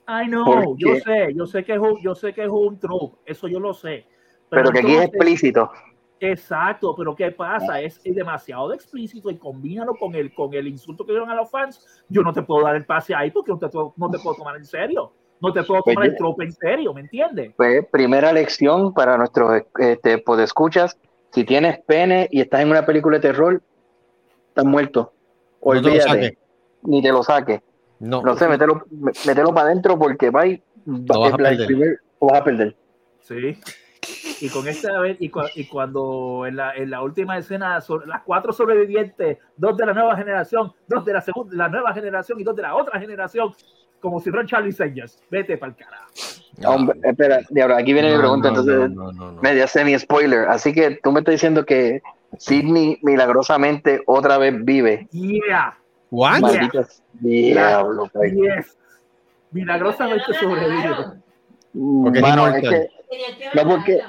I 0.08 0.28
know, 0.28 0.46
¿Por 0.46 0.78
yo 0.78 0.96
sé, 0.96 1.34
yo 1.34 1.44
sé 1.44 1.62
que 1.62 1.74
es 1.74 1.78
un, 1.78 2.00
yo 2.00 2.14
sé 2.14 2.32
que 2.32 2.44
es 2.44 2.48
un 2.48 2.78
trope, 2.78 3.18
eso 3.26 3.48
yo 3.48 3.60
lo 3.60 3.74
sé. 3.74 4.06
Pero 4.48 4.70
que 4.70 4.78
aquí 4.78 4.94
es 4.94 5.02
explícito. 5.02 5.70
Exacto, 6.18 6.94
pero 6.96 7.14
¿qué 7.14 7.32
pasa? 7.32 7.78
Es, 7.82 8.00
es 8.02 8.14
demasiado 8.14 8.72
explícito 8.72 9.30
y 9.30 9.36
combínalo 9.36 9.92
con 9.94 10.14
el, 10.14 10.32
con 10.32 10.54
el 10.54 10.68
insulto 10.68 11.04
que 11.04 11.12
dieron 11.12 11.28
a 11.28 11.34
los 11.34 11.50
fans. 11.50 12.02
Yo 12.08 12.22
no 12.22 12.32
te 12.32 12.40
puedo 12.42 12.64
dar 12.64 12.76
el 12.76 12.86
pase 12.86 13.14
ahí 13.14 13.30
porque 13.30 13.52
no 13.52 13.58
te, 13.58 13.66
no 13.96 14.10
te 14.10 14.18
puedo 14.20 14.36
tomar 14.36 14.56
en 14.56 14.64
serio. 14.64 15.12
No 15.42 15.52
te 15.52 15.62
puedo 15.64 15.82
Pues 15.82 15.94
tomar 15.96 16.08
el 16.08 16.16
trope 16.16 16.44
en 16.44 16.52
serio, 16.52 16.94
¿me 16.94 17.00
entiendes? 17.00 17.52
Pues, 17.56 17.84
primera 17.90 18.32
lección 18.32 18.94
para 18.94 19.16
nuestros 19.18 19.62
este, 19.78 20.18
podescuchas. 20.18 20.96
Si 21.32 21.44
tienes 21.44 21.80
pene 21.84 22.28
y 22.30 22.40
estás 22.40 22.60
en 22.60 22.70
una 22.70 22.86
película 22.86 23.16
de 23.18 23.22
terror, 23.22 23.60
estás 24.48 24.64
muerto. 24.64 25.12
No 25.62 25.70
Olvídate. 25.70 26.00
saques. 26.00 26.32
Ni 26.82 27.02
te 27.02 27.10
lo 27.10 27.22
saques. 27.22 27.60
No, 27.98 28.22
No 28.22 28.36
sé, 28.36 28.48
mételo, 28.48 28.84
mételo 29.26 29.52
para 29.54 29.66
adentro 29.66 29.98
porque 29.98 30.30
va 30.30 30.46
y 30.46 30.62
Lo 30.84 31.20
vas 31.20 31.32
a 31.32 31.36
perder. 31.36 31.66
primer- 31.66 31.98
lo 32.20 32.26
vas 32.28 32.40
a 32.40 32.44
perder. 32.44 32.76
Sí. 33.20 33.58
Y 34.40 34.48
con 34.48 34.66
esta 34.66 34.98
vez, 35.00 35.16
y, 35.20 35.30
cua- 35.30 35.50
y 35.54 35.66
cuando 35.68 36.44
en 36.46 36.56
la, 36.56 36.74
en 36.74 36.90
la 36.90 37.02
última 37.02 37.38
escena, 37.38 37.80
sobre- 37.80 38.06
las 38.06 38.22
cuatro 38.22 38.52
sobrevivientes, 38.52 39.38
dos 39.56 39.76
de 39.76 39.86
la 39.86 39.94
nueva 39.94 40.16
generación, 40.16 40.72
dos 40.88 41.04
de 41.04 41.12
la 41.12 41.20
segunda, 41.20 41.54
la 41.56 41.68
nueva 41.68 41.92
generación 41.94 42.40
y 42.40 42.44
dos 42.44 42.56
de 42.56 42.62
la 42.62 42.74
otra 42.74 42.98
generación, 42.98 43.52
como 44.02 44.20
si 44.20 44.28
fueran 44.30 44.46
Charlie 44.46 44.72
Sangers. 44.72 45.18
Vete 45.30 45.56
para 45.56 45.72
el 45.72 45.76
carajo. 45.78 46.06
Hombre, 46.66 46.98
espera, 47.02 47.40
diablo, 47.48 47.76
aquí 47.76 47.94
viene 47.94 48.12
mi 48.12 48.18
pregunta, 48.18 48.50
no, 48.50 48.60
entonces 48.60 48.90
no, 48.90 49.04
no, 49.06 49.12
no, 49.12 49.32
no. 49.32 49.40
media 49.40 49.66
semi 49.66 49.98
spoiler. 49.98 50.48
Así 50.48 50.74
que 50.74 50.98
tú 51.02 51.10
me 51.12 51.20
estás 51.20 51.32
diciendo 51.34 51.64
que 51.64 52.02
Sidney 52.36 52.98
milagrosamente 53.02 54.02
otra 54.06 54.36
vez 54.36 54.62
vive. 54.64 55.08
Yeah. 55.12 55.78
What? 56.10 56.40
Yeah. 56.52 56.70
Diablo. 57.14 58.10
Yes. 58.22 58.76
Milagrosamente 59.52 60.24
sobrevive. 60.38 60.94
Porque 62.02 62.18
es 62.18 62.22
Mano, 62.22 62.48
es 62.48 62.62
inmortal. 62.62 62.90
No, 63.54 63.68
porque 63.68 64.00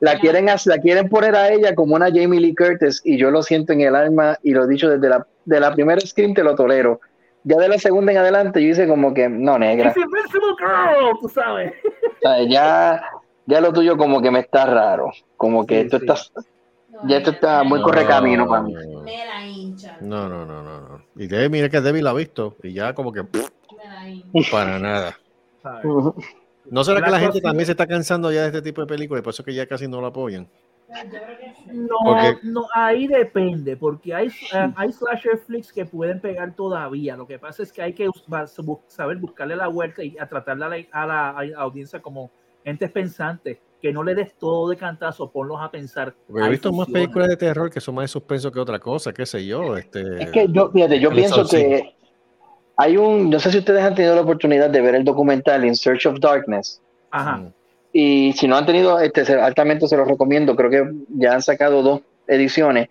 la 0.00 0.18
quieren, 0.18 0.48
hacer- 0.48 0.74
la 0.76 0.82
quieren 0.82 1.08
poner 1.08 1.34
a 1.34 1.50
ella 1.50 1.74
como 1.74 1.94
una 1.94 2.06
Jamie 2.06 2.40
Lee 2.40 2.54
Curtis 2.54 3.00
y 3.04 3.16
yo 3.16 3.30
lo 3.30 3.42
siento 3.42 3.72
en 3.72 3.80
el 3.82 3.94
alma 3.94 4.36
y 4.42 4.52
lo 4.52 4.64
he 4.64 4.68
dicho 4.68 4.88
desde 4.90 5.08
la, 5.08 5.26
de 5.44 5.60
la 5.60 5.74
primera 5.74 6.00
screen 6.00 6.34
te 6.34 6.42
lo 6.42 6.54
tolero. 6.54 7.00
Ya 7.48 7.58
de 7.58 7.68
la 7.68 7.78
segunda 7.78 8.10
en 8.10 8.18
adelante 8.18 8.60
yo 8.60 8.70
hice 8.70 8.88
como 8.88 9.14
que, 9.14 9.28
no, 9.28 9.56
negra. 9.56 9.90
Es 9.90 9.96
Invincible 9.96 10.48
Girl, 10.58 11.16
tú 11.20 11.28
sabes. 11.28 11.72
O 11.84 12.18
sea, 12.20 12.42
ya, 12.42 13.00
ya 13.46 13.60
lo 13.60 13.72
tuyo 13.72 13.96
como 13.96 14.20
que 14.20 14.32
me 14.32 14.40
está 14.40 14.66
raro. 14.66 15.12
Como 15.36 15.64
que 15.64 15.76
Sí, 15.76 15.80
esto 15.82 15.98
sí. 16.00 16.06
está, 16.08 16.40
No, 16.88 17.08
ya 17.08 17.16
esto 17.18 17.30
está 17.30 17.62
muy 17.62 17.78
me- 17.78 17.84
correcamino 17.84 18.48
para 18.48 18.62
mí. 18.62 18.74
Me 18.74 19.24
la 19.24 19.46
hincha. 19.46 19.96
No, 20.00 20.28
no, 20.28 20.44
no, 20.44 20.60
no, 20.60 20.80
no. 20.88 21.04
Y 21.14 21.28
Debbie, 21.28 21.48
mira 21.48 21.68
que 21.68 21.80
Debbie 21.80 22.02
la 22.02 22.10
ha 22.10 22.14
visto 22.14 22.56
y 22.64 22.72
ya 22.72 22.94
como 22.94 23.12
que 23.12 23.22
pff, 23.22 23.48
para 24.50 24.80
nada. 24.80 25.16
¿No 26.64 26.82
será 26.82 27.00
que 27.00 27.10
la 27.12 27.20
gente 27.20 27.40
también 27.40 27.66
se 27.66 27.72
está 27.72 27.86
cansando 27.86 28.32
ya 28.32 28.40
de 28.40 28.46
este 28.48 28.62
tipo 28.62 28.80
de 28.80 28.88
películas 28.88 29.20
y 29.20 29.24
por 29.24 29.32
eso 29.32 29.44
que 29.44 29.54
ya 29.54 29.66
casi 29.68 29.86
no 29.86 30.00
la 30.00 30.08
apoyan? 30.08 30.48
No, 31.72 31.96
no, 32.42 32.66
ahí 32.74 33.06
depende, 33.06 33.76
porque 33.76 34.14
hay, 34.14 34.28
eh, 34.28 34.72
hay 34.76 34.92
slasher 34.92 35.38
flicks 35.38 35.72
que 35.72 35.84
pueden 35.84 36.20
pegar 36.20 36.54
todavía. 36.54 37.16
Lo 37.16 37.26
que 37.26 37.38
pasa 37.38 37.62
es 37.62 37.72
que 37.72 37.82
hay 37.82 37.92
que 37.92 38.08
saber 38.86 39.16
buscarle 39.16 39.56
la 39.56 39.68
vuelta 39.68 40.04
y 40.04 40.16
a 40.18 40.28
tratarle 40.28 40.88
a 40.92 41.06
la, 41.06 41.30
a 41.30 41.62
audiencia 41.62 42.00
como 42.00 42.30
entes 42.64 42.90
pensantes, 42.90 43.58
que 43.80 43.92
no 43.92 44.02
le 44.02 44.14
des 44.14 44.34
todo 44.34 44.68
de 44.68 44.76
cantazo, 44.76 45.30
ponlos 45.30 45.58
a 45.60 45.70
pensar. 45.70 46.14
Porque 46.26 46.46
he 46.46 46.50
visto 46.50 46.72
más 46.72 46.88
películas 46.88 47.28
de 47.28 47.36
terror 47.36 47.70
que 47.70 47.80
son 47.80 47.94
más 47.94 48.04
de 48.04 48.08
suspenso 48.08 48.50
que 48.52 48.60
otra 48.60 48.78
cosa, 48.78 49.12
qué 49.12 49.26
sé 49.26 49.44
yo. 49.44 49.76
Este, 49.76 50.22
Es 50.22 50.30
que 50.30 50.46
yo, 50.48 50.70
fíjate, 50.70 51.00
yo 51.00 51.10
pienso 51.10 51.46
que 51.46 51.94
hay 52.76 52.96
un, 52.96 53.30
no 53.30 53.40
sé 53.40 53.50
si 53.50 53.58
ustedes 53.58 53.82
han 53.82 53.94
tenido 53.94 54.14
la 54.14 54.20
oportunidad 54.20 54.70
de 54.70 54.80
ver 54.80 54.94
el 54.94 55.04
documental 55.04 55.64
In 55.64 55.74
Search 55.74 56.06
of 56.06 56.20
Darkness. 56.20 56.82
Ajá. 57.10 57.38
Mm. 57.38 57.52
Y 57.98 58.34
si 58.34 58.46
no 58.46 58.58
han 58.58 58.66
tenido, 58.66 59.00
este, 59.00 59.22
altamente 59.40 59.88
se 59.88 59.96
los 59.96 60.06
recomiendo. 60.06 60.54
Creo 60.54 60.68
que 60.68 60.84
ya 61.16 61.32
han 61.32 61.40
sacado 61.40 61.82
dos 61.82 62.02
ediciones. 62.26 62.88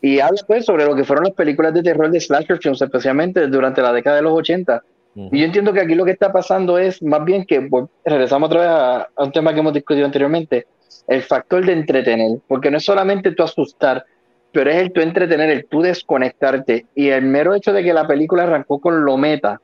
Y 0.00 0.18
habla 0.20 0.40
pues 0.46 0.64
sobre 0.64 0.86
lo 0.86 0.96
que 0.96 1.04
fueron 1.04 1.24
las 1.24 1.34
películas 1.34 1.74
de 1.74 1.82
terror 1.82 2.10
de 2.10 2.18
slasher 2.18 2.56
films, 2.56 2.80
especialmente 2.80 3.48
durante 3.48 3.82
la 3.82 3.92
década 3.92 4.16
de 4.16 4.22
los 4.22 4.32
80. 4.32 4.82
Ujú. 5.14 5.28
Y 5.30 5.40
yo 5.40 5.44
entiendo 5.44 5.74
que 5.74 5.82
aquí 5.82 5.94
lo 5.94 6.06
que 6.06 6.12
está 6.12 6.32
pasando 6.32 6.78
es 6.78 7.02
más 7.02 7.22
bien 7.26 7.44
que, 7.44 7.60
pues, 7.60 7.84
regresamos 8.02 8.46
otra 8.46 8.60
vez 8.60 8.70
a, 8.70 9.08
a 9.14 9.24
un 9.24 9.32
tema 9.32 9.52
que 9.52 9.60
hemos 9.60 9.74
discutido 9.74 10.06
anteriormente, 10.06 10.66
el 11.06 11.22
factor 11.22 11.66
de 11.66 11.74
entretener, 11.74 12.38
porque 12.48 12.70
no 12.70 12.78
es 12.78 12.84
solamente 12.86 13.32
tú 13.32 13.42
asustar, 13.42 14.06
pero 14.52 14.70
es 14.70 14.76
el 14.78 14.90
tú 14.90 15.02
entretener, 15.02 15.50
el 15.50 15.66
tú 15.66 15.82
desconectarte. 15.82 16.86
Y 16.94 17.08
el 17.08 17.26
mero 17.26 17.54
hecho 17.54 17.74
de 17.74 17.84
que 17.84 17.92
la 17.92 18.06
película 18.06 18.44
arrancó 18.44 18.78
con 18.78 19.04
lo 19.04 19.18
meta, 19.18 19.60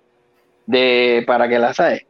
de, 0.66 1.24
para 1.26 1.48
que 1.48 1.58
la 1.58 1.72
sabes, 1.72 2.04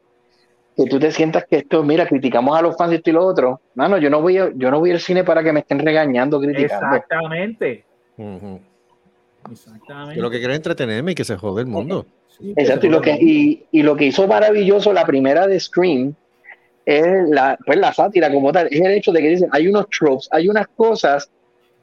que 0.76 0.86
tú 0.86 0.98
te 0.98 1.10
sientas 1.12 1.44
que 1.48 1.58
esto, 1.58 1.82
mira, 1.82 2.06
criticamos 2.06 2.58
a 2.58 2.62
los 2.62 2.76
fans 2.76 2.92
y 2.92 2.96
esto 2.96 3.10
y 3.10 3.12
lo 3.12 3.24
otro. 3.26 3.60
Mano, 3.74 3.98
yo 3.98 4.08
no 4.10 4.20
voy, 4.22 4.38
a- 4.38 4.50
yo 4.54 4.70
no 4.70 4.80
voy 4.80 4.90
al 4.90 5.00
cine 5.00 5.22
para 5.24 5.42
que 5.42 5.52
me 5.52 5.60
estén 5.60 5.78
regañando, 5.78 6.40
criticando. 6.40 6.96
Exactamente. 6.96 7.84
Exactamente. 9.50 10.16
Yo 10.16 10.22
lo 10.22 10.30
que 10.30 10.38
quiero 10.38 10.52
es 10.52 10.58
entretenerme 10.58 11.12
y 11.12 11.14
que 11.14 11.24
se 11.24 11.36
jode 11.36 11.62
el 11.62 11.66
mundo. 11.68 12.06
Sí, 12.28 12.54
Exacto, 12.56 12.86
y 12.86 12.90
lo 12.90 13.00
que, 13.00 13.12
y, 13.20 13.66
y 13.70 13.82
lo 13.82 13.94
que 13.96 14.06
hizo 14.06 14.26
maravilloso 14.26 14.92
la 14.92 15.04
primera 15.04 15.46
de 15.46 15.60
Scream 15.60 16.14
es 16.86 17.28
la, 17.28 17.58
pues 17.64 17.78
la 17.78 17.92
sátira 17.92 18.32
como 18.32 18.50
tal, 18.52 18.68
es 18.70 18.80
el 18.80 18.92
hecho 18.92 19.12
de 19.12 19.20
que 19.20 19.28
dicen, 19.28 19.48
hay 19.52 19.68
unos 19.68 19.86
tropes, 19.90 20.28
hay 20.32 20.48
unas 20.48 20.66
cosas 20.68 21.30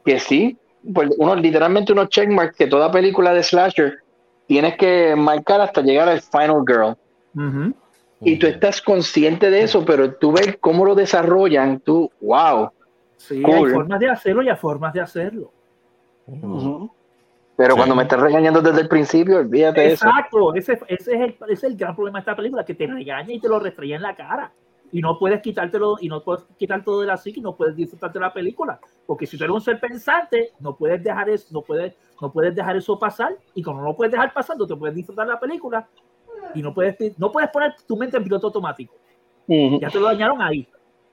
que 0.03 0.19
sí, 0.19 0.57
pues 0.93 1.09
uno, 1.17 1.35
literalmente 1.35 1.91
unos 1.93 2.09
checkmarks 2.09 2.57
que 2.57 2.67
toda 2.67 2.91
película 2.91 3.33
de 3.33 3.43
slasher 3.43 3.99
tienes 4.47 4.75
que 4.77 5.15
marcar 5.15 5.61
hasta 5.61 5.81
llegar 5.81 6.09
al 6.09 6.21
final 6.21 6.63
girl. 6.67 6.95
Ujú. 7.35 7.73
Y 8.21 8.37
tú 8.37 8.47
estás 8.47 8.81
consciente 8.81 9.49
de 9.49 9.61
eso, 9.63 9.85
pero 9.85 10.13
tú 10.15 10.33
ves 10.33 10.57
cómo 10.59 10.85
lo 10.85 10.93
desarrollan, 10.95 11.79
tú, 11.79 12.11
wow. 12.21 12.69
Sí, 13.17 13.41
Cool. 13.41 13.67
hay 13.69 13.73
formas 13.73 13.99
de 13.99 14.09
hacerlo 14.09 14.41
y 14.43 14.49
hay 14.49 14.55
formas 14.57 14.93
de 14.93 15.01
hacerlo. 15.01 15.51
Pero 17.55 17.73
Sí. 17.73 17.77
cuando 17.77 17.95
me 17.95 18.03
estás 18.03 18.19
regañando 18.21 18.61
desde 18.61 18.81
el 18.81 18.87
principio, 18.87 19.37
olvídate 19.39 19.81
de 19.81 19.87
eso. 19.93 20.07
Exacto, 20.07 20.53
ese, 20.55 20.79
ese, 20.87 21.13
es 21.15 21.21
el, 21.21 21.35
ese 21.43 21.53
es 21.53 21.63
el 21.63 21.75
gran 21.75 21.95
problema 21.95 22.19
de 22.19 22.21
esta 22.21 22.35
película, 22.35 22.63
que 22.63 22.73
te 22.73 22.87
regaña 22.87 23.33
y 23.33 23.39
te 23.39 23.49
lo 23.49 23.59
restrella 23.59 23.95
en 23.97 24.01
la 24.01 24.15
cara. 24.15 24.51
Y 24.91 25.01
no 25.01 25.19
puedes 25.19 25.41
quitártelo, 25.41 25.97
y 25.99 26.07
no 26.07 26.23
puedes 26.23 26.43
quitar 26.57 26.83
todo 26.83 27.01
de 27.01 27.07
la 27.07 27.17
psique 27.17 27.39
y 27.39 27.43
no 27.43 27.55
puedes 27.55 27.75
disfrutar 27.75 28.11
de 28.11 28.19
la 28.21 28.33
película. 28.33 28.79
Porque 29.05 29.27
si 29.27 29.37
tú 29.37 29.43
eres 29.43 29.53
un 29.53 29.61
ser 29.61 29.79
pensante, 29.79 30.51
no 30.59 30.75
puedes 30.75 31.03
dejar 31.03 31.29
eso, 31.29 31.47
no 31.51 31.61
puedes, 31.61 31.93
no 32.21 32.31
puedes 32.31 32.55
dejar 32.55 32.75
eso 32.77 32.97
pasar, 32.97 33.35
y 33.53 33.61
como 33.61 33.81
no 33.81 33.87
lo 33.89 33.95
puedes 33.95 34.11
dejar 34.11 34.33
pasar, 34.33 34.57
no 34.57 34.65
te 34.65 34.75
puedes 34.75 34.95
disfrutar 34.95 35.27
la 35.27 35.39
película, 35.39 35.87
y 36.55 36.61
no 36.61 36.73
puedes, 36.73 36.95
no 37.17 37.31
puedes 37.31 37.49
poner 37.49 37.75
tu 37.87 37.95
mente 37.97 38.17
en 38.17 38.23
piloto 38.23 38.47
automático. 38.47 38.95
Ya 39.47 39.89
te 39.89 39.99
lo 39.99 40.05
dañaron 40.05 40.41
ahí. 40.41 40.67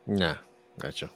Nah, 0.07 0.35
gacho. 0.77 1.09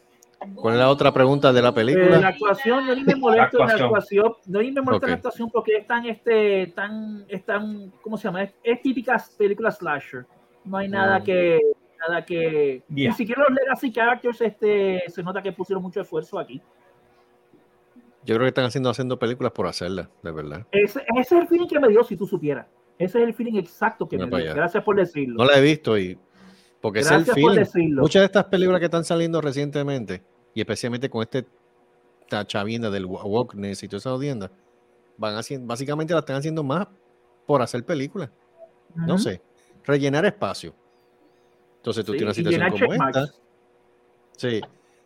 ¿Cuál 0.54 0.74
es 0.74 0.80
la 0.80 0.88
otra 0.88 1.12
pregunta 1.12 1.52
de 1.52 1.60
la 1.60 1.68
Eh, 1.68 1.70
la 1.70 1.74
película? 1.74 2.28
actuación, 2.28 2.86
yo 2.86 2.94
ni 2.96 3.04
me 3.04 3.14
molesto 3.14 3.60
en 3.60 3.66
la 3.68 3.74
actuación. 3.74 4.32
no 4.46 4.62
ni 4.62 4.72
me 4.72 4.80
molesto 4.80 5.04
en 5.06 5.10
la 5.10 5.16
actuación 5.16 5.50
porque 5.50 5.76
es 5.76 5.86
tan, 5.86 6.06
este, 6.06 6.68
tan, 6.68 7.26
es 7.28 7.44
tan, 7.44 7.90
¿cómo 8.00 8.16
se 8.16 8.24
llama? 8.24 8.44
Es, 8.44 8.54
es 8.62 8.80
típica 8.80 9.22
película 9.36 9.70
slasher. 9.70 10.24
No 10.64 10.78
hay 10.78 10.88
nada 10.88 11.18
Mm. 11.18 11.24
que, 11.24 11.61
nada 12.08 12.24
que, 12.24 12.82
Yeah. 12.88 13.11
ni 13.11 13.16
siquiera 13.16 13.42
los 13.46 13.50
legacy 13.54 13.92
characters, 13.92 14.40
este, 14.40 15.03
se 15.08 15.22
nota 15.22 15.42
que 15.42 15.53
pusieron 15.53 15.82
mucho 15.82 16.00
esfuerzo 16.00 16.38
aquí. 16.38 16.62
Yo 18.24 18.34
creo 18.34 18.40
que 18.40 18.49
están 18.49 18.64
haciendo, 18.66 18.88
haciendo 18.90 19.18
películas 19.18 19.53
por 19.53 19.66
hacerlas, 19.66 20.08
de 20.22 20.30
verdad. 20.30 20.66
Ese, 20.72 21.00
ese 21.16 21.20
es 21.20 21.32
el 21.42 21.49
feeling 21.49 21.66
que 21.68 21.78
me 21.80 21.88
dio, 21.88 22.03
si 22.04 22.16
tú 22.16 22.26
supieras. 22.26 22.66
Ese 23.00 23.18
es 23.22 23.28
el 23.28 23.34
feeling 23.34 23.58
exacto 23.58 24.08
que 24.08 24.16
me 24.18 24.26
dio. 24.26 24.54
Gracias 24.54 24.84
por 24.84 24.96
decirlo. 24.96 25.36
No 25.38 25.44
la 25.50 25.58
he 25.58 25.60
visto 25.62 25.98
y 25.98 26.18
porque 26.80 27.00
es 27.00 27.10
el 27.10 27.24
por 27.24 27.34
feeling. 27.34 27.54
decirlo. 27.56 28.02
Muchas 28.02 28.20
de 28.20 28.26
estas 28.26 28.44
películas 28.44 28.78
que 28.78 28.84
están 28.86 29.04
saliendo 29.04 29.40
recientemente 29.40 30.22
y 30.54 30.60
especialmente 30.60 31.08
con 31.10 31.22
este 31.22 31.46
esta 32.22 32.46
chavienda 32.46 32.90
del 32.90 33.06
wo- 33.06 33.24
wokeness 33.24 33.82
y 33.82 33.88
toda 33.88 33.98
esa 33.98 34.14
odienda, 34.14 34.50
van 35.16 35.34
haciendo, 35.34 35.66
básicamente 35.66 36.12
la 36.14 36.20
están 36.20 36.36
haciendo 36.36 36.62
más 36.62 36.86
por 37.46 37.60
hacer 37.60 37.84
películas. 37.84 38.30
No 38.94 39.18
sé, 39.18 39.42
rellenar 39.84 40.24
espacio. 40.26 40.72
Entonces 41.78 42.04
tú 42.04 42.12
Sí, 42.12 42.18
tienes 42.18 42.38
una 42.38 42.52
situación 42.70 42.78
como 42.98 43.08
esta. 43.08 43.26
Sí, 44.36 44.60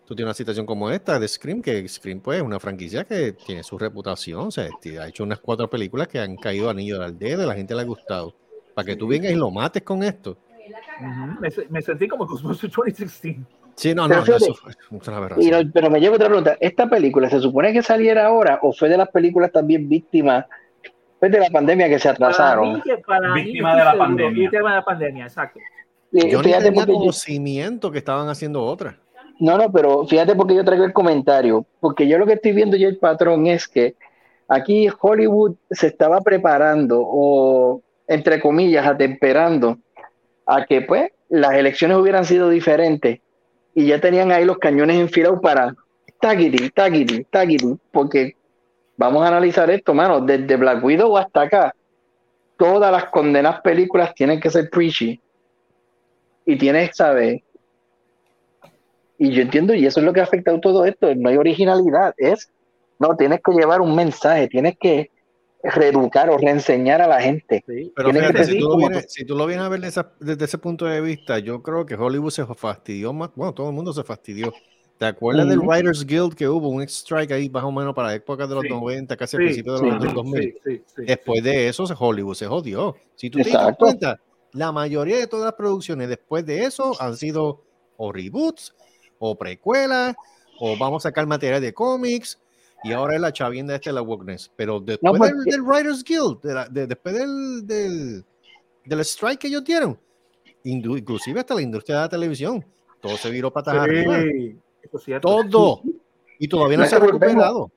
tú 0.06 0.14
tienes 0.14 0.28
una 0.28 0.35
situación 0.35 0.66
como 0.66 0.90
esta 0.90 1.18
de 1.18 1.26
Scream, 1.28 1.62
que 1.62 1.86
Scream 1.89 2.20
pues 2.20 2.39
es 2.39 2.44
una 2.44 2.60
franquicia 2.60 3.05
que 3.05 3.32
tiene 3.32 3.62
su 3.62 3.78
reputación, 3.78 4.48
o 4.48 4.51
sea, 4.51 4.68
t- 4.81 4.98
ha 4.98 5.09
hecho 5.09 5.24
unas 5.24 5.39
cuatro 5.40 5.68
películas 5.68 6.09
que 6.09 6.18
han 6.18 6.36
caído 6.36 6.68
anillo 6.70 7.02
al 7.02 7.18
dedo, 7.18 7.43
a 7.43 7.47
la 7.47 7.55
gente 7.55 7.74
le 7.74 7.81
ha 7.82 7.85
gustado. 7.85 8.35
Para 8.74 8.86
que 8.86 8.97
tú 8.97 9.06
vengas 9.06 9.31
y 9.32 9.36
lo 9.36 9.51
mates 9.51 9.82
con 9.82 10.02
esto. 10.02 10.36
Ujú. 11.01 11.40
me, 11.40 11.51
se- 11.51 11.66
me 11.68 11.82
sentí 11.82 12.09
como 12.09 12.26
Ghostbusters 12.26 12.72
2016. 12.72 13.36
Sí, 13.76 13.93
no, 13.94 14.06
Pero 14.06 14.20
no, 14.20 14.24
fíjate, 14.26 14.44
eso 14.44 14.55
fue 14.55 14.72
una 14.90 15.02
Y 15.12 15.14
aberración. 15.16 15.66
no- 15.66 15.72
pero 15.74 15.90
me 15.90 16.01
llevo 16.01 16.14
otra 16.14 16.26
pregunta. 16.28 16.56
¿Esta 16.60 16.89
película 16.89 17.28
se 17.28 17.40
supone 17.40 17.72
que 17.72 17.82
saliera 17.82 18.26
ahora 18.26 18.60
o 18.62 18.72
fue 18.72 18.89
de 18.89 18.97
las 18.97 19.09
películas 19.09 19.51
también 19.52 19.89
víctimas 19.89 20.47
pues, 21.18 21.32
de 21.32 21.40
la 21.40 21.48
pandemia 21.51 21.89
que 21.89 21.98
se 21.98 22.05
Para 22.14 22.14
atrasaron? 22.28 22.74
Víctima 22.74 23.72
yo 23.72 23.78
de 23.78 23.85
la 23.85 23.90
seguro, 23.90 23.98
pandemia. 23.98 24.40
Víctima 24.40 24.70
de 24.70 24.76
la 24.76 24.85
pandemia, 24.85 25.24
exacto. 25.24 25.60
Yo 26.12 26.40
tenía 26.43 26.60
porque 26.60 26.93
yo- 26.93 26.98
conocimiento 26.98 27.90
que 27.90 27.98
estaban 27.98 28.28
haciendo 28.28 28.62
otra. 28.64 28.98
No, 29.40 29.59
no, 29.59 29.73
pero 29.73 30.06
fíjate 30.06 30.35
porque 30.35 30.55
yo 30.55 30.65
traigo 30.65 30.85
el 30.85 30.93
comentario. 30.93 31.66
Porque 31.81 32.09
yo 32.09 32.19
lo 32.19 32.27
que 32.27 32.35
estoy 32.35 32.52
viendo 32.52 32.77
ya 32.77 32.89
el 32.89 32.98
patrón 32.98 33.47
es 33.47 33.69
que 33.69 33.97
aquí 34.48 34.89
Hollywood 35.01 35.56
se 35.70 35.89
estaba 35.89 36.20
preparando 36.20 37.02
o, 37.02 37.82
entre 38.06 38.40
comillas, 38.40 38.86
atemperando 38.86 39.78
a 40.47 40.65
que 40.66 40.82
pues 40.82 41.11
las 41.28 41.55
elecciones 41.55 41.97
hubieran 41.97 42.24
sido 42.24 42.48
diferentes 42.48 43.20
y 43.74 43.86
ya 43.86 44.01
tenían 44.01 44.31
ahí 44.31 44.44
los 44.44 44.59
cañones 44.59 44.98
enfilados 44.98 45.40
para 45.40 45.74
taquiti, 46.20 46.70
taquiti, 46.70 47.24
taquiti, 47.24 47.77
porque 47.90 48.36
vamos 48.97 49.24
a 49.24 49.28
analizar 49.28 49.69
esto, 49.70 49.94
mano, 49.94 50.20
desde 50.20 50.56
Black 50.56 50.85
Widow 50.85 51.16
hasta 51.16 51.43
acá, 51.43 51.74
todas 52.56 52.93
las 52.93 53.06
condenas 53.06 53.61
películas 53.62 54.15
tienen 54.15 54.40
que 54.40 54.51
ser 54.51 54.70
preachy 54.70 55.20
y 56.47 56.56
tienes, 56.56 56.90
¿sabes? 56.94 57.43
Y 59.19 59.31
yo 59.31 59.43
entiendo, 59.43 59.74
y 59.74 59.86
eso 59.86 60.01
es 60.01 60.07
lo 60.07 60.12
que 60.12 60.20
ha 60.20 60.24
afectado 60.24 60.61
todo 60.61 60.85
esto, 60.85 61.15
no 61.15 61.28
hay 61.28 61.36
originalidad, 61.36 62.15
es, 62.16 62.51
no, 62.99 63.16
tienes 63.16 63.41
que 63.45 63.53
llevar 63.53 63.81
un 63.81 63.95
mensaje, 63.95 64.49
tienes 64.49 64.77
que 64.78 65.11
reeducar 65.62 66.28
o 66.31 66.36
reenseñar 66.36 67.01
a 67.01 67.07
la 67.07 67.20
gente. 67.20 67.65
Sí. 67.66 67.93
Pero 67.95 68.11
fíjate, 68.11 68.45
si 68.45 68.59
tú, 68.59 68.69
lo 68.69 68.77
vienes, 68.77 69.07
si 69.09 69.24
tú 69.24 69.35
lo 69.36 69.47
vienes 69.47 69.65
a 69.65 69.69
ver 69.69 69.81
de 69.81 69.89
esa- 69.89 70.12
desde 70.20 70.45
ese 70.45 70.59
punto 70.59 70.85
de 70.85 71.01
vista, 71.01 71.39
yo 71.39 71.62
creo 71.62 71.86
que 71.86 71.95
Hollywood 71.95 72.31
se 72.31 72.45
fastidió 72.47 73.12
más. 73.12 73.31
Bueno, 73.35 73.55
todo 73.55 73.69
el 73.69 73.74
mundo 73.74 73.93
se 73.93 74.05
fastidió. 74.05 74.53
¿Te 74.99 75.07
acuerdas 75.07 75.49
del 75.49 75.59
Ujú. 75.59 75.70
Writers 75.70 76.05
Guild 76.07 76.35
que 76.35 76.49
hubo? 76.49 76.69
Un 76.69 76.82
strike 76.82 77.32
ahí 77.32 77.49
más 77.51 77.65
o 77.65 77.73
menos 77.73 77.95
para 77.95 78.09
la 78.09 78.15
época 78.15 78.47
de 78.47 78.55
los 78.55 78.62
Sí. 78.62 78.69
90, 78.69 79.16
casi 79.16 79.36
al 79.36 79.43
Sí, 79.43 79.45
principio 79.47 79.78
de 79.78 79.91
los 79.91 80.01
del 80.03 80.12
2000. 80.15 80.43
Sí, 80.43 80.53
sí, 80.65 80.82
sí, 80.97 81.03
Después 81.05 81.43
de 81.43 81.69
eso, 81.69 81.85
Hollywood 81.99 82.35
se 82.35 82.47
jodió. 82.47 82.95
Si 83.16 83.31
tú 83.31 83.39
te 83.39 83.45
das 83.51 83.55
Exacto. 83.55 83.85
cuenta, 83.86 84.20
la 84.53 84.70
mayoría 84.70 85.16
de 85.16 85.27
todas 85.27 85.47
las 85.47 85.55
producciones 85.55 86.09
después 86.09 86.45
de 86.47 86.65
eso 86.65 87.01
han 87.01 87.16
sido 87.16 87.62
o 87.97 88.12
reboots, 88.12 88.74
o 89.30 89.36
precuelas, 89.36 90.14
o 90.60 90.76
vamos 90.76 91.05
a 91.05 91.09
sacar 91.09 91.26
material 91.26 91.60
de 91.60 91.72
cómics, 91.72 92.40
y 92.82 92.92
ahora 92.92 93.14
es 93.14 93.20
la 93.20 93.32
chavienda 93.32 93.74
esta 93.74 93.90
de 93.90 93.94
la 93.94 94.02
wokeness. 94.02 94.51
Pero 94.56 94.80
después 94.80 95.14
pues, 95.18 95.32
del, 95.32 95.44
del 95.44 95.62
Writers 95.62 96.05
Guild, 96.05 96.40
de 96.42 96.55
la- 96.55 96.68
de- 96.68 96.86
después 96.86 97.14
del, 97.14 97.66
del, 97.66 98.24
del 98.84 99.01
strike 99.01 99.38
que 99.40 99.46
ellos 99.48 99.64
dieron, 99.64 99.98
indu- 100.64 100.98
inclusive 100.98 101.40
hasta 101.40 101.55
la 101.55 101.62
industria 101.62 101.96
de 101.96 102.02
la 102.02 102.09
televisión, 102.09 102.64
todo 103.01 103.16
se 103.16 103.30
viró 103.30 103.51
patas 103.52 103.74
arriba. 103.76 104.20
Sí, 104.20 104.56
eso 104.82 104.98
es 104.98 105.05
cierto. 105.05 105.28
Todo. 105.28 105.80
Y 106.38 106.48
todavía 106.48 106.76
no 106.78 106.82
No 106.84 106.88
se 106.90 106.96
ha 106.96 106.98
recuperado. 106.98 107.70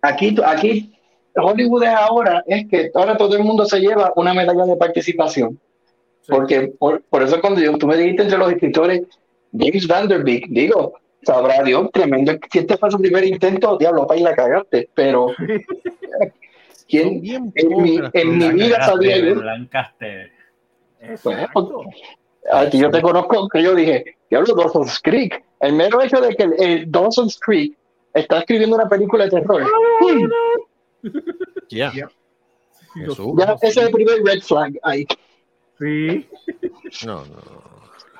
Aquí, 0.00 0.36
aquí, 0.44 0.94
Hollywood 1.34 1.82
es 1.84 1.88
ahora, 1.90 2.42
es 2.46 2.68
que 2.68 2.90
ahora 2.94 3.16
todo 3.16 3.36
el 3.36 3.42
mundo 3.42 3.64
se 3.64 3.80
lleva 3.80 4.12
una 4.16 4.34
medalla 4.34 4.64
de 4.64 4.76
participación. 4.76 5.58
Sí. 6.20 6.28
Porque 6.30 6.72
por, 6.78 7.02
por 7.02 7.22
eso 7.22 7.40
cuando 7.40 7.60
yo, 7.60 7.76
tú 7.78 7.86
me 7.88 7.96
dijiste 7.96 8.22
entre 8.22 8.38
los 8.38 8.52
escritores, 8.52 9.02
James 9.52 9.86
Vanderbeek, 9.86 10.46
digo, 10.48 10.94
sabrá 11.22 11.62
Dios, 11.62 11.90
tremendo, 11.92 12.32
si 12.50 12.58
este 12.60 12.76
fue 12.76 12.90
su 12.90 12.98
primer 12.98 13.24
intento, 13.24 13.76
diablo, 13.76 14.06
para 14.06 14.20
ir 14.20 14.26
a 14.28 14.34
cagarte, 14.34 14.88
pero 14.94 15.28
¿quién, 16.88 17.20
bien 17.20 17.52
en 17.54 17.82
mi, 17.82 18.00
en 18.12 18.38
mi 18.38 18.50
vida 18.50 18.82
sabía 18.82 19.18
yo? 19.18 19.34
A 22.50 22.68
ti 22.68 22.78
yo 22.78 22.90
te 22.90 23.00
conozco, 23.00 23.48
que 23.48 23.62
yo 23.62 23.74
dije, 23.74 24.16
diablo, 24.28 24.54
Dawson's 24.54 25.00
Creek. 25.00 25.44
El 25.60 25.74
mero 25.74 26.02
hecho 26.02 26.20
de 26.20 26.34
que 26.34 26.42
el, 26.42 26.54
el 26.58 26.90
Dawson's 26.90 27.38
Creek 27.38 27.76
está 28.14 28.40
escribiendo 28.40 28.76
una 28.76 28.88
película 28.88 29.24
de 29.24 29.30
terror, 29.30 29.64
Ya. 31.68 31.92
Ya. 31.94 32.10
Jesús. 32.94 33.32
ya 33.38 33.54
ese 33.54 33.68
es 33.68 33.76
el 33.78 33.90
primer 33.90 34.22
red 34.22 34.42
flag 34.42 34.78
ahí. 34.82 35.06
Sí, 35.78 36.28
No, 37.06 37.24
no. 37.24 37.71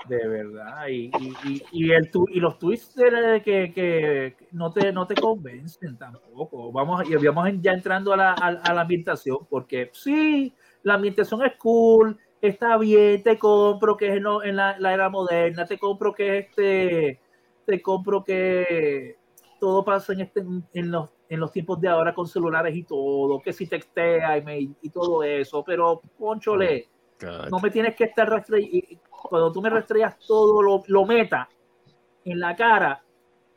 De 0.08 0.28
verdad. 0.28 0.86
Y, 0.88 1.10
y, 1.44 1.62
y, 1.72 1.92
el 1.92 2.10
tu- 2.10 2.26
y 2.28 2.40
los 2.40 2.58
tweets 2.58 2.94
de- 2.94 3.42
que, 3.44 3.72
que 3.72 4.36
no, 4.52 4.72
te, 4.72 4.92
no 4.92 5.06
te 5.06 5.14
convencen 5.14 5.96
tampoco. 5.96 6.72
Vamos, 6.72 7.08
y 7.08 7.14
vamos 7.16 7.48
ya 7.60 7.72
entrando 7.72 8.12
a 8.12 8.16
la, 8.16 8.32
a, 8.32 8.74
la 8.74 8.80
ambientación, 8.80 9.38
porque 9.48 9.90
sí, 9.92 10.54
la 10.82 10.94
ambientación 10.94 11.42
es 11.44 11.56
cool, 11.56 12.18
está 12.40 12.76
bien, 12.78 13.22
te 13.22 13.38
compro 13.38 13.96
que 13.96 14.16
es 14.16 14.20
no, 14.20 14.42
en 14.42 14.56
la, 14.56 14.78
la 14.78 14.92
era 14.94 15.08
moderna, 15.08 15.64
te 15.66 15.78
compro 15.78 16.12
que 16.12 16.38
este, 16.38 17.20
te 17.64 17.80
compro 17.82 18.24
que 18.24 19.16
todo 19.60 19.84
pasa 19.84 20.12
en, 20.12 20.22
este, 20.22 20.40
en, 20.74 20.90
los, 20.90 21.10
en 21.28 21.38
los 21.38 21.52
tiempos 21.52 21.80
de 21.80 21.88
ahora 21.88 22.12
con 22.12 22.26
celulares 22.26 22.74
y 22.74 22.82
todo, 22.82 23.40
que 23.40 23.52
si 23.52 23.66
textea 23.68 24.38
y, 24.38 24.42
me- 24.42 24.58
y 24.58 24.90
todo 24.90 25.22
eso, 25.22 25.62
pero 25.64 26.00
conchole 26.18 26.88
God. 27.22 27.48
no 27.50 27.60
me 27.60 27.70
tienes 27.70 27.94
que 27.94 28.04
estar 28.04 28.28
rastreando. 28.28 28.70
Cuando 29.10 29.52
tú 29.52 29.62
me 29.62 29.70
rastreas 29.70 30.18
todo 30.18 30.62
lo, 30.62 30.82
lo 30.86 31.06
meta 31.06 31.48
en 32.24 32.40
la 32.40 32.56
cara, 32.56 33.02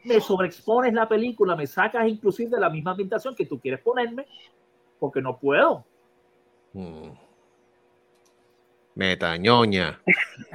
me 0.06 0.20
sobreexpones 0.22 0.94
la 0.94 1.08
película, 1.08 1.56
me 1.56 1.68
sacas 1.68 2.08
inclusive 2.08 2.52
de 2.52 2.60
la 2.60 2.70
misma 2.70 2.92
ambientación 2.92 3.36
que 3.36 3.46
tú 3.46 3.60
quieres 3.60 3.82
ponerme, 3.82 4.26
porque 5.00 5.22
no 5.22 5.38
puedo. 5.38 5.84
Mm. 6.74 7.10
Metañoña. 8.96 10.00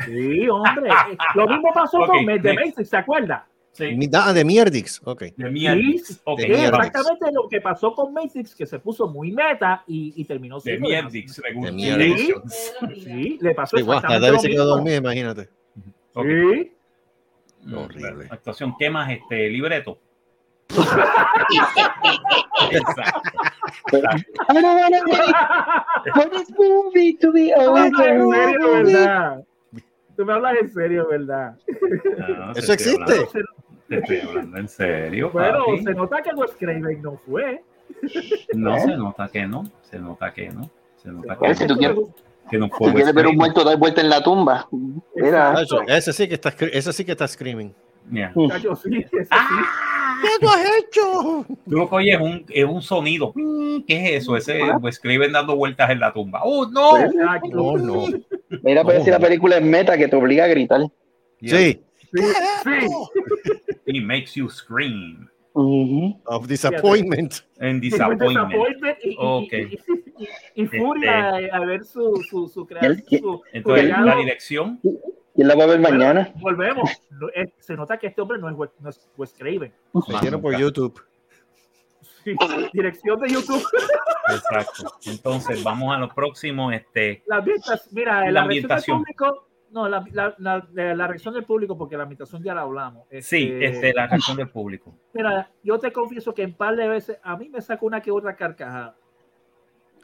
Sí, 0.06 0.48
hombre. 0.48 0.90
Lo 1.34 1.46
mismo 1.46 1.70
pasó 1.74 1.98
Ok, 1.98 2.06
con 2.06 2.26
The. 2.26 2.54
Matrix, 2.54 2.88
¿se 2.88 2.96
acuerda? 2.96 3.46
Sí, 3.72 3.84
Ah, 4.12 4.32
de 4.32 4.44
Mierdix. 4.44 5.00
Ok. 5.04 5.20
de. 5.20 5.28
Sí, 5.28 5.34
de 5.36 5.46
Sí, 5.46 5.52
Mierdix. 5.52 6.20
vamos. 6.24 6.42
exactamente 6.44 7.32
lo 7.32 7.48
que 7.48 7.60
pasó 7.60 7.94
con 7.94 8.12
Matrix, 8.12 8.54
que 8.54 8.66
se 8.66 8.78
puso 8.78 9.08
muy 9.08 9.32
meta 9.32 9.84
y, 9.86 10.12
y 10.16 10.24
terminó 10.24 10.56
De 10.56 10.62
siendo 10.62 10.88
Mierdix, 10.88 11.36
De 11.36 11.42
según 11.42 11.74
Mierdix. 11.76 12.42
Sí, 13.04 13.38
le 13.40 13.54
pasó 13.54 13.76
hasta 13.76 13.92
exactamente 13.92 14.26
David 14.26 14.36
lo 14.36 14.40
se 14.42 14.48
quedó 14.48 14.62
mismo. 14.64 14.76
dormido, 14.76 14.96
imagínate. 14.98 15.48
Sí. 16.14 16.72
Horrible. 17.74 18.26
Actuación, 18.30 18.74
¿qué 18.78 18.90
más? 18.90 19.10
Este, 19.10 19.48
libreto. 19.50 19.98
Exacto. 22.70 23.30
I 23.92 24.00
don't 24.54 24.64
wanna 24.64 25.00
wait 25.06 25.34
for 26.14 26.30
this 26.30 26.50
movie 26.58 27.14
to 27.18 27.32
be 27.32 27.52
Tú 27.54 27.64
me 27.74 27.82
hablas 27.82 27.86
en 27.86 27.96
serio, 27.96 28.70
¿verdad? 28.70 29.44
Tú 30.16 30.24
me 30.26 30.32
hablas 30.32 30.56
en 30.60 30.72
serio, 30.72 31.08
¿verdad? 31.08 31.56
No, 32.18 32.52
te 32.52 32.60
Eso 32.60 32.72
existe. 32.72 33.14
Te 33.90 33.98
estoy 33.98 34.20
hablando 34.20 34.56
en 34.56 34.68
serio. 34.68 35.30
Bueno, 35.32 35.64
papi. 35.66 35.82
se 35.82 35.94
nota 35.94 36.22
que 36.22 36.30
Wes 36.34 36.52
Craven 36.58 37.02
no 37.02 37.20
fue. 37.26 37.60
No 38.54 38.78
se 38.78 38.96
nota 38.96 39.28
que 39.28 39.46
no. 39.46 39.64
Se 39.82 39.98
nota 39.98 40.32
que 40.32 40.48
no. 40.48 40.70
Se 41.02 41.08
nota 41.10 41.36
Pues, 41.36 41.58
si 41.58 41.64
que, 41.64 41.68
tú 41.68 41.76
quieres- 41.76 41.98
que 42.48 42.56
no 42.58 42.68
fue 42.68 42.88
Si 42.88 42.94
quieres 42.94 43.14
ver 43.14 43.26
un 43.26 43.36
muerto 43.36 43.64
dar 43.64 43.76
vuelta 43.78 44.00
en 44.00 44.08
la 44.10 44.22
tumba, 44.22 44.68
mira, 45.16 45.54
Ese 45.88 46.12
sí 46.12 46.28
que 46.28 46.34
está, 46.34 46.54
ese 46.72 46.92
sí 46.92 47.04
que 47.04 47.12
está 47.12 47.26
screaming. 47.26 47.74
Yeah. 48.12 48.32
Sí. 48.32 49.06
¿Qué 49.10 50.28
tú 50.40 50.48
has 50.48 50.64
hecho? 50.78 51.44
Tú 51.68 51.76
lo 51.76 51.88
que 51.88 51.94
oyes 51.96 52.14
es 52.16 52.20
un, 52.20 52.44
es 52.48 52.64
un 52.64 52.82
sonido. 52.82 53.32
Mm, 53.34 53.80
¿Qué 53.88 54.16
es 54.16 54.22
eso? 54.22 54.36
Ese 54.36 54.60
Wes 54.80 55.00
Craven 55.00 55.32
dando 55.32 55.56
vueltas 55.56 55.90
en 55.90 55.98
la 55.98 56.12
tumba. 56.12 56.42
¡Oh, 56.44 56.64
no! 56.66 56.92
No, 57.52 57.76
no. 57.76 58.06
mira 58.62 58.84
pues 58.84 59.02
si 59.02 59.10
la 59.10 59.18
película 59.18 59.56
es 59.56 59.64
meta 59.64 59.96
que 59.98 60.06
te 60.08 60.14
obliga 60.16 60.44
a 60.44 60.48
gritar. 60.48 60.82
Sí. 61.40 61.48
Sí, 61.48 61.80
sí. 62.12 62.88
He 63.94 64.00
makes 64.00 64.34
you 64.34 64.48
scream. 64.48 65.28
Ujú. 65.52 66.20
Of 66.26 66.46
disappointment. 66.46 67.34
En 67.58 67.80
disappointment. 67.80 68.30
disappointment 68.48 68.98
y, 69.02 69.10
y- 69.10 69.16
Ok. 69.18 69.52
y- 69.52 69.56
y- 69.56 70.24
y- 70.54 70.62
y 70.62 70.66
furia 70.66 71.30
a- 71.30 71.56
a 71.56 71.60
ver 71.64 71.84
su, 71.84 72.22
su, 72.28 72.48
su 72.48 72.66
creación. 72.66 73.02
¿Quién- 73.08 73.20
su- 73.22 73.28
su 73.38 73.42
Entonces, 73.52 73.84
legado. 73.84 74.06
la 74.06 74.16
dirección. 74.16 74.78
¿Quién 75.34 75.48
la 75.48 75.54
va 75.56 75.64
a 75.64 75.66
ver 75.66 75.80
mañana? 75.80 76.32
Volvemos. 76.40 76.90
Es- 77.34 77.50
se 77.58 77.74
nota 77.74 77.98
que 77.98 78.06
este 78.08 78.20
hombre 78.20 78.38
no 78.38 78.48
es, 78.48 78.54
Wes- 78.56 78.70
no 78.80 78.90
es 78.90 79.08
Wes 79.16 79.34
Craven. 79.36 79.72
Me 79.92 80.14
hicieron 80.16 80.40
por 80.40 80.56
YouTube. 80.56 81.02
Sí, 82.24 82.34
dirección 82.72 83.18
de 83.20 83.30
YouTube. 83.30 83.64
Exacto. 84.28 84.92
Entonces, 85.06 85.62
vamos 85.64 85.96
a 85.96 85.98
lo 85.98 86.08
próximo. 86.10 86.70
Este, 86.70 87.22
La 87.26 87.36
ambientación, 87.36 87.88
mira, 87.92 88.12
La 88.12 88.20
la, 88.20 88.26
del 88.26 88.36
ambientación. 88.36 89.04
No, 89.70 89.88
la, 89.88 90.04
la, 90.12 90.34
la, 90.38 90.66
la- 90.94 91.06
reacción 91.06 91.32
del 91.34 91.44
público, 91.44 91.78
porque 91.78 91.96
la 91.96 92.02
ambientación 92.02 92.42
ya 92.42 92.54
la 92.54 92.62
hablamos. 92.62 93.06
sí, 93.20 93.48
Este, 93.52 93.64
este, 93.66 93.92
la 93.94 94.08
reacción 94.08 94.36
del 94.36 94.48
público. 94.48 94.94
Mira, 95.14 95.48
yo 95.62 95.78
te 95.78 95.92
confieso 95.92 96.34
que 96.34 96.42
en 96.42 96.54
par 96.54 96.74
de 96.74 96.88
veces 96.88 97.18
a 97.22 97.36
mí 97.36 97.48
me 97.48 97.60
sacó 97.60 97.86
una 97.86 98.00
que 98.00 98.10
otra 98.10 98.34
carcajada. 98.34 98.96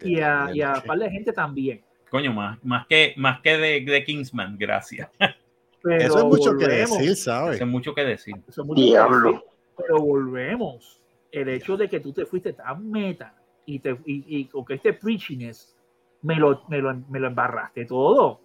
Y 0.02 0.20
a, 0.20 0.50
y 0.52 0.60
a 0.60 0.74
par 0.86 0.98
de 0.98 1.10
gente 1.10 1.32
también. 1.32 1.82
Coño, 2.10 2.32
más, 2.32 2.62
más 2.64 2.86
que, 2.86 3.14
más 3.16 3.40
que 3.40 3.56
de, 3.58 3.80
de 3.80 4.04
Kingsman, 4.04 4.56
gracias. 4.56 5.08
Pero 5.82 5.96
Eso 6.04 6.18
es 6.18 6.24
mucho 6.24 6.50
que 6.56 6.64
volvemos. 6.66 6.98
decir, 6.98 7.16
¿sabes? 7.16 7.56
Hace 7.56 7.64
mucho 7.64 7.94
que 7.94 8.04
decir. 8.04 8.36
Eso 8.48 8.62
es 8.62 8.66
mucho 8.66 8.80
que 8.80 8.86
Diablo. 8.88 9.32
decir, 9.32 9.44
Pero 9.78 9.98
volvemos. 10.00 11.00
El 11.32 11.48
hecho 11.48 11.76
de 11.76 11.88
que 11.88 11.98
tú 12.00 12.12
te 12.12 12.24
fuiste 12.24 12.52
tan 12.52 12.88
meta 12.90 13.34
y, 13.66 13.78
te, 13.80 13.90
y, 14.04 14.24
y 14.38 14.44
con 14.46 14.64
que 14.64 14.74
este 14.74 14.92
preachiness 14.92 15.76
me 16.22 16.36
lo, 16.36 16.62
me, 16.68 16.78
lo, 16.78 16.94
me 17.08 17.18
lo 17.20 17.26
embarraste 17.28 17.84
todo. 17.84 18.40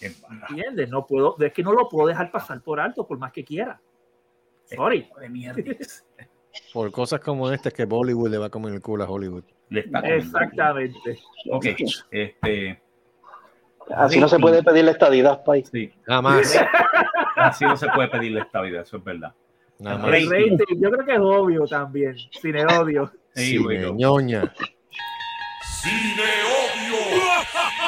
¿Entiendes? 0.00 0.88
No 0.88 1.06
puedo, 1.06 1.36
es 1.38 1.52
que 1.52 1.62
no 1.62 1.72
lo 1.72 1.88
puedo 1.88 2.08
dejar 2.08 2.30
pasar 2.30 2.60
por 2.62 2.80
alto 2.80 3.06
por 3.06 3.18
más 3.18 3.32
que 3.32 3.44
quiera. 3.44 3.80
Sorry. 4.64 5.08
De 5.20 5.28
mierda. 5.28 5.62
Por 6.72 6.90
cosas 6.90 7.20
como 7.20 7.50
estas 7.52 7.72
que 7.72 7.84
Bollywood 7.84 8.30
le 8.30 8.38
va 8.38 8.46
a 8.46 8.50
comer 8.50 8.74
el 8.74 8.82
culo 8.82 9.04
a 9.04 9.08
Hollywood. 9.08 9.44
Exactamente. 9.70 11.18
Ok, 11.50 11.66
este, 12.10 12.82
Así 13.94 14.18
no 14.18 14.28
se 14.28 14.38
puede 14.38 14.62
pedir 14.62 14.84
la 14.84 14.90
estadidad, 14.92 15.44
Pai. 15.44 15.64
sí, 15.64 15.92
Jamás. 16.04 16.58
así 17.36 17.64
no 17.64 17.76
se 17.76 17.88
puede 17.88 18.08
pedirle 18.08 18.40
esta 18.40 18.60
vida, 18.60 18.82
eso 18.82 18.96
es 18.96 19.04
verdad. 19.04 19.32
Nada 19.78 19.98
más. 19.98 20.10
rating, 20.10 20.58
yo 20.80 20.90
creo 20.90 21.06
que 21.06 21.14
es 21.14 21.20
obvio 21.20 21.66
también. 21.66 22.16
Sin 22.32 22.56
el 22.56 22.66
odio. 22.66 23.12
Ñoña. 23.94 24.40
Maldad. 24.40 24.68
hazme 27.44 27.87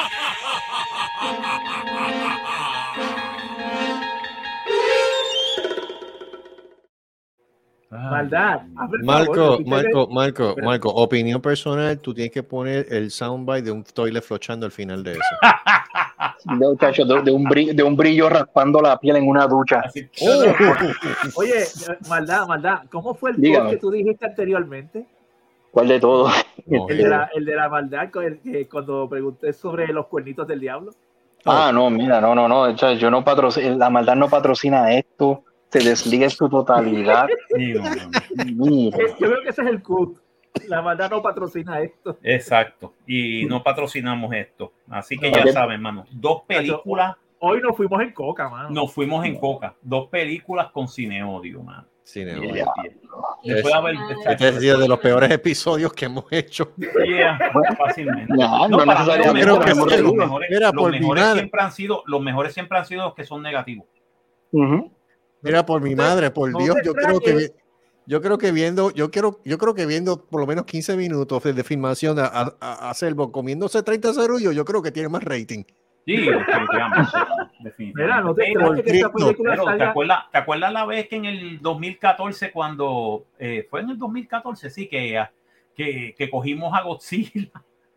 el 7.91 8.29
favor, 8.29 9.03
Marco. 9.03 9.59
Marco, 9.65 10.07
Marco. 10.09 10.55
Marco, 10.63 10.89
opinión 10.89 11.41
personal, 11.41 11.99
tú 11.99 12.13
tienes 12.13 12.31
que 12.31 12.43
poner 12.43 12.85
el 12.89 13.11
soundbite 13.11 13.63
de 13.63 13.71
un 13.71 13.83
toilet 13.83 14.23
flochando 14.23 14.65
al 14.65 14.71
final 14.71 15.03
de 15.03 15.11
eso. 15.13 15.21
De, 16.43 16.55
muchacho, 16.55 17.05
de, 17.05 17.21
de 17.21 17.31
un 17.31 17.43
brillo, 17.43 17.73
de 17.73 17.83
un 17.83 17.95
brillo 17.95 18.27
raspando 18.27 18.81
la 18.81 18.99
piel 18.99 19.15
en 19.17 19.27
una 19.27 19.45
ducha. 19.45 19.81
Así- 19.85 20.09
Oye, 21.35 21.65
maldad, 22.09 22.47
maldad. 22.47 22.79
¿Cómo 22.91 23.13
fue 23.13 23.31
el 23.31 23.37
Dígame. 23.41 23.65
gol 23.65 23.71
que 23.73 23.77
tú 23.77 23.91
dijiste 23.91 24.25
anteriormente? 24.25 25.05
¿Cuál 25.69 25.87
de 25.87 25.99
todo? 25.99 26.29
No, 26.65 26.89
El 26.89 26.97
de 26.97 27.07
la, 27.07 27.29
el 27.35 27.45
de 27.45 27.55
la 27.55 27.69
maldad, 27.69 28.09
el 28.23 28.39
que 28.39 28.67
cuando 28.67 29.07
pregunté 29.07 29.53
sobre 29.53 29.87
los 29.93 30.07
cuernitos 30.07 30.47
del 30.47 30.59
diablo. 30.61 30.91
Ah, 31.45 31.71
no, 31.73 31.89
mira, 31.89 32.21
no, 32.21 32.35
no, 32.35 32.47
no. 32.47 32.69
yo 32.75 33.09
no 33.11 33.23
patrocino, 33.23 33.77
la 33.77 33.89
maldad 33.89 34.15
no 34.15 34.29
patrocina 34.29 34.93
esto. 34.93 35.43
Se 35.69 35.79
desliga 35.79 36.25
en 36.25 36.29
su 36.31 36.49
totalidad. 36.49 37.27
Mira. 38.45 38.97
Yo 39.19 39.27
creo 39.29 39.41
que 39.43 39.49
ese 39.49 39.61
es 39.61 39.67
el 39.69 39.81
cut. 39.81 40.17
La 40.67 40.81
maldad 40.81 41.09
no 41.09 41.21
patrocina 41.21 41.79
esto. 41.79 42.17
Exacto. 42.23 42.93
Y 43.07 43.45
no 43.45 43.63
patrocinamos 43.63 44.33
esto. 44.33 44.73
Así 44.89 45.17
que 45.17 45.31
No. 45.31 45.37
ya 45.45 45.51
saben, 45.53 45.75
hermano. 45.75 46.05
Dos 46.11 46.41
películas, 46.45 47.15
Hoy 47.43 47.59
nos 47.61 47.75
fuimos 47.75 47.99
en 48.01 48.11
coca, 48.11 48.49
mano. 48.49 48.69
nos 48.69 48.93
fuimos 48.93 49.25
en 49.25 49.39
coca. 49.39 49.73
Dos 49.81 50.09
películas 50.09 50.69
con 50.71 50.87
cine 50.87 51.23
odio, 51.23 51.63
mano. 51.63 51.87
Cine, 52.03 52.33
Yeah. 52.53 52.65
haber- 53.75 53.95
Este 54.27 54.47
ha 54.47 54.59
sido 54.59 54.79
de 54.79 54.87
los 54.87 54.99
peores 54.99 55.29
episodios 55.31 55.93
que 55.93 56.05
hemos 56.05 56.25
hecho. 56.31 56.73
Yeah, 56.77 57.37
fácilmente. 57.77 58.33
No, 58.33 58.67
no 58.67 58.77
los 58.77 58.85
necesariamente, 58.87 59.45
mejores- 59.47 59.65
pero 59.75 59.85
que 59.87 59.97
los 60.01 60.11
sí. 60.11 60.17
mejores- 60.17 60.49
Mira, 60.49 60.71
los 60.71 60.81
por 60.83 60.91
mi 60.91 60.99
mejores 60.99 61.23
madre. 61.23 61.39
siempre 61.39 61.61
han 61.61 61.71
sido, 61.71 62.03
los 62.07 62.21
mejores 62.21 62.53
siempre 62.53 62.77
han 62.77 62.85
sido 62.85 63.03
los 63.05 63.13
que 63.15 63.23
son 63.23 63.41
negativos. 63.43 63.85
Ujú. 64.51 64.91
Mira, 65.41 65.65
por 65.65 65.81
mi 65.81 65.95
madre, 65.95 66.31
por 66.31 66.51
no 66.51 66.59
Dios, 66.59 66.75
yo 66.83 66.93
creo 66.93 67.19
que 67.19 67.51
yo 68.07 68.19
creo 68.21 68.37
que 68.37 68.51
viendo, 68.51 68.91
yo 68.91 69.09
quiero, 69.11 69.39
yo 69.45 69.57
creo 69.57 69.73
que 69.75 69.85
viendo 69.85 70.25
por 70.25 70.41
lo 70.41 70.47
menos 70.47 70.65
15 70.65 70.97
minutos 70.97 71.43
de, 71.43 71.53
de 71.53 71.63
filmación 71.63 72.19
a, 72.19 72.25
a, 72.25 72.55
a- 72.59 72.89
a 72.89 72.93
Selvo 72.95 73.31
comiéndose 73.31 73.81
30 73.83 74.13
cerullos, 74.13 74.53
yo 74.55 74.65
creo 74.65 74.81
que 74.81 74.91
tiene 74.91 75.07
más 75.07 75.23
rating. 75.23 75.63
Sí, 76.05 76.15
definitivamente. 76.17 77.11
definitivamente. 77.59 77.93
Mira, 78.03 78.21
no 78.21 78.33
te 78.33 78.41
Pero- 78.43 78.59
extrañes 78.59 78.83
que 78.83 78.91
esta 78.97 79.09
Cristo, 79.09 79.25
película 79.27 79.51
Pero, 79.51 79.63
¿te, 79.63 79.69
salga. 79.69 79.89
acuerdas, 79.89 80.19
¿te 80.31 80.37
acuerdas 80.37 80.73
la 80.73 80.85
vez 80.85 81.07
que 81.07 81.15
en 81.15 81.25
el 81.25 81.59
2014, 81.61 82.51
cuando 82.51 83.25
eh, 83.39 83.67
fue 83.69 83.81
en 83.81 83.89
el 83.91 83.97
2014, 83.97 84.69
sí, 84.69 84.87
que, 84.87 85.23
que, 85.75 86.15
que 86.17 86.29
cogimos 86.29 86.73
a 86.73 86.81
Godzilla 86.81 87.49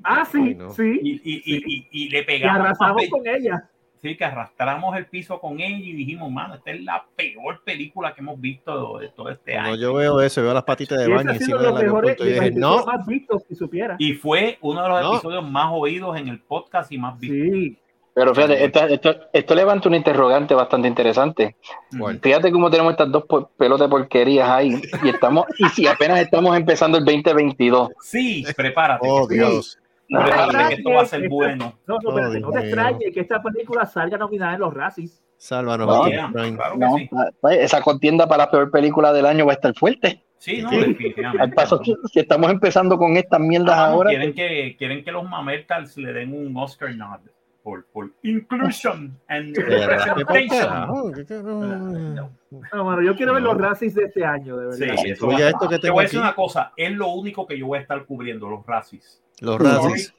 Ah, 0.02 0.24
sí, 0.30 0.38
Ay, 0.38 0.54
no. 0.54 0.70
sí. 0.70 1.00
y, 1.02 1.12
y, 1.24 1.42
y, 1.46 1.62
y, 1.66 1.88
y 1.90 2.08
le 2.10 2.18
Y 2.20 2.24
pegamos, 2.24 2.60
arrasamos 2.60 3.02
con 3.08 3.26
ella. 3.26 3.70
sí, 4.02 4.16
que 4.18 4.24
arrastramos 4.24 4.94
el 4.98 5.06
piso 5.06 5.40
con 5.40 5.60
ella 5.60 5.78
y 5.78 5.92
dijimos, 5.94 6.30
mano, 6.30 6.56
esta 6.56 6.72
es 6.72 6.82
la 6.82 7.06
peor 7.16 7.62
película 7.64 8.12
que 8.12 8.20
hemos 8.20 8.38
visto 8.38 8.98
de 8.98 9.08
todo 9.10 9.30
este 9.30 9.56
año. 9.56 9.76
yo 9.76 9.94
veo 9.94 10.20
eso, 10.20 10.42
veo 10.42 10.52
las 10.52 10.64
patitas 10.64 10.98
de 10.98 11.08
baño 11.08 11.30
encima 11.30 11.56
mejores 11.58 11.80
aeropuerto 11.80 12.26
y 12.26 12.32
dije, 12.34 12.50
no, 12.50 12.84
más 12.84 13.06
vistos, 13.06 13.44
si 13.48 13.54
supiera. 13.54 13.96
Y 13.98 14.12
fue 14.14 14.58
uno 14.60 14.82
de 14.82 14.88
los 14.90 15.00
No. 15.02 15.12
episodios 15.14 15.50
más 15.50 15.68
oídos 15.72 16.18
en 16.18 16.28
el 16.28 16.40
podcast 16.40 16.92
y 16.92 16.98
más 16.98 17.18
vistos. 17.18 17.38
Sí. 17.54 17.78
Pero 18.14 18.32
fíjate, 18.34 18.64
esta- 18.64 18.86
esto, 18.86 19.14
esto 19.32 19.54
levanta 19.56 19.88
un 19.88 19.96
interrogante 19.96 20.54
bastante 20.54 20.86
interesante. 20.86 21.56
¿Cuál? 21.98 22.20
Fíjate 22.20 22.52
cómo 22.52 22.70
tenemos 22.70 22.92
estas 22.92 23.10
dos 23.10 23.24
pelotas 23.56 23.86
de 23.86 23.90
porquerías 23.90 24.48
ahí. 24.48 24.80
Y 25.02 25.08
estamos, 25.08 25.46
y 25.58 25.64
si 25.70 25.86
apenas 25.88 26.20
estamos 26.20 26.56
empezando 26.56 26.96
el 26.98 27.04
2022. 27.04 27.88
Sí, 28.00 28.44
prepárate. 28.56 29.06
oh 29.10 29.26
que- 29.26 29.34
Dios. 29.34 29.78
prepárate 30.08 30.68
que 30.68 30.74
esto 30.74 30.90
va 30.90 31.02
a 31.02 31.06
ser 31.06 31.28
bueno. 31.28 31.74
No, 31.88 31.94
no, 31.98 32.00
Oh, 32.04 32.10
espérate, 32.10 32.36
Dios 32.38 32.42
no 32.42 32.50
te 32.52 32.58
mío. 32.58 32.66
extrañes 32.68 33.14
que 33.14 33.20
esta 33.20 33.42
película 33.42 33.84
salga 33.86 34.16
nominada 34.16 34.54
en 34.54 34.60
los 34.60 34.72
Razzies. 34.74 35.20
Sálvanos, 35.36 35.86
No, 35.88 36.06
Yeah, 36.08 36.30
claro 36.32 36.74
que 36.74 36.78
No, 36.78 36.96
sí. 36.96 37.10
esa 37.58 37.82
contienda 37.82 38.28
para 38.28 38.44
la 38.44 38.50
peor 38.50 38.70
película 38.70 39.12
del 39.12 39.26
año 39.26 39.44
va 39.44 39.52
a 39.52 39.56
estar 39.56 39.74
fuerte. 39.74 40.22
Sí, 40.38 40.62
no, 40.62 40.70
Sí. 40.70 40.76
Al 40.76 40.86
definitivamente. 40.88 41.54
paso, 41.56 41.80
si 41.82 42.20
estamos 42.20 42.50
empezando 42.50 42.96
con 42.96 43.16
estas 43.16 43.40
mierdas 43.40 43.76
Ah, 43.76 43.86
ahora. 43.88 44.10
quieren, 44.10 44.32
que, 44.34 44.76
quieren 44.78 45.02
que 45.04 45.10
los 45.10 45.28
mamertals 45.28 45.96
le 45.96 46.12
den 46.12 46.32
un 46.32 46.56
Oscar 46.56 46.94
nod 46.94 47.18
por, 47.64 47.86
por 47.86 48.12
inclusion 48.22 49.18
and 49.28 49.56
De 49.56 49.64
verdad, 49.64 50.14
¿qué 50.16 50.24
por 50.24 50.34
representation. 50.34 52.30
No, 52.72 52.84
bueno, 52.84 53.02
yo 53.02 53.16
quiero 53.16 53.32
ver 53.34 53.42
No. 53.42 53.54
los 53.54 53.60
Razzies 53.62 53.94
de 53.94 54.04
este 54.04 54.24
año, 54.24 54.56
de 54.56 54.66
verdad. 54.66 54.96
Sí, 55.02 55.10
eso 55.10 55.32
esto 55.32 55.68
que 55.68 55.78
Te 55.78 55.90
voy 55.90 56.00
a 56.00 56.02
decir 56.02 56.20
aquí. 56.20 56.26
una 56.28 56.34
cosa, 56.36 56.72
es 56.76 56.92
lo 56.92 57.08
único 57.08 57.46
que 57.46 57.58
yo 57.58 57.66
voy 57.66 57.78
a 57.78 57.80
estar 57.82 58.04
cubriendo, 58.04 58.48
los 58.48 58.64
Razzies. 58.66 59.20
Los 59.40 59.56
Sorry. 59.56 59.66
Razzies. 59.88 60.14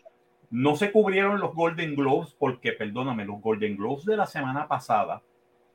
No 0.50 0.76
se 0.76 0.92
cubrieron 0.92 1.40
los 1.40 1.54
Golden 1.54 1.96
Globes 1.96 2.36
porque, 2.38 2.74
perdóname, 2.74 3.24
los 3.26 3.40
Golden 3.42 3.78
Globes 3.78 4.06
de 4.06 4.18
la 4.18 4.26
semana 4.26 4.68
pasada, 4.68 5.22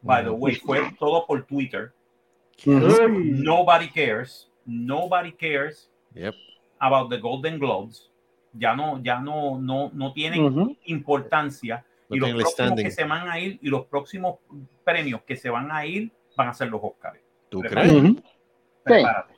by 0.03 0.25
the 0.25 0.31
way, 0.31 0.57
fue 0.57 0.81
todo 0.99 1.25
por 1.27 1.45
Twitter. 1.47 1.93
Nobody 2.67 3.89
cares, 3.91 4.51
nobody 4.67 5.33
cares 5.33 5.91
Yep. 6.15 6.35
about 6.81 7.11
the 7.11 7.19
Golden 7.19 7.59
Globes. 7.59 8.10
Ya 8.53 8.75
no, 8.75 9.01
ya 9.03 9.21
no, 9.21 9.59
no, 9.59 9.91
no 9.95 10.13
tienen 10.13 10.77
importancia. 10.85 11.85
No 12.09 12.17
y 12.17 12.19
los 12.19 12.31
próximos 12.31 12.53
standing. 12.53 12.85
que 12.85 12.91
se 12.91 13.05
van 13.05 13.29
a 13.29 13.39
ir 13.39 13.59
y 13.63 13.69
los 13.69 13.87
próximos 13.87 14.37
premios 14.85 15.23
que 15.23 15.37
se 15.37 15.49
van 15.51 15.71
a 15.71 15.87
ir 15.87 16.11
van 16.37 16.49
a 16.49 16.55
ser 16.55 16.69
los 16.69 16.81
Oscars. 16.83 17.21
¿Tú 17.49 17.61
Prepárate. 17.61 17.99
crees? 18.01 18.15
Prepárate. 18.83 19.35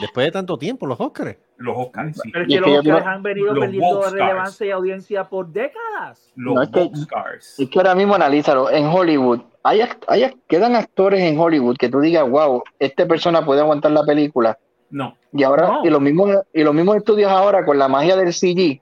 Después 0.00 0.26
de 0.26 0.32
tanto 0.32 0.56
tiempo, 0.58 0.86
los 0.86 1.00
Oscars. 1.00 1.36
Los 1.58 1.76
Oscars, 1.76 2.20
sí. 2.22 2.30
Pero 2.32 2.44
es 2.44 2.48
que 2.48 2.54
es 2.54 2.80
que 2.82 2.88
los 2.90 3.02
han 3.06 3.22
venido 3.22 3.52
los 3.54 3.64
perdiendo 3.64 3.98
Oscars. 3.98 4.12
relevancia 4.12 4.66
y 4.66 4.70
audiencia 4.70 5.24
por 5.28 5.48
décadas. 5.48 6.32
Los 6.36 6.54
No, 6.54 6.62
es 6.62 6.68
que- 6.70 6.80
Oscars. 6.80 7.58
Es 7.60 7.70
que 7.70 7.78
ahora 7.78 7.94
mismo 7.94 8.14
analízalo. 8.14 8.70
En 8.70 8.86
Hollywood, 8.86 9.40
hay, 9.62 9.80
hay 10.08 10.34
quedan 10.48 10.74
actores 10.76 11.20
en 11.20 11.38
Hollywood 11.38 11.76
que 11.76 11.88
tú 11.88 12.00
digas, 12.00 12.28
wow, 12.28 12.62
esta 12.78 13.06
persona 13.06 13.44
puede 13.44 13.60
aguantar 13.60 13.92
la 13.92 14.04
película. 14.04 14.58
No, 14.90 15.16
Y 15.32 15.42
ahora, 15.42 15.66
No. 15.68 15.84
y 15.84 15.90
los 15.90 16.00
mismos, 16.00 16.30
y 16.52 16.62
los 16.62 16.72
mismos 16.74 16.96
estudios 16.96 17.30
ahora 17.30 17.64
con 17.64 17.78
la 17.78 17.88
magia 17.88 18.16
del 18.16 18.32
CG. 18.32 18.80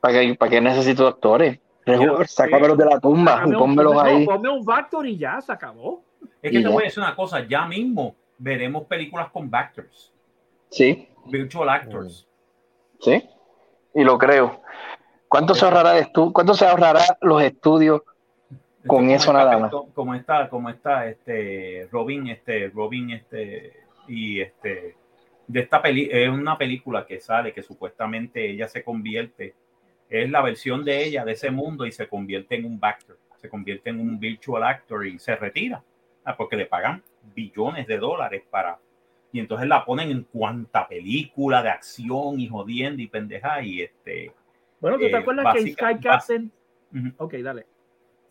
¿Para 0.00 0.20
qué, 0.20 0.34
para 0.34 0.50
qué 0.50 0.60
necesito 0.60 1.06
actores? 1.06 1.58
Sácamelos 2.26 2.76
de 2.78 2.84
la 2.86 2.98
tumba 3.00 3.32
y 3.32 3.34
Sácame 3.36 3.52
un- 3.56 3.58
pónmelos 3.60 4.02
ahí. 4.02 4.26
no, 4.26 4.32
ponme 4.34 4.48
un 4.50 4.64
Factor 4.64 5.06
y 5.06 5.16
ya, 5.16 5.40
se 5.40 5.52
acabó. 5.52 6.02
es 6.42 6.50
que 6.50 6.58
Y 6.58 6.62
te 6.62 6.68
ya. 6.68 6.70
voy 6.70 6.82
a 6.82 6.86
decir 6.86 7.02
una 7.02 7.14
cosa, 7.14 7.46
ya 7.46 7.66
mismo 7.66 8.14
veremos 8.38 8.84
películas 8.84 9.30
con 9.30 9.48
actors, 9.54 10.12
Sí, 10.70 11.08
virtual 11.26 11.68
actors. 11.68 12.26
sí. 13.00 13.22
Y 13.94 14.02
lo 14.04 14.18
creo. 14.18 14.60
¿Cuánto 15.28 15.54
se 15.54 15.64
ahorrará, 15.64 15.92
de 15.92 16.04
estu- 16.06 16.32
cuánto 16.32 16.54
se 16.54 16.66
ahorrará 16.66 17.00
los 17.20 17.42
estudios? 17.42 18.02
Con 18.86 19.08
eso 19.10 19.32
nada 19.32 19.56
más. 19.58 19.72
Como 19.94 20.14
está, 20.14 20.48
como 20.50 20.68
está 20.68 21.06
este 21.06 21.88
Robin, 21.92 22.28
este 22.28 22.68
Robin, 22.74 23.10
este 23.12 23.80
y 24.08 24.40
este 24.40 24.96
de 25.46 25.60
esta 25.60 25.82
peli 25.82 26.08
es 26.10 26.28
una 26.28 26.56
película 26.56 27.06
que 27.06 27.20
sale 27.20 27.52
que 27.52 27.62
supuestamente 27.62 28.50
ella 28.50 28.68
se 28.68 28.82
convierte 28.82 29.54
es 30.08 30.30
la 30.30 30.42
versión 30.42 30.84
de 30.84 31.04
ella 31.04 31.24
de 31.24 31.32
ese 31.32 31.50
mundo 31.50 31.86
y 31.86 31.92
se 31.92 32.08
convierte 32.08 32.54
en 32.56 32.66
un 32.66 32.78
actor, 32.80 33.18
se 33.36 33.48
convierte 33.48 33.90
en 33.90 34.00
un 34.00 34.18
virtual 34.18 34.62
actor 34.62 35.06
y 35.06 35.18
se 35.18 35.36
retira 35.36 35.82
ah, 36.24 36.36
porque 36.36 36.56
le 36.56 36.66
pagan 36.66 37.02
billones 37.34 37.86
de 37.86 37.98
dólares 37.98 38.42
para 38.48 38.78
y 39.32 39.40
entonces 39.40 39.66
la 39.66 39.84
ponen 39.84 40.10
en 40.10 40.22
cuanta 40.22 40.86
película 40.86 41.60
de 41.62 41.70
acción 41.70 42.38
y 42.38 42.48
jodiendo 42.48 43.02
y 43.02 43.08
pendeja 43.08 43.60
y 43.62 43.82
este 43.82 44.32
Bueno, 44.80 44.98
¿tú 44.98 45.06
Eh, 45.06 45.10
te 45.10 45.16
acuerdas 45.16 45.54
que 45.54 45.72
Sky 45.72 46.00
Captain? 46.00 46.52
Ujú. 46.94 47.12
Ok, 47.16 47.34
dale. 47.34 47.66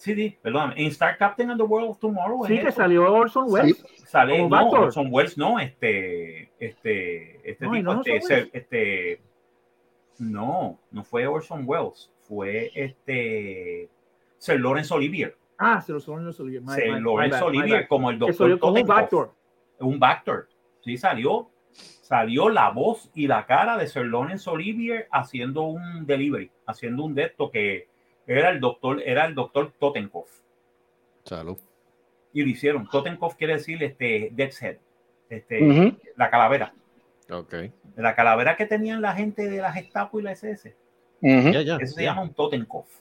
Sí, 0.04 0.16
sí, 0.16 0.38
perdóname, 0.42 0.74
en 0.78 0.88
Star 0.88 1.18
Captain 1.18 1.50
and 1.52 1.60
the 1.60 1.66
World 1.66 1.90
of 1.92 2.00
Tomorrow 2.00 2.46
Sí, 2.46 2.56
es 2.56 2.62
que 2.62 2.68
eso. 2.70 2.78
salió 2.82 3.12
Orson 3.14 3.46
Welles. 3.48 3.86
sale 4.06 4.40
Como 4.40 4.56
no. 4.56 4.70
Orson 4.70 5.08
Welles 5.10 5.38
no 5.38 5.60
este 5.60 6.52
este 6.60 7.50
este 7.50 7.66
No, 7.66 7.72
tipo 7.72 7.84
no 7.94 8.00
este, 8.02 8.12
Orson 8.14 8.32
Welles. 8.32 8.48
ese- 8.48 8.58
este 8.58 9.22
no 10.20 10.80
no 10.92 11.04
fue 11.04 11.26
Orson 11.28 11.64
Welles 11.66 12.12
fue 12.22 12.72
este 12.76 13.90
Sir 14.38 14.60
Lawrence 14.60 14.94
Olivier 14.94 15.36
Ah, 15.58 15.80
se 15.82 15.94
lo 15.94 16.00
son 16.00 16.26
los 16.26 16.40
Olivier. 16.40 16.62
My- 16.64 16.74
Sir 16.74 16.94
my- 16.94 17.00
Lawrence 17.02 17.38
my 17.38 17.44
Olivier 17.44 17.82
bad. 17.82 17.88
como 17.88 18.10
el 18.10 18.20
doctor 18.20 18.60
como 18.60 18.80
un. 18.82 18.88
Factor. 18.88 19.34
un 19.80 20.00
Bactor 20.00 20.50
sí 20.82 20.98
salió 20.98 21.50
salió 21.72 22.50
la 22.50 22.70
voz 22.70 23.10
y 23.16 23.28
la 23.28 23.46
cara 23.46 23.78
de 23.78 23.88
Sir 23.88 24.06
Lawrence 24.06 24.50
Olivier 24.50 25.08
haciendo 25.12 25.64
un 25.64 26.06
delivery 26.06 26.52
haciendo 26.66 27.04
un 27.06 27.16
de 27.16 27.24
esto 27.24 27.50
que 27.50 27.88
era 28.28 28.50
el 28.50 28.60
doctor 28.60 29.02
era 29.06 29.26
el 29.26 29.36
doctor 29.36 29.72
Totenkopf 29.80 30.32
Salud. 31.26 31.58
y 32.34 32.42
lo 32.44 32.50
hicieron 32.50 32.88
Totenkopf 32.90 33.36
quiere 33.36 33.54
decir 33.54 33.82
este 33.84 34.30
Death's 34.34 34.62
Head 34.62 34.78
este 35.30 35.96
la 36.16 36.30
calavera 36.30 36.74
Ok. 37.32 37.54
la 37.96 38.16
calavera 38.16 38.56
que 38.56 38.66
tenían 38.66 39.02
la 39.02 39.14
gente 39.14 39.50
de 39.50 39.58
la 39.62 39.72
Gestapo 39.72 40.20
y 40.20 40.24
la 40.24 40.34
SS. 40.34 40.76
Ya, 41.22 41.62
ya. 41.62 41.78
Eso 41.78 41.96
se 41.96 42.04
llama 42.04 42.22
un 42.22 42.34
Totenkopf. 42.34 42.92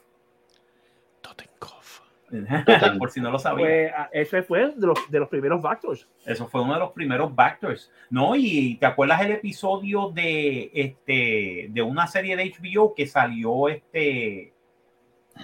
Totenkopf. 1.21 2.01
Por 2.99 3.11
si 3.11 3.21
no 3.21 3.31
lo 3.31 3.39
sabía. 3.39 4.09
Pues, 4.13 4.27
ese 4.29 4.43
fue 4.45 4.73
de 4.75 4.87
los, 4.87 5.11
de 5.11 5.19
los 5.19 5.29
primeros 5.29 5.61
Bactors. 5.61 6.09
Eso 6.25 6.47
fue 6.49 6.63
uno 6.63 6.75
de 6.75 6.79
los 6.79 6.93
primeros 6.93 7.35
Bactors. 7.35 7.91
¿No? 8.11 8.35
Y 8.37 8.77
te 8.77 8.87
acuerdas 8.87 9.21
el 9.23 9.33
episodio 9.33 10.11
de 10.11 10.71
este 10.73 11.67
de 11.71 11.83
una 11.83 12.07
serie 12.07 12.37
de 12.37 12.45
HBO 12.59 12.95
que 12.95 13.07
salió 13.07 13.69
este 13.69 14.55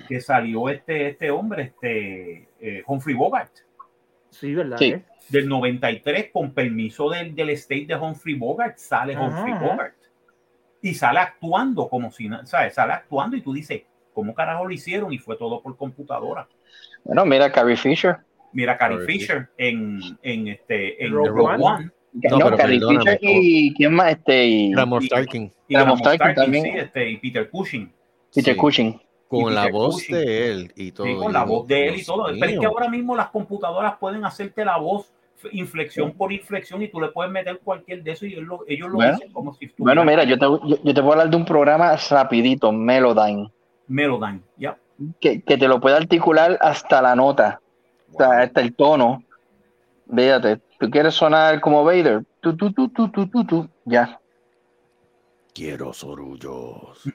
que 0.09 0.21
salió 0.21 0.69
este 0.69 1.09
este 1.11 1.31
hombre, 1.31 1.63
este 1.75 2.49
eh, 2.61 2.83
Humphrey 2.87 3.15
Bogart, 3.17 3.53
Sí, 4.31 4.55
¿verdad? 4.55 4.77
Sí. 4.79 4.87
eh? 4.93 5.03
del 5.31 5.47
93, 5.49 6.31
con 6.33 6.53
permiso 6.53 7.11
del, 7.11 7.35
del 7.35 7.51
estate 7.51 7.85
de 7.87 7.97
Humphrey 7.97 8.35
Bogart, 8.35 8.77
sale 8.79 9.15
Ajá, 9.15 9.25
Humphrey 9.27 9.53
ajá. 9.55 9.65
Bogart. 9.67 9.95
Y 10.81 10.95
sale 10.95 11.19
actuando 11.19 11.89
como 11.89 12.11
si, 12.11 12.29
¿sabes? 12.45 12.75
Sale 12.75 12.93
actuando 12.95 13.37
y 13.37 13.43
tú 13.43 13.53
dices, 13.53 13.83
¿cómo 14.15 14.33
carajo 14.35 14.65
lo 14.65 14.71
hicieron? 14.71 15.13
Y 15.13 15.19
fue 15.19 15.37
todo 15.37 15.61
por 15.63 15.77
computadora. 15.77 16.49
Bueno, 17.05 17.27
mira, 17.27 17.51
Carrie 17.53 17.77
Fisher. 17.77 18.17
Mira, 18.53 18.79
Carrie 18.79 18.99
Carrie 18.99 19.19
Fisher 19.19 19.49
en, 19.59 20.01
en, 20.23 20.49
este, 20.49 21.05
en 21.05 21.13
Rogue 21.13 21.29
Rogue 21.31 21.43
One. 21.55 21.65
One. 21.65 21.91
No, 22.31 22.39
pero 22.39 22.57
Carrie 22.57 22.81
Fisher 22.81 23.19
y 23.21 23.75
quién 23.75 23.93
más, 23.95 24.13
este, 24.13 24.47
y 24.47 24.75
Ramos 24.75 25.05
y- 25.05 25.09
Tarkin, 25.09 25.53
Y 25.69 25.75
Ramos 25.77 26.01
Ramos 26.01 26.03
Tarkin 26.03 26.19
Tarkin, 26.21 26.43
también. 26.43 26.65
sí, 26.65 26.71
este, 26.79 27.11
y 27.11 27.17
Peter 27.19 27.51
Cushing. 27.51 27.93
Peter 28.35 28.55
Sí. 28.55 28.61
Cushing. 28.61 29.01
Con 29.29 29.55
la 29.55 29.71
voz 29.71 29.97
Cushing. 29.97 30.17
de 30.17 30.51
él 30.51 30.73
y 30.75 30.93
todo. 30.93 31.07
Sí, 31.07 31.15
con 31.17 31.31
y 31.31 31.33
la 31.33 31.45
voz 31.45 31.67
de 31.67 31.89
él 31.89 31.97
y 32.01 32.05
todo. 32.05 32.25
Pero 32.27 32.47
es 32.47 32.59
que 32.59 32.67
ahora 32.67 32.89
mismo 32.89 33.15
las 33.15 33.29
computadoras 33.31 33.97
pueden 33.99 34.25
hacerte 34.25 34.65
la 34.65 34.79
voz 34.79 35.13
inflexión 35.53 36.13
por 36.13 36.33
inflexión 36.33 36.83
y 36.83 36.89
tú 36.89 37.01
le 37.01 37.09
puedes 37.09 37.31
meter 37.31 37.61
cualquier 37.63 38.03
de 38.03 38.11
eso 38.11 38.27
y 38.27 38.33
ellos 38.33 38.45
lo, 38.45 38.65
ellos 38.67 38.89
lo 38.89 38.95
Bueno. 38.97 39.13
dicen 39.13 39.33
como 39.33 39.55
si 39.55 39.71
Bueno, 39.79 40.05
mira, 40.05 40.25
yo 40.25 40.37
te, 40.37 40.45
yo, 40.47 40.83
yo 40.83 40.95
te 40.95 41.01
puedo 41.01 41.13
hablar 41.13 41.31
de 41.31 41.37
un 41.37 41.45
programa 41.45 41.95
rapidito, 42.11 42.73
Melodyne, 42.73 43.49
Melodyne. 43.87 44.41
Ya. 44.57 44.77
que, 45.21 45.41
que 45.43 45.57
te 45.57 45.69
lo 45.69 45.81
puede 45.81 45.97
articular 45.97 46.59
hasta 46.61 47.01
la 47.03 47.15
nota, 47.15 47.61
o 48.13 48.17
sea, 48.17 48.41
hasta 48.41 48.61
el 48.61 48.75
tono. 48.75 49.23
Fíjate, 50.13 50.61
tú 50.81 50.91
quieres 50.91 51.15
sonar 51.15 51.61
como 51.61 51.85
Vader, 51.85 52.25
tú, 52.41 52.57
tú, 52.57 52.73
tú, 52.73 52.89
tú, 52.89 53.09
tú, 53.11 53.29
tú, 53.29 53.45
tú, 53.45 53.69
ya. 53.85 54.19
Quiero 55.55 55.93
sorullos. 55.93 57.03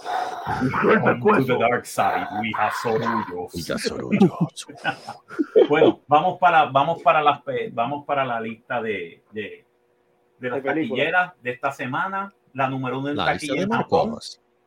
To 0.00 1.44
the 1.46 1.58
dark 1.58 1.84
side, 1.86 2.26
we 2.40 2.52
have 2.58 2.72
sorullos. 2.82 3.52
Ya 3.66 3.76
sorullos. 3.78 4.66
Bueno, 5.68 6.00
vamos 6.06 6.38
para, 6.38 6.64
vamos 6.66 7.02
para 7.02 7.22
las 7.22 7.42
pe- 7.42 7.70
vamos 7.72 8.04
para 8.06 8.24
la 8.24 8.40
lista 8.40 8.80
de, 8.82 9.22
de, 9.32 9.64
de 10.38 10.50
las 10.50 10.62
taquilleras 10.62 11.32
de 11.42 11.50
esta 11.50 11.72
semana. 11.72 12.32
La 12.54 12.68
número 12.68 12.98
uno 12.98 13.10
en 13.10 13.16
La 13.16 13.26
taquilla 13.26 13.62
en 13.62 13.70
Japón. 13.70 14.18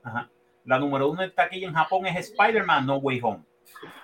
Ajá. 0.04 0.30
La 0.66 0.80
número 0.80 1.10
uno 1.10 1.22
en 1.24 1.34
taquilla 1.36 1.68
en 1.68 1.74
Japón 1.74 2.06
es 2.06 2.16
Spider-Man 2.30 2.86
No 2.86 2.98
Way 2.98 3.20
Home. 3.24 3.44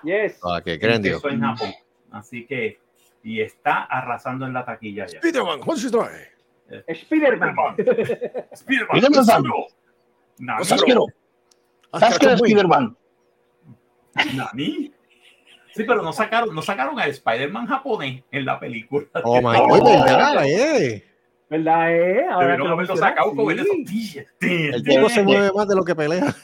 Yes. 0.02 0.38
Ah, 0.44 0.60
qué 0.62 0.76
grande. 0.76 1.10
En 1.10 1.40
Japón. 1.40 1.72
Así 2.10 2.46
que, 2.46 2.80
y 3.22 3.40
está 3.40 3.84
arrasando 3.84 4.44
en 4.46 4.52
la 4.52 4.64
taquilla 4.64 5.06
ya. 5.06 5.18
Spider-Man, 5.20 5.60
what's 5.64 5.82
your 5.82 5.90
story? 5.90 6.24
Spider-Man. 6.88 7.54
Spider-Man. 8.52 8.98
Spider-Man. 10.62 11.06
Sasuke 11.98 12.26
de 12.28 12.34
Spider-Man. 12.34 12.96
Nani. 14.34 14.92
Sí, 15.72 15.84
pero 15.84 16.02
no 16.02 16.12
sacaron, 16.12 16.54
no 16.54 16.62
sacaron 16.62 16.98
al 16.98 17.10
Spider-Man 17.10 17.66
japonés 17.66 18.24
en 18.30 18.44
la 18.44 18.58
película. 18.58 19.06
Oh 19.24 19.36
my 19.36 19.56
god, 19.58 20.04
verdad, 20.04 20.44
eh. 20.46 21.04
¿Verdad? 21.48 21.92
Eh? 21.96 22.26
Ahora 22.30 22.56
lo 22.56 22.68
haberlo 22.68 22.96
sacado 22.96 23.34
con 23.34 23.50
el 23.50 23.66
sí. 23.86 24.20
El 24.40 24.82
tipo 24.84 25.08
se 25.08 25.22
mueve 25.22 25.50
más 25.52 25.66
de 25.66 25.74
lo 25.74 25.84
que 25.84 25.94
pelea. 25.96 26.34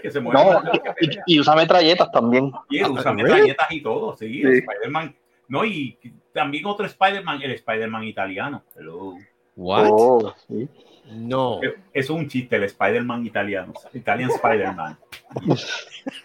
que 0.00 0.10
se 0.10 0.20
mueve 0.20 0.38
No, 0.44 0.52
más 0.52 0.62
de 0.64 0.68
lo 0.78 0.82
que 0.82 0.90
y, 1.00 1.06
pelea. 1.08 1.22
y 1.26 1.40
usa 1.40 1.56
metralletas 1.56 2.12
también. 2.12 2.52
Y 2.70 2.84
usa 2.84 3.12
¿really? 3.12 3.22
metralletas 3.24 3.66
y 3.72 3.80
todo, 3.82 4.16
sí, 4.16 4.42
Sí. 4.42 4.58
Spider-Man. 4.58 5.16
No, 5.48 5.64
y 5.64 5.98
también 6.32 6.66
otro 6.66 6.86
Spider-Man, 6.86 7.42
el 7.42 7.50
Spider-Man 7.52 8.04
italiano. 8.04 8.62
Hello. 8.76 9.14
What? 9.56 9.88
Oh, 9.90 10.34
sí. 10.48 10.68
No. 11.14 11.60
Eso 11.62 11.74
es 11.92 12.10
un 12.10 12.28
chiste, 12.28 12.56
el 12.56 12.64
Spider-Man 12.64 13.26
italiano. 13.26 13.72
Italian 13.92 14.30
Spider-Man. 14.30 14.98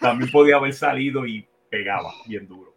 También 0.00 0.30
podía 0.30 0.56
haber 0.56 0.72
salido 0.72 1.26
y 1.26 1.46
pegaba 1.68 2.12
bien 2.26 2.46
duro. 2.46 2.74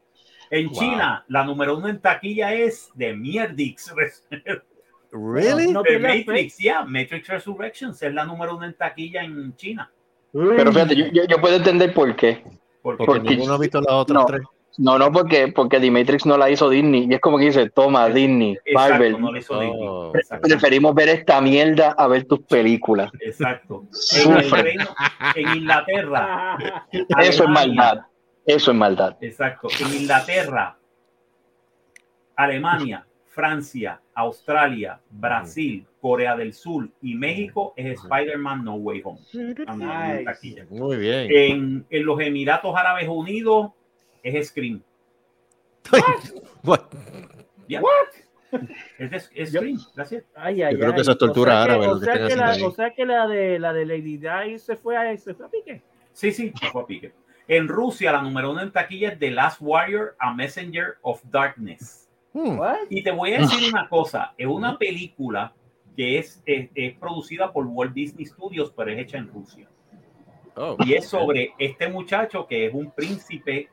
En 0.50 0.68
Wow. 0.68 0.80
China, 0.80 1.26
la 1.28 1.44
número 1.44 1.78
uno 1.78 1.88
en 1.88 2.00
taquilla 2.00 2.54
es 2.54 2.90
de 2.94 3.14
Mierdix. 3.14 3.94
Really? 5.12 5.72
No 5.72 5.84
Matrix, 6.00 6.58
ya. 6.58 6.84
Matrix 6.84 7.28
Resurrections 7.28 8.02
es 8.02 8.14
la 8.14 8.26
número 8.26 8.56
uno 8.56 8.66
en 8.66 8.74
taquilla 8.74 9.24
en 9.24 9.56
China. 9.56 9.92
Pero 10.32 10.72
fíjate, 10.72 10.96
yo, 10.96 11.06
yo, 11.12 11.24
yo 11.26 11.40
puedo 11.40 11.56
entender 11.56 11.94
por 11.94 12.16
qué. 12.16 12.44
Porque, 12.82 12.98
Porque 13.06 13.20
porque- 13.22 13.30
ninguno 13.30 13.54
ha 13.54 13.60
visto 13.60 13.80
las 13.80 13.92
otras 13.94 14.16
No. 14.22 14.26
tres. 14.26 14.42
No, 14.78 14.98
no, 14.98 15.12
porque, 15.12 15.50
porque 15.50 15.80
Dimatrix 15.80 16.26
no 16.26 16.38
la 16.38 16.50
hizo 16.50 16.70
Disney. 16.70 17.08
Y 17.10 17.14
es 17.14 17.22
como 17.22 17.38
que 17.38 17.46
dice, 17.46 17.70
toma, 17.70 18.10
Disney, 18.10 18.58
exacto, 18.66 18.74
Marvel. 18.94 19.22
no 19.22 19.32
le 19.32 19.40
hizo 19.40 19.60
Disney. 19.60 19.80
Oh. 19.82 20.12
Preferimos 20.42 20.96
ver 20.96 21.10
esta 21.10 21.40
mierda 21.42 21.92
a 21.92 22.08
ver 22.08 22.26
tus 22.26 22.40
películas. 22.42 23.12
Exacto. 23.20 23.86
En, 24.16 24.34
el 24.34 24.44
Sufre. 24.44 24.62
reino- 24.64 24.96
en 25.36 25.58
Inglaterra. 25.58 26.58
Eso 27.20 27.44
es 27.44 27.50
maldad. 27.50 28.02
Eso 28.46 28.72
es 28.72 28.78
maldad. 28.78 29.16
Exacto. 29.22 29.68
En 29.80 30.02
Inglaterra, 30.02 30.78
Alemania, 32.36 33.06
Francia, 33.28 34.02
Australia, 34.16 35.00
Brasil, 35.10 35.86
Corea 36.02 36.36
del 36.36 36.54
Sur 36.54 36.90
y 37.02 37.16
México 37.16 37.74
es 37.76 38.00
Spider-Man 38.04 38.64
No 38.64 38.76
Way 38.76 39.02
Home. 39.06 39.20
Nice. 39.34 40.66
Muy 40.70 40.98
bien. 40.98 41.28
En, 41.32 41.86
en 41.90 42.06
los 42.06 42.20
Emiratos 42.20 42.76
Árabes 42.76 43.08
Unidos 43.08 43.72
es 44.24 44.48
Scream. 44.50 44.82
What? 46.64 46.82
Es, 49.00 49.10
de- 49.12 49.18
es 49.42 49.52
Yo- 49.52 49.60
Scream, 49.62 49.80
gracias. 49.96 50.24
Ay, 50.36 50.62
ay, 50.62 50.74
Yo 50.74 50.80
creo 50.80 50.90
ay. 50.92 50.96
que 50.96 51.02
eso 51.02 51.12
es 51.12 51.18
tortura 51.18 51.52
O 51.54 51.56
sea 51.56 51.64
árabe, 51.64 51.88
O 51.88 51.98
sea 52.00 52.14
que, 52.14 52.20
la, 52.20 52.26
haciendo 52.26 52.46
ahí. 52.46 52.64
o 52.64 52.72
sea 52.72 52.94
que 52.94 53.06
la 53.06 53.28
de 53.28 53.60
la 53.60 53.74
de 53.74 53.86
Lady 53.86 54.18
Di 54.18 54.60
se 54.60 54.76
fue 54.76 54.96
a, 54.96 55.18
se 55.18 55.34
fue 55.34 55.46
a 55.48 55.50
pique. 55.50 55.82
Sí, 56.12 56.32
sí, 56.32 56.54
fue 56.72 56.82
a 56.84 56.86
pique. 56.86 57.14
En 57.48 57.68
Rusia, 57.68 58.12
la 58.12 58.22
número 58.22 58.52
uno 58.52 58.62
en 58.62 58.72
taquilla 58.72 59.10
es 59.10 59.20
The 59.20 59.32
Last 59.32 59.58
Warrior, 59.60 60.16
A 60.20 60.34
Messenger 60.34 60.98
of 61.02 61.22
Darkness. 61.30 62.10
Hmm. 62.32 62.58
What? 62.60 62.78
Y 62.90 63.04
te 63.04 63.12
voy 63.12 63.34
a 63.34 63.40
decir 63.40 63.70
una 63.74 63.90
cosa, 63.90 64.34
es 64.38 64.48
una 64.48 64.78
película 64.78 65.54
que 65.96 66.18
es, 66.20 66.42
es, 66.46 66.70
es 66.74 66.96
producida 66.98 67.52
por 67.52 67.66
Walt 67.68 67.94
Disney 67.94 68.26
Studios, 68.26 68.72
pero 68.76 68.92
es 68.92 69.00
hecha 69.00 69.18
en 69.18 69.28
Rusia. 69.28 69.68
Oh. 70.56 70.78
Y 70.86 70.94
es 70.94 71.08
sobre 71.08 71.54
este 71.58 71.88
muchacho 71.88 72.46
que 72.48 72.68
es 72.68 72.74
un 72.74 72.92
príncipe 72.92 73.70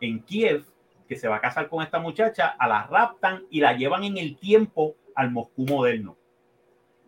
en 0.00 0.20
Kiev, 0.20 0.64
que 1.08 1.16
se 1.16 1.28
va 1.28 1.36
a 1.36 1.40
casar 1.40 1.68
con 1.68 1.82
esta 1.82 1.98
muchacha, 1.98 2.54
a 2.58 2.68
la 2.68 2.86
raptan 2.86 3.44
y 3.50 3.60
la 3.60 3.72
llevan 3.72 4.04
en 4.04 4.18
el 4.18 4.36
tiempo 4.36 4.94
al 5.14 5.30
Moscú 5.30 5.64
moderno. 5.64 6.16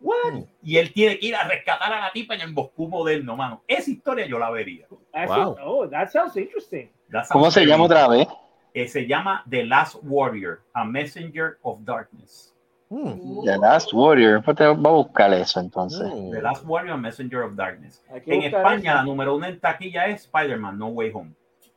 Hmm. 0.01 0.43
Y 0.63 0.77
él 0.77 0.91
tiene 0.93 1.19
que 1.19 1.27
ir 1.27 1.35
a 1.35 1.43
rescatar 1.47 1.93
a 1.93 2.01
la 2.01 2.11
tipa 2.11 2.33
en 2.33 2.41
el 2.41 2.53
Moscú 2.53 2.87
moderno, 2.87 3.35
mano. 3.35 3.61
Esa 3.67 3.91
historia 3.91 4.25
yo 4.25 4.39
la 4.39 4.49
vería. 4.49 4.87
Wow. 4.89 5.55
Oh, 5.63 5.87
that 5.87 6.09
sounds 6.09 6.35
interesting. 6.35 6.89
That 7.11 7.25
¿Cómo 7.31 7.51
se 7.51 7.65
llama 7.65 7.83
otra 7.83 8.07
vez? 8.07 8.27
eh, 8.73 8.87
se 8.87 9.05
llama 9.05 9.43
The 9.49 9.65
Last 9.65 9.97
Warrior, 10.03 10.61
A 10.73 10.85
Messenger 10.85 11.57
of 11.61 11.79
Darkness. 11.83 12.53
Hmm. 12.89 13.43
The 13.45 13.57
Last 13.57 13.93
Warrior. 13.93 14.41
Pues 14.43 14.57
te 14.57 14.65
va 14.65 14.71
a 14.71 14.93
buscar 14.93 15.33
eso 15.33 15.59
entonces. 15.59 16.09
Hmm. 16.11 16.31
The 16.31 16.41
Last 16.41 16.65
Warrior, 16.65 16.93
A 16.93 16.97
Messenger 16.97 17.41
of 17.43 17.55
Darkness. 17.55 18.03
En 18.25 18.43
España, 18.43 18.95
la 18.95 19.01
eso. 19.01 19.09
número 19.09 19.35
uno 19.35 19.45
en 19.45 19.59
taquilla 19.59 20.07
es 20.07 20.21
Spider-Man 20.25 20.77
No 20.77 20.87
Way 20.87 21.11
Home. 21.13 21.33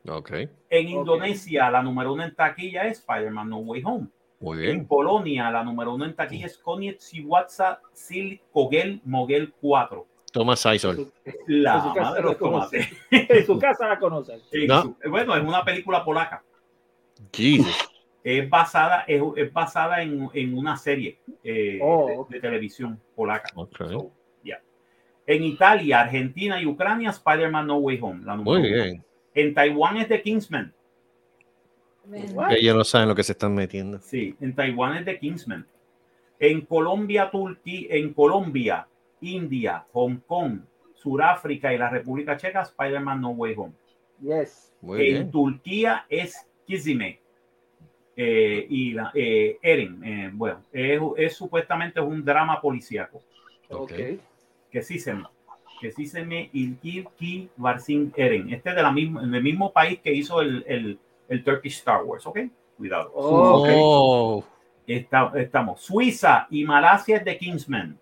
Ok. 0.09 0.33
En 0.71 0.89
Indonesia, 0.89 1.71
la 1.71 1.83
número 1.83 2.13
uno 2.13 2.25
en 2.25 2.35
taquilla 2.35 2.87
es 2.87 2.99
Spider-Man 2.99 3.49
No 3.49 3.59
Way 3.59 3.83
Home. 3.85 4.09
Muy 4.41 4.59
En 4.59 4.63
bien. 4.63 4.87
Polonia, 4.87 5.51
la 5.51 5.65
número 5.65 5.95
uno 5.95 6.05
en 6.05 6.15
taquilla 6.15 6.47
es 6.47 6.59
Koniec 6.59 6.99
Siwatsa 6.99 7.81
Sil 7.97 8.41
Kogel 8.53 9.01
Mogel 9.05 9.53
4. 9.61 10.07
Toma 10.33 10.57
Sisal. 10.57 11.07
La 11.47 11.77
En 11.77 11.83
su 11.83 11.95
casa 11.95 12.03
madre 12.03 12.23
de 12.23 12.29
los 12.29 12.39
tomates. 12.39 12.89
En 13.11 13.47
su 13.47 13.59
casa 13.59 13.89
la 13.89 13.99
conocen. 13.99 14.41
En 14.51 14.67
No. 14.67 14.97
Bueno, 15.09 15.37
es 15.37 15.43
una 15.43 15.65
película 15.65 16.05
polaca. 16.05 16.43
Jesus. 17.33 17.91
Es 18.23 18.49
basada, 18.51 19.05
es, 19.07 19.23
es 19.37 19.53
basada 19.53 20.03
en, 20.03 20.29
en 20.35 20.59
una 20.59 20.77
serie 20.77 21.21
eh, 21.43 21.79
Oh, 21.83 22.27
de, 22.29 22.35
de 22.37 22.41
televisión 22.41 23.01
polaca. 23.15 23.51
So, 23.55 24.11
yeah. 24.43 24.61
En 25.27 25.45
Italia, 25.45 26.01
Argentina 26.01 26.61
y 26.61 26.67
Ucrania, 26.67 27.11
Spider-Man 27.11 27.67
No 27.67 27.77
Way 27.77 27.99
Home. 28.03 28.25
La 28.25 28.35
número 28.37 28.59
Muy 28.61 28.73
uno. 28.73 29.05
En 29.35 29.55
Taiwán 29.55 29.97
es 29.97 30.09
The 30.09 30.23
Kingsman. 30.23 30.73
Que 32.49 32.59
ellos 32.59 32.77
no 32.77 32.85
saben 32.85 33.09
lo 33.09 33.15
que 33.15 33.23
se 33.23 33.33
están 33.33 33.55
metiendo. 33.55 33.99
Sí, 34.01 34.37
en 34.41 34.55
Taiwán 34.55 34.97
es 34.99 35.05
The 35.05 35.19
Kingsman. 35.19 35.67
En 36.39 36.61
Colombia, 36.63 37.31
Turquía, 37.31 37.89
en 37.91 38.13
Colombia, 38.13 38.87
India, 39.21 39.87
Hong 39.93 40.19
Kong, 40.27 40.61
Suráfrica 40.95 41.73
y 41.73 41.79
la 41.79 41.89
República 41.89 42.37
Checa, 42.37 42.63
Spider-Man 42.63 43.21
No 43.21 43.31
Way 43.31 43.55
Home. 43.57 43.73
Yes. 44.21 44.73
Muy 44.81 45.01
en 45.07 45.13
bien. 45.15 45.31
Turquía 45.31 46.05
es 46.09 46.47
Kizime. 46.67 47.21
Eh, 48.17 48.67
y 48.69 48.93
la, 48.93 49.11
eh, 49.15 49.59
Eren, 49.61 50.05
eh, 50.05 50.31
bueno, 50.33 50.63
es, 50.73 51.01
es 51.17 51.35
supuestamente 51.35 52.01
un 52.01 52.25
drama 52.25 52.61
policíaco, 52.61 53.23
Ok. 53.69 53.91
Ok. 53.91 53.93
que 54.71 54.83
sí 54.83 55.01
se 55.01 55.15
que 55.81 55.91
sí 55.93 56.07
se 56.07 56.25
me 56.25 56.51
Ilkir 56.53 57.07
Ki 57.19 57.49
Varsin 57.57 58.13
Eren. 58.17 58.53
Este 58.53 58.71
es 58.71 58.77
de 58.77 58.83
la 58.83 58.93
misma, 58.93 59.23
del 59.27 59.43
mismo 59.43 59.73
país 59.73 60.01
que 60.03 60.13
hizo 60.13 60.41
el, 60.41 60.65
el, 60.67 60.99
el 61.29 61.45
Turkish 61.45 61.79
Star 61.79 62.03
Wars, 62.05 62.27
¿ok? 62.27 62.39
Cuidado. 62.77 63.11
Oh, 63.15 63.63
ok. 63.63 63.69
Oh, 63.77 64.45
Está- 64.87 65.33
estamos. 65.37 65.81
Suiza 65.81 66.47
y 66.51 66.65
Malasia 66.65 67.17
es 67.19 67.25
de 67.25 67.39
Kingsman. 67.39 67.99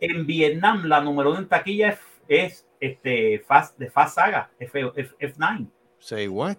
En 0.00 0.26
Vietnam, 0.26 0.84
la 0.86 1.00
número 1.00 1.30
uno 1.30 1.40
en 1.40 1.48
taquilla 1.48 1.88
es, 1.90 1.98
es 2.28 2.66
este, 2.80 3.40
Fast, 3.40 3.78
de 3.78 3.90
Fast 3.90 4.14
Saga, 4.16 4.50
F, 4.58 4.92
F, 4.94 5.14
F9. 5.18 5.66
Say 5.98 6.28
what? 6.28 6.56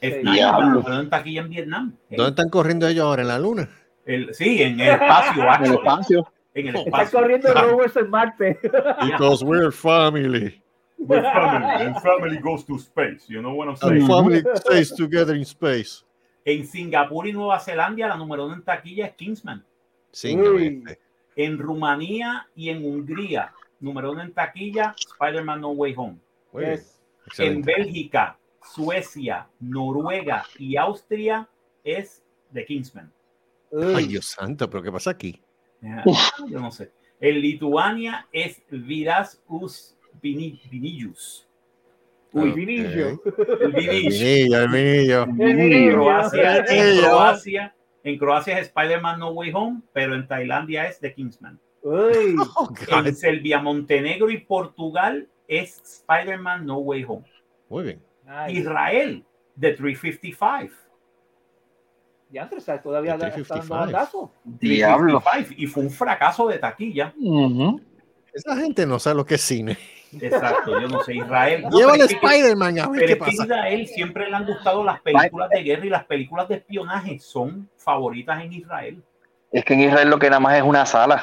F9, 0.00 0.22
la 0.34 0.60
número 0.60 0.80
uno 0.86 1.00
en 1.00 1.10
taquilla 1.10 1.40
en 1.40 1.48
Vietnam. 1.50 1.96
¿Dónde 2.10 2.28
están 2.30 2.48
corriendo 2.50 2.86
ellos 2.86 3.04
ahora? 3.04 3.22
¿En 3.22 3.28
la 3.28 3.38
luna? 3.38 3.68
El- 4.04 4.32
sí, 4.34 4.62
en 4.62 4.78
el 4.80 4.90
espacio, 4.90 5.42
En 5.42 5.64
el 5.64 5.72
espacio. 5.74 6.32
En 6.54 6.68
el 6.68 6.76
Está 6.76 6.88
espacio. 7.02 7.20
corriendo 7.20 7.48
el 7.48 7.54
Rovers 7.54 7.96
en 7.96 8.10
Marte. 8.10 8.58
Because 9.10 9.44
we're 9.44 9.70
family. 9.72 10.62
We're 10.98 11.22
family, 11.22 11.86
and 11.86 11.96
family 12.02 12.38
goes 12.38 12.64
to 12.66 12.76
space, 12.76 13.28
you 13.28 13.40
know 13.40 13.54
what 13.54 13.68
I'm 13.68 13.76
And 13.82 14.00
saying? 14.00 14.06
family 14.08 14.42
stays 14.56 14.92
together 14.92 15.36
in 15.36 15.44
space. 15.44 16.04
En 16.44 16.66
Singapur 16.66 17.28
y 17.28 17.32
Nueva 17.32 17.60
Zelanda, 17.60 18.08
la 18.08 18.16
número 18.16 18.46
uno 18.46 18.54
en 18.54 18.62
taquilla 18.62 19.06
es 19.06 19.14
Kingsman. 19.14 19.64
Uy. 20.24 20.82
En 21.36 21.58
Rumanía 21.58 22.48
y 22.56 22.70
en 22.70 22.84
Hungría, 22.84 23.52
número 23.78 24.10
uno 24.10 24.22
en 24.22 24.32
taquilla, 24.32 24.96
Spider-Man 24.98 25.60
No 25.60 25.70
Way 25.70 25.94
Home. 25.96 26.18
Yes. 26.58 27.00
En. 27.38 27.62
Bélgica, 27.62 28.36
Suecia, 28.74 29.46
Noruega 29.60 30.44
y 30.58 30.76
Austria 30.76 31.48
es 31.84 32.24
de 32.50 32.64
Kingsman. 32.64 33.12
Ay, 33.94 34.08
Dios 34.08 34.26
santo, 34.26 34.68
pero 34.68 34.82
¿qué 34.82 34.90
pasa 34.90 35.10
aquí? 35.10 35.40
Yo 35.82 36.60
no 36.60 36.70
sé. 36.70 36.90
En 37.20 37.40
Lituania 37.40 38.26
es 38.32 38.62
Vidas 38.70 39.42
Us 39.48 39.96
Vini- 40.22 40.60
Vinicius. 40.70 41.48
Uy. 42.32 42.52
Vinillo. 42.52 43.20
El 43.60 43.72
vinillo, 43.72 44.58
el 44.62 44.68
vinillo. 44.68 45.22
En. 45.22 45.92
Croacia, 45.92 46.64
en. 46.68 46.98
Croacia, 47.00 47.74
en 48.04 48.18
Croacia 48.18 48.58
es 48.58 48.66
Spider-Man 48.68 49.18
No 49.20 49.30
Way 49.30 49.50
Home, 49.54 49.80
pero 49.92 50.14
en 50.14 50.26
Tailandia 50.28 50.86
es 50.86 51.00
The 51.00 51.14
Kingsman. 51.14 51.58
Uy. 51.82 52.36
Oh. 52.56 52.68
En 53.04 53.14
Serbia, 53.14 53.60
Montenegro 53.60 54.30
y 54.30 54.38
Portugal 54.38 55.26
es 55.46 55.80
Spider-Man 55.82 56.66
No 56.66 56.78
Way 56.78 57.04
Home. 57.08 57.24
Muy 57.68 57.84
bien. 57.84 58.02
Israel, 58.50 59.24
The 59.58 59.72
355. 59.72 60.74
Ya 62.30 62.42
antes, 62.42 62.64
¿sabes? 62.64 62.82
todavía 62.82 63.14
está 63.14 63.28
dando 63.28 63.44
355. 63.44 63.74
bandazos. 63.92 64.30
Diablo. 64.44 65.20
355, 65.20 65.54
Y 65.62 65.66
fue 65.66 65.82
un 65.84 65.90
fracaso 65.90 66.48
de 66.48 66.58
taquilla. 66.58 67.12
Esa 68.32 68.56
gente 68.56 68.86
no 68.86 68.98
sabe 68.98 69.16
lo 69.16 69.24
que 69.26 69.34
es 69.36 69.40
cine. 69.40 69.76
Exacto, 70.20 70.80
yo 70.80 70.88
no 70.88 71.02
sé. 71.02 71.16
Israel. 71.16 71.62
no, 71.70 71.70
Llévale 71.78 71.98
pero 71.98 72.04
es 72.04 72.08
que- 72.20 72.26
Spider-Man 72.26 72.78
a 72.78 72.88
ver 72.88 73.00
Pero 73.00 73.06
qué 73.06 73.12
es 73.12 73.18
que 73.18 73.22
a 73.24 73.26
pasa. 73.26 73.44
Israel 73.44 73.86
siempre 73.88 74.30
le 74.30 74.36
han 74.36 74.46
gustado 74.46 74.84
las 74.84 75.00
películas 75.00 75.50
de 75.50 75.62
guerra 75.62 75.86
y 75.86 75.90
las 75.90 76.04
películas 76.04 76.48
de 76.48 76.54
espionaje 76.56 77.18
son 77.18 77.68
favoritas 77.76 78.42
en 78.42 78.52
Israel. 78.52 79.02
Es 79.52 79.64
que 79.64 79.74
en 79.74 79.80
Israel 79.80 80.08
lo 80.10 80.18
que 80.18 80.28
nada 80.30 80.40
más 80.40 80.56
es 80.56 80.62
una 80.62 80.86
sala. 80.86 81.22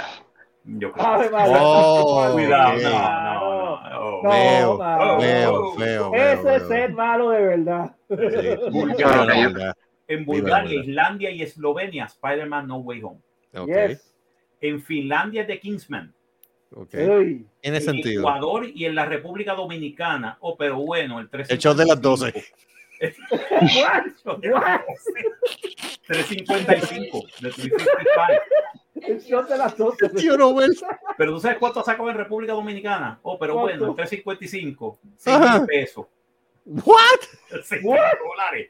Yo 0.64 0.92
creo. 0.92 1.06
Madre. 1.06 1.30
Oh, 1.60 2.30
Cuidado, 2.34 2.74
no, 2.82 2.90
no, 2.90 3.90
no. 3.90 4.22
No, 4.24 4.30
Veo, 4.30 4.78
mano. 4.78 5.18
Veo, 5.20 5.72
feo, 5.74 6.14
Ese 6.16 6.56
es 6.56 6.68
ser 6.68 6.92
malo 6.94 7.30
de 7.30 7.42
verdad. 7.42 7.96
Bulgaria. 8.10 8.58
Pero 8.70 9.34
yo- 9.36 9.74
En 10.08 10.26
Bulgaria. 10.26 10.82
Islandia 10.82 11.32
y 11.32 11.42
Eslovenia, 11.42 12.06
Spider-Man 12.06 12.68
No 12.68 12.78
Way 12.78 13.02
Home. 13.04 13.20
Ok, 13.58 13.68
Yes. 13.68 14.14
En 14.62 14.82
Finlandia, 14.82 15.46
The 15.48 15.60
Kingsman. 15.60 16.14
ok. 16.72 16.94
Uy. 16.94 17.48
Tiene 17.62 17.78
En 17.78 17.84
sentido. 17.84 18.22
Ecuador 18.22 18.68
y 18.74 18.86
en 18.86 18.96
la 18.96 19.06
República 19.06 19.54
Dominicana. 19.54 20.38
Oh, 20.42 20.56
pero 20.58 20.78
bueno, 20.78 21.20
el 21.20 21.30
355. 21.30 21.54
El 21.54 21.60
show 21.60 21.74
de 21.76 21.86
las 21.86 22.02
12. 22.02 22.46
What? 23.76 24.06
What? 24.54 24.82
355 26.08 27.20
de 27.42 27.50
355. 27.52 27.82
El 29.02 29.20
shot 29.20 29.50
de 29.50 29.58
las 29.58 29.78
12. 29.78 30.10
Tío 30.10 30.38
Nobel. 30.38 30.76
Pero 31.18 31.34
tú 31.34 31.40
sabes 31.40 31.58
cuánto 31.58 31.84
sacó 31.84 32.10
en 32.10 32.16
República 32.18 32.54
Dominicana. 32.54 33.20
Oh, 33.24 33.38
pero 33.38 33.54
¿Cuánto? 33.56 33.72
bueno, 33.86 33.90
el 33.92 33.96
355. 33.96 35.00
6 35.18 35.36
Ajá. 35.36 35.58
mil 35.60 35.68
pesos. 35.68 36.06
What? 36.66 37.20
6 37.64 37.82
What? 37.84 38.00
dólares. 38.24 38.70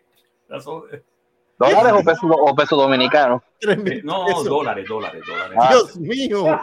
¿Dólares 1.57 1.94
o 1.94 2.03
pesos 2.06 2.23
o 2.32 2.56
peso 2.56 2.76
dominicano? 2.76 3.41
Tres 3.60 3.77
mil 3.77 4.03
No, 4.06 4.26
pesos. 4.26 4.45
dólares, 4.45 4.86
dólares, 4.88 5.22
dólares. 5.26 5.57
Ah. 5.61 5.69
Dios 5.69 5.98
mío. 5.98 6.60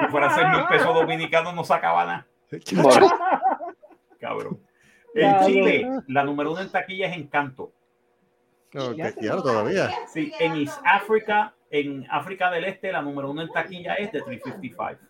Si 0.00 0.08
fuera 0.10 0.30
6 0.34 0.46
mil 0.48 0.66
pesos 0.68 0.94
dominicanos, 0.94 1.54
no 1.54 1.64
sacaba 1.64 2.04
nada. 2.04 2.26
Cabrón. 4.20 4.60
Ya, 5.14 5.40
En 5.40 5.46
Chile, 5.46 5.88
la 6.08 6.24
número 6.24 6.52
uno 6.52 6.60
en 6.62 6.70
taquilla 6.70 7.08
es 7.08 7.16
Encanto. 7.16 7.72
Ok, 8.74 8.96
claro, 9.20 9.42
todavía. 9.42 9.90
Sí, 10.08 10.32
en 10.38 10.56
East 10.56 10.80
Africa, 10.84 11.54
en 11.70 12.06
África 12.10 12.50
del 12.50 12.64
Este, 12.64 12.90
la 12.90 13.02
número 13.02 13.30
uno 13.30 13.42
en 13.42 13.50
taquilla 13.50 13.94
es 13.94 14.10
de 14.12 14.22
355. 14.22 15.00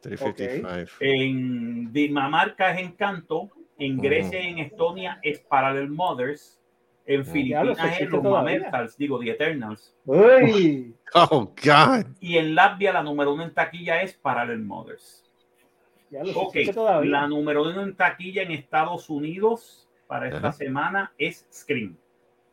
355. 0.00 0.96
En 1.00 1.92
Dinamarca 1.92 2.70
es 2.72 2.80
Encanto. 2.86 3.50
En. 3.78 3.98
Grecia 3.98 4.40
y 4.40 4.48
en 4.48 4.58
Estonia 4.58 5.18
es 5.22 5.40
Parallel 5.40 5.90
Mothers. 5.90 6.60
En. 7.08 7.24
Diablo, 7.24 7.74
Filipinas 7.74 8.00
es 8.00 8.10
Los. 8.10 8.22
Mamertals, 8.22 8.96
digo, 8.98 9.18
The 9.18 9.30
Eternals. 9.30 9.96
Uy. 10.04 10.94
Oh, 11.14 11.52
God. 11.64 12.06
Y 12.20 12.36
en 12.36 12.54
Latvia 12.54 12.92
la 12.92 13.02
número 13.02 13.32
uno 13.32 13.44
en 13.44 13.54
taquilla 13.54 14.02
es 14.02 14.12
Parallel 14.12 14.60
Mothers. 14.60 15.24
Ya 16.10 16.22
lo 16.22 16.38
Ok, 16.38 16.56
todavía. 16.72 17.10
la 17.10 17.26
número 17.26 17.62
uno 17.62 17.82
en 17.82 17.96
taquilla 17.96 18.42
en 18.42 18.52
Estados 18.52 19.08
Unidos 19.10 19.88
para 20.06 20.28
esta 20.28 20.52
semana 20.52 21.12
es 21.18 21.46
Scream. 21.52 21.96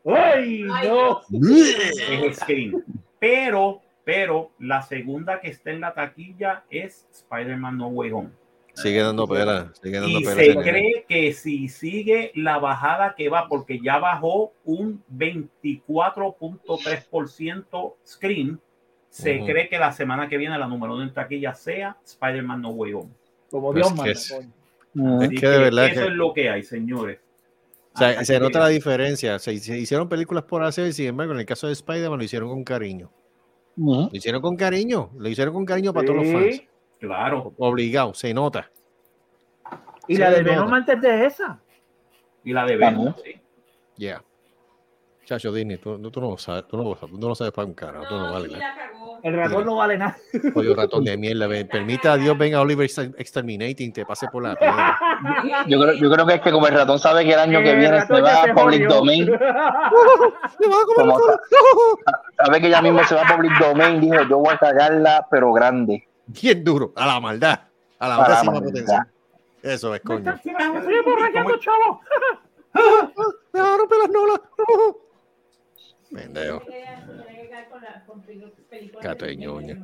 ¡Ay, 0.04 0.62
no! 0.62 1.20
Es 1.30 2.36
Scream. 2.38 2.82
Pero, 3.18 3.80
pero 4.04 4.52
la 4.58 4.82
segunda 4.82 5.40
que 5.40 5.48
está 5.48 5.70
en 5.70 5.80
la 5.80 5.94
taquilla 5.94 6.64
es 6.70 7.08
Spider-Man 7.10 7.76
No 7.78 7.88
Way 7.88 8.12
Home. 8.12 8.30
Sigue 8.76 9.02
dando 9.02 9.26
pela. 9.26 9.72
Sigue 9.82 10.00
dando 10.00 10.20
Y 10.20 10.24
pela. 10.24 10.36
se 10.36 10.54
cree 10.56 11.04
que 11.08 11.32
si 11.32 11.68
sigue 11.68 12.30
la 12.34 12.58
bajada 12.58 13.14
que 13.16 13.28
va, 13.28 13.48
porque 13.48 13.80
ya 13.82 13.98
bajó 13.98 14.52
un 14.64 15.02
24.3% 15.10 17.96
Scream, 18.06 18.60
se 19.08 19.36
Ujú. 19.38 19.46
cree 19.46 19.68
que 19.68 19.78
la 19.78 19.92
semana 19.92 20.28
que 20.28 20.36
viene 20.36 20.58
la 20.58 20.66
número 20.66 20.94
uno 20.94 21.02
en 21.04 21.12
taquilla 21.12 21.54
sea 21.54 21.96
Spider-Man 22.04 22.60
No 22.62 22.70
Way 22.70 22.92
Home. 22.94 23.10
Como 23.50 23.72
Pues 23.72 23.76
Dios 23.76 23.88
que 23.92 23.96
manda. 23.96 24.12
es- 24.12 24.38
que 25.40 25.48
de 25.48 25.58
verdad 25.58 25.86
eso 25.86 26.00
que- 26.02 26.06
es 26.08 26.12
lo 26.12 26.32
que 26.32 26.50
hay, 26.50 26.62
señores. 26.62 27.18
O 27.94 27.98
sea, 27.98 28.08
Hasta 28.10 28.24
se 28.26 28.40
nota 28.40 28.58
la 28.58 28.68
diferencia. 28.68 29.38
Se, 29.38 29.56
se 29.58 29.78
hicieron 29.78 30.06
películas 30.08 30.44
por 30.44 30.62
hacer, 30.62 30.92
sin 30.92 31.06
embargo, 31.06 31.32
en 31.32 31.38
el 31.40 31.46
caso 31.46 31.66
de 31.66 31.72
Spider-Man 31.72 32.18
lo 32.18 32.24
hicieron 32.24 32.48
con 32.50 32.62
cariño. 32.62 33.10
Lo 33.76 34.10
hicieron 34.12 34.42
con 34.42 34.56
cariño. 34.56 35.10
Lo 35.16 35.28
hicieron 35.28 35.54
con 35.54 35.64
cariño 35.64 35.92
para 35.94 36.06
todos 36.06 36.22
los 36.24 36.32
fans. 36.32 36.62
Claro. 37.00 37.52
Obligado, 37.58 38.14
se 38.14 38.32
nota. 38.32 38.70
Y 40.08 40.16
la 40.16 40.30
de 40.30 40.42
no. 40.42 40.50
Venom 40.50 40.74
antes 40.74 41.00
de 41.00 41.26
esa. 41.26 41.58
Y 42.44 42.52
la 42.52 42.64
de 42.64 42.76
Venom, 42.76 43.14
sí. 43.22 43.40
Yeah. 43.96 44.22
Chacho, 45.24 45.52
Disney, 45.52 45.78
tú, 45.78 45.98
tú 46.10 46.20
no 46.20 46.30
lo 46.30 46.38
sabes, 46.38 46.68
tú 46.68 46.76
no 46.76 46.84
lo 46.84 46.94
sabes, 46.94 47.10
tú 47.12 47.18
no 47.20 47.28
lo 47.28 47.34
sabes 47.34 47.52
para 47.52 47.66
un 47.66 47.74
cara, 47.74 48.00
tú 48.08 48.14
no 48.16 48.32
vale. 48.32 48.48
sí 48.48 48.54
nada. 48.54 48.76
la 48.76 48.76
cagó. 48.92 49.18
El 49.24 49.34
ratón 49.34 49.64
no 49.66 49.74
vale 49.76 49.98
nada. 49.98 50.16
Pollo 50.54 50.74
ratón 50.76 51.02
de 51.04 51.16
mierda, 51.16 51.48
permita 51.68 52.12
a 52.12 52.16
Dios 52.16 52.38
venga 52.38 52.60
Oliver 52.60 52.84
Exter- 52.84 53.12
Exterminating, 53.18 53.92
te 53.92 54.06
pase 54.06 54.28
por 54.28 54.44
la 54.44 54.54
piedra. 54.58 54.96
Yo 55.66 55.80
creo, 55.80 55.94
yo 55.94 56.10
creo 56.12 56.26
que 56.26 56.34
es 56.34 56.40
que 56.42 56.52
como 56.52 56.68
el 56.68 56.74
ratón 56.74 57.00
sabe 57.00 57.24
que 57.24 57.32
el 57.32 57.40
año 57.40 57.58
que 57.60 57.74
viene 57.74 58.00
se 58.02 58.14
ya 58.14 58.20
va 58.22 58.42
a 58.42 58.54
Public 58.54 58.84
jodió. 58.84 58.88
Domain, 58.88 59.26
¡Me 59.30 59.36
va 59.36 60.76
a 60.76 60.94
comer 60.94 61.14
sabe 62.36 62.60
que 62.60 62.70
ya 62.70 62.80
mismo 62.82 63.02
se 63.02 63.14
va 63.16 63.22
a 63.22 63.34
Public 63.36 63.52
Domain, 63.58 64.00
dijo 64.00 64.22
yo 64.28 64.38
voy 64.38 64.54
a 64.54 64.58
cagarla, 64.58 65.26
pero 65.28 65.52
grande. 65.52 66.05
Bien 66.26 66.64
duro, 66.64 66.92
a 66.96 67.06
la 67.06 67.20
maldad, 67.20 67.60
a 67.98 68.08
la 68.08 68.18
máxima 68.18 68.52
maldad. 68.52 68.68
potencia. 68.70 69.08
Eso 69.62 69.94
es, 69.94 70.00
coño. 70.02 70.24
me 70.44 70.78
estoy 70.78 70.94
emborrachando, 70.94 71.56
chavo. 71.58 72.00
Me 73.52 73.60
va 73.60 73.74
a 73.74 73.76
romper 73.78 73.98
las 73.98 74.10
nolas. 74.10 74.40
Pendejo. 76.12 76.60
Tiene 76.60 77.42
que 77.42 77.48
caer 77.48 77.68
con 77.68 77.82
la- 77.82 78.04
con 78.06 78.20
películas 78.22 79.02
Gato 79.02 79.24
de 79.24 79.30
de- 79.32 79.36
ñoña. 79.38 79.78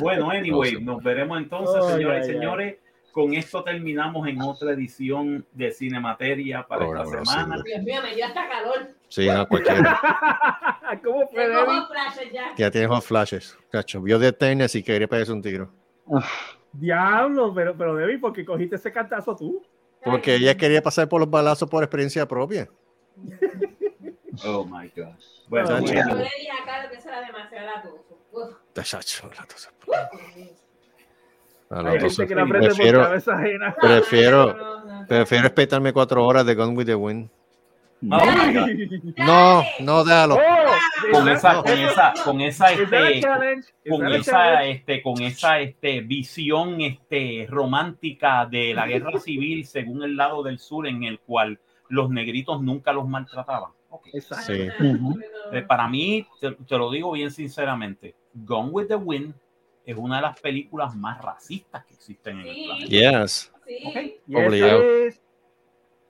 Bueno, 0.00 0.30
anyway, 0.30 0.80
nos 0.82 1.02
veremos 1.02 1.38
entonces, 1.38 1.82
ay, 1.84 2.04
y 2.20 2.24
señores. 2.24 2.76
Con 3.18 3.34
esto 3.34 3.64
terminamos 3.64 4.28
en 4.28 4.40
otra 4.40 4.70
edición 4.70 5.44
de 5.50 5.72
Cinemateria 5.72 6.64
para 6.64 6.82
Programa 6.82 7.18
esta 7.18 7.24
semana. 7.24 7.62
Dios 7.64 7.82
mío, 7.82 8.00
me 8.00 8.14
dio 8.14 8.24
hasta 8.24 8.48
calor. 8.48 8.94
Sí, 9.08 9.26
no, 9.26 9.48
cualquiera. 9.48 10.00
¿Cómo 11.02 11.26
fue, 11.26 11.44
flashes 11.48 12.32
ya. 12.32 12.54
Ya 12.56 12.70
tienes 12.70 12.88
hot 12.88 13.02
flashes. 13.02 13.58
Cacho, 13.72 14.00
vio 14.00 14.20
de 14.20 14.28
Eternals 14.28 14.72
y 14.76 14.84
quería 14.84 15.08
pegarse 15.08 15.32
un 15.32 15.42
tiro. 15.42 15.68
Diablo, 16.72 17.52
pero, 17.52 17.76
pero 17.76 17.96
Debbie, 17.96 18.18
¿por 18.18 18.32
qué 18.32 18.44
cogiste 18.44 18.76
ese 18.76 18.92
cantazo 18.92 19.34
tú? 19.34 19.66
Porque 20.04 20.36
ella 20.36 20.56
quería 20.56 20.80
pasar 20.80 21.08
por 21.08 21.18
los 21.20 21.28
balazos 21.28 21.68
por 21.68 21.82
experiencia 21.82 22.24
propia. 22.28 22.68
Oh 24.44 24.64
my 24.64 24.88
God. 24.94 25.16
Bueno. 25.48 25.80
Yo 25.80 25.94
le 26.14 26.22
dije 26.22 26.48
a 26.52 26.64
Carlos 26.64 26.92
que 26.92 26.98
eso 26.98 27.08
era 27.08 27.22
demasiado 27.22 27.66
latoso. 27.66 28.60
Chacho, 28.72 29.28
la 29.36 29.44
Hay 31.70 32.00
gente 32.00 32.26
que 32.26 32.34
aprende 32.34 32.68
por 32.68 32.76
prefiero, 32.76 33.02
cabeza 33.02 33.34
ajena. 33.34 33.76
prefiero, 33.80 34.56
prefiero 35.06 35.42
respetarme 35.42 35.92
cuatro 35.92 36.24
horas 36.24 36.46
de 36.46 36.54
Gone 36.54 36.74
with 36.74 36.86
the 36.86 36.94
Wind. 36.94 37.28
Oh 38.10 38.18
God. 38.52 38.70
No, 39.16 39.62
no, 39.80 40.04
déjalo. 40.04 40.36
Oh, 40.36 41.12
con 41.12 41.28
esa, 41.28 41.62
con 41.62 41.72
esa, 41.72 42.14
con 42.24 42.40
esa, 42.40 42.66
a 42.66 42.72
este, 42.72 42.86
con 42.86 44.06
a 44.06 44.16
esa, 44.16 44.32
challenge? 44.32 44.70
este, 44.70 45.02
con 45.02 45.22
esa, 45.22 45.60
este, 45.60 46.00
visión, 46.02 46.80
este, 46.80 47.46
romántica 47.50 48.46
de 48.46 48.72
la 48.72 48.86
guerra 48.86 49.18
civil 49.18 49.66
según 49.66 50.04
el 50.04 50.16
lado 50.16 50.42
del 50.44 50.58
sur, 50.60 50.86
en 50.86 51.02
el 51.02 51.18
cual 51.18 51.58
los 51.88 52.08
negritos 52.08 52.62
nunca 52.62 52.92
los 52.92 53.08
maltrataban. 53.08 53.72
Ok. 53.90 54.08
Exacto. 54.12 54.52
Sí. 54.52 54.68
Eh, 55.52 55.62
para 55.62 55.88
mí, 55.88 56.24
te, 56.40 56.52
te 56.52 56.78
lo 56.78 56.90
digo 56.90 57.12
bien 57.12 57.30
sinceramente, 57.30 58.14
Gone 58.32 58.70
with 58.70 58.86
the 58.86 58.96
Wind 58.96 59.34
es 59.90 59.96
una 59.96 60.16
de 60.16 60.22
las 60.22 60.38
películas 60.40 60.94
más 60.96 61.20
racistas 61.22 61.84
que 61.86 61.94
existen 61.94 62.40
en 62.40 62.46
el 62.48 62.54
Sí. 62.54 62.64
planeta. 62.66 62.86
Yes, 63.22 63.52
Sí. 63.66 63.78
Ok. 63.86 63.96
Y 64.26 64.34
Obligado. 64.36 64.82
es- 64.82 65.22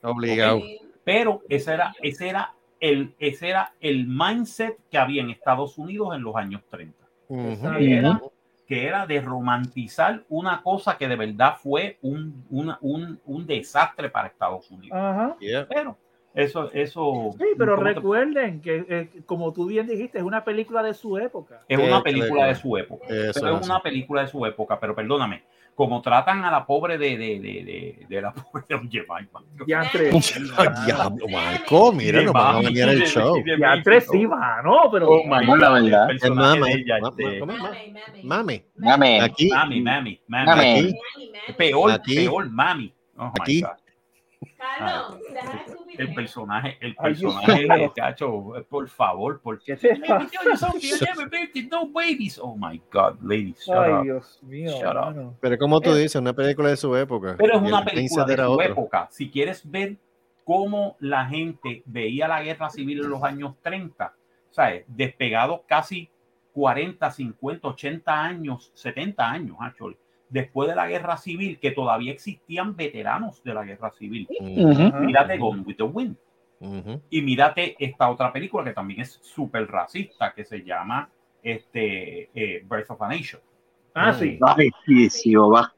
obligado. 0.03 0.61
Sí. 0.61 0.81
Pero 1.05 1.43
ese 1.49 1.75
era, 1.75 1.95
ese 2.03 2.29
era 2.29 2.55
el, 2.81 3.15
ese 3.19 3.49
era 3.49 3.73
el 3.81 4.07
mindset 4.07 4.77
que 4.91 4.99
había 4.99 5.23
en 5.23 5.31
Estados 5.31 5.79
Unidos 5.79 6.15
en 6.15 6.23
los 6.23 6.35
años 6.37 6.63
30. 6.71 6.97
Ujú. 7.31 7.77
que 7.77 7.95
era, 7.99 8.21
que 8.67 8.87
era 8.87 9.07
de 9.07 9.21
romantizar 9.21 10.25
una 10.31 10.63
cosa 10.63 10.97
que 10.97 11.07
de 11.09 11.17
verdad 11.17 11.57
fue 11.63 11.99
un, 12.03 12.45
una- 12.51 12.79
un, 12.81 13.21
un 13.27 13.47
desastre 13.47 14.09
para 14.11 14.29
Estados 14.29 14.71
Unidos. 14.71 14.97
Ajá. 14.99 15.37
Yeah. 15.41 15.67
Pero 15.69 15.97
eso, 16.43 16.71
eso 16.73 17.31
Sí, 17.37 17.45
pero 17.59 17.75
¿cómo 17.75 17.89
te- 17.89 17.95
recuerden 17.95 18.61
que, 18.61 18.85
eh, 18.89 19.11
como 19.27 19.53
tú 19.53 19.67
bien 19.67 19.87
dijiste, 19.87 20.19
es 20.19 20.25
una 20.25 20.45
película 20.45 20.83
de 20.83 20.95
su 20.95 21.19
época. 21.19 21.63
es 21.69 21.79
una 21.79 22.03
película 22.03 22.47
de 22.47 22.55
su 22.55 22.77
época. 22.77 23.07
eso 23.09 23.41
Pero 23.41 23.57
es 23.59 23.67
una 23.67 23.81
película 23.83 24.23
de 24.23 24.29
su 24.29 24.47
época, 24.47 24.79
pero 24.79 24.95
perdóname, 24.95 25.43
como 25.75 26.01
tratan 26.01 26.45
a 26.45 26.51
la 26.51 26.65
pobre 26.65 26.97
de, 26.97 27.17
de, 27.19 27.41
de, 27.41 27.65
de, 27.65 28.07
de 28.09 28.23
la 28.23 28.33
pobre 28.53 28.65
de. 28.69 29.65
Diantre. 29.67 30.11
Diablo, 30.87 31.29
Marco, 31.29 31.93
mira, 31.93 32.23
nos 32.23 32.33
van 32.33 32.57
a 32.57 32.59
venir 32.61 32.89
el 32.89 33.03
show. 33.03 33.43
Diantre 33.45 34.01
sí, 34.01 34.27
mano, 34.27 34.89
pero. 34.93 35.09
Oh 35.09 35.23
my 35.25 35.45
No, 35.45 35.57
la 35.57 35.71
verdad. 35.71 36.11
este, 36.11 36.31
ma- 36.31 36.55
Mami, 36.55 36.61
mami. 36.61 37.43
Mami, 38.23 38.23
Mami, 38.23 38.63
mami, 38.63 38.65
mami. 38.71 38.71
Mami. 38.77 39.21
aquí, 39.21 39.51
Mami, 39.51 39.81
mami. 40.29 40.95
Peor, 41.57 41.91
Aquí. 41.93 42.15
peor, 42.15 42.51
mami. 42.51 42.95
Oh 43.17 43.25
my 43.25 43.31
Aquí. 43.41 43.63
Carlos, 44.57 45.21
deja 45.33 45.51
de 45.53 45.57
estupidez. 45.73 46.01
El 46.01 46.15
personaje, 46.15 46.77
el 46.81 46.95
personaje 46.97 47.63
de 47.67 47.93
Cacho, 47.95 48.53
por 48.69 48.89
favor, 48.89 49.41
por 49.41 49.61
¿Qué 49.63 49.77
te 49.77 49.95
Let 49.97 50.01
me 50.01 50.07
tell 50.07 50.29
you 50.45 50.51
pasa? 50.51 50.71
something, 50.71 50.89
I 50.89 51.05
never 51.05 51.29
babied, 51.29 51.71
no 51.71 51.87
babies. 51.89 52.39
Oh 52.41 52.57
my 52.57 52.81
God, 52.93 53.19
ladies, 53.23 53.65
shut 53.65 53.77
Ay, 53.77 53.93
up. 53.93 54.03
Dios 54.05 54.39
mío. 54.43 54.71
Shut 54.81 54.97
up. 54.97 55.37
pero 55.41 55.59
como 55.59 55.81
tú 55.81 55.91
Eh, 55.91 55.99
dices, 56.03 56.17
una 56.17 56.33
película 56.33 56.69
de 56.71 56.77
su 56.77 56.95
época. 56.97 57.35
Pero 57.39 57.57
es 57.57 57.63
una 57.63 57.79
el 57.81 57.85
película 57.85 58.25
de 58.25 58.37
su 58.37 58.61
época. 58.61 59.09
Si 59.11 59.31
quieres 59.31 59.69
ver 59.69 59.97
cómo 60.45 60.97
la 61.01 61.27
gente 61.27 61.83
veía 61.87 62.27
la 62.29 62.43
guerra 62.43 62.71
civil 62.71 63.01
en 63.05 63.11
los 63.11 63.23
años 63.23 63.55
30, 63.63 64.15
¿sabes? 64.51 64.85
Despegados 64.89 65.61
casi 65.67 66.11
40, 66.53 67.11
50, 67.11 67.69
80 67.69 68.25
años, 68.25 68.71
70 68.75 69.31
años, 69.31 69.57
actually, 69.61 69.97
después 70.29 70.69
de 70.69 70.77
la 70.77 70.87
guerra 70.89 71.17
civil, 71.17 71.59
que 71.59 71.71
todavía 71.71 72.13
existían 72.13 72.77
veteranos 72.77 73.43
de 73.43 73.55
la 73.55 73.65
guerra 73.65 73.91
civil. 73.93 74.29
Ajá. 74.71 75.01
Mírate 75.01 75.39
Gone 75.39 75.63
with 75.63 75.77
the 75.77 75.83
Wind. 75.85 76.17
Y 77.11 77.23
mírate 77.23 77.77
esta 77.79 78.11
otra 78.11 78.33
película 78.33 78.65
que 78.65 78.73
también 78.73 79.01
es 79.03 79.19
súper 79.23 79.67
racista, 79.69 80.33
que 80.35 80.45
se 80.45 80.63
llama 80.65 81.09
este, 81.43 82.31
eh, 82.35 82.65
Birth 82.69 82.91
of 82.91 83.03
a 83.03 83.09
Nation. 83.09 83.41
Ah, 83.95 84.13
sí. 84.13 84.39
Ay, 84.43 84.71
sí, 84.85 85.09
sí, 85.11 85.35
va. 85.35 85.73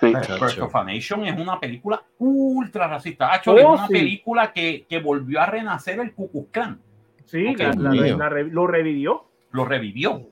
Sí. 0.00 0.06
Birth 0.12 0.58
of 0.60 0.74
a 0.76 0.84
Nation 0.84 1.24
es 1.26 1.38
una 1.38 1.58
película 1.60 2.02
ultra 2.18 2.88
racista. 2.88 3.32
Actually, 3.32 3.62
Oh, 3.64 3.74
es 3.74 3.78
una 3.80 3.86
sí. 3.88 3.92
película 3.94 4.52
que, 4.52 4.84
que 4.88 5.00
volvió 5.00 5.40
a 5.40 5.46
renacer 5.46 6.00
el 6.00 6.12
Ku 6.14 6.30
Klux 6.30 6.50
Klan. 6.50 6.80
Sí, 7.24 7.54
la- 7.56 7.72
la- 7.72 8.16
la 8.16 8.30
lo 8.42 8.66
revivió. 8.66 9.26
Lo 9.52 9.64
revivió. 9.64 10.28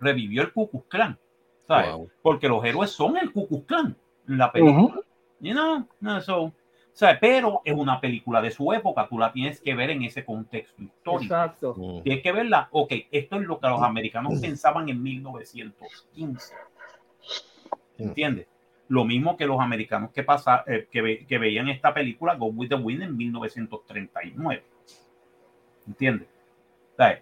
Revivió 0.00 0.42
el 0.42 0.52
Ku 0.52 0.70
Klux 0.70 0.86
Klan. 0.88 1.18
¿Sabes? 1.66 1.92
Wow. 1.92 2.10
Porque 2.22 2.48
los 2.48 2.64
héroes 2.64 2.90
son 2.90 3.16
el 3.16 3.32
Ku 3.32 3.46
Klux 3.48 3.66
Klan 3.66 3.96
en 4.28 4.38
la 4.38 4.50
película. 4.52 4.78
Ujú. 4.84 5.02
You 5.40 5.52
know, 5.52 5.86
no, 6.00 6.20
so, 6.22 6.52
¿sabes? 6.92 7.18
Pero 7.20 7.60
es 7.64 7.74
una 7.74 8.00
película 8.00 8.40
de 8.40 8.50
su 8.50 8.72
época. 8.72 9.06
Tú 9.08 9.18
la 9.18 9.32
tienes 9.32 9.60
que 9.60 9.74
ver 9.74 9.90
en 9.90 10.02
ese 10.02 10.24
contexto 10.24 10.82
histórico. 10.82 11.22
Exacto. 11.34 11.74
Mm. 11.76 12.02
Tienes 12.02 12.22
que 12.22 12.32
verla. 12.32 12.68
Ok, 12.72 12.92
esto 13.10 13.36
es 13.36 13.42
lo 13.46 13.58
que 13.60 13.68
los 13.68 13.82
americanos 13.82 14.40
pensaban 14.40 14.88
en 14.88 15.02
1915. 15.02 16.54
¿Entiendes? 17.98 18.46
Lo 18.88 19.04
mismo 19.04 19.36
que 19.36 19.46
los 19.46 19.60
americanos 19.60 20.10
que, 20.12 20.22
pasa, 20.22 20.62
eh, 20.66 20.86
que, 20.90 21.02
ve- 21.02 21.26
que 21.26 21.38
veían 21.38 21.68
esta 21.68 21.92
película 21.92 22.36
Go 22.36 22.46
with 22.46 22.68
the 22.68 22.74
Wind 22.76 23.02
en 23.02 23.16
1939. 23.16 24.62
¿Entiendes? 25.86 26.28
O 26.92 26.96
sea, 26.96 27.20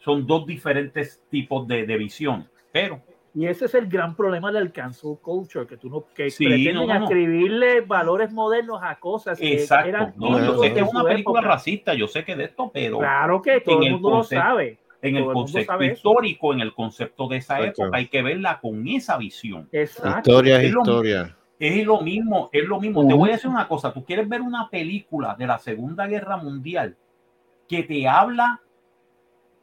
Son 0.00 0.26
dos 0.26 0.46
diferentes 0.46 1.22
tipos 1.30 1.66
de, 1.66 1.86
de 1.86 1.96
visión. 1.96 2.48
Pero 2.72 3.00
Y 3.38 3.46
ese 3.46 3.66
es 3.66 3.74
el 3.74 3.86
gran 3.86 4.16
problema 4.16 4.50
del 4.50 4.72
cancel 4.72 5.16
culture, 5.22 5.64
que 5.64 5.76
tú 5.76 5.88
no, 5.88 6.06
que 6.12 6.28
Sí, 6.28 6.44
pretenden 6.44 6.74
no, 6.74 6.86
no, 6.98 7.04
escribirle 7.04 7.82
valores 7.82 8.32
modernos 8.32 8.80
a 8.82 8.98
cosas 8.98 9.38
que 9.38 9.52
Exacto. 9.52 9.88
eran 9.88 10.12
No, 10.16 10.38
yo 10.44 10.58
sé 10.60 10.72
que 10.74 10.80
es 10.80 10.88
una 10.88 11.04
película 11.04 11.38
época. 11.40 11.54
racista, 11.54 11.94
yo 11.94 12.08
sé 12.08 12.24
que 12.24 12.34
de 12.34 12.44
esto, 12.46 12.68
pero 12.74 12.98
Claro 12.98 13.40
que 13.40 13.60
todo 13.60 13.78
el 13.80 13.86
el 13.86 13.92
mundo 13.92 14.10
lo 14.10 14.16
concepto- 14.16 14.42
sabe. 14.44 14.78
en 15.02 15.14
el 15.16 15.22
todo 15.22 15.30
el 15.30 15.34
mundo 15.36 15.40
concepto 15.42 15.72
sabe 15.72 15.86
eso. 15.86 15.94
histórico, 15.94 16.52
en 16.52 16.60
el 16.60 16.74
concepto 16.74 17.28
de 17.28 17.36
esa 17.36 17.58
Exacto. 17.60 17.82
época, 17.84 17.98
hay 17.98 18.08
que 18.08 18.22
verla 18.22 18.58
con 18.60 18.88
esa 18.88 19.16
visión. 19.18 19.68
Exacto. 19.70 20.18
Historia 20.32 20.60
es 20.60 20.72
lo- 20.72 20.80
historia. 20.80 21.36
Es 21.60 21.86
lo 21.86 22.00
mismo, 22.00 22.50
es 22.52 22.64
lo 22.66 22.80
mismo. 22.80 23.02
Te 23.06 23.14
Ujú. 23.14 23.18
voy 23.18 23.28
a 23.30 23.32
decir 23.34 23.50
una 23.50 23.68
cosa, 23.68 23.92
tú 23.92 24.04
quieres 24.04 24.28
ver 24.28 24.40
una 24.40 24.68
película 24.68 25.36
de 25.38 25.46
la 25.46 25.58
Segunda 25.58 26.08
Guerra 26.08 26.36
Mundial 26.38 26.96
que 27.68 27.84
te 27.84 28.08
habla 28.08 28.60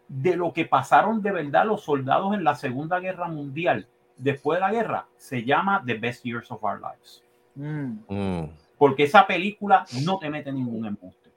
de 0.07 0.35
lo 0.35 0.53
que 0.53 0.65
pasaron 0.65 1.21
de 1.21 1.31
verdad 1.31 1.65
los 1.65 1.83
soldados 1.83 2.33
en 2.33 2.43
la 2.43 2.55
Segunda 2.55 2.99
Guerra 2.99 3.27
Mundial 3.27 3.87
después 4.17 4.57
de 4.57 4.61
la 4.61 4.71
guerra, 4.71 5.07
se 5.17 5.43
llama 5.43 5.83
The 5.85 5.95
Best 5.95 6.23
Years 6.23 6.49
of 6.51 6.63
Our 6.63 6.79
Lives. 6.79 7.23
Mm. 7.55 7.99
Mm. 8.07 8.49
Porque 8.77 9.03
esa 9.03 9.25
película 9.25 9.85
no 10.03 10.17
te 10.19 10.29
mete 10.29 10.51
ningún 10.51 10.85
embuste. 10.85 11.31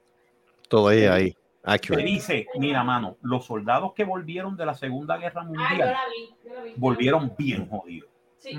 Todo 0.68 0.88
ahí, 0.88 1.04
ahí. 1.04 1.30
Te 1.30 1.38
Accurate. 1.74 2.04
dice, 2.04 2.46
mira, 2.58 2.82
mano, 2.84 3.16
los 3.20 3.44
soldados 3.44 3.92
que 3.92 4.04
volvieron 4.04 4.56
de 4.56 4.64
la 4.64 4.74
Segunda 4.74 5.16
Guerra 5.18 5.42
yo 5.42 5.48
Mundial 5.48 5.78
la 5.78 6.00
vi. 6.08 6.34
yo 6.44 6.54
la 6.54 6.62
vi. 6.62 6.74
volvieron 6.76 7.32
bien 7.36 7.68
jodidos. 7.68 8.08
Sí. 8.38 8.52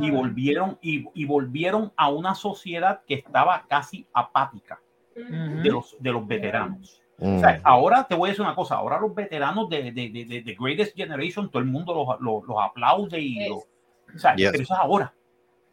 Y 0.00 0.10
volvieron, 0.10 0.78
y, 0.82 1.06
y 1.14 1.24
volvieron 1.24 1.92
a 1.96 2.10
una 2.10 2.34
sociedad 2.34 3.02
que 3.06 3.14
estaba 3.14 3.64
casi 3.68 4.06
apática 4.12 4.80
de 5.14 5.70
los, 5.70 5.96
de 6.00 6.12
los 6.12 6.26
veteranos. 6.26 7.00
Mm. 7.18 7.36
O 7.36 7.40
sea, 7.40 7.60
ahora 7.64 8.06
te 8.06 8.14
voy 8.14 8.28
a 8.28 8.30
decir 8.32 8.44
una 8.44 8.54
cosa, 8.54 8.74
ahora 8.76 9.00
los 9.00 9.14
veteranos 9.14 9.68
de, 9.70 9.90
de, 9.90 10.10
de, 10.10 10.24
de- 10.26 10.42
de 10.42 10.56
Greatest 10.58 10.94
Generation, 10.96 11.50
todo 11.50 11.60
el 11.60 11.68
mundo 11.68 11.94
los, 11.94 12.20
los, 12.20 12.46
los 12.46 12.56
aplaude 12.62 13.18
y 13.20 13.48
los, 13.48 13.58
o 14.14 14.18
sea, 14.18 14.36
Yes. 14.36 14.50
pero 14.50 14.62
eso 14.62 14.74
es 14.74 14.80
ahora, 14.80 15.14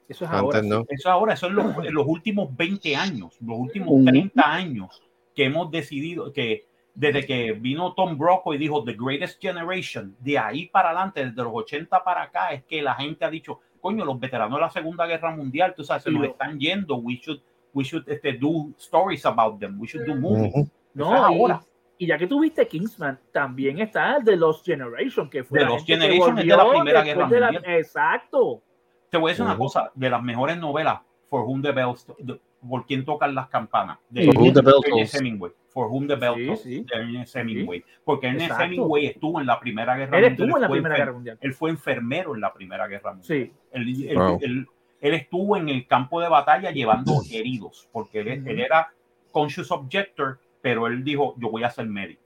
Eso 0.07 0.25
es 0.25 0.31
ahora. 0.31 0.59
Antes 0.59 0.69
no. 0.71 0.79
eso 0.81 0.87
es 0.95 1.05
ahora, 1.05 1.33
eso 1.33 1.47
es 1.47 1.53
los, 1.53 1.77
en 1.85 1.93
los 1.93 2.05
últimos 2.07 2.55
20 2.55 2.95
años, 2.95 3.37
los 3.41 3.57
últimos 3.59 3.89
Ujú. 3.89 4.05
30 4.05 4.41
años 4.53 5.01
que 5.35 5.45
hemos 5.45 5.69
decidido 5.71 6.31
que 6.31 6.65
desde 6.95 7.25
que 7.25 7.51
vino 7.53 7.93
Tom 7.93 8.17
Brokaw 8.17 8.53
y 8.53 8.57
dijo 8.59 8.83
The 8.83 8.93
Greatest 8.97 9.41
Generation, 9.41 10.15
de 10.19 10.37
ahí 10.37 10.67
para 10.67 10.89
adelante, 10.91 11.25
desde 11.25 11.41
los 11.43 11.51
80 11.53 12.03
para 12.03 12.21
acá, 12.23 12.53
es 12.53 12.63
que 12.65 12.81
la 12.83 12.93
gente 12.95 13.25
ha 13.25 13.29
dicho, 13.29 13.59
coño, 13.81 14.05
los 14.05 14.19
veteranos 14.19 14.57
de 14.59 14.61
la 14.61 14.69
Segunda 14.69 15.05
Guerra 15.07 15.35
Mundial, 15.35 15.73
tú 15.75 15.83
sabes, 15.83 16.03
se 16.03 16.11
nos 16.11 16.21
lo- 16.21 16.27
están 16.29 16.59
yendo, 16.59 16.95
we 16.97 17.15
should, 17.15 17.41
we 17.73 17.83
should 17.83 18.07
este, 18.07 18.33
do 18.33 18.69
stories 18.77 19.25
about 19.25 19.59
them, 19.59 19.77
we 19.81 19.87
should 19.87 20.05
do 20.07 20.15
movies. 20.15 20.53
No, 20.93 21.11
y, 21.11 21.39
ahora. 21.39 21.61
y 21.97 22.07
ya 22.07 22.17
que 22.17 22.27
tuviste 22.27 22.67
Kingsman, 22.67 23.19
también 23.31 23.79
está 23.79 24.17
el 24.17 24.23
de 24.23 24.35
Lost 24.35 24.65
Generation, 24.65 25.29
que 25.29 25.43
fue 25.43 25.59
The 25.59 25.65
la 25.65 25.71
Lost 25.71 25.85
Generation 25.87 26.37
es 26.39 26.45
de 26.47 26.55
la 26.55 26.69
Primera 26.69 27.01
Guerra 27.03 27.27
de 27.27 27.39
la- 27.39 27.51
Mundial. 27.51 27.75
Exacto. 27.77 28.61
Te 29.09 29.17
voy 29.17 29.29
a 29.29 29.31
decir 29.33 29.45
una 29.45 29.53
Ujú. 29.53 29.63
cosa, 29.63 29.91
de 29.93 30.09
las 30.09 30.23
mejores 30.23 30.57
novelas, 30.57 30.99
For 31.29 31.41
Whom 31.45 31.61
the 31.61 31.71
Bells, 31.71 32.05
de- 32.19 32.39
por 32.67 32.85
quién 32.85 33.03
tocan 33.03 33.35
las 33.35 33.47
campanas, 33.49 33.99
de 34.09 34.25
For 34.25 34.37
Whom 34.37 34.53
the 34.53 34.61
Bell 34.61 34.73
Ernest 34.85 35.11
Tolls. 35.11 35.15
Hemingway, 35.15 35.51
For 35.69 35.87
Whom 35.87 36.07
the 36.07 36.15
Bell 36.15 36.35
Sí, 36.35 36.55
sí. 36.57 36.85
de 36.89 36.95
Ernest 36.95 37.35
Hemingway, 37.35 37.83
porque 38.05 38.27
Ernest 38.27 38.45
Exacto. 38.51 38.65
Hemingway 38.65 39.05
estuvo 39.07 39.39
en 39.41 39.45
la 39.47 39.59
Primera 39.59 39.95
Guerra 39.97 40.17
Él 40.17 40.23
Mundial. 40.23 40.31
estuvo 40.43 40.57
en 40.57 40.61
la 40.61 40.69
Primera 40.69 40.95
Guerra 40.95 41.11
Mundial. 41.13 41.37
Él 41.41 41.53
fue 41.53 41.69
enfermero 41.71 42.35
en 42.35 42.41
la 42.41 42.53
Primera 42.53 42.87
Guerra 42.87 43.13
Mundial. 43.13 43.27
Sí. 43.47 43.53
Él, 43.71 44.07
él- 44.09 44.17
Wow. 44.17 44.39
él- 44.41 44.67
él 45.01 45.13
estuvo 45.15 45.57
en 45.57 45.67
el 45.69 45.85
campo 45.87 46.21
de 46.21 46.29
batalla 46.29 46.71
llevando 46.71 47.13
heridos, 47.29 47.89
porque 47.91 48.21
él, 48.21 48.27
él 48.47 48.59
era 48.61 48.93
conscious 49.31 49.69
objector, 49.71 50.39
pero 50.63 50.87
él 50.87 51.03
dijo, 51.03 51.35
yo 51.37 51.49
voy 51.51 51.63
a 51.65 51.69
ser 51.69 51.85
médico. 51.85 52.23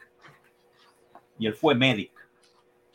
Y 1.39 1.47
él 1.47 1.55
fue 1.55 1.73
médico. 1.73 2.13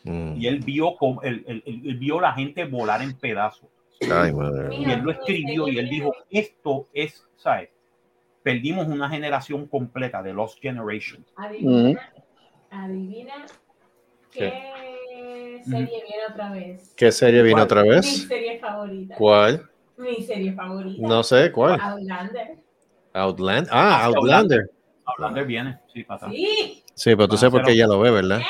Mm. 0.04 0.34
Y 0.36 0.46
él 0.46 0.60
vio, 0.60 0.94
cómo- 0.96 1.20
él, 1.22 1.44
él- 1.48 1.62
él- 1.66 1.82
él 1.84 1.98
vio 1.98 2.20
la 2.20 2.32
gente 2.32 2.64
volar 2.64 3.02
en 3.02 3.18
pedazos. 3.18 3.68
Ay, 4.10 4.32
madre. 4.32 4.76
Y 4.78 4.90
él 4.92 5.00
lo 5.00 5.10
escribió 5.10 5.66
y 5.66 5.78
él 5.78 5.88
dijo, 5.88 6.14
esto 6.30 6.88
es, 6.92 7.26
¿sabes? 7.36 7.70
Perdimos 8.44 8.86
una 8.86 9.08
generación 9.10 9.66
completa 9.66 10.22
de 10.22 10.32
Lost 10.32 10.60
Generation. 10.60 11.24
Adivina, 11.34 12.00
adivina 12.70 13.34
qué 14.30 14.50
serie 15.64 15.88
viene 15.88 16.22
otra 16.30 16.52
vez. 16.52 16.94
¿Qué 16.96 17.12
serie 17.12 17.42
viene 17.42 17.60
¿Cuál? 17.60 17.64
otra 17.64 17.82
Mi 17.82 17.88
vez? 17.90 18.28
serie 18.28 18.58
favorita. 18.60 19.14
¿Cuál? 19.16 19.70
Mi 19.96 20.22
serie 20.22 20.52
favorita. 20.52 21.02
No 21.08 21.22
sé, 21.24 21.50
¿cuál? 21.52 21.80
Outlander. 21.80 22.46
Outland. 23.12 23.68
Ah, 23.70 24.00
Ah, 24.00 24.04
Outlander. 24.06 24.70
Outlander 25.04 25.44
viene, 25.44 25.78
sí, 25.92 26.04
para 26.04 26.16
atrás. 26.18 26.32
Sí. 26.32 26.82
Sí, 26.94 27.16
pero 27.16 27.28
tú 27.28 27.36
sabes 27.36 27.52
por 27.52 27.62
qué 27.64 27.72
ella 27.72 27.86
lo 27.86 27.98
ve, 28.00 28.10
¿verdad? 28.10 28.40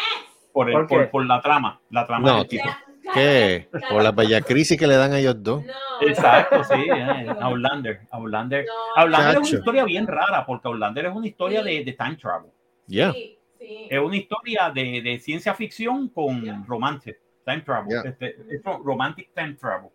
Por, 0.52 0.68
el, 0.68 0.74
¿Por 0.74 0.86
por, 0.86 1.10
por 1.10 1.26
la 1.26 1.40
trama, 1.40 1.80
la 1.90 2.06
trama 2.06 2.28
No, 2.30 2.38
del 2.38 2.48
tipo. 2.48 2.68
¿Qué? 3.14 3.68
Por 3.90 4.02
la 4.02 4.12
bella 4.12 4.40
crisis 4.42 4.78
que 4.78 4.86
le 4.86 4.96
dan 4.96 5.12
a 5.12 5.18
ellos 5.18 5.42
dos. 5.42 5.64
No. 5.64 5.72
Exacto, 6.06 6.62
sí, 6.64 6.74
eh, 6.94 7.26
Outlander, 7.40 8.02
Outlander. 8.10 8.64
No. 8.66 9.02
Outlander 9.02 9.42
es 9.42 9.48
una 9.50 9.58
historia 9.58 9.84
bien 9.84 10.06
rara, 10.06 10.44
porque 10.46 10.68
Outlander 10.68 11.06
es 11.06 11.14
una 11.14 11.26
historia 11.26 11.62
de, 11.62 11.84
de 11.84 11.92
time 11.92 12.16
travel. 12.16 12.50
Ya. 12.86 13.12
Sí, 13.12 13.38
sí. 13.58 13.86
Es 13.90 14.00
una 14.00 14.16
historia 14.16 14.70
de, 14.70 15.00
de 15.02 15.18
ciencia 15.18 15.54
ficción 15.54 16.08
con 16.08 16.64
romance, 16.66 17.18
time 17.44 17.60
travel, 17.62 17.88
Yeah. 17.90 18.02
este, 18.10 18.36
es 18.50 18.62
ro- 18.64 18.80
romantic 18.84 19.30
time 19.34 19.54
travel. 19.54 19.90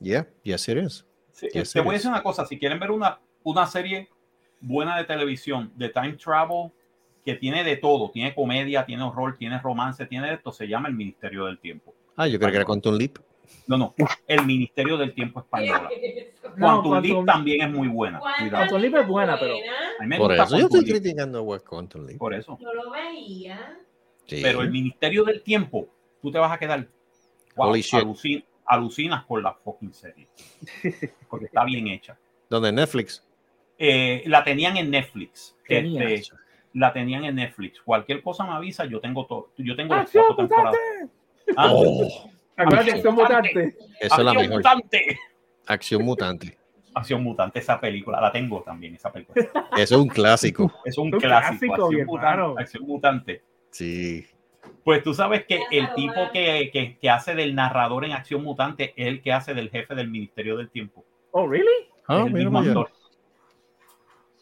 Yeah, 0.00 0.26
yes 0.42 0.68
it 0.68 0.78
is. 0.78 1.04
Sí, 1.32 1.48
Yes, 1.52 1.72
te 1.72 1.78
it 1.80 1.84
voy 1.84 1.94
a 1.94 1.98
decir 1.98 2.10
una 2.10 2.22
cosa, 2.22 2.44
si 2.46 2.58
quieren 2.58 2.78
ver 2.80 2.90
una, 2.90 3.18
una 3.44 3.66
serie 3.66 4.08
buena 4.60 4.96
de 4.98 5.04
televisión 5.04 5.72
de 5.76 5.88
time 5.88 6.12
travel 6.14 6.70
que 7.24 7.34
tiene 7.34 7.62
de 7.64 7.76
todo, 7.76 8.10
tiene 8.10 8.34
comedia, 8.34 8.84
tiene 8.86 9.02
horror, 9.02 9.36
tiene 9.36 9.58
romance, 9.58 10.06
tiene 10.06 10.32
esto, 10.32 10.50
se 10.52 10.66
llama 10.66 10.88
El 10.88 10.94
Ministerio 10.94 11.44
del 11.44 11.58
Tiempo. 11.58 11.94
Ah, 12.16 12.26
yo 12.26 12.38
creo 12.38 12.50
que 12.50 12.56
era 12.56 12.64
Quantum 12.64 12.94
Leap. 12.96 13.18
No, 13.66 13.76
no, 13.78 13.94
El 14.26 14.44
Ministerio 14.46 14.96
del 14.96 15.14
Tiempo 15.14 15.40
española. 15.40 15.88
No, 16.56 16.82
Quantum 16.82 17.00
Leap 17.02 17.26
también 17.26 17.62
es 17.68 17.70
muy 17.70 17.86
buena. 17.88 18.18
Cuidado. 18.20 18.50
Quantum 18.64 18.80
Leap 18.80 18.94
es 18.96 19.06
buena, 19.06 19.38
pero- 19.38 19.54
A 19.54 20.02
mí 20.02 20.08
me 20.08 20.16
Por 20.16 20.28
gusta 20.28 20.44
eso 20.44 20.58
yo 20.58 20.64
estoy 20.66 20.80
Leap, 20.86 20.90
criticando 21.02 21.38
a 21.38 21.42
West 21.42 21.66
Quantum 21.66 22.04
Leap. 22.06 22.18
Por 22.18 22.34
eso. 22.34 22.58
Yo 22.60 22.72
lo 22.72 22.90
veía. 22.90 23.78
Sí. 24.26 24.40
Pero 24.42 24.62
el 24.62 24.70
Ministerio 24.70 25.22
del 25.24 25.42
Tiempo, 25.42 25.86
tú 26.20 26.32
te 26.32 26.38
vas 26.38 26.50
a 26.50 26.58
quedar. 26.58 26.88
Wow, 27.54 27.74
alucin- 27.74 28.44
alucinas 28.64 29.24
con 29.26 29.42
la 29.42 29.52
fucking 29.52 29.92
serie. 29.92 30.26
Porque 31.28 31.46
está 31.46 31.64
bien 31.64 31.86
hecha. 31.88 32.18
¿Dónde? 32.50 32.72
Netflix. 32.72 33.22
Eh, 33.78 34.22
la 34.26 34.42
tenían 34.44 34.76
en 34.76 34.90
Netflix. 34.90 35.56
Tenía. 35.66 36.04
Este, 36.04 36.34
la 36.74 36.92
tenían 36.92 37.24
en 37.24 37.36
Netflix. 37.36 37.80
Cualquier 37.80 38.22
cosa 38.22 38.44
me 38.44 38.52
avisa, 38.52 38.84
yo 38.84 39.00
tengo 39.00 39.24
todo. 39.26 39.50
Yo 39.56 39.74
tengo 39.76 39.94
las 39.94 40.04
¡Acción 40.04 40.24
cuatro 40.26 40.46
temporadas. 40.48 40.78
Ah, 41.56 41.70
Oh, 41.72 42.08
son 43.02 43.14
Mutante. 43.14 43.76
esa 44.00 44.16
es 44.16 44.24
la 44.24 44.30
Acción 44.32 44.36
mejor. 44.36 44.56
Mutante. 44.56 45.18
Acción 45.66 46.02
Mutante. 46.04 46.58
Acción 46.94 47.22
Mutante, 47.22 47.58
esa 47.60 47.80
película. 47.80 48.20
La 48.20 48.32
tengo 48.32 48.62
también, 48.62 48.94
esa 48.96 49.12
película. 49.12 49.46
Eso 49.76 49.94
es 49.94 50.00
un 50.00 50.08
clásico. 50.08 50.72
Es 50.84 50.98
un 50.98 51.14
Un 51.14 51.20
clásico. 51.20 51.74
clásico, 51.74 51.84
Acción. 51.86 52.06
Mutante, 52.06 52.62
Acción 52.62 52.82
Mutante. 52.84 53.42
Sí. 53.70 54.26
Pues 54.84 55.02
tú 55.02 55.14
sabes 55.14 55.44
que 55.46 55.60
el 55.70 55.94
tipo 55.94 56.30
que, 56.32 56.70
que, 56.72 56.98
que 56.98 57.10
hace 57.10 57.34
del 57.34 57.54
narrador 57.54 58.04
en 58.04 58.12
Acción 58.12 58.42
Mutante 58.42 58.92
es 58.96 59.06
el 59.06 59.22
que 59.22 59.32
hace 59.32 59.54
del 59.54 59.70
jefe 59.70 59.94
del 59.94 60.08
Ministerio 60.08 60.56
del 60.56 60.68
Tiempo. 60.70 61.04
Oh, 61.30 61.46
really? 61.46 61.66
Ah, 62.08 62.24
el 62.26 62.32
mismo 62.32 62.58
actor. 62.58 62.90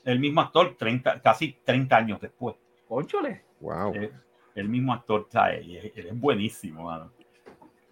El 0.06 0.20
mismo 0.20 0.40
actor, 0.40 0.74
30, 0.78 1.20
casi 1.20 1.58
30 1.64 1.96
años 1.96 2.20
después. 2.20 2.54
Cónchole. 2.88 3.42
Wow. 3.60 3.92
Eh, 3.94 4.10
el 4.54 4.68
mismo 4.70 4.94
actor, 4.94 5.26
¿sabes? 5.30 5.66
Y 5.66 5.76
es, 5.76 5.84
él 5.96 6.06
es 6.06 6.18
buenísimo, 6.18 6.84
mano. 6.84 7.12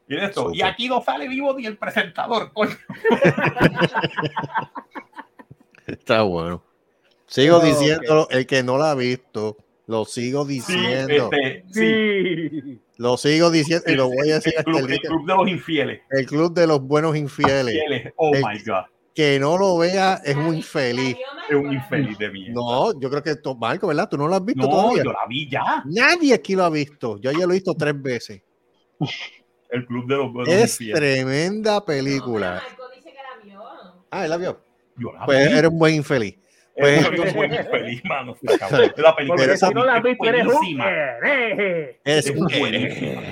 Mira 0.07 0.27
esto, 0.27 0.51
y 0.53 0.62
aquí 0.62 0.89
no 0.89 1.03
sale 1.03 1.27
vivo 1.28 1.53
ni 1.55 1.66
el 1.66 1.77
presentador, 1.77 2.53
coño. 2.53 2.74
Está 5.86 6.23
bueno. 6.23 6.62
Sigo 7.27 7.57
Oh, 7.57 7.61
diciendo, 7.61 8.28
el 8.31 8.47
que 8.47 8.62
no 8.62 8.78
la 8.78 8.93
ha 8.93 8.95
visto, 8.95 9.57
lo 9.86 10.05
sigo 10.05 10.45
Sí, 10.47 10.53
diciendo. 10.55 11.31
este, 11.32 11.65
sí. 11.73 12.61
Sí. 12.61 12.81
Lo 12.97 13.16
sigo 13.16 13.51
diciendo 13.51 13.85
y 13.91 13.95
lo 13.97 14.07
voy 14.09 14.31
a 14.31 14.35
decir 14.36 14.53
El 14.55 14.59
hasta 14.61 14.70
club, 14.70 14.85
el 14.86 14.93
el 14.93 15.01
club 15.01 15.27
de 15.27 15.35
los 15.35 15.49
infieles. 15.49 16.01
El 16.11 16.27
club 16.27 16.55
de 16.55 16.66
los 16.66 16.81
buenos 16.81 17.16
infieles. 17.16 17.74
Infieles. 17.74 18.12
Oh 18.16 18.32
El- 18.35 18.43
my 18.45 18.59
God. 18.65 18.85
Que 19.15 19.39
no 19.39 19.57
lo 19.57 19.78
vea 19.78 20.20
es 20.24 20.35
un 20.35 20.57
infeliz. 20.57 21.16
Es 21.49 21.55
un 21.55 21.73
infeliz 21.73 22.19
de 22.19 22.31
mierda. 22.31 22.55
No, 22.55 22.99
yo 23.01 23.09
creo 23.11 23.23
que 23.23 23.31
esto, 23.31 23.55
Marco, 23.55 23.86
¿verdad? 23.86 24.09
Tú 24.11 24.19
no 24.19 24.27
lo 24.27 24.35
has 24.35 24.45
visto 24.45 24.62
No, 24.62 24.69
todavía. 24.69 25.05
yo 25.05 25.12
la 25.12 25.27
vi 25.28 25.49
ya. 25.49 25.82
Nadie 25.86 26.35
aquí 26.35 26.57
lo 26.57 26.65
ha 26.65 26.70
visto. 26.70 27.19
Yo 27.20 27.31
ya 27.31 27.47
lo 27.47 27.53
he 27.53 27.57
visto 27.57 27.74
tres 27.74 28.01
veces. 28.03 28.43
El 29.70 29.86
club 29.86 30.07
de 30.09 30.16
los 30.16 30.32
buenos 30.32 30.53
Es 30.53 30.73
infieles. 30.81 30.97
tremenda 31.01 31.74
No, 31.74 31.85
película. 31.85 32.62
Marco 32.65 32.89
dice 32.95 33.11
que 33.11 33.15
la 33.16 33.45
vio. 33.45 33.62
Ah, 34.11 34.24
él 34.24 34.31
la 34.31 34.36
vio. 34.36 34.61
Yo 34.97 35.12
la 35.12 35.24
Pues 35.27 35.49
vi. 35.53 35.59
era 35.59 35.69
un 35.69 35.78
buen 35.78 35.95
infeliz. 35.95 36.36
Es 36.77 37.07
pues- 37.07 37.20
un 37.28 37.35
buen 37.35 37.55
infeliz, 37.55 38.05
mano. 38.05 38.36
La 38.97 39.15
película 39.15 39.57
si 39.57 39.70
no 39.74 39.85
la 39.85 39.95
has 39.97 40.03
visto, 40.03 40.24
eres 40.24 40.47
un 40.47 40.81
hereje. 40.81 42.01
Es 42.05 42.27
Es 42.27 42.36
un 42.36 42.47
buenísima. 42.59 43.23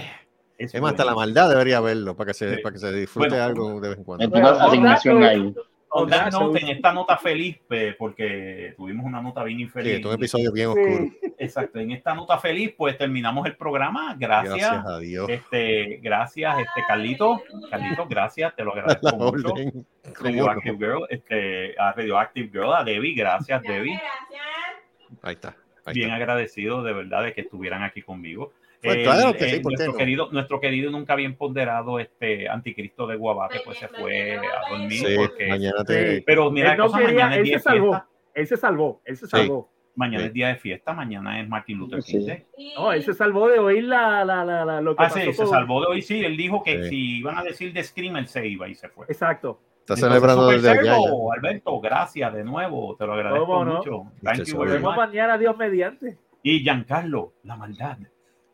Es 0.59 0.75
Es 0.75 0.81
más, 0.81 0.93
hasta 0.93 1.05
la 1.05 1.15
maldad 1.17 1.49
debería 1.49 1.81
verlo 1.81 2.17
para 2.17 2.29
que 2.29 2.35
se, 2.35 2.55
Sí. 2.57 2.63
para 2.63 2.73
que 2.75 2.79
se 2.79 2.93
disfrute 2.93 3.31
Bueno. 3.31 3.43
algo 3.45 3.81
de 3.81 3.89
vez 3.89 3.99
en 3.99 4.05
cuando. 4.05 4.37
Asignación 4.61 5.25
ahí. 5.25 5.55
On 5.95 6.09
that 6.09 6.27
Exacto. 6.29 6.47
note, 6.47 6.61
en 6.61 6.69
esta 6.69 6.93
nota 6.93 7.17
feliz, 7.19 7.59
pues, 7.69 7.95
porque 7.97 8.73
tuvimos 8.77 9.05
una 9.05 9.21
nota 9.21 9.45
bien 9.45 9.59
Sí, 9.59 9.63
infeliz. 9.65 9.99
es 10.01 10.05
un 10.07 10.13
episodio 10.15 10.51
bien 10.53 10.69
oscuro. 10.69 10.97
Sí. 11.21 11.35
Exacto. 11.39 11.79
En 11.81 11.91
esta 11.91 12.15
nota 12.15 12.39
feliz, 12.39 12.73
pues 12.77 12.97
terminamos 12.97 13.47
el 13.47 13.57
programa. 13.57 14.15
Gracias. 14.19 14.57
Gracias 14.59 14.87
a 14.87 14.99
Dios. 15.01 15.29
Este, 15.29 15.99
gracias, 16.03 16.59
este 16.61 16.83
Carlito. 16.89 17.43
Carlito, 17.71 18.07
gracias, 18.07 18.57
te 18.57 18.65
lo 18.65 18.75
La 18.75 18.81
agradezco 18.83 19.17
mucho. 19.17 19.49
orden. 19.53 19.71
¿Cómo 19.71 20.15
Radioactive? 20.21 20.77
Girl, 20.79 21.07
este, 21.11 21.75
a 21.79 21.93
Radioactive 21.93 22.49
Girl, 22.51 22.73
a 22.73 22.85
Debbie, 22.85 23.15
gracias, 23.15 23.61
Gracias, 23.63 23.77
Debbie. 23.77 24.01
gracias. 24.01 25.23
Ahí 25.23 25.35
está. 25.35 25.57
Ahí 25.85 25.95
Bien 25.95 26.09
está. 26.11 26.17
agradecido 26.17 26.83
de 26.85 26.93
verdad 26.93 27.25
de 27.25 27.33
que 27.35 27.41
estuvieran 27.43 27.83
aquí 27.83 28.03
conmigo. 28.03 28.53
Pues 28.83 28.97
El- 28.97 29.03
claro 29.05 29.33
que 29.35 29.49
sí, 29.49 29.61
¿por 29.61 29.71
qué 29.73 29.77
nuestro, 29.77 29.93
no? 29.93 29.99
querido, 29.99 30.29
nuestro 30.33 30.61
querido 30.61 30.91
nunca 30.91 31.15
bien 31.15 31.37
ponderado 31.37 31.99
este 32.01 32.49
anticristo 32.49 33.07
de 33.07 33.17
Guabate 33.17 33.61
pues 33.65 33.79
se 33.79 33.87
fue 33.89 34.37
a 34.39 34.71
dormir 34.71 34.93
Sí, 35.07 35.15
porque 35.17 35.47
mañana 35.49 35.85
te. 35.85 36.17
Sí. 36.17 36.23
pero 36.27 36.51
mira 36.51 36.73
Él 36.73 36.79
no 36.79 36.85
cosa, 36.87 36.99
quería, 36.99 37.15
mañana 37.15 37.33
es 37.35 37.39
él 37.39 37.45
día 37.45 37.59
se 37.59 37.59
de 37.59 37.63
salvó. 37.77 37.91
fiesta 37.93 38.09
Él 38.35 38.47
se 38.47 38.57
salvó. 38.57 39.01
Él 39.05 39.17
se 39.17 39.27
salvó. 39.29 39.69
mañana 39.95 40.21
Sí. 40.23 40.27
es 40.29 40.33
día 40.33 40.49
de 40.49 40.57
fiesta 40.57 40.95
mañana 40.95 41.41
es 41.41 41.49
Martin 41.49 41.79
Luther. 41.79 42.03
King 42.03 42.27
Day. 42.27 42.45
No, 42.77 42.93
él 42.93 43.03
se 43.05 43.13
salvó 43.15 43.49
de 43.49 43.59
oír 43.59 43.85
la, 43.85 44.25
la, 44.25 44.43
la, 44.45 44.65
la- 44.65 44.81
lo 44.81 44.97
que 44.97 45.03
ah 45.05 45.09
pasó 45.09 45.21
sí 45.21 45.33
se 45.35 45.47
salvó 45.47 45.81
de 45.83 45.87
hoy 45.89 46.03
sí 46.03 46.25
él 46.25 46.37
dijo 46.37 46.63
que 46.63 46.85
Sí. 46.85 46.89
si 46.89 47.19
iban 47.19 47.37
a 47.39 47.43
decir 47.45 47.73
de 47.75 47.85
Scream 47.85 48.17
él 48.17 48.27
se 48.27 48.47
iba 48.49 48.67
y 48.69 48.75
se 48.75 48.89
fue 48.89 49.07
Exacto. 49.09 49.61
Está 49.81 49.95
Entonces, 49.95 50.09
celebrando 50.09 50.47
desde 50.49 50.71
allá. 50.71 50.97
Alberto 51.37 51.81
gracias 51.81 52.33
de 52.35 52.43
nuevo 52.43 52.97
te 52.97 53.05
lo 53.07 53.13
agradezco 53.15 53.47
¿Cómo 53.47 53.65
no? 53.65 53.77
mucho 53.79 53.91
Thank 54.23 54.39
Muchas 54.39 54.49
you 54.83 54.91
mañana, 54.97 55.37
Dios 55.39 55.57
mediante. 55.57 56.19
y 56.43 56.61
Giancarlo 56.63 57.35
la 57.45 57.57
maldad 57.57 57.99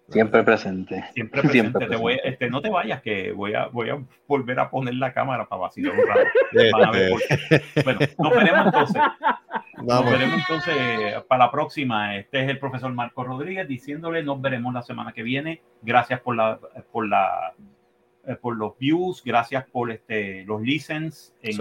Siempre 0.08 0.42
presente. 0.42 1.04
Siempre 1.12 1.42
presente. 1.42 1.52
Siempre 1.78 1.86
Te 1.88 1.96
voy, 1.96 2.14
presente. 2.14 2.28
este, 2.30 2.50
no 2.50 2.60
te 2.62 2.70
vayas, 2.70 3.02
que 3.02 3.32
voy 3.32 3.54
a, 3.54 3.66
voy 3.66 3.90
a 3.90 4.02
volver 4.26 4.58
a 4.60 4.70
poner 4.70 4.94
la 4.94 5.12
cámara 5.12 5.46
para 5.46 5.62
vacilar 5.62 5.92
un 5.98 6.06
rato. 6.06 6.20
Este, 6.52 6.70
Van 6.72 6.84
a 6.84 6.90
ver 6.90 7.10
por 7.10 7.20
qué. 7.22 7.82
Bueno, 7.84 8.00
nos 8.18 8.34
veremos 8.34 8.66
entonces. 8.66 9.02
Nos 9.76 9.86
Vamos. 9.86 10.10
veremos 10.12 10.38
entonces 10.40 11.22
para 11.28 11.44
la 11.44 11.50
próxima. 11.50 12.16
Este 12.16 12.42
es 12.42 12.48
el 12.48 12.58
profesor 12.58 12.92
Marco 12.92 13.22
Rodríguez 13.22 13.68
diciéndole, 13.68 14.22
nos 14.22 14.40
veremos 14.40 14.72
la 14.72 14.82
semana 14.82 15.12
que 15.12 15.22
viene. 15.22 15.60
Gracias 15.82 16.20
por 16.20 16.36
la, 16.36 16.58
por 16.90 17.06
la, 17.06 17.52
eh, 18.26 18.36
por 18.36 18.56
los 18.56 18.76
views, 18.78 19.22
gracias 19.22 19.66
por 19.70 19.90
este, 19.90 20.44
los 20.46 20.62
listens 20.62 21.34
en, 21.42 21.56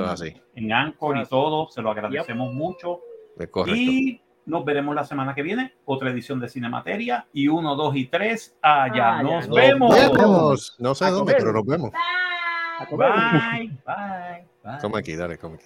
en 0.55 0.71
Anchor 0.73 1.17
y 1.17 1.25
todo. 1.25 1.67
Se 1.69 1.81
lo 1.81 1.91
agradecemos 1.91 2.53
mucho. 2.53 3.01
Es 3.37 3.47
correcto. 3.49 3.79
Y 3.79 4.21
nos 4.47 4.65
veremos 4.65 4.95
la 4.95 5.03
semana 5.03 5.35
que 5.35 5.43
viene. 5.43 5.75
Otra 5.85 6.09
edición 6.09 6.39
de 6.39 6.49
Cinemateria. 6.49 7.27
Y 7.33 7.47
uno, 7.47 7.75
dos 7.75 7.95
y 7.95 8.05
tres. 8.07 8.57
Allá 8.61 9.19
Ah, 9.19 9.23
nos 9.23 9.47
vemos. 9.49 9.95
Nos 9.95 10.11
vemos. 10.17 10.75
No 10.79 10.95
sé 10.95 11.05
A 11.05 11.11
dónde, 11.11 11.33
comer. 11.33 11.37
pero 11.37 11.53
nos 11.53 11.65
vemos. 11.65 11.91
Bye. 12.91 12.97
Bye, 12.97 13.71
bye, 13.85 14.47
bye. 14.63 14.77
Come 14.81 14.99
aquí, 14.99 15.15
dale, 15.15 15.37
come 15.37 15.55
aquí. 15.55 15.65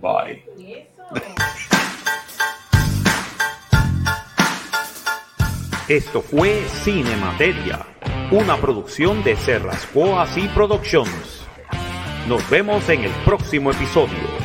Bye. 0.00 0.44
Eso. 0.58 1.04
Esto 5.88 6.22
fue 6.22 6.62
Cinemateria, 6.84 7.80
una 8.30 8.56
producción 8.56 9.22
de 9.24 9.36
Serrascoa 9.36 10.26
y 10.36 10.48
Productions. 10.48 11.46
Nos 12.28 12.48
vemos 12.48 12.88
en 12.88 13.04
el 13.04 13.10
próximo 13.24 13.72
episodio. 13.72 14.41